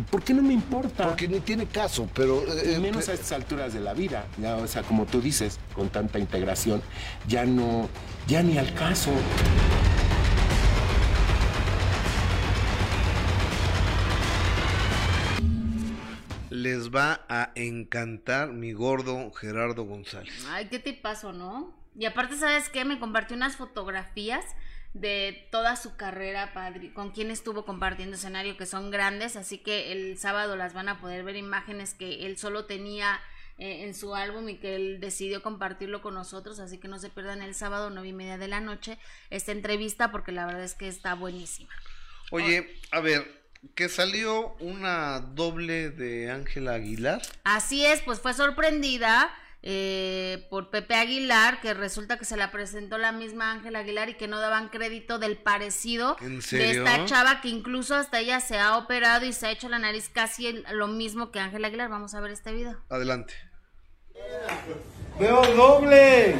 porque 0.10 0.34
no 0.34 0.42
me 0.42 0.54
importa. 0.54 1.06
Porque 1.06 1.28
ni 1.28 1.40
tiene 1.40 1.66
caso, 1.66 2.10
pero... 2.14 2.44
Y 2.66 2.74
eh, 2.74 2.80
menos 2.80 3.10
a 3.10 3.14
estas 3.14 3.32
alturas 3.32 3.74
de 3.74 3.80
la 3.80 3.94
vida, 3.94 4.26
ya, 4.38 4.56
o 4.56 4.68
sea, 4.68 4.84
como 4.84 5.06
tú 5.06 5.22
dices, 5.22 5.60
con 5.74 5.90
tanta 5.90 6.20
integración, 6.20 6.82
ya 7.28 7.46
no, 7.46 7.90
ya 8.28 8.44
ni 8.44 8.58
al 8.58 8.74
caso. 8.74 9.12
Les 16.50 16.90
va 16.90 17.26
a 17.30 17.52
encantar 17.56 18.52
mi 18.52 18.74
gordo 18.74 19.32
Gerardo 19.32 19.84
González. 19.84 20.34
Ay, 20.50 20.68
qué 20.70 20.80
tipazo, 20.80 21.34
¿no? 21.34 21.72
Y 21.98 22.06
aparte, 22.06 22.38
¿sabes 22.38 22.70
qué? 22.70 22.86
Me 22.86 23.00
compartió 23.00 23.36
unas 23.36 23.56
fotografías 23.56 24.46
de 24.94 25.48
toda 25.52 25.76
su 25.76 25.96
carrera, 25.96 26.54
padre, 26.54 26.94
con 26.94 27.12
quien 27.12 27.32
estuvo 27.32 27.66
compartiendo 27.66 28.16
escenario, 28.16 28.58
que 28.58 28.66
son 28.66 28.90
grandes, 28.90 29.36
así 29.36 29.60
que 29.60 29.92
el 29.92 30.18
sábado 30.18 30.56
las 30.56 30.74
van 30.74 30.90
a 30.90 31.00
poder 31.00 31.24
ver 31.24 31.36
imágenes 31.36 31.94
que 31.94 32.26
él 32.26 32.38
solo 32.38 32.66
tenía 32.66 33.20
eh, 33.58 33.84
en 33.84 33.94
su 33.94 34.16
álbum 34.16 34.50
y 34.50 34.58
que 34.58 34.76
él 34.76 35.00
decidió 35.00 35.42
compartirlo 35.42 36.02
con 36.02 36.14
nosotros, 36.14 36.60
así 36.60 36.78
que 36.78 36.88
no 36.88 37.00
se 37.00 37.10
pierdan 37.10 37.42
el 37.42 37.56
sábado, 37.56 37.90
nueve 37.90 38.10
y 38.10 38.14
media 38.14 38.38
de 38.38 38.48
la 38.48 38.60
noche, 38.60 38.98
esta 39.30 39.52
entrevista, 39.52 40.12
porque 40.12 40.32
la 40.32 40.46
verdad 40.46 40.64
es 40.64 40.74
que 40.74 40.88
está 40.88 41.14
buenísima. 41.16 41.74
Oye, 42.32 42.76
a 42.92 43.00
ver, 43.00 43.26
que 43.76 43.90
salió 43.90 44.56
una 44.60 45.20
doble 45.20 45.90
de 45.90 46.32
Ángela 46.32 46.74
Aguilar. 46.74 47.22
Así 47.44 47.86
es, 47.86 48.02
pues 48.02 48.20
fue 48.20 48.34
sorprendida 48.34 49.34
eh, 49.64 50.48
por 50.50 50.70
Pepe 50.70 50.96
Aguilar, 50.96 51.60
que 51.62 51.74
resulta 51.74 52.18
que 52.18 52.26
se 52.26 52.38
la 52.38 52.52
presentó 52.52 52.98
la 52.98 53.12
misma 53.12 53.52
Ángela 53.52 53.80
Aguilar 53.80 54.10
y 54.10 54.14
que 54.16 54.28
no 54.28 54.40
daban 54.40 54.70
crédito 54.70 55.20
del 55.20 55.38
parecido 55.38 56.16
¿En 56.22 56.40
de 56.40 56.72
esta 56.72 57.06
chava, 57.06 57.42
que 57.42 57.50
incluso 57.50 57.96
hasta 57.96 58.20
ella 58.20 58.40
se 58.40 58.60
ha 58.60 58.78
operado 58.78 59.26
y 59.26 59.34
se 59.34 59.48
ha 59.48 59.52
hecho 59.52 59.68
la 59.70 59.80
nariz 59.80 60.10
casi 60.10 60.48
el- 60.48 60.66
lo 60.72 60.88
mismo 60.88 61.32
que 61.32 61.40
Ángela 61.40 61.68
Aguilar. 61.68 61.90
Vamos 61.90 62.14
a 62.14 62.20
ver 62.22 62.32
este 62.32 62.54
video. 62.54 62.78
Adelante. 62.90 63.34
¡Veo 65.20 65.42
doble! 65.56 66.36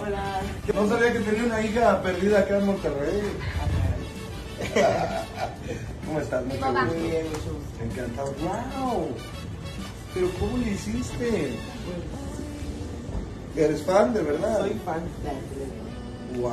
Hola. 0.00 0.40
No 0.74 0.88
sabía 0.88 1.12
que 1.12 1.20
tenía 1.20 1.44
una 1.44 1.60
hija 1.62 2.02
perdida 2.02 2.40
acá 2.40 2.58
en 2.58 2.66
Monterrey. 2.66 3.22
¿Cómo 6.06 6.20
estás? 6.20 6.44
Muy 6.44 7.00
bien, 7.10 7.26
Encantado. 7.82 8.32
¡Wow! 8.40 9.16
¿Pero 10.14 10.28
cómo 10.40 10.56
le 10.58 10.70
hiciste? 10.72 11.52
¿Eres 13.56 13.82
fan 13.82 14.14
de 14.14 14.22
verdad? 14.22 14.60
Soy 14.60 14.76
fan. 14.84 15.02
¡Wow! 16.40 16.52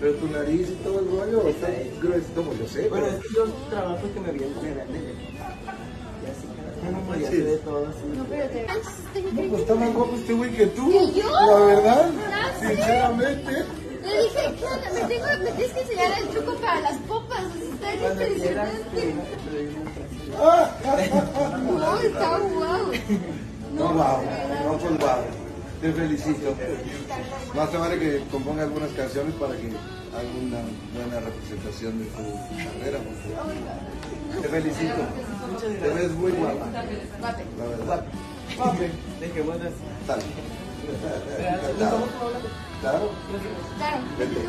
Pero 0.00 0.14
tu 0.14 0.26
nariz 0.28 0.68
y 0.70 0.74
todo 0.82 1.00
el 1.00 1.06
rollo 1.10 1.48
está 1.48 1.68
grueso, 2.00 2.26
como 2.34 2.54
yo 2.54 2.66
sé. 2.66 2.88
Bueno, 2.88 3.06
es 3.06 3.14
que 3.16 3.28
yo 3.34 3.44
trabajo 3.68 4.00
que 4.14 4.20
me 4.20 4.32
viene 4.32 4.54
de 4.62 4.74
grande. 4.74 4.98
Y 4.98 6.26
así, 6.30 6.46
cada 6.80 6.90
No 6.92 6.98
ya 7.00 7.06
manches. 7.10 7.28
se 7.30 7.42
ve 7.42 7.56
todo 7.58 7.86
así. 7.86 7.98
No, 8.16 8.24
pero 8.24 8.48
te 8.48 8.66
No, 9.42 9.48
pues 9.50 9.60
está 9.62 9.74
más 9.74 9.92
guapo 9.94 10.16
este 10.16 10.32
güey 10.32 10.50
que 10.52 10.66
tú. 10.68 10.90
¿Y 10.90 11.12
yo? 11.20 11.30
La 11.30 11.58
verdad, 11.66 12.10
Gracias. 12.28 12.70
sinceramente. 12.76 13.52
Le 14.02 14.22
dije. 14.22 14.48
Me, 14.92 15.00
tengo, 15.08 15.26
me 15.44 15.50
tienes 15.52 15.72
que 15.72 15.80
enseñar 15.80 16.18
el 16.18 16.28
truco 16.28 16.54
para 16.54 16.80
las 16.80 16.96
popas. 16.98 17.44
Está 17.56 17.94
impresionante. 17.94 19.14
No, 20.30 22.00
está 22.00 22.38
guau. 22.38 22.92
No, 23.74 23.88
wow. 23.92 24.22
No, 24.64 24.78
pues 24.78 24.98
wow. 24.98 25.24
Te 25.80 25.92
felicito. 25.92 26.54
Más 27.54 27.70
te 27.70 27.76
vale 27.78 27.98
que 27.98 28.22
componga 28.30 28.62
algunas 28.64 28.90
canciones 28.90 29.34
para 29.34 29.56
que 29.56 29.68
haga 29.68 30.28
una 30.42 30.60
buena 30.94 31.20
representación 31.20 31.98
de 31.98 32.04
tu 32.06 32.22
carrera. 32.56 32.98
porque 34.32 34.42
Te 34.42 34.48
felicito. 34.48 35.02
Te 35.80 35.88
ves 35.88 36.10
muy 36.12 36.32
guapa. 36.32 36.66
La 37.58 37.66
verdad. 37.66 38.04
Dejémoslo 39.20 39.64
así. 39.64 39.74
Dale. 40.06 40.22
Claro. 42.80 43.12
Claro. 43.76 44.04
Vente. 44.18 44.40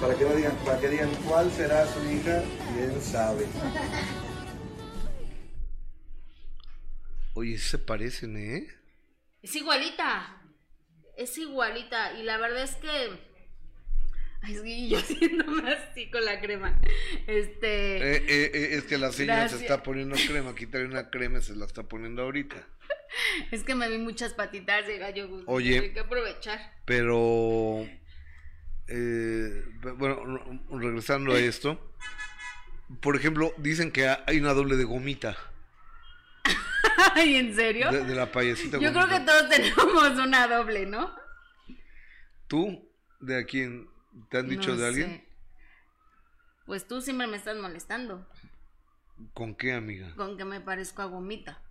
Para 0.00 0.14
que 0.14 0.24
no 0.24 0.34
digan, 0.34 0.56
para 0.64 0.80
que 0.80 0.88
digan 0.88 1.10
cuál 1.26 1.50
será 1.50 1.86
su 1.86 2.04
hija, 2.10 2.42
quién 2.74 3.00
sabe. 3.00 3.46
Oye, 7.34 7.58
sí 7.58 7.68
se 7.68 7.78
parecen, 7.78 8.36
¿eh? 8.36 8.68
Es 9.42 9.56
igualita. 9.56 10.40
Es 11.16 11.36
igualita. 11.38 12.12
Y 12.14 12.22
la 12.22 12.36
verdad 12.38 12.62
es 12.62 12.76
que. 12.76 12.88
Ay, 14.42 14.54
es 14.54 14.62
que 14.62 14.88
yo 14.88 14.98
haciéndome 15.00 15.72
así 15.72 16.10
con 16.10 16.24
la 16.24 16.40
crema. 16.40 16.78
Este. 17.26 17.96
Eh, 17.96 18.16
eh, 18.28 18.50
eh, 18.54 18.68
es 18.72 18.84
que 18.84 18.98
la 18.98 19.10
señora 19.10 19.40
Gracias. 19.40 19.60
se 19.60 19.66
está 19.66 19.82
poniendo 19.82 20.14
crema, 20.14 20.54
quítale 20.54 20.84
una 20.84 21.10
crema 21.10 21.38
y 21.38 21.42
se 21.42 21.56
la 21.56 21.66
está 21.66 21.82
poniendo 21.82 22.22
ahorita. 22.22 22.68
Es 23.50 23.62
que 23.64 23.74
me 23.74 23.88
vi 23.88 23.98
muchas 23.98 24.32
patitas 24.34 24.86
de 24.86 24.98
gallo. 24.98 25.28
Oye. 25.46 25.78
Hay 25.78 25.92
que 25.92 26.00
aprovechar. 26.00 26.72
Pero, 26.84 27.86
eh, 28.88 29.64
bueno, 29.96 30.24
re- 30.24 30.60
regresando 30.78 31.32
a 31.32 31.38
esto, 31.38 31.94
por 33.00 33.16
ejemplo, 33.16 33.52
dicen 33.58 33.90
que 33.92 34.08
hay 34.08 34.40
una 34.40 34.52
doble 34.54 34.76
de 34.76 34.84
gomita, 34.84 35.36
Ay, 37.14 37.36
¿en 37.36 37.54
serio? 37.54 37.90
de, 37.90 38.04
de 38.04 38.14
la 38.14 38.30
payasita 38.32 38.78
Yo 38.78 38.92
creo 38.92 39.08
que 39.08 39.20
todos 39.20 39.48
tenemos 39.48 40.18
una 40.18 40.46
doble, 40.48 40.86
¿no? 40.86 41.14
¿Tú? 42.48 42.88
¿De 43.20 43.38
a 43.38 43.44
quién? 43.44 43.88
¿Te 44.28 44.38
han 44.38 44.48
dicho 44.48 44.70
No 44.72 44.76
de 44.76 44.86
alguien? 44.88 45.08
sé. 45.10 45.28
Pues 46.66 46.86
tú 46.86 47.00
siempre 47.00 47.26
me 47.26 47.36
estás 47.36 47.56
molestando 47.56 48.26
¿Con 49.34 49.54
qué, 49.54 49.72
amiga? 49.72 50.14
con 50.16 50.36
que 50.36 50.44
me 50.44 50.60
parezco 50.60 51.02
a 51.02 51.06
gomita. 51.06 51.61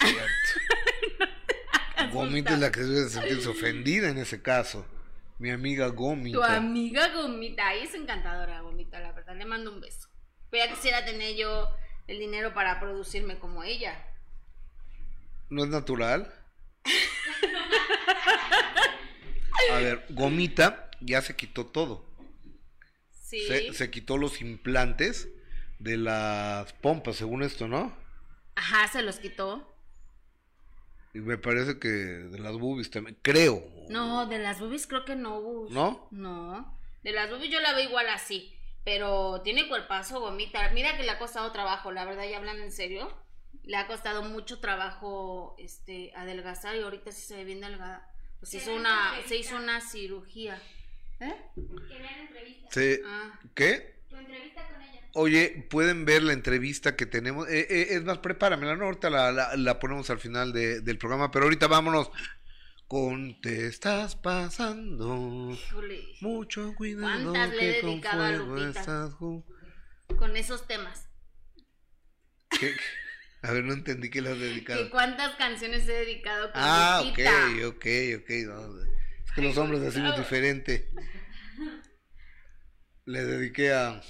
Gomita 2.12 2.54
es 2.54 2.60
la 2.60 2.70
que 2.70 2.80
debe 2.80 3.08
sentirse 3.08 3.48
ofendida 3.48 4.08
en 4.08 4.18
ese 4.18 4.42
caso. 4.42 4.86
Mi 5.38 5.50
amiga 5.50 5.88
Gomita. 5.88 6.38
Tu 6.38 6.44
amiga 6.44 7.08
gomita, 7.08 7.68
ahí 7.68 7.82
es 7.82 7.94
encantadora 7.94 8.62
gomita, 8.62 9.00
la 9.00 9.12
verdad. 9.12 9.36
Le 9.36 9.44
mando 9.44 9.72
un 9.72 9.80
beso. 9.80 10.08
Pero 10.50 10.64
ya 10.64 10.74
quisiera 10.74 11.04
tener 11.04 11.36
yo 11.36 11.68
el 12.06 12.18
dinero 12.18 12.54
para 12.54 12.80
producirme 12.80 13.38
como 13.38 13.62
ella. 13.62 14.02
¿No 15.50 15.64
es 15.64 15.70
natural? 15.70 16.32
A 19.72 19.78
ver, 19.78 20.04
Gomita 20.10 20.90
ya 21.00 21.20
se 21.22 21.34
quitó 21.34 21.66
todo. 21.66 22.04
Sí. 23.10 23.46
Se, 23.46 23.74
se 23.74 23.90
quitó 23.90 24.16
los 24.16 24.40
implantes 24.40 25.28
de 25.78 25.96
las 25.96 26.72
pompas, 26.74 27.16
según 27.16 27.42
esto, 27.42 27.68
¿no? 27.68 27.92
Ajá, 28.56 28.88
se 28.88 29.02
los 29.02 29.18
quitó. 29.18 29.72
Y 31.14 31.20
me 31.20 31.38
parece 31.38 31.78
que 31.78 31.88
de 31.88 32.38
las 32.38 32.58
boobies 32.58 32.90
también. 32.90 33.16
Creo. 33.22 33.64
No, 33.88 34.26
de 34.26 34.38
las 34.38 34.60
boobies 34.60 34.86
creo 34.86 35.04
que 35.04 35.16
no. 35.16 35.66
¿No? 35.70 36.08
No. 36.10 36.78
De 37.02 37.12
las 37.12 37.30
boobies 37.30 37.50
yo 37.52 37.60
la 37.60 37.72
veo 37.74 37.88
igual 37.88 38.08
así. 38.08 38.52
Pero 38.84 39.40
tiene 39.42 39.68
cuerpazo, 39.68 40.20
gomita. 40.20 40.68
Mira 40.72 40.96
que 40.96 41.02
le 41.04 41.10
ha 41.10 41.18
costado 41.18 41.50
trabajo, 41.52 41.90
la 41.92 42.04
verdad, 42.04 42.24
ya 42.28 42.36
hablando 42.36 42.62
en 42.62 42.72
serio. 42.72 43.12
Le 43.64 43.76
ha 43.76 43.86
costado 43.86 44.22
mucho 44.22 44.60
trabajo 44.60 45.56
este 45.58 46.12
adelgazar 46.14 46.76
y 46.76 46.82
ahorita 46.82 47.10
sí 47.12 47.22
se 47.22 47.36
ve 47.36 47.44
bien 47.44 47.60
delgada. 47.60 48.08
Pues 48.38 48.54
hizo 48.54 48.74
una, 48.74 49.12
se 49.26 49.36
hizo 49.38 49.56
una 49.56 49.80
cirugía. 49.80 50.60
¿Eh? 51.18 51.34
Se- 52.70 53.02
Ah. 53.06 53.40
¿Qué? 53.54 53.95
Oye, 55.14 55.66
pueden 55.70 56.04
ver 56.04 56.22
la 56.22 56.34
entrevista 56.34 56.94
que 56.94 57.06
tenemos. 57.06 57.48
Eh, 57.48 57.66
eh, 57.70 57.86
es 57.92 58.04
más, 58.04 58.18
prepáramela, 58.18 58.76
¿no? 58.76 58.84
Ahorita 58.84 59.08
la, 59.08 59.32
la- 59.32 59.56
la 59.56 59.78
ponemos 59.78 60.10
al 60.10 60.18
final 60.18 60.52
de- 60.52 60.82
del 60.82 60.98
programa, 60.98 61.30
pero 61.30 61.44
ahorita 61.46 61.68
vámonos 61.68 62.10
con 62.86 63.40
Te 63.40 63.66
estás 63.66 64.14
pasando. 64.14 65.50
Híjole, 65.52 66.04
Mucho 66.20 66.74
cuidado 66.76 67.32
¿Cuántas 67.32 67.56
le 67.56 67.70
he 67.70 67.74
que 67.76 67.80
con 67.80 67.90
dedicado 67.92 68.22
a 68.24 68.30
Lupita? 68.32 68.80
estás 68.80 69.14
con 70.18 70.36
esos 70.36 70.66
temas. 70.68 71.08
¿Qué? 72.50 72.76
A 73.42 73.52
ver, 73.52 73.64
no 73.64 73.72
entendí 73.72 74.10
que 74.10 74.20
le 74.20 74.30
has 74.30 74.38
dedicado. 74.38 74.84
¿Que 74.84 74.90
¿Cuántas 74.90 75.34
canciones 75.36 75.88
he 75.88 75.92
dedicado 75.92 76.52
con 76.52 76.60
Ah, 76.62 76.98
ok, 77.00 77.06
Lupita? 77.08 77.68
ok, 77.68 77.86
ok. 78.22 78.30
no, 78.46 78.82
es 79.24 79.32
que 79.34 79.42
los 79.42 79.56
hombres 79.56 79.80
decimos 79.80 80.16
diferente. 80.18 80.90
Le 83.06 83.24
dediqué 83.24 83.72
a. 83.72 84.00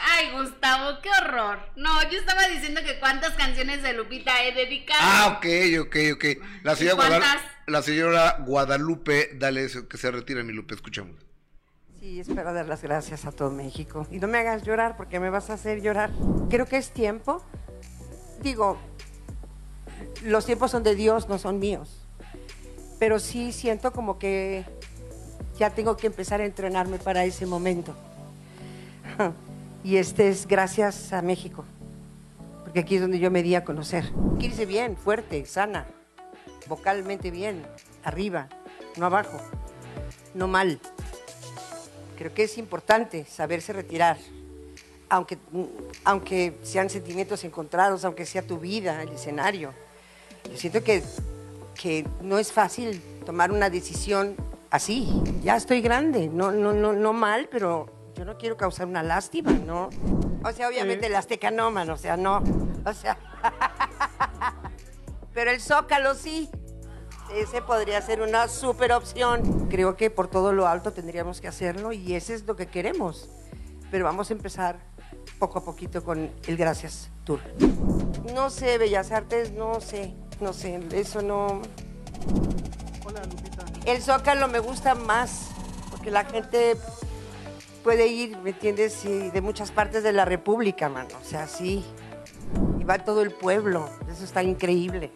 Ay, 0.00 0.32
Gustavo, 0.32 0.98
qué 1.00 1.08
horror. 1.08 1.60
No, 1.76 2.02
yo 2.10 2.18
estaba 2.18 2.48
diciendo 2.48 2.80
que 2.84 2.98
cuántas 2.98 3.34
canciones 3.34 3.82
de 3.84 3.92
Lupita 3.92 4.44
he 4.44 4.52
dedicado. 4.52 5.00
Ah, 5.00 5.38
ok, 5.38 5.86
ok, 5.86 5.96
ok. 6.14 6.24
La 6.64 6.74
señora, 6.74 7.20
la 7.66 7.82
señora 7.82 8.38
Guadalupe, 8.44 9.30
dale 9.36 9.64
eso, 9.64 9.88
que 9.88 9.96
se 9.98 10.10
retire, 10.10 10.42
mi 10.42 10.52
Lupe, 10.52 10.74
escuchamos. 10.74 11.14
Sí, 12.00 12.18
espero 12.18 12.52
dar 12.52 12.66
las 12.66 12.82
gracias 12.82 13.24
a 13.24 13.30
todo 13.30 13.52
México. 13.52 14.08
Y 14.10 14.18
no 14.18 14.26
me 14.26 14.38
hagas 14.38 14.64
llorar 14.64 14.96
porque 14.96 15.20
me 15.20 15.30
vas 15.30 15.48
a 15.50 15.52
hacer 15.54 15.80
llorar. 15.80 16.10
Creo 16.50 16.66
que 16.66 16.78
es 16.78 16.90
tiempo. 16.90 17.46
Digo, 18.42 18.78
los 20.24 20.44
tiempos 20.44 20.72
son 20.72 20.82
de 20.82 20.96
Dios, 20.96 21.28
no 21.28 21.38
son 21.38 21.60
míos. 21.60 22.04
Pero 22.98 23.20
sí 23.20 23.52
siento 23.52 23.92
como 23.92 24.18
que 24.18 24.64
ya 25.58 25.70
tengo 25.70 25.96
que 25.96 26.06
empezar 26.06 26.40
a 26.40 26.44
entrenarme 26.44 26.98
para 26.98 27.24
ese 27.24 27.46
momento. 27.46 27.94
Y 29.84 29.96
este 29.96 30.28
es 30.28 30.46
gracias 30.46 31.12
a 31.12 31.22
México. 31.22 31.64
Porque 32.62 32.78
aquí 32.78 32.94
es 32.94 33.00
donde 33.00 33.18
yo 33.18 33.32
me 33.32 33.42
di 33.42 33.56
a 33.56 33.64
conocer. 33.64 34.12
Quiere 34.38 34.46
irse 34.46 34.64
bien, 34.64 34.96
fuerte, 34.96 35.44
sana, 35.44 35.86
vocalmente 36.68 37.32
bien, 37.32 37.66
arriba, 38.04 38.48
no 38.96 39.06
abajo, 39.06 39.40
no 40.34 40.46
mal. 40.46 40.78
Creo 42.16 42.32
que 42.32 42.44
es 42.44 42.58
importante 42.58 43.24
saberse 43.24 43.72
retirar, 43.72 44.18
aunque, 45.08 45.36
aunque 46.04 46.56
sean 46.62 46.88
sentimientos 46.88 47.42
encontrados, 47.42 48.04
aunque 48.04 48.24
sea 48.24 48.42
tu 48.42 48.58
vida, 48.58 49.02
el 49.02 49.08
escenario. 49.08 49.72
Yo 50.48 50.56
siento 50.56 50.84
que, 50.84 51.02
que 51.74 52.06
no 52.20 52.38
es 52.38 52.52
fácil 52.52 53.02
tomar 53.26 53.50
una 53.50 53.68
decisión 53.68 54.36
así. 54.72 55.22
Ya 55.42 55.54
estoy 55.54 55.80
grande, 55.80 56.28
no, 56.28 56.50
no, 56.50 56.72
no, 56.72 56.92
no 56.94 57.12
mal, 57.12 57.48
pero 57.50 57.86
yo 58.16 58.24
no 58.24 58.36
quiero 58.36 58.56
causar 58.56 58.88
una 58.88 59.02
lástima, 59.02 59.52
¿no? 59.52 59.90
O 60.44 60.50
sea, 60.50 60.68
obviamente 60.68 61.06
el 61.06 61.14
Azteca 61.14 61.50
no, 61.50 61.70
man, 61.70 61.88
o 61.90 61.96
sea, 61.96 62.16
no. 62.16 62.42
O 62.84 62.92
sea, 62.92 63.18
pero 65.34 65.52
el 65.52 65.60
Zócalo 65.60 66.14
sí. 66.14 66.50
Ese 67.34 67.62
podría 67.62 68.02
ser 68.02 68.20
una 68.20 68.48
super 68.48 68.92
opción. 68.92 69.68
Creo 69.70 69.96
que 69.96 70.10
por 70.10 70.28
todo 70.28 70.52
lo 70.52 70.66
alto 70.66 70.92
tendríamos 70.92 71.40
que 71.40 71.48
hacerlo 71.48 71.92
y 71.92 72.14
ese 72.14 72.34
es 72.34 72.44
lo 72.44 72.56
que 72.56 72.66
queremos. 72.66 73.30
Pero 73.90 74.04
vamos 74.04 74.28
a 74.30 74.34
empezar 74.34 74.80
poco 75.38 75.60
a 75.60 75.64
poquito 75.64 76.04
con 76.04 76.30
el 76.46 76.56
Gracias 76.58 77.08
Tour. 77.24 77.40
No 78.34 78.50
sé, 78.50 78.76
Bellas 78.76 79.12
Artes, 79.12 79.52
no 79.52 79.80
sé, 79.80 80.14
no 80.40 80.52
sé, 80.52 80.78
eso 80.92 81.22
no... 81.22 81.62
El 83.84 84.00
Zócalo 84.00 84.46
me 84.46 84.60
gusta 84.60 84.94
más 84.94 85.50
porque 85.90 86.10
la 86.10 86.24
gente 86.24 86.76
puede 87.82 88.06
ir, 88.06 88.38
¿me 88.38 88.50
entiendes? 88.50 89.04
Y 89.04 89.30
de 89.30 89.40
muchas 89.40 89.72
partes 89.72 90.02
de 90.02 90.12
la 90.12 90.24
República, 90.24 90.88
mano. 90.88 91.10
O 91.20 91.24
sea, 91.24 91.46
sí. 91.46 91.84
Y 92.78 92.84
va 92.84 92.98
todo 92.98 93.22
el 93.22 93.32
pueblo. 93.32 93.88
Eso 94.10 94.24
está 94.24 94.42
increíble. 94.42 95.10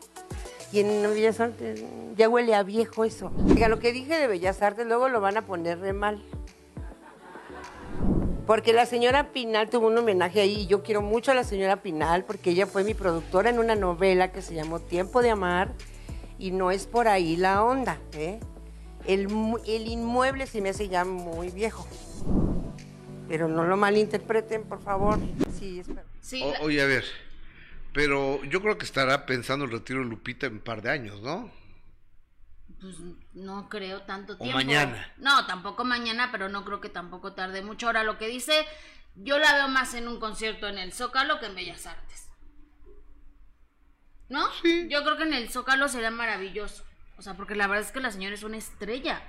Y 0.73 0.81
en 0.81 1.03
Bellas 1.03 1.39
Artes 1.39 1.85
ya 2.17 2.29
huele 2.29 2.55
a 2.55 2.65
viejo 2.65 3.05
eso. 3.05 3.31
Oiga, 3.49 3.69
lo 3.69 3.79
que 3.79 3.93
dije 3.93 4.19
de 4.19 4.27
Bellas 4.27 4.61
Artes 4.63 4.87
luego 4.87 5.09
lo 5.09 5.21
van 5.21 5.37
a 5.37 5.43
poner 5.43 5.79
de 5.79 5.93
mal. 5.93 6.23
Porque 8.47 8.73
la 8.73 8.87
señora 8.87 9.33
Pinal 9.33 9.71
tuvo 9.71 9.87
un 9.87 9.99
homenaje 9.99 10.41
ahí 10.41 10.63
y 10.63 10.67
yo 10.67 10.83
quiero 10.83 11.03
mucho 11.03 11.31
a 11.31 11.35
la 11.35 11.45
señora 11.45 11.83
Pinal 11.83 12.25
porque 12.25 12.51
ella 12.51 12.67
fue 12.67 12.85
mi 12.85 12.95
productora 12.95 13.51
en 13.51 13.59
una 13.59 13.75
novela 13.75 14.33
que 14.33 14.43
se 14.43 14.55
llamó 14.55 14.81
Tiempo 14.81 15.23
de 15.23 15.31
Amar 15.31 15.73
y 16.39 16.51
no 16.51 16.71
es 16.71 16.87
por 16.87 17.09
ahí 17.09 17.37
la 17.37 17.65
onda, 17.65 17.99
¿eh? 18.13 18.39
El, 19.07 19.29
el 19.67 19.87
inmueble 19.89 20.47
se 20.47 20.61
me 20.61 20.71
hace 20.71 20.89
ya 20.89 21.05
muy 21.05 21.51
viejo. 21.51 21.87
Pero 23.29 23.49
no 23.49 23.65
lo 23.65 23.77
malinterpreten, 23.77 24.65
por 24.65 24.83
favor. 24.83 25.19
Sí, 25.59 25.81
espero. 25.81 26.03
O- 26.61 26.65
oye, 26.65 26.81
a 26.83 26.87
ver, 26.87 27.05
pero 27.93 28.43
yo 28.45 28.61
creo 28.63 28.79
que 28.79 28.85
estará 28.85 29.27
pensando 29.27 29.65
el 29.65 29.71
retiro 29.71 30.01
de 30.01 30.07
Lupita 30.07 30.47
en 30.47 30.55
un 30.55 30.61
par 30.61 30.83
de 30.83 30.91
años, 30.91 31.21
¿no? 31.23 31.51
Pues 32.81 32.97
no 33.33 33.69
creo 33.69 34.03
tanto 34.03 34.35
O 34.35 34.37
tiempo. 34.37 34.57
mañana. 34.57 35.13
No, 35.17 35.47
tampoco 35.47 35.85
mañana, 35.85 36.29
pero 36.31 36.49
no 36.49 36.65
creo 36.65 36.81
que 36.81 36.89
tampoco 36.89 37.33
tarde 37.33 37.63
mucho. 37.63 37.87
Ahora, 37.87 38.05
lo 38.05 38.19
que 38.19 38.29
dice, 38.29 38.65
yo 39.17 39.39
la 39.39 39.55
veo 39.55 39.69
más 39.69 39.95
en 39.95 40.09
un 40.09 40.21
concierto 40.21 40.69
en 40.69 40.79
el 40.79 40.93
Zócalo 40.93 41.41
que 41.41 41.47
en 41.47 41.55
Bellas 41.55 41.87
Artes. 41.87 42.29
¿No? 44.29 44.45
Yo 44.89 45.03
creo 45.05 45.17
que 45.17 45.23
en 45.23 45.35
el 45.35 45.49
Zócalo 45.49 45.89
sería 45.89 46.11
maravilloso. 46.11 46.85
O 47.19 47.23
sea, 47.23 47.35
porque 47.35 47.55
la 47.55 47.67
verdad 47.67 47.87
es 47.87 47.93
que 47.93 48.01
la 48.01 48.11
señora 48.11 48.35
es 48.35 48.43
una 48.43 48.57
estrella. 48.57 49.23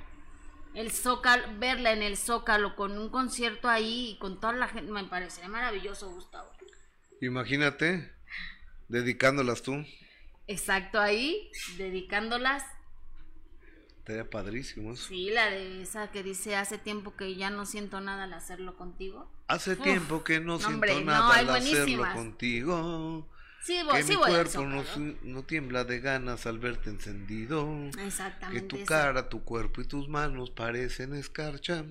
El 0.73 0.91
Zócalo, 0.91 1.43
verla 1.57 1.91
en 1.91 2.03
el 2.03 2.18
Zócalo 2.18 2.76
con 2.76 2.97
un 2.97 3.09
concierto 3.09 3.69
ahí 3.69 4.11
y 4.11 4.19
con 4.19 4.39
toda 4.39 4.53
la 4.53 4.68
gente, 4.68 4.91
me 4.91 5.03
parecería 5.05 5.49
maravilloso, 5.49 6.11
Gustavo. 6.11 6.51
Imagínate, 7.22 8.14
dedicándolas 8.88 9.64
tú, 9.64 9.84
Exacto, 10.47 10.99
ahí, 10.99 11.51
dedicándolas 11.77 12.64
estaría 14.07 14.30
padrísimo 14.30 14.93
eso. 14.93 15.05
Sí, 15.05 15.30
la 15.30 15.49
de 15.49 15.81
esa 15.81 16.11
que 16.11 16.23
dice 16.23 16.55
hace 16.55 16.77
tiempo 16.77 17.18
que 17.18 17.35
ya 17.35 17.49
no 17.49 17.65
siento 17.65 17.99
nada 17.99 18.23
al 18.23 18.34
hacerlo 18.34 18.77
contigo. 18.77 19.30
Hace 19.47 19.73
Uf, 19.73 19.84
tiempo 19.84 20.23
que 20.23 20.39
no 20.39 20.59
siento 20.59 20.76
hombre, 20.76 21.03
nada 21.03 21.35
al 21.35 21.49
hacerlo 21.49 22.05
contigo. 22.14 23.27
Sí, 23.68 23.84
voy, 23.84 23.98
que 23.98 24.03
sí 24.03 24.11
mi 24.14 24.15
cuerpo 24.15 24.61
no, 24.61 24.81
no 25.23 25.44
tiembla 25.44 25.84
de 25.84 25.99
ganas 25.99 26.45
al 26.45 26.57
verte 26.57 26.89
encendido. 26.89 27.68
Que 28.53 28.61
tu 28.61 28.81
cara, 28.85 29.27
tu 29.27 29.44
cuerpo 29.44 29.81
y 29.81 29.84
tus 29.84 30.07
manos 30.07 30.52
parecen 30.52 31.14
escarcha. 31.14 31.84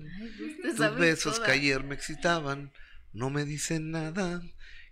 te 0.63 0.73
Tus 0.73 0.97
besos 0.97 1.35
toda. 1.35 1.45
que 1.45 1.51
ayer 1.51 1.83
me 1.83 1.93
excitaban 1.93 2.71
no 3.13 3.29
me 3.29 3.45
dicen 3.45 3.91
nada. 3.91 4.41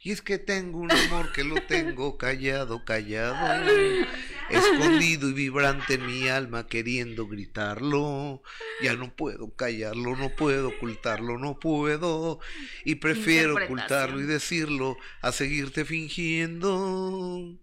Y 0.05 0.11
es 0.11 0.21
que 0.21 0.37
tengo 0.37 0.77
un 0.77 0.91
amor 0.91 1.31
que 1.31 1.43
lo 1.43 1.55
tengo 1.63 2.15
callado, 2.15 2.85
callado, 2.85 3.35
escondido 4.51 5.27
y 5.29 5.33
vibrante 5.33 5.95
en 5.95 6.05
mi 6.05 6.27
alma 6.27 6.67
queriendo 6.67 7.25
gritarlo. 7.25 8.43
Ya 8.83 8.93
no 8.93 9.15
puedo 9.15 9.55
callarlo, 9.55 10.15
no 10.15 10.29
puedo 10.29 10.67
ocultarlo, 10.67 11.39
no 11.39 11.59
puedo. 11.59 12.39
Y 12.83 12.95
prefiero 12.95 13.55
ocultarlo 13.55 14.21
y 14.21 14.25
decirlo 14.25 14.95
a 15.23 15.31
seguirte 15.31 15.85
fingiendo. 15.85 17.57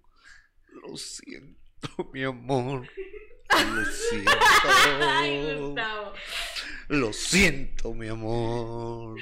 Lo 0.82 0.96
siento, 0.96 2.10
mi 2.12 2.24
amor. 2.24 2.88
Lo 3.72 3.84
siento. 4.10 4.32
Ay, 4.98 5.54
Gustavo. 5.60 6.12
Lo 6.88 7.12
siento, 7.12 7.94
mi 7.94 8.08
amor. 8.08 9.20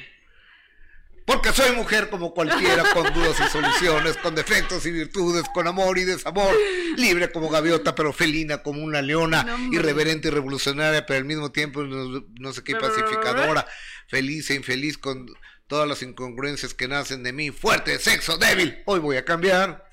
Porque 1.30 1.52
soy 1.52 1.76
mujer 1.76 2.10
como 2.10 2.34
cualquiera, 2.34 2.82
con 2.92 3.14
dudas 3.14 3.36
y 3.38 3.48
soluciones, 3.50 4.16
con 4.16 4.34
defectos 4.34 4.84
y 4.84 4.90
virtudes, 4.90 5.44
con 5.54 5.68
amor 5.68 5.96
y 5.96 6.02
desamor, 6.02 6.52
libre 6.96 7.30
como 7.30 7.48
gaviota, 7.48 7.94
pero 7.94 8.12
felina 8.12 8.64
como 8.64 8.82
una 8.82 9.00
leona, 9.00 9.44
No, 9.44 9.72
irreverente 9.72 10.26
y 10.26 10.30
revolucionaria, 10.32 11.06
pero 11.06 11.18
al 11.18 11.24
mismo 11.24 11.52
tiempo 11.52 11.84
no, 11.84 12.24
no 12.36 12.52
sé 12.52 12.64
qué 12.64 12.74
pacificadora, 12.74 13.64
feliz 14.08 14.50
e 14.50 14.54
infeliz 14.54 14.98
con 14.98 15.32
todas 15.68 15.86
las 15.86 16.02
incongruencias 16.02 16.74
que 16.74 16.88
nacen 16.88 17.22
de 17.22 17.32
mí, 17.32 17.52
fuerte, 17.52 18.00
sexo, 18.00 18.36
débil. 18.36 18.82
Hoy 18.86 18.98
voy 18.98 19.16
a 19.16 19.24
cambiar. 19.24 19.88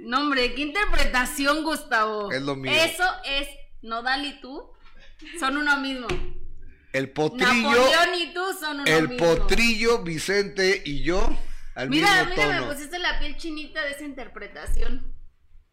No, 0.00 0.22
hombre, 0.22 0.54
qué 0.54 0.62
interpretación, 0.62 1.62
Gustavo. 1.62 2.32
Es 2.32 2.42
lo 2.42 2.56
mío. 2.56 2.72
Eso 2.72 3.04
es 3.24 3.46
Nodal 3.80 4.24
y 4.24 4.40
tú 4.40 4.72
son 5.38 5.56
uno 5.56 5.80
mismo. 5.80 6.08
El 6.92 7.10
potrillo, 7.10 7.70
Napoleón 7.70 8.14
y 8.16 8.34
tú 8.34 8.40
son 8.58 8.80
uno 8.80 8.84
el 8.86 9.08
mismo. 9.08 9.26
potrillo, 9.26 10.02
Vicente 10.02 10.82
y 10.84 11.02
yo 11.02 11.20
al 11.74 11.88
Mira, 11.88 12.24
mismo 12.24 12.30
mira, 12.34 12.46
me 12.48 12.58
tono. 12.60 12.72
pusiste 12.72 12.98
la 12.98 13.18
piel 13.20 13.36
chinita 13.36 13.82
de 13.82 13.90
esa 13.92 14.04
interpretación. 14.04 15.14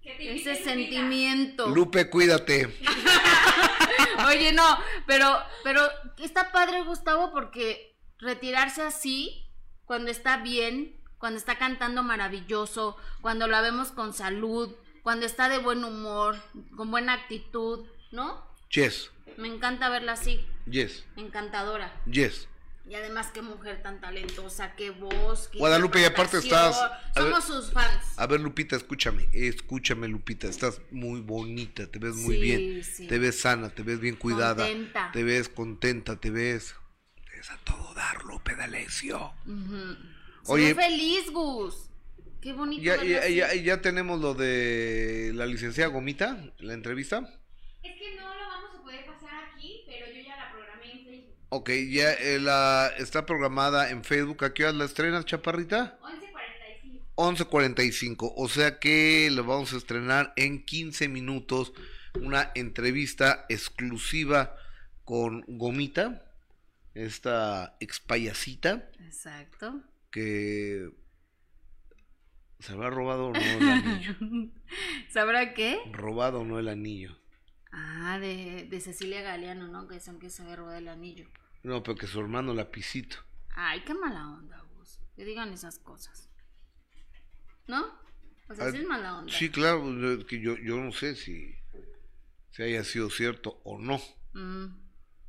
Ese 0.04 0.56
sentimiento. 0.64 1.68
Lupe, 1.68 2.10
cuídate. 2.10 2.68
Oye, 4.28 4.52
no, 4.54 4.64
pero, 5.06 5.38
pero 5.64 5.82
está 6.20 6.52
padre, 6.52 6.82
Gustavo, 6.84 7.32
porque 7.32 7.98
retirarse 8.20 8.82
así, 8.84 9.50
cuando 9.86 10.10
está 10.12 10.38
bien, 10.38 10.96
cuando 11.18 11.38
está 11.38 11.58
cantando 11.58 12.04
maravilloso, 12.04 12.96
cuando 13.22 13.48
la 13.48 13.62
vemos 13.62 13.92
con 13.92 14.14
salud, 14.14 14.74
cuando 15.04 15.26
está 15.26 15.50
de 15.50 15.58
buen 15.60 15.84
humor, 15.84 16.38
con 16.76 16.90
buena 16.92 17.14
actitud, 17.14 17.86
¿no? 18.12 18.46
Yes, 18.70 19.12
Me 19.38 19.48
encanta 19.48 19.90
verla 19.90 20.14
así, 20.14 20.46
yes, 20.70 21.04
encantadora. 21.16 21.94
yes. 22.06 22.48
Y 22.90 22.96
además, 22.96 23.32
qué 23.34 23.42
mujer 23.42 23.82
tan 23.84 24.00
talentosa, 24.00 24.74
qué 24.76 24.92
voz. 24.92 25.50
qué 25.50 25.58
Guadalupe, 25.60 26.00
y 26.00 26.06
aparte 26.06 26.38
estás- 26.38 26.80
ver- 27.16 27.24
Somos 27.26 27.44
sus 27.44 27.72
fans. 27.74 28.14
A 28.16 28.28
ver, 28.28 28.40
Lupita, 28.40 28.78
escúchame, 28.78 29.28
escúchame, 29.34 30.08
Lupita, 30.08 30.48
estás 30.48 30.80
muy 30.92 31.20
bonita, 31.20 31.88
te 31.88 32.00
ves 32.00 32.16
muy 32.16 32.36
Sí, 32.36 32.42
bien, 32.42 32.84
sí. 32.86 33.08
te 33.08 33.20
ves 33.20 33.42
sana, 33.42 33.70
te 33.72 33.84
ves 33.84 34.00
bien 34.00 34.16
cuidada, 34.16 34.66
Contenta. 34.66 35.10
te 35.12 35.24
ves 35.26 35.50
contenta, 35.50 36.16
te 36.16 36.30
ves, 36.32 36.76
te 37.30 37.36
ves 37.38 37.52
a 37.52 37.58
todo 37.58 37.94
dar, 37.94 38.24
Lupe 38.24 38.56
D'Alessio. 38.56 39.34
Oye- 40.46 40.68
Oye, 40.72 40.76
feliz, 40.76 41.30
Gus. 41.32 41.90
Qué 42.40 42.54
bonito. 42.54 42.82
Ya, 42.84 43.04
ya, 43.04 43.28
ya, 43.28 43.54
ya 43.54 43.82
tenemos 43.82 44.22
lo 44.22 44.34
de 44.34 45.32
la 45.36 45.46
licenciada 45.46 45.92
Gomita, 45.92 46.38
la 46.60 46.74
entrevista. 46.74 47.18
Es 47.84 47.94
que 48.00 48.16
no 48.16 48.34
lo 48.34 48.48
vamos 48.48 48.70
a 48.80 48.82
poder 48.82 49.06
pasar 49.06 49.44
aquí, 49.54 49.82
pero 49.88 50.06
yo 50.08 50.22
ya 50.24 50.38
la 50.38 50.52
programé 50.54 50.92
en 50.94 51.06
Facebook. 51.06 51.36
Ok, 51.50 51.70
ya 51.90 52.12
eh, 52.14 52.40
la, 52.40 52.92
está 52.98 53.26
programada 53.26 53.90
en 53.90 54.04
Facebook, 54.04 54.44
¿a 54.44 54.54
qué 54.54 54.66
hora 54.66 54.74
la 54.74 54.86
estrenas, 54.86 55.26
Chaparrita? 55.26 55.98
11.45. 57.16 57.48
11.45, 57.48 58.34
o 58.36 58.50
sea 58.50 58.80
que 58.80 59.30
lo 59.32 59.44
vamos 59.46 59.74
a 59.74 59.78
estrenar 59.78 60.34
en 60.36 60.64
15 60.66 61.08
minutos, 61.08 61.72
una 62.22 62.52
entrevista 62.54 63.46
exclusiva 63.48 64.56
con 65.06 65.46
Gomita, 65.48 66.26
esta 66.94 67.78
expayacita 67.80 68.90
Exacto. 69.06 69.82
que 70.12 70.90
se 72.60 72.74
habrá 72.74 72.90
robado 72.90 73.28
o 73.28 73.34
no 73.34 73.40
el 73.40 73.70
anillo. 73.70 74.16
¿Sabrá 75.10 75.54
qué? 75.54 75.80
robado 75.94 76.42
o 76.42 76.44
no 76.44 76.60
el 76.60 76.68
anillo. 76.68 77.18
Ah, 77.80 78.18
de, 78.20 78.66
de 78.70 78.80
Cecilia 78.82 79.22
Galeano, 79.22 79.68
¿no? 79.68 79.88
Que 79.88 80.00
son 80.00 80.18
que 80.20 80.32
se 80.32 80.42
había 80.42 80.56
robado 80.56 80.78
el 80.78 80.88
anillo. 80.88 81.28
No, 81.62 81.84
pero 81.84 81.96
que 81.96 82.08
su 82.08 82.20
hermano 82.20 82.54
lapicito. 82.56 83.18
Ay, 83.56 83.82
qué 83.86 83.94
mala 83.94 84.28
onda, 84.30 84.60
Gus. 84.76 85.00
Que 85.16 85.24
digan 85.24 85.54
esas 85.54 85.78
cosas. 85.78 86.28
¿No? 87.68 87.86
O 88.50 88.56
sea, 88.56 88.66
Ah, 88.66 88.72
sí 88.72 88.78
es 88.78 88.88
mala 88.88 89.20
onda. 89.20 89.32
Sí, 89.32 89.52
claro, 89.52 89.84
que 90.26 90.40
yo, 90.42 90.58
yo 90.58 90.78
no 90.78 90.92
sé 90.92 91.16
si, 91.16 91.54
si 92.50 92.64
haya 92.64 92.84
sido 92.84 93.12
cierto 93.12 93.62
o 93.64 93.78
no. 93.78 94.00
Mm, 94.34 94.68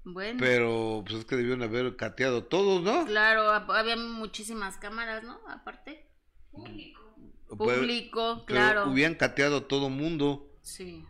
bueno. 0.05 0.39
Pero 0.41 1.05
pues 1.07 1.19
es 1.21 1.25
que 1.27 1.37
debieron 1.37 1.63
haber 1.63 1.97
cateado 1.97 2.45
todos, 2.45 2.83
¿no? 2.83 3.05
Claro, 3.05 3.51
había 3.51 3.97
muchísimas 3.97 4.79
cámaras, 4.79 5.23
¿no? 5.23 5.39
Aparte. 5.49 6.07
Público. 6.51 7.15
Pues, 7.49 7.79
Público, 7.79 8.45
pero 8.47 8.59
claro. 8.59 8.91
Hubieran 8.91 9.17
cateado 9.17 9.59
a 9.59 9.69
todo 9.69 9.91
mundo 9.91 10.45
Sí. 10.63 11.05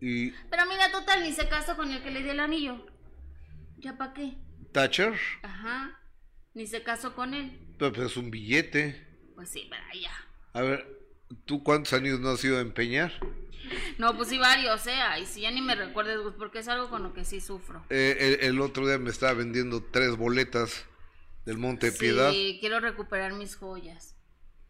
Y 0.00 0.30
Pero 0.30 0.66
mira, 0.66 0.90
total, 0.90 1.22
ni 1.22 1.32
se 1.32 1.48
casó 1.48 1.76
con 1.76 1.90
el 1.90 2.02
que 2.02 2.10
le 2.10 2.22
dio 2.22 2.32
el 2.32 2.40
anillo. 2.40 2.86
¿Ya 3.78 3.96
para 3.96 4.12
qué? 4.14 4.34
Thatcher, 4.72 5.14
Ajá. 5.42 5.98
Ni 6.54 6.66
se 6.66 6.82
casó 6.82 7.14
con 7.14 7.34
él. 7.34 7.58
pero 7.78 7.92
pues, 7.92 8.10
es 8.12 8.16
un 8.16 8.30
billete. 8.30 9.06
Pues 9.34 9.50
sí, 9.50 9.66
pero 9.70 9.82
ya. 10.00 10.12
A 10.54 10.62
ver, 10.62 10.86
¿tú 11.44 11.62
cuántos 11.62 11.92
años 11.92 12.18
no 12.20 12.30
has 12.30 12.42
ido 12.44 12.58
a 12.58 12.62
empeñar? 12.62 13.12
No, 13.98 14.16
pues 14.16 14.28
sí, 14.28 14.38
varios, 14.38 14.86
¿eh? 14.86 14.92
Ay, 14.92 15.26
sí, 15.26 15.40
ya 15.42 15.50
ni 15.50 15.60
me 15.60 15.74
recuerdes, 15.74 16.18
Gus, 16.20 16.34
porque 16.38 16.60
es 16.60 16.68
algo 16.68 16.88
con 16.88 17.02
lo 17.02 17.12
que 17.12 17.24
sí 17.24 17.40
sufro. 17.40 17.84
Eh, 17.90 18.16
el, 18.40 18.46
el 18.48 18.60
otro 18.60 18.86
día 18.86 18.96
me 18.98 19.10
estaba 19.10 19.32
vendiendo 19.34 19.82
tres 19.82 20.16
boletas 20.16 20.84
del 21.44 21.58
Monte 21.58 21.90
de 21.90 21.98
Piedad, 21.98 22.30
Sí, 22.30 22.58
quiero 22.60 22.80
recuperar 22.80 23.32
mis 23.34 23.56
joyas. 23.56 24.16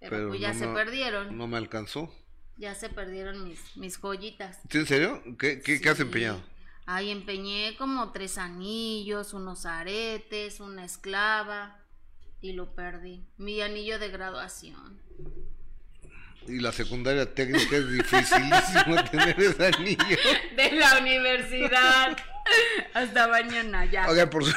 Pero, 0.00 0.28
pues 0.28 0.40
ya 0.40 0.52
no 0.52 0.58
se 0.58 0.66
me- 0.66 0.74
perdieron. 0.74 1.36
No 1.36 1.46
me 1.46 1.56
alcanzó. 1.56 2.12
Ya 2.58 2.74
se 2.74 2.88
perdieron 2.88 3.44
mis, 3.44 3.76
mis 3.76 3.98
joyitas. 3.98 4.58
¿Sí, 4.70 4.78
¿En 4.78 4.86
serio? 4.86 5.22
¿Qué, 5.38 5.60
qué, 5.60 5.80
qué 5.80 5.88
has 5.88 6.00
empeñado? 6.00 6.42
Ay, 6.86 7.10
empeñé 7.10 7.76
como 7.76 8.12
tres 8.12 8.38
anillos, 8.38 9.34
unos 9.34 9.66
aretes, 9.66 10.60
una 10.60 10.84
esclava. 10.84 11.82
Y 12.40 12.52
lo 12.52 12.74
perdí. 12.74 13.26
Mi 13.38 13.60
anillo 13.60 13.98
de 13.98 14.08
graduación. 14.08 15.00
Y 16.46 16.60
la 16.60 16.70
secundaria 16.72 17.34
técnica 17.34 17.76
es 17.76 17.90
dificilísimo 17.90 19.02
tener 19.10 19.40
ese 19.40 19.66
anillo. 19.66 20.16
De 20.56 20.72
la 20.72 20.98
universidad. 21.00 22.16
Hasta 22.94 23.28
mañana, 23.28 23.84
ya. 23.86 24.08
Oigan, 24.08 24.30
por 24.30 24.44
su, 24.44 24.54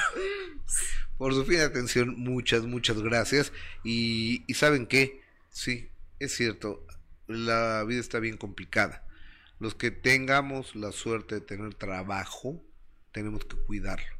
por 1.18 1.34
su 1.34 1.44
fin 1.46 1.58
de 1.58 1.64
atención, 1.64 2.14
muchas, 2.18 2.64
muchas 2.64 3.02
gracias. 3.02 3.52
Y, 3.84 4.44
y 4.46 4.54
¿saben 4.54 4.86
qué? 4.86 5.24
Sí, 5.50 5.90
es 6.20 6.36
cierto, 6.36 6.86
la 7.30 7.84
vida 7.84 8.00
está 8.00 8.20
bien 8.20 8.38
complicada. 8.38 9.06
Los 9.60 9.76
que 9.76 9.92
tengamos 9.92 10.76
la 10.76 10.92
suerte 10.92 11.36
de 11.36 11.42
tener 11.42 11.76
trabajo, 11.76 12.62
tenemos 13.12 13.46
que 13.46 13.56
cuidarlo. 13.56 14.18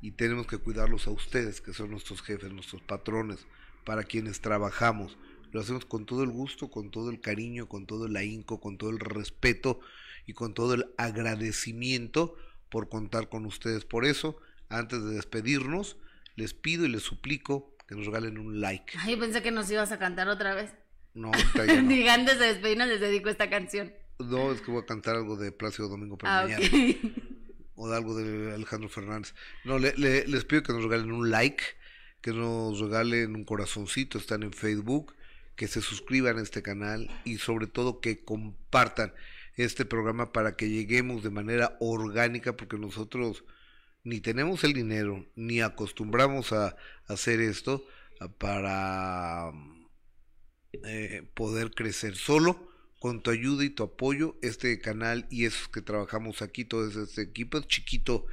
Y 0.00 0.12
tenemos 0.12 0.46
que 0.46 0.58
cuidarlos 0.58 1.06
a 1.06 1.10
ustedes, 1.10 1.60
que 1.60 1.72
son 1.72 1.90
nuestros 1.90 2.22
jefes, 2.22 2.52
nuestros 2.52 2.82
patrones, 2.82 3.46
para 3.84 4.02
quienes 4.02 4.40
trabajamos. 4.40 5.16
Lo 5.52 5.60
hacemos 5.60 5.86
con 5.86 6.04
todo 6.04 6.24
el 6.24 6.30
gusto, 6.30 6.68
con 6.68 6.90
todo 6.90 7.10
el 7.10 7.20
cariño, 7.20 7.68
con 7.68 7.86
todo 7.86 8.06
el 8.06 8.16
ahínco, 8.16 8.60
con 8.60 8.76
todo 8.76 8.90
el 8.90 8.98
respeto 8.98 9.80
y 10.26 10.32
con 10.32 10.52
todo 10.52 10.74
el 10.74 10.92
agradecimiento 10.98 12.36
por 12.68 12.88
contar 12.88 13.28
con 13.28 13.46
ustedes. 13.46 13.84
Por 13.84 14.04
eso, 14.04 14.36
antes 14.68 15.02
de 15.02 15.14
despedirnos, 15.14 15.96
les 16.34 16.54
pido 16.54 16.84
y 16.84 16.88
les 16.88 17.02
suplico 17.02 17.76
que 17.86 17.94
nos 17.94 18.06
regalen 18.06 18.38
un 18.38 18.60
like. 18.60 18.98
Ay, 18.98 19.16
pensé 19.16 19.42
que 19.42 19.52
nos 19.52 19.70
ibas 19.70 19.92
a 19.92 19.98
cantar 19.98 20.28
otra 20.28 20.54
vez. 20.54 20.74
No, 21.16 21.32
ya 21.32 21.66
no. 21.82 21.88
Diga, 21.88 22.14
antes 22.14 22.38
de 22.38 22.46
despedirnos 22.46 22.88
les 22.88 23.00
dedico 23.00 23.28
esta 23.28 23.50
canción. 23.50 23.92
No, 24.18 24.52
es 24.52 24.60
que 24.60 24.70
voy 24.70 24.82
a 24.82 24.86
cantar 24.86 25.16
algo 25.16 25.36
de 25.36 25.50
Plácido 25.52 25.88
Domingo 25.88 26.16
para 26.16 26.40
Ah, 26.40 26.42
mañana. 26.44 26.62
O 27.78 27.90
de 27.90 27.96
algo 27.96 28.16
de 28.16 28.54
Alejandro 28.54 28.88
Fernández. 28.88 29.34
No, 29.64 29.78
le- 29.78 29.92
le- 29.98 30.26
les 30.26 30.44
pido 30.46 30.62
que 30.62 30.72
nos 30.72 30.82
regalen 30.84 31.12
un 31.12 31.30
like, 31.30 31.62
que 32.22 32.32
nos 32.32 32.80
regalen 32.80 33.34
un 33.36 33.44
corazoncito, 33.44 34.16
están 34.16 34.42
en 34.44 34.52
Facebook, 34.54 35.14
que 35.56 35.68
se 35.68 35.82
suscriban 35.82 36.38
a 36.38 36.42
este 36.42 36.62
canal 36.62 37.10
y 37.26 37.36
sobre 37.36 37.66
todo 37.66 38.00
que 38.00 38.24
compartan 38.24 39.12
este 39.56 39.84
programa 39.84 40.32
para 40.32 40.56
que 40.56 40.70
lleguemos 40.70 41.22
de 41.22 41.28
manera 41.28 41.76
orgánica, 41.80 42.56
porque 42.56 42.78
nosotros 42.78 43.44
ni 44.04 44.20
tenemos 44.20 44.64
el 44.64 44.72
dinero, 44.72 45.26
ni 45.34 45.60
acostumbramos 45.60 46.52
a 46.54 46.76
hacer 47.08 47.40
esto 47.42 47.84
para 48.38 49.52
eh, 50.84 51.28
poder 51.34 51.72
crecer 51.72 52.16
solo. 52.16 52.74
Con 52.98 53.22
tu 53.22 53.30
ayuda 53.30 53.62
y 53.62 53.70
tu 53.70 53.82
apoyo 53.82 54.36
este 54.42 54.80
canal 54.80 55.26
y 55.30 55.44
esos 55.44 55.68
que 55.68 55.82
trabajamos 55.82 56.40
aquí 56.40 56.64
todo 56.64 56.88
este 56.88 57.22
equipo 57.22 57.58
es 57.58 57.66
chiquito 57.68 58.26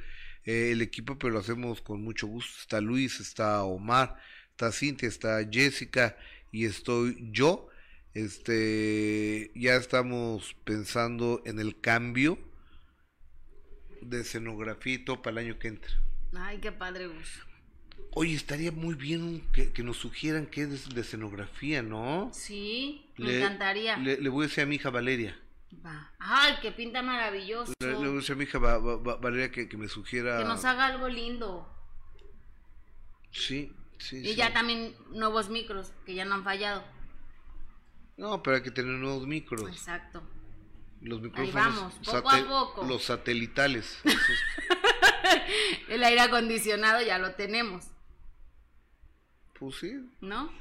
eh, 0.44 0.72
el 0.72 0.80
equipo 0.80 1.18
pero 1.18 1.34
lo 1.34 1.40
hacemos 1.40 1.82
con 1.82 2.02
mucho 2.02 2.26
gusto. 2.26 2.52
Está 2.60 2.80
Luis 2.80 3.20
está 3.20 3.62
Omar 3.62 4.16
está 4.50 4.72
Cintia 4.72 5.08
está 5.08 5.46
Jessica 5.48 6.16
y 6.50 6.64
estoy 6.64 7.28
yo. 7.30 7.68
Este 8.14 9.50
ya 9.54 9.76
estamos 9.76 10.56
pensando 10.64 11.42
en 11.44 11.58
el 11.58 11.80
cambio 11.80 12.38
de 14.00 14.20
escenografía 14.20 14.94
y 14.94 14.98
todo 15.04 15.20
para 15.20 15.40
el 15.40 15.46
año 15.46 15.58
que 15.58 15.68
entra. 15.68 15.90
Ay, 16.32 16.58
qué 16.58 16.72
padre. 16.72 17.08
Oye, 18.16 18.34
estaría 18.34 18.70
muy 18.70 18.94
bien 18.94 19.48
que, 19.52 19.72
que 19.72 19.82
nos 19.82 19.96
sugieran 19.96 20.46
qué 20.46 20.62
es 20.62 20.88
de 20.94 21.00
escenografía, 21.00 21.82
¿no? 21.82 22.30
Sí, 22.32 23.10
me 23.18 23.26
Le- 23.26 23.38
encantaría. 23.40 23.96
Le, 23.96 24.20
le 24.20 24.28
voy 24.28 24.44
a 24.44 24.48
decir 24.48 24.62
a 24.62 24.66
mi 24.66 24.76
hija 24.76 24.90
Valeria. 24.90 25.36
Va. 25.84 26.12
Ay, 26.20 26.54
que 26.62 26.70
pinta 26.70 27.02
maravilloso. 27.02 27.72
Le, 27.80 27.88
le 27.88 27.94
voy 27.94 28.08
a 28.08 28.12
decir 28.12 28.32
a 28.34 28.36
mi 28.36 28.44
hija 28.44 28.58
Va- 28.58 28.78
Va- 28.78 28.96
Va- 28.96 29.16
Valeria 29.16 29.50
que, 29.50 29.68
que 29.68 29.76
me 29.76 29.88
sugiera. 29.88 30.38
Que 30.38 30.44
nos 30.44 30.64
haga 30.64 30.86
algo 30.86 31.08
lindo. 31.08 31.68
Sí, 33.32 33.72
sí. 33.98 34.18
Y 34.18 34.28
sí. 34.30 34.34
ya 34.36 34.52
también 34.52 34.94
nuevos 35.10 35.48
micros, 35.50 35.92
que 36.06 36.14
ya 36.14 36.24
no 36.24 36.34
han 36.36 36.44
fallado. 36.44 36.84
No, 38.16 38.42
pero 38.44 38.56
hay 38.58 38.62
que 38.62 38.70
tener 38.70 38.92
nuevos 38.94 39.26
micros. 39.26 39.68
Exacto. 39.68 40.22
Los 41.00 41.20
micrófonos. 41.20 41.52
vamos, 41.52 41.94
poco 42.04 42.30
a 42.30 42.46
poco. 42.46 42.84
Los 42.86 43.04
satelitales. 43.04 43.98
esos. 44.04 44.20
El 45.88 46.02
aire 46.04 46.20
acondicionado 46.20 47.02
ya 47.02 47.18
lo 47.18 47.34
tenemos, 47.34 47.86
pues 49.58 49.76
sí, 49.76 49.92
¿no? 50.20 50.52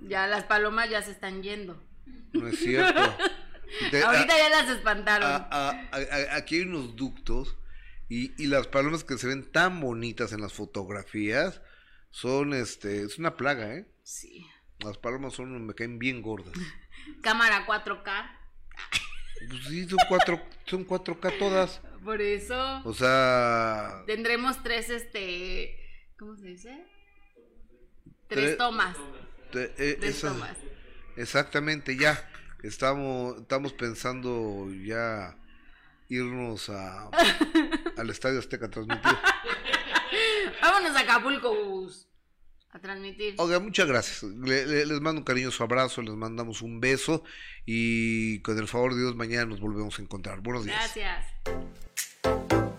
Ya 0.00 0.26
las 0.26 0.44
palomas 0.44 0.90
ya 0.90 1.02
se 1.02 1.12
están 1.12 1.42
yendo. 1.42 1.82
no 2.32 2.48
es 2.48 2.58
cierto. 2.58 3.16
Te- 3.90 4.02
Ahorita 4.02 4.34
a- 4.34 4.38
ya 4.38 4.48
las 4.50 4.68
espantaron. 4.68 5.30
a- 5.30 5.48
a- 5.50 5.70
a- 5.92 6.36
aquí 6.36 6.56
hay 6.56 6.62
unos 6.62 6.94
ductos 6.96 7.56
y, 8.08 8.32
y 8.42 8.46
las 8.48 8.66
palomas 8.66 9.04
que 9.04 9.16
se 9.16 9.26
ven 9.28 9.50
tan 9.50 9.80
bonitas 9.80 10.32
en 10.32 10.40
las 10.42 10.52
fotografías 10.52 11.62
son, 12.10 12.52
este, 12.52 13.02
es 13.04 13.18
una 13.18 13.36
plaga, 13.36 13.74
¿eh? 13.74 13.86
Sí. 14.02 14.46
Las 14.80 14.98
palomas 14.98 15.32
son, 15.34 15.64
me 15.66 15.74
caen 15.74 15.98
bien 15.98 16.20
gordas. 16.20 16.52
Cámara 17.22 17.64
4K. 17.66 18.38
Pues 19.48 19.64
sí, 19.68 19.88
son 19.88 19.98
cuatro, 20.08 20.40
son 20.66 20.86
4K 20.86 21.38
todas. 21.38 21.80
Por 22.04 22.20
eso 22.20 22.82
O 22.84 22.92
sea, 22.94 24.02
tendremos 24.06 24.62
tres, 24.62 24.90
este, 24.90 25.78
¿cómo 26.18 26.36
se 26.36 26.46
dice? 26.46 26.84
Tres 28.28 28.44
Tres- 28.44 28.58
tomas. 28.58 28.96
te- 29.52 29.72
eh, 29.78 29.96
Tres 30.00 30.16
esa- 30.16 30.28
tomas. 30.28 30.56
exactamente, 31.16 31.96
ya. 31.96 32.28
Estamos, 32.62 33.38
estamos 33.42 33.72
pensando 33.72 34.68
ya 34.84 35.36
irnos 36.08 36.68
a, 36.70 37.08
al 37.96 38.10
Estadio 38.10 38.38
Azteca 38.38 38.66
a 38.66 38.70
transmitir. 38.70 39.12
Vámonos 40.62 40.96
a 40.96 41.00
Acapulco, 41.00 41.54
Gus, 41.54 42.06
a 42.70 42.78
transmitir. 42.78 43.34
Oiga, 43.38 43.58
muchas 43.58 43.86
gracias. 43.86 44.22
Le- 44.22 44.66
le- 44.66 44.86
les 44.86 45.00
mando 45.00 45.20
un 45.20 45.24
cariñoso 45.24 45.64
abrazo, 45.64 46.02
les 46.02 46.14
mandamos 46.14 46.62
un 46.62 46.80
beso 46.80 47.24
y 47.66 48.40
con 48.42 48.58
el 48.58 48.68
favor 48.68 48.94
de 48.94 49.00
Dios 49.00 49.16
mañana 49.16 49.46
nos 49.46 49.60
volvemos 49.60 49.98
a 49.98 50.02
encontrar. 50.02 50.40
Buenos 50.40 50.64
días. 50.64 50.76
Gracias. 50.78 51.26
Bye. 52.22 52.71